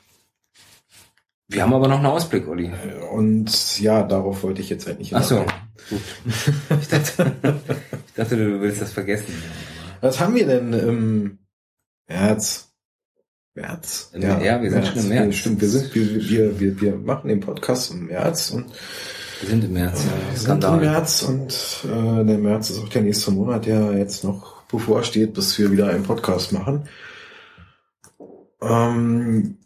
Wir 1.47 1.63
haben 1.63 1.73
aber 1.73 1.87
noch 1.87 1.97
einen 1.97 2.05
Ausblick, 2.05 2.47
Olli. 2.47 2.71
Und 3.11 3.79
ja, 3.79 4.03
darauf 4.03 4.43
wollte 4.43 4.61
ich 4.61 4.69
jetzt 4.69 4.87
eigentlich. 4.87 5.15
Ach 5.15 5.23
so, 5.23 5.45
gut. 5.89 6.01
Ich 6.81 6.87
dachte, 6.87 7.31
ich 8.07 8.13
dachte, 8.13 8.37
du 8.37 8.61
willst 8.61 8.81
das 8.81 8.91
vergessen. 8.91 9.33
Was 10.01 10.19
haben 10.19 10.35
wir 10.35 10.45
denn 10.45 10.73
im 10.73 11.38
März? 12.10 12.73
März? 13.53 14.11
Ja, 14.14 14.40
ja 14.40 14.61
wir 14.61 14.72
sind 14.72 14.81
März. 14.81 14.94
schon 14.94 15.03
im 15.03 15.10
März. 15.10 15.36
Stimmt, 15.36 15.61
wir 15.61 15.69
sind, 15.69 15.95
wir, 15.95 16.30
wir, 16.30 16.60
wir, 16.60 16.81
wir 16.81 16.95
machen 16.95 17.30
den 17.30 17.40
Podcast 17.40 17.91
im 17.91 18.07
März 18.07 18.49
und 18.52 18.65
wir 19.41 19.49
sind 19.49 19.64
im 19.64 19.73
März, 19.73 20.03
ja. 20.03 20.11
Wir 20.31 20.40
sind 20.40 20.64
im 20.64 20.80
März 20.80 21.22
und 21.23 21.86
äh, 21.86 22.26
der 22.26 22.38
März 22.38 22.72
ist 22.72 22.80
auch 22.80 22.90
der 22.90 23.03
nächste 23.03 23.31
Monat, 23.31 23.65
der 23.65 23.94
jetzt 23.98 24.23
noch 24.23 24.64
bevorsteht, 24.64 25.34
bis 25.34 25.57
wir 25.57 25.72
wieder 25.72 25.88
einen 25.90 26.03
Podcast 26.03 26.52
machen. 26.52 26.90
Ähm, 28.61 29.57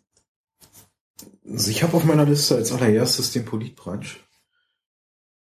also 1.49 1.71
ich 1.71 1.81
habe 1.81 1.97
auf 1.97 2.03
meiner 2.03 2.25
Liste 2.25 2.55
als 2.55 2.71
allererstes 2.71 3.31
den 3.31 3.45
Politbranch. 3.45 4.19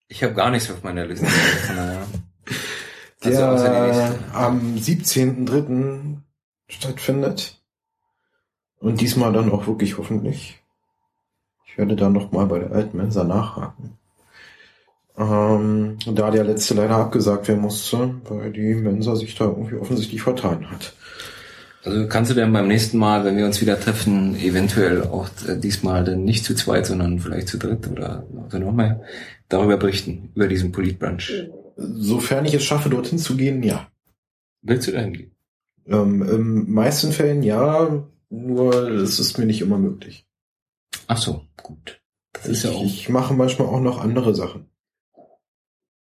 Ich 0.09 0.23
habe 0.23 0.35
gar 0.35 0.51
nichts 0.51 0.70
auf 0.70 0.82
meiner 0.82 1.06
Liste. 1.06 1.27
der 3.24 3.48
also 3.48 4.16
am 4.32 4.77
17.3. 4.77 6.23
stattfindet. 6.68 7.60
Und 8.78 9.00
diesmal 9.00 9.32
dann 9.32 9.50
auch 9.50 9.66
wirklich 9.66 9.96
hoffentlich. 9.98 10.60
Ich 11.66 11.78
werde 11.78 11.96
dann 11.96 12.12
noch 12.12 12.32
mal 12.32 12.46
bei 12.46 12.58
der 12.58 12.72
alten 12.72 12.96
Mensa 12.96 13.24
nachhaken. 13.24 13.98
Ähm, 15.16 15.96
da 16.06 16.30
der 16.30 16.44
letzte 16.44 16.74
leider 16.74 16.96
abgesagt 16.96 17.48
werden 17.48 17.60
musste, 17.60 18.14
weil 18.28 18.52
die 18.52 18.74
Mensa 18.74 19.14
sich 19.16 19.34
da 19.34 19.46
irgendwie 19.46 19.76
offensichtlich 19.76 20.22
vertan 20.22 20.70
hat. 20.70 20.94
Also 21.84 22.08
kannst 22.08 22.30
du 22.30 22.34
denn 22.34 22.52
beim 22.52 22.66
nächsten 22.66 22.98
Mal, 22.98 23.24
wenn 23.24 23.36
wir 23.36 23.44
uns 23.44 23.60
wieder 23.60 23.78
treffen, 23.78 24.36
eventuell 24.36 25.02
auch 25.02 25.28
äh, 25.46 25.58
diesmal 25.58 26.02
dann 26.02 26.24
nicht 26.24 26.44
zu 26.44 26.54
zweit, 26.54 26.86
sondern 26.86 27.20
vielleicht 27.20 27.48
zu 27.48 27.58
dritt 27.58 27.86
oder, 27.88 28.26
oder 28.46 28.58
noch 28.58 28.72
mehr 28.72 29.02
darüber 29.48 29.76
berichten, 29.76 30.30
über 30.34 30.48
diesen 30.48 30.72
Politbrunch? 30.72 31.32
Sofern 31.76 32.46
ich 32.46 32.54
es 32.54 32.64
schaffe, 32.64 32.88
dorthin 32.88 33.18
zu 33.18 33.36
gehen, 33.36 33.62
ja. 33.62 33.88
Willst 34.62 34.88
du 34.88 34.92
dahin 34.92 35.12
gehen? 35.12 35.34
Ähm, 35.86 36.23
Im 36.23 36.73
meisten 36.73 37.12
Fällen 37.12 37.43
ja, 37.43 38.05
nur 38.31 38.89
es 38.90 39.19
ist 39.19 39.39
mir 39.39 39.47
nicht 39.47 39.61
immer 39.61 39.78
möglich. 39.78 40.27
Ach 41.06 41.19
so, 41.19 41.44
gut. 41.62 42.01
Das 42.32 42.47
ist 42.47 42.65
ich, 42.65 42.70
ja 42.70 42.77
auch. 42.77 42.85
Ich 42.85 43.09
mache 43.09 43.35
manchmal 43.35 43.69
auch 43.69 43.81
noch 43.81 44.01
andere 44.01 44.35
Sachen. 44.35 44.70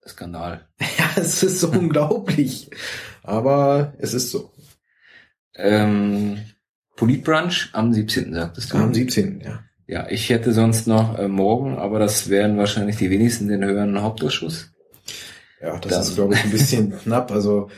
Skandal. 0.06 0.66
Ja, 0.98 1.10
es 1.16 1.42
ist 1.42 1.60
so 1.60 1.68
unglaublich. 1.68 2.70
Aber 3.22 3.94
es 3.98 4.14
ist 4.14 4.30
so. 4.30 4.52
Ähm, 5.54 6.38
Politbrunch 6.96 7.70
am 7.72 7.92
17. 7.92 8.34
sagtest 8.34 8.72
du? 8.72 8.78
Am 8.78 8.94
17. 8.94 9.40
ja. 9.40 9.64
Ja, 9.88 10.06
ich 10.10 10.28
hätte 10.28 10.52
sonst 10.52 10.86
noch 10.86 11.18
äh, 11.18 11.28
morgen, 11.28 11.78
aber 11.78 11.98
das 11.98 12.28
wären 12.28 12.58
wahrscheinlich 12.58 12.96
die 12.96 13.08
wenigsten 13.08 13.48
den 13.48 13.64
höheren 13.64 14.02
Hauptausschuss. 14.02 14.70
Ja, 15.62 15.78
das 15.78 15.92
Dann. 15.92 16.02
ist, 16.02 16.14
glaube 16.14 16.34
ich, 16.34 16.44
ein 16.44 16.50
bisschen 16.50 16.98
knapp. 17.02 17.32
Also, 17.32 17.70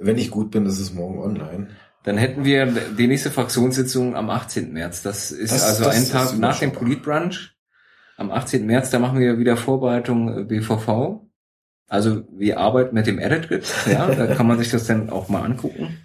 wenn 0.00 0.18
ich 0.18 0.30
gut 0.30 0.50
bin, 0.50 0.66
ist 0.66 0.80
es 0.80 0.92
morgen 0.92 1.18
online. 1.18 1.68
Dann 2.02 2.16
hätten 2.16 2.44
wir 2.44 2.66
die 2.66 3.06
nächste 3.06 3.30
Fraktionssitzung 3.30 4.16
am 4.16 4.30
18. 4.30 4.72
März. 4.72 5.02
Das 5.02 5.30
ist 5.30 5.52
das, 5.52 5.62
also 5.62 5.84
das 5.84 5.96
ein 5.96 6.08
Tag 6.08 6.38
nach 6.38 6.58
dem 6.58 6.72
Politbrunch. 6.72 7.54
Am 8.16 8.30
18. 8.30 8.66
März, 8.66 8.90
da 8.90 8.98
machen 8.98 9.20
wir 9.20 9.38
wieder 9.38 9.56
Vorbereitung 9.56 10.48
BVV. 10.48 10.88
Äh, 10.88 11.26
also 11.88 12.22
wir 12.32 12.58
arbeiten 12.58 12.94
mit 12.94 13.06
dem 13.06 13.18
Edit 13.18 13.48
Grid. 13.48 13.74
Ja, 13.90 14.06
da 14.14 14.26
kann 14.34 14.46
man 14.46 14.58
sich 14.58 14.70
das 14.70 14.86
dann 14.86 15.10
auch 15.10 15.28
mal 15.28 15.42
angucken. 15.42 15.98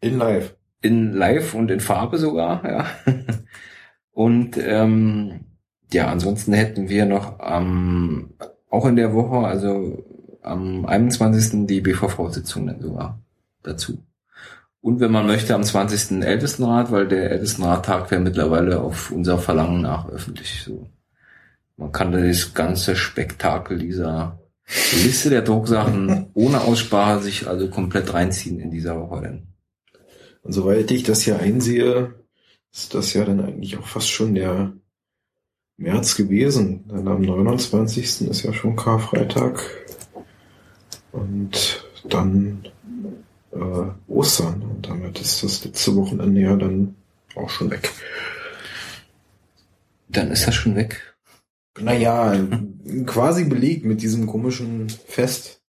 In 0.00 0.18
live. 0.18 0.54
In 0.80 1.12
live 1.12 1.54
und 1.54 1.70
in 1.70 1.80
Farbe 1.80 2.18
sogar, 2.18 2.64
ja. 2.64 2.86
Und 4.12 4.56
ähm, 4.58 5.40
ja, 5.92 6.06
ansonsten 6.06 6.52
hätten 6.52 6.88
wir 6.88 7.04
noch 7.04 7.40
am, 7.40 8.34
auch 8.70 8.86
in 8.86 8.94
der 8.94 9.12
Woche, 9.12 9.44
also 9.44 10.04
am 10.40 10.86
21. 10.86 11.66
die 11.66 11.80
BVV-Sitzung 11.80 12.68
dann 12.68 12.80
sogar 12.80 13.23
dazu. 13.64 14.04
Und 14.80 15.00
wenn 15.00 15.12
man 15.12 15.26
möchte, 15.26 15.54
am 15.54 15.64
20. 15.64 16.22
Ältestenrat, 16.22 16.92
weil 16.92 17.08
der 17.08 17.30
Ältestenrat 17.30 17.86
tagt 17.86 18.10
ja 18.10 18.18
mittlerweile 18.18 18.80
auf 18.80 19.10
unser 19.10 19.38
Verlangen 19.38 19.80
nach 19.80 20.08
öffentlich 20.08 20.62
so. 20.62 20.90
Man 21.76 21.90
kann 21.90 22.12
das 22.12 22.54
ganze 22.54 22.94
Spektakel 22.94 23.78
dieser 23.78 24.38
Liste 24.92 25.30
der 25.30 25.42
Drucksachen 25.42 26.30
ohne 26.34 26.60
Aussprache 26.60 27.22
sich 27.22 27.48
also 27.48 27.68
komplett 27.68 28.12
reinziehen 28.12 28.60
in 28.60 28.70
dieser 28.70 29.00
Woche 29.00 29.22
dann. 29.22 29.46
Und 30.42 30.52
soweit 30.52 30.90
ich 30.90 31.02
das 31.02 31.22
hier 31.22 31.40
einsehe, 31.40 32.14
ist 32.72 32.94
das 32.94 33.14
ja 33.14 33.24
dann 33.24 33.40
eigentlich 33.40 33.78
auch 33.78 33.86
fast 33.86 34.10
schon 34.10 34.34
der 34.34 34.74
März 35.76 36.16
gewesen. 36.16 36.84
Dann 36.88 37.08
am 37.08 37.22
29. 37.22 38.28
ist 38.28 38.42
ja 38.42 38.52
schon 38.52 38.76
Karfreitag. 38.76 39.62
Und 41.12 41.84
dann 42.08 42.68
äh, 43.54 44.10
Ostern. 44.10 44.62
Und 44.62 44.88
damit 44.88 45.20
ist 45.20 45.42
das 45.42 45.64
letzte 45.64 45.94
Wochenende 45.96 46.40
ja 46.40 46.56
dann 46.56 46.94
auch 47.34 47.50
schon 47.50 47.70
weg. 47.70 47.90
Dann 50.08 50.30
ist 50.30 50.46
das 50.46 50.54
schon 50.54 50.76
weg. 50.76 51.14
Naja, 51.80 52.36
quasi 53.06 53.44
belegt 53.44 53.84
mit 53.84 54.02
diesem 54.02 54.26
komischen 54.26 54.88
Fest. 54.88 55.60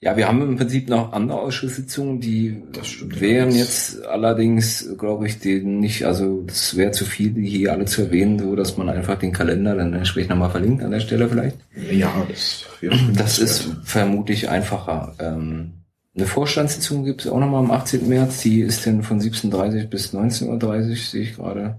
Ja, 0.00 0.14
wir 0.14 0.28
haben 0.28 0.42
im 0.42 0.56
Prinzip 0.56 0.90
noch 0.90 1.12
andere 1.12 1.40
Ausschusssitzungen, 1.40 2.20
die 2.20 2.62
wären 3.02 3.50
jetzt 3.50 4.04
allerdings, 4.04 4.90
glaube 4.98 5.26
ich, 5.26 5.38
den 5.38 5.80
nicht, 5.80 6.04
also 6.04 6.42
das 6.46 6.76
wäre 6.76 6.92
zu 6.92 7.06
viel, 7.06 7.30
die 7.30 7.48
hier 7.48 7.72
alle 7.72 7.86
zu 7.86 8.02
erwähnen, 8.02 8.38
so 8.38 8.54
dass 8.54 8.76
man 8.76 8.90
einfach 8.90 9.18
den 9.18 9.32
Kalender 9.32 9.74
dann 9.74 9.94
entsprechend 9.94 10.30
nochmal 10.30 10.50
verlinkt 10.50 10.84
an 10.84 10.90
der 10.90 11.00
Stelle 11.00 11.30
vielleicht. 11.30 11.56
Ja, 11.90 12.26
das 12.28 12.66
Das 13.14 13.38
ist 13.38 13.70
vermutlich 13.84 14.50
einfacher. 14.50 15.14
Ähm, 15.18 15.72
eine 16.16 16.26
Vorstandssitzung 16.26 17.04
gibt 17.04 17.22
es 17.22 17.30
auch 17.30 17.38
nochmal 17.38 17.62
am 17.62 17.70
18. 17.70 18.08
März, 18.08 18.40
die 18.40 18.62
ist 18.62 18.86
dann 18.86 19.02
von 19.02 19.20
17.30 19.20 19.88
bis 19.88 20.14
19.30 20.14 20.88
Uhr, 20.88 20.96
sehe 20.96 21.22
ich 21.22 21.36
gerade. 21.36 21.78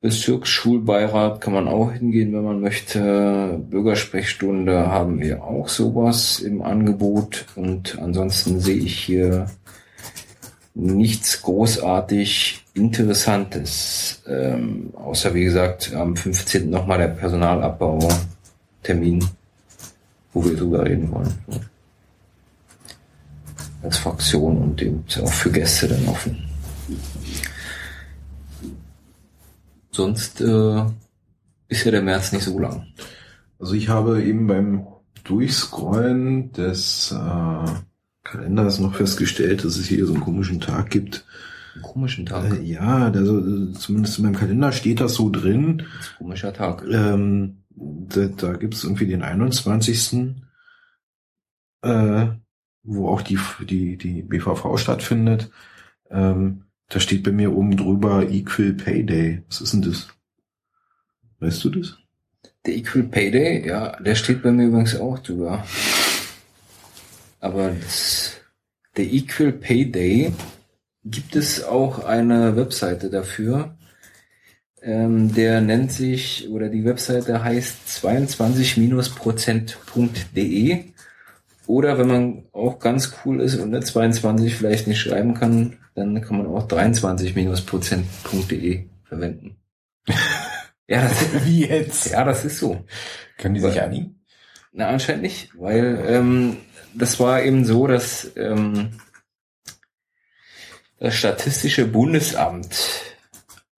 Bezirksschulbeirat 0.00 1.40
kann 1.40 1.54
man 1.54 1.68
auch 1.68 1.92
hingehen, 1.92 2.32
wenn 2.32 2.44
man 2.44 2.60
möchte. 2.60 3.60
Bürgersprechstunde 3.70 4.88
haben 4.88 5.20
wir 5.20 5.44
auch 5.44 5.68
sowas 5.68 6.40
im 6.40 6.62
Angebot. 6.62 7.46
Und 7.54 7.96
ansonsten 7.98 8.60
sehe 8.60 8.76
ich 8.76 8.98
hier 8.98 9.50
nichts 10.74 11.42
großartig 11.42 12.64
Interessantes. 12.74 14.22
Ähm, 14.28 14.92
außer 14.94 15.32
wie 15.32 15.44
gesagt, 15.44 15.94
am 15.94 16.16
15. 16.16 16.68
nochmal 16.68 16.98
der 16.98 17.08
Personalabbau-Termin, 17.08 19.26
wo 20.34 20.44
wir 20.44 20.56
drüber 20.56 20.84
reden 20.84 21.10
wollen. 21.10 21.32
Als 23.86 23.98
Fraktion 23.98 24.58
und 24.58 24.82
eben 24.82 25.04
auch 25.22 25.32
für 25.32 25.52
Gäste 25.52 25.86
dann 25.86 26.08
offen. 26.08 26.42
Sonst 29.92 30.40
äh, 30.40 30.84
ist 31.68 31.84
ja 31.84 31.92
der 31.92 32.02
März 32.02 32.32
nicht 32.32 32.42
so 32.42 32.58
lang. 32.58 32.88
Also 33.60 33.74
ich 33.74 33.88
habe 33.88 34.24
eben 34.24 34.48
beim 34.48 34.88
Durchscrollen 35.22 36.50
des 36.50 37.12
äh, 37.12 37.70
Kalenders 38.24 38.80
noch 38.80 38.96
festgestellt, 38.96 39.64
dass 39.64 39.76
es 39.76 39.86
hier 39.86 40.04
so 40.04 40.14
einen 40.14 40.22
komischen 40.24 40.60
Tag 40.60 40.90
gibt. 40.90 41.24
Ein 41.76 41.82
komischen 41.82 42.26
Tag. 42.26 42.52
Äh, 42.52 42.62
ja, 42.62 43.06
also, 43.06 43.38
äh, 43.38 43.72
zumindest 43.72 44.18
in 44.18 44.24
meinem 44.24 44.34
Kalender 44.34 44.72
steht 44.72 45.00
das 45.00 45.14
so 45.14 45.30
drin. 45.30 45.84
Das 45.98 46.16
komischer 46.18 46.52
Tag. 46.52 46.82
Ähm, 46.90 47.58
da 47.70 48.26
da 48.26 48.54
gibt 48.54 48.74
es 48.74 48.82
irgendwie 48.82 49.06
den 49.06 49.22
21. 49.22 50.34
Äh, 51.82 52.26
wo 52.86 53.08
auch 53.08 53.22
die, 53.22 53.38
die, 53.68 53.96
die 53.96 54.22
BVV 54.22 54.78
stattfindet. 54.78 55.50
Ähm, 56.10 56.62
da 56.88 57.00
steht 57.00 57.24
bei 57.24 57.32
mir 57.32 57.52
oben 57.52 57.76
drüber 57.76 58.30
Equal 58.30 58.72
Pay 58.72 59.04
Day. 59.04 59.42
Was 59.48 59.60
ist 59.60 59.74
denn 59.74 59.82
das? 59.82 60.06
Weißt 61.40 61.64
du 61.64 61.70
das? 61.70 61.98
Der 62.64 62.76
Equal 62.76 63.02
Pay 63.04 63.30
Day, 63.30 63.66
ja, 63.66 64.00
der 64.00 64.14
steht 64.14 64.42
bei 64.42 64.52
mir 64.52 64.66
übrigens 64.66 64.94
auch 64.96 65.18
drüber. 65.18 65.64
Aber 67.40 67.70
das, 67.70 68.40
der 68.96 69.12
Equal 69.12 69.52
Pay 69.52 69.90
Day 69.90 70.32
gibt 71.04 71.36
es 71.36 71.62
auch 71.64 72.04
eine 72.04 72.56
Webseite 72.56 73.10
dafür. 73.10 73.76
Ähm, 74.82 75.34
der 75.34 75.60
nennt 75.60 75.92
sich, 75.92 76.48
oder 76.48 76.68
die 76.68 76.84
Webseite 76.84 77.42
heißt 77.42 78.04
22-prozent.de. 78.04 80.84
Oder 81.66 81.98
wenn 81.98 82.08
man 82.08 82.44
auch 82.52 82.78
ganz 82.78 83.14
cool 83.24 83.40
ist 83.40 83.56
und 83.56 83.74
eine 83.74 83.82
22 83.84 84.54
vielleicht 84.54 84.86
nicht 84.86 85.00
schreiben 85.00 85.34
kann, 85.34 85.78
dann 85.94 86.20
kann 86.20 86.38
man 86.38 86.46
auch 86.46 86.68
23-prozent.de 86.68 88.84
verwenden. 89.04 89.56
ja, 90.86 91.02
das, 91.02 91.44
Wie 91.44 91.66
jetzt? 91.66 92.12
ja, 92.12 92.22
das 92.24 92.44
ist 92.44 92.58
so. 92.58 92.84
Können 93.38 93.54
die 93.54 93.60
sich 93.60 93.80
einigen? 93.80 94.20
Na, 94.72 94.88
anscheinend 94.88 95.22
nicht, 95.22 95.58
weil 95.58 96.04
ähm, 96.06 96.58
das 96.94 97.18
war 97.18 97.42
eben 97.42 97.64
so, 97.64 97.86
dass 97.86 98.30
ähm, 98.36 99.00
das 100.98 101.14
Statistische 101.14 101.86
Bundesamt 101.86 102.76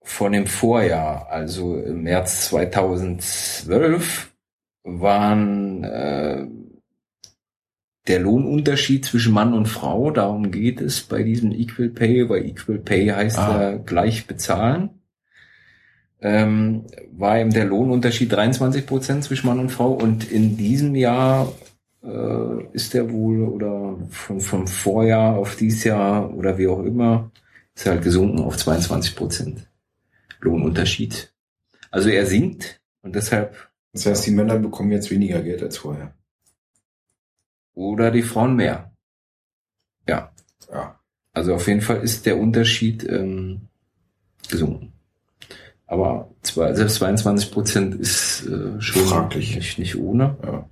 von 0.02 0.32
dem 0.32 0.46
Vorjahr, 0.46 1.28
also 1.30 1.76
im 1.76 2.02
März 2.02 2.48
2012, 2.48 4.32
waren 4.82 5.84
äh, 5.84 6.48
der 8.08 8.20
Lohnunterschied 8.20 9.04
zwischen 9.04 9.32
Mann 9.32 9.54
und 9.54 9.66
Frau, 9.66 10.10
darum 10.10 10.50
geht 10.50 10.80
es 10.80 11.02
bei 11.02 11.22
diesem 11.22 11.52
Equal 11.52 11.88
Pay, 11.90 12.28
weil 12.28 12.46
Equal 12.46 12.78
Pay 12.78 13.08
heißt 13.08 13.38
Ah. 13.38 13.62
ja 13.62 13.76
gleich 13.76 14.26
bezahlen, 14.26 14.90
ähm, 16.20 16.86
war 17.12 17.38
eben 17.38 17.52
der 17.52 17.66
Lohnunterschied 17.66 18.32
23 18.32 18.86
Prozent 18.86 19.24
zwischen 19.24 19.46
Mann 19.46 19.58
und 19.60 19.70
Frau 19.70 19.92
und 19.92 20.30
in 20.30 20.56
diesem 20.56 20.94
Jahr 20.94 21.52
äh, 22.02 22.64
ist 22.72 22.94
der 22.94 23.12
wohl 23.12 23.42
oder 23.42 23.96
von, 24.10 24.40
vom 24.40 24.66
Vorjahr 24.66 25.36
auf 25.36 25.56
dieses 25.56 25.84
Jahr 25.84 26.34
oder 26.34 26.58
wie 26.58 26.68
auch 26.68 26.82
immer, 26.82 27.30
ist 27.74 27.86
er 27.86 27.92
halt 27.92 28.02
gesunken 28.02 28.40
auf 28.40 28.56
22 28.56 29.14
Prozent 29.14 29.68
Lohnunterschied. 30.40 31.32
Also 31.90 32.08
er 32.08 32.26
sinkt 32.26 32.80
und 33.02 33.14
deshalb 33.14 33.68
Das 33.92 34.06
heißt, 34.06 34.26
die 34.26 34.30
Männer 34.32 34.58
bekommen 34.58 34.92
jetzt 34.92 35.10
weniger 35.10 35.40
Geld 35.40 35.62
als 35.62 35.78
vorher. 35.78 36.14
Oder 37.78 38.10
die 38.10 38.22
Frauen 38.22 38.56
mehr. 38.56 38.90
Ja, 40.08 40.32
Ja. 40.72 40.98
also 41.32 41.54
auf 41.54 41.68
jeden 41.68 41.80
Fall 41.80 41.98
ist 41.98 42.26
der 42.26 42.38
Unterschied 42.38 43.04
ähm, 43.08 43.68
gesunken. 44.50 44.92
Aber 45.86 46.30
zwar, 46.42 46.74
selbst 46.74 46.96
22 46.96 47.52
Prozent 47.52 47.94
ist 47.94 48.46
äh, 48.46 48.80
schon 48.80 49.02
Fraglich. 49.06 49.54
Nicht, 49.54 49.78
nicht 49.78 49.96
ohne. 49.96 50.36
ja. 50.44 50.68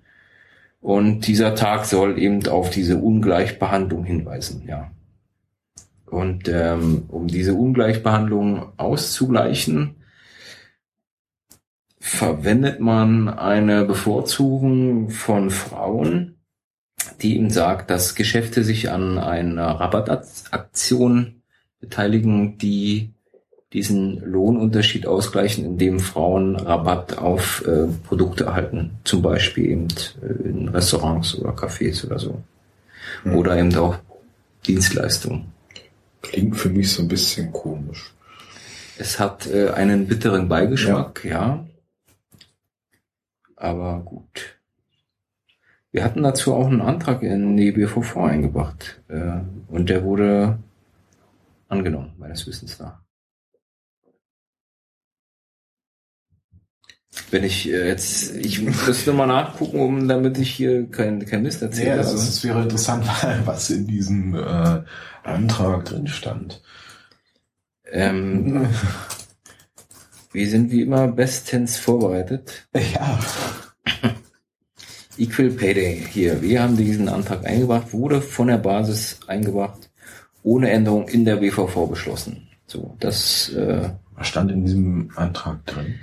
Und 0.80 1.26
dieser 1.26 1.54
Tag 1.54 1.84
soll 1.86 2.18
eben 2.18 2.46
auf 2.48 2.70
diese 2.70 2.98
Ungleichbehandlung 2.98 4.04
hinweisen, 4.04 4.64
ja. 4.66 4.90
Und 6.06 6.48
ähm, 6.48 7.04
um 7.08 7.26
diese 7.26 7.54
Ungleichbehandlung 7.54 8.72
auszugleichen, 8.76 9.96
verwendet 11.98 12.78
man 12.80 13.28
eine 13.28 13.84
Bevorzugung 13.84 15.10
von 15.10 15.50
Frauen, 15.50 16.35
die 17.20 17.36
ihm 17.36 17.50
sagt, 17.50 17.90
dass 17.90 18.14
Geschäfte 18.14 18.64
sich 18.64 18.90
an 18.90 19.18
einer 19.18 19.66
Rabattaktion 19.66 21.42
beteiligen, 21.80 22.58
die 22.58 23.12
diesen 23.72 24.20
Lohnunterschied 24.24 25.06
ausgleichen, 25.06 25.64
indem 25.64 26.00
Frauen 26.00 26.56
Rabatt 26.56 27.18
auf 27.18 27.64
äh, 27.66 27.86
Produkte 28.06 28.44
erhalten, 28.44 28.92
zum 29.04 29.22
Beispiel 29.22 29.66
eben 29.66 29.88
äh, 30.22 30.48
in 30.48 30.68
Restaurants 30.68 31.34
oder 31.34 31.50
Cafés 31.50 32.06
oder 32.06 32.18
so. 32.18 32.42
Hm. 33.24 33.34
Oder 33.34 33.58
eben 33.58 33.74
auch 33.76 33.96
Dienstleistungen. 34.66 35.52
Klingt 36.22 36.56
für 36.56 36.70
mich 36.70 36.92
so 36.92 37.02
ein 37.02 37.08
bisschen 37.08 37.52
komisch. 37.52 38.14
Es 38.98 39.18
hat 39.18 39.46
äh, 39.46 39.70
einen 39.70 40.06
bitteren 40.06 40.48
Beigeschmack, 40.48 41.24
ja. 41.24 41.66
Aber 43.56 44.00
gut. 44.00 44.55
Wir 45.96 46.04
hatten 46.04 46.22
dazu 46.22 46.52
auch 46.52 46.66
einen 46.66 46.82
Antrag 46.82 47.22
in 47.22 47.56
die 47.56 47.72
BVV 47.72 48.18
eingebracht. 48.18 49.00
Äh, 49.08 49.40
und 49.68 49.88
der 49.88 50.04
wurde 50.04 50.58
angenommen, 51.68 52.12
meines 52.18 52.46
Wissens 52.46 52.78
nach. 52.78 53.00
Wenn 57.30 57.44
ich 57.44 57.70
äh, 57.70 57.88
jetzt, 57.88 58.36
ich 58.36 58.60
muss 58.60 59.06
nur 59.06 59.14
mal 59.14 59.26
nachgucken, 59.26 59.80
um, 59.80 60.06
damit 60.06 60.36
ich 60.36 60.50
hier 60.50 60.86
kein, 60.90 61.24
kein 61.24 61.42
Mist 61.42 61.62
erzähle. 61.62 61.88
Ja, 61.88 61.96
es, 61.96 62.08
aber- 62.08 62.18
es 62.18 62.44
wäre 62.44 62.62
interessant, 62.64 63.06
was 63.46 63.70
in 63.70 63.86
diesem 63.86 64.34
äh, 64.34 64.82
Antrag 65.22 65.86
drin 65.86 66.08
stand. 66.08 66.62
ähm, 67.90 68.68
wir 70.32 70.50
sind 70.50 70.70
wie 70.70 70.82
immer 70.82 71.08
bestens 71.08 71.78
vorbereitet. 71.78 72.68
Ja. 72.74 73.18
Equal 75.18 75.50
Pay 75.50 75.74
Day 75.74 76.06
hier. 76.10 76.42
Wir 76.42 76.62
haben 76.62 76.76
diesen 76.76 77.08
Antrag 77.08 77.46
eingebracht, 77.46 77.92
wurde 77.92 78.20
von 78.20 78.48
der 78.48 78.58
Basis 78.58 79.18
eingebracht, 79.26 79.90
ohne 80.42 80.70
Änderung 80.70 81.08
in 81.08 81.24
der 81.24 81.36
BVV 81.36 81.88
beschlossen. 81.88 82.48
So, 82.66 82.96
das, 83.00 83.50
äh, 83.50 83.90
Was 84.14 84.28
stand 84.28 84.50
in 84.50 84.64
diesem 84.64 85.10
Antrag 85.16 85.64
drin? 85.66 85.96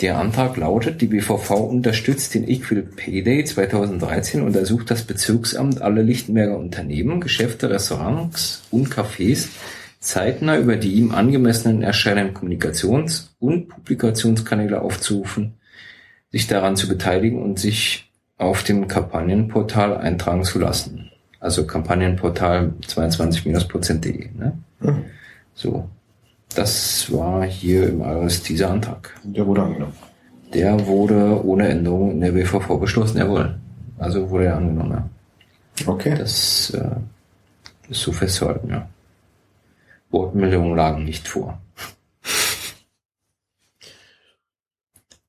der 0.00 0.18
Antrag 0.18 0.56
lautet, 0.56 1.00
die 1.00 1.06
BVV 1.06 1.50
unterstützt 1.50 2.34
den 2.34 2.48
Equal 2.48 2.82
Pay 2.82 3.22
Day 3.22 3.44
2013 3.44 4.42
und 4.42 4.56
ersucht 4.56 4.90
das 4.90 5.02
Bezirksamt 5.02 5.82
alle 5.82 6.02
Lichtenberger 6.02 6.56
Unternehmen, 6.56 7.20
Geschäfte, 7.20 7.70
Restaurants 7.70 8.62
und 8.70 8.88
Cafés 8.88 9.48
zeitnah 9.98 10.56
über 10.56 10.76
die 10.76 10.92
ihm 10.94 11.12
angemessenen 11.12 11.82
erscheinenden 11.82 12.34
Kommunikations- 12.34 13.30
und 13.38 13.68
Publikationskanäle 13.68 14.80
aufzurufen, 14.80 15.54
sich 16.30 16.46
daran 16.46 16.76
zu 16.76 16.88
beteiligen 16.88 17.42
und 17.42 17.58
sich 17.58 18.09
auf 18.40 18.62
dem 18.62 18.88
Kampagnenportal 18.88 19.98
eintragen 19.98 20.44
zu 20.44 20.58
lassen. 20.58 21.10
Also 21.40 21.66
Kampagnenportal 21.66 22.72
22-prozent.de. 22.86 24.30
Ne? 24.32 24.52
Mhm. 24.80 25.04
So, 25.54 25.88
das 26.54 27.12
war 27.12 27.44
hier 27.44 27.88
im 27.90 28.02
Ares 28.02 28.42
dieser 28.42 28.70
Antrag. 28.70 29.14
Der 29.24 29.46
wurde 29.46 29.62
angenommen. 29.62 29.92
Der 30.54 30.86
wurde 30.86 31.44
ohne 31.44 31.68
Änderung 31.68 32.12
in 32.12 32.20
der 32.20 32.32
BVV 32.32 32.78
beschlossen, 32.80 33.18
jawohl. 33.18 33.58
Also 33.98 34.28
wurde 34.30 34.46
er 34.46 34.56
angenommen, 34.56 34.90
ja. 34.90 35.86
Okay. 35.86 36.14
Das 36.18 36.70
äh, 36.70 37.90
ist 37.90 38.00
so 38.00 38.10
festzuhalten, 38.10 38.70
ja. 38.70 38.88
Wortmeldungen 40.10 40.76
lagen 40.76 41.04
nicht 41.04 41.28
vor. 41.28 41.60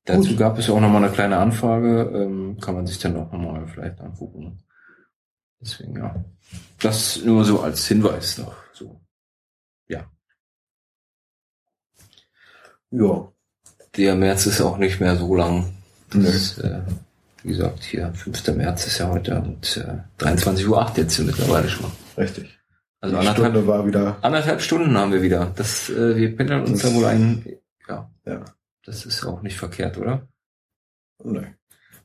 Dazu 0.04 0.30
Gut. 0.30 0.38
gab 0.38 0.58
es 0.58 0.68
auch 0.68 0.80
nochmal 0.80 1.04
eine 1.04 1.12
kleine 1.12 1.38
Anfrage, 1.38 2.10
ähm, 2.14 2.58
kann 2.60 2.74
man 2.74 2.86
sich 2.86 2.98
dann 2.98 3.16
auch 3.16 3.30
nochmal 3.30 3.66
vielleicht 3.68 4.00
angucken. 4.00 4.58
Deswegen, 5.60 5.96
ja. 5.96 6.24
Das 6.80 7.22
nur 7.24 7.44
so 7.44 7.60
als 7.60 7.86
Hinweis 7.86 8.38
noch. 8.38 8.54
So. 8.72 9.00
ja. 9.88 10.04
Der 13.96 14.14
März 14.16 14.46
ist 14.46 14.60
auch 14.60 14.78
nicht 14.78 15.00
mehr 15.00 15.16
so 15.16 15.34
lang. 15.34 15.72
Das, 16.12 16.58
äh, 16.58 16.80
wie 17.42 17.48
gesagt, 17.48 17.82
hier 17.84 18.12
5. 18.12 18.48
März 18.56 18.86
ist 18.86 18.98
ja 18.98 19.08
heute 19.08 19.40
und 19.40 19.76
äh, 19.76 20.22
23.08 20.22 20.66
Uhr 20.68 20.92
jetzt 20.96 21.16
hier 21.16 21.24
mittlerweile 21.24 21.68
schon. 21.68 21.90
Richtig. 22.16 22.58
Also 23.00 23.14
Die 23.14 23.20
anderthalb, 23.20 23.52
Stunde 23.52 23.66
war 23.66 23.86
wieder. 23.86 24.16
anderthalb 24.22 24.60
Stunden 24.60 24.96
haben 24.96 25.12
wir 25.12 25.22
wieder. 25.22 25.52
Das, 25.56 25.88
äh, 25.90 26.16
wir 26.16 26.36
pendeln 26.36 26.64
uns 26.64 26.82
da 26.82 26.92
wohl 26.94 27.04
ein. 27.06 27.46
Ja, 27.88 28.10
Ja. 28.26 28.44
Das 28.84 29.06
ist 29.06 29.24
auch 29.24 29.42
nicht 29.42 29.56
verkehrt, 29.56 29.98
oder? 29.98 30.28
Nee. 31.22 31.54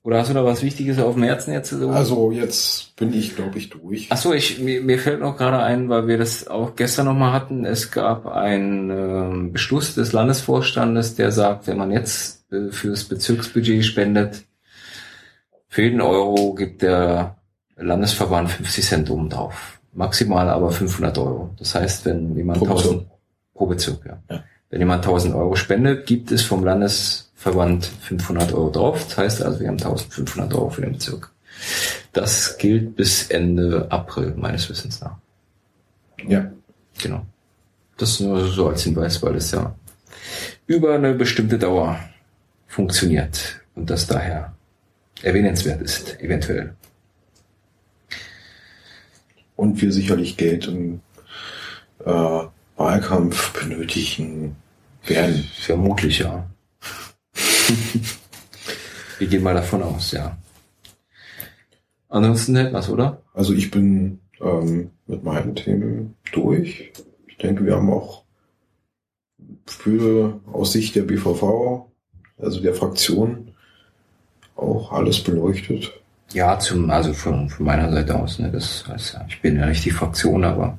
Oder 0.03 0.19
hast 0.19 0.29
du 0.29 0.33
da 0.33 0.45
was 0.45 0.63
Wichtiges 0.63 0.99
auf 0.99 1.15
dem 1.15 1.23
Herzen 1.23 1.51
jetzt? 1.51 1.71
So? 1.71 1.89
Also 1.89 2.31
jetzt 2.31 2.95
bin 2.95 3.13
ich, 3.13 3.35
glaube 3.35 3.57
ich, 3.57 3.69
durch. 3.69 4.07
Ach 4.09 4.15
so, 4.15 4.33
ich, 4.33 4.59
mir, 4.59 4.81
mir 4.81 4.99
fällt 4.99 5.19
noch 5.19 5.35
gerade 5.35 5.59
ein, 5.59 5.89
weil 5.89 6.07
wir 6.07 6.17
das 6.17 6.47
auch 6.47 6.77
gestern 6.77 7.07
nochmal 7.07 7.33
hatten, 7.33 7.65
es 7.65 7.91
gab 7.91 8.25
einen 8.25 8.89
ähm, 8.89 9.51
Beschluss 9.51 9.95
des 9.95 10.13
Landesvorstandes, 10.13 11.15
der 11.15 11.33
sagt, 11.33 11.67
wenn 11.67 11.77
man 11.77 11.91
jetzt 11.91 12.49
äh, 12.53 12.71
fürs 12.71 13.03
Bezirksbudget 13.03 13.83
spendet, 13.83 14.45
für 15.67 15.81
jeden 15.81 15.99
Euro 15.99 16.53
gibt 16.55 16.83
der 16.83 17.35
Landesverband 17.75 18.49
50 18.49 18.85
Cent 18.85 19.09
oben 19.09 19.29
drauf. 19.29 19.79
Maximal 19.91 20.49
aber 20.49 20.71
500 20.71 21.17
Euro. 21.17 21.53
Das 21.59 21.75
heißt, 21.75 22.05
wenn 22.05 22.35
jemand 22.35 22.59
Pro 22.59 22.65
Bezirk. 22.67 22.91
1000 22.93 23.07
pro 23.53 23.65
Bezirk, 23.65 24.05
ja. 24.05 24.23
Ja. 24.29 24.43
Wenn 24.69 24.79
jemand 24.79 25.05
1000 25.05 25.33
Euro 25.33 25.55
spendet, 25.55 26.05
gibt 26.05 26.31
es 26.31 26.43
vom 26.43 26.63
Landesverband 26.63 27.85
500 27.85 28.53
Euro 28.53 28.69
drauf. 28.69 29.05
Das 29.07 29.17
heißt 29.17 29.41
also, 29.43 29.59
wir 29.59 29.67
haben 29.67 29.77
1500 29.77 30.53
Euro 30.53 30.69
für 30.69 30.81
den 30.81 30.93
Bezirk. 30.93 31.31
Das 32.13 32.57
gilt 32.57 32.95
bis 32.95 33.29
Ende 33.29 33.87
April, 33.89 34.33
meines 34.35 34.69
Wissens 34.69 35.01
nach. 35.01 35.17
Ja. 36.27 36.51
Genau. 36.99 37.25
Das 37.97 38.19
nur 38.19 38.47
so 38.47 38.69
als 38.69 38.83
Hinweis, 38.83 39.21
weil 39.21 39.35
es 39.35 39.51
ja 39.51 39.75
über 40.65 40.95
eine 40.95 41.13
bestimmte 41.13 41.57
Dauer 41.57 41.99
funktioniert 42.67 43.61
und 43.75 43.89
das 43.89 44.07
daher 44.07 44.53
erwähnenswert 45.21 45.81
ist, 45.81 46.19
eventuell. 46.19 46.75
Und 49.55 49.81
wir 49.81 49.91
sicherlich 49.91 50.37
Geld 50.37 50.67
im 50.67 51.01
äh, 52.05 52.41
Wahlkampf 52.77 53.53
benötigen 53.59 54.55
werden. 55.05 55.47
Vermutlich, 55.59 56.19
ja. 56.19 56.47
Wir 59.19 59.27
gehen 59.27 59.43
mal 59.43 59.55
davon 59.55 59.83
aus, 59.83 60.11
ja. 60.11 60.37
Ansonsten 62.09 62.55
hätten 62.55 62.73
wir's, 62.73 62.89
oder? 62.89 63.21
Also 63.33 63.53
ich 63.53 63.69
bin 63.71 64.19
ähm, 64.39 64.91
mit 65.07 65.23
meinen 65.23 65.55
Themen 65.55 66.15
durch. 66.31 66.91
Ich 67.27 67.37
denke, 67.37 67.65
wir 67.65 67.75
haben 67.75 67.91
auch 67.91 68.23
für 69.65 70.39
aus 70.51 70.71
Sicht 70.71 70.95
der 70.95 71.03
BVV, 71.03 71.87
also 72.37 72.61
der 72.61 72.73
Fraktion, 72.73 73.53
auch 74.55 74.91
alles 74.91 75.23
beleuchtet. 75.23 75.91
Ja, 76.33 76.57
zum, 76.59 76.89
also 76.89 77.13
von, 77.13 77.49
von 77.49 77.65
meiner 77.65 77.91
Seite 77.91 78.15
aus, 78.15 78.39
ne, 78.39 78.51
das 78.51 78.85
heißt 78.87 79.19
ich 79.29 79.41
bin 79.41 79.57
ja 79.57 79.65
nicht 79.65 79.85
die 79.85 79.91
Fraktion, 79.91 80.43
aber 80.43 80.77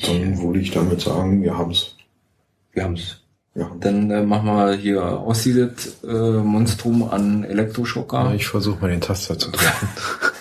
Dann 0.00 0.40
würde 0.42 0.60
ich 0.60 0.70
damit 0.70 1.00
sagen, 1.00 1.42
wir 1.42 1.56
haben 1.56 1.70
es. 1.70 1.94
wir 2.72 2.84
haben's. 2.84 3.20
Ja. 3.54 3.70
Dann 3.78 4.10
äh, 4.10 4.22
machen 4.22 4.46
wir 4.46 4.74
hier 4.74 5.04
aussiedet 5.04 5.92
äh, 6.02 6.08
Monstrum 6.12 7.04
an 7.08 7.44
Elektroschocker. 7.44 8.34
Ich 8.34 8.48
versuche 8.48 8.80
mal 8.80 8.90
den 8.90 9.00
Taster 9.00 9.38
zu 9.38 9.50
drücken. 9.50 9.64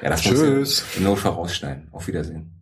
Ja, 0.00 0.10
das 0.10 0.20
Tschüss. 0.22 0.40
muss 0.40 0.84
ja 0.96 1.02
Notfall 1.02 1.32
rausschneiden. 1.32 1.88
Auf 1.90 2.06
Wiedersehen. 2.06 2.52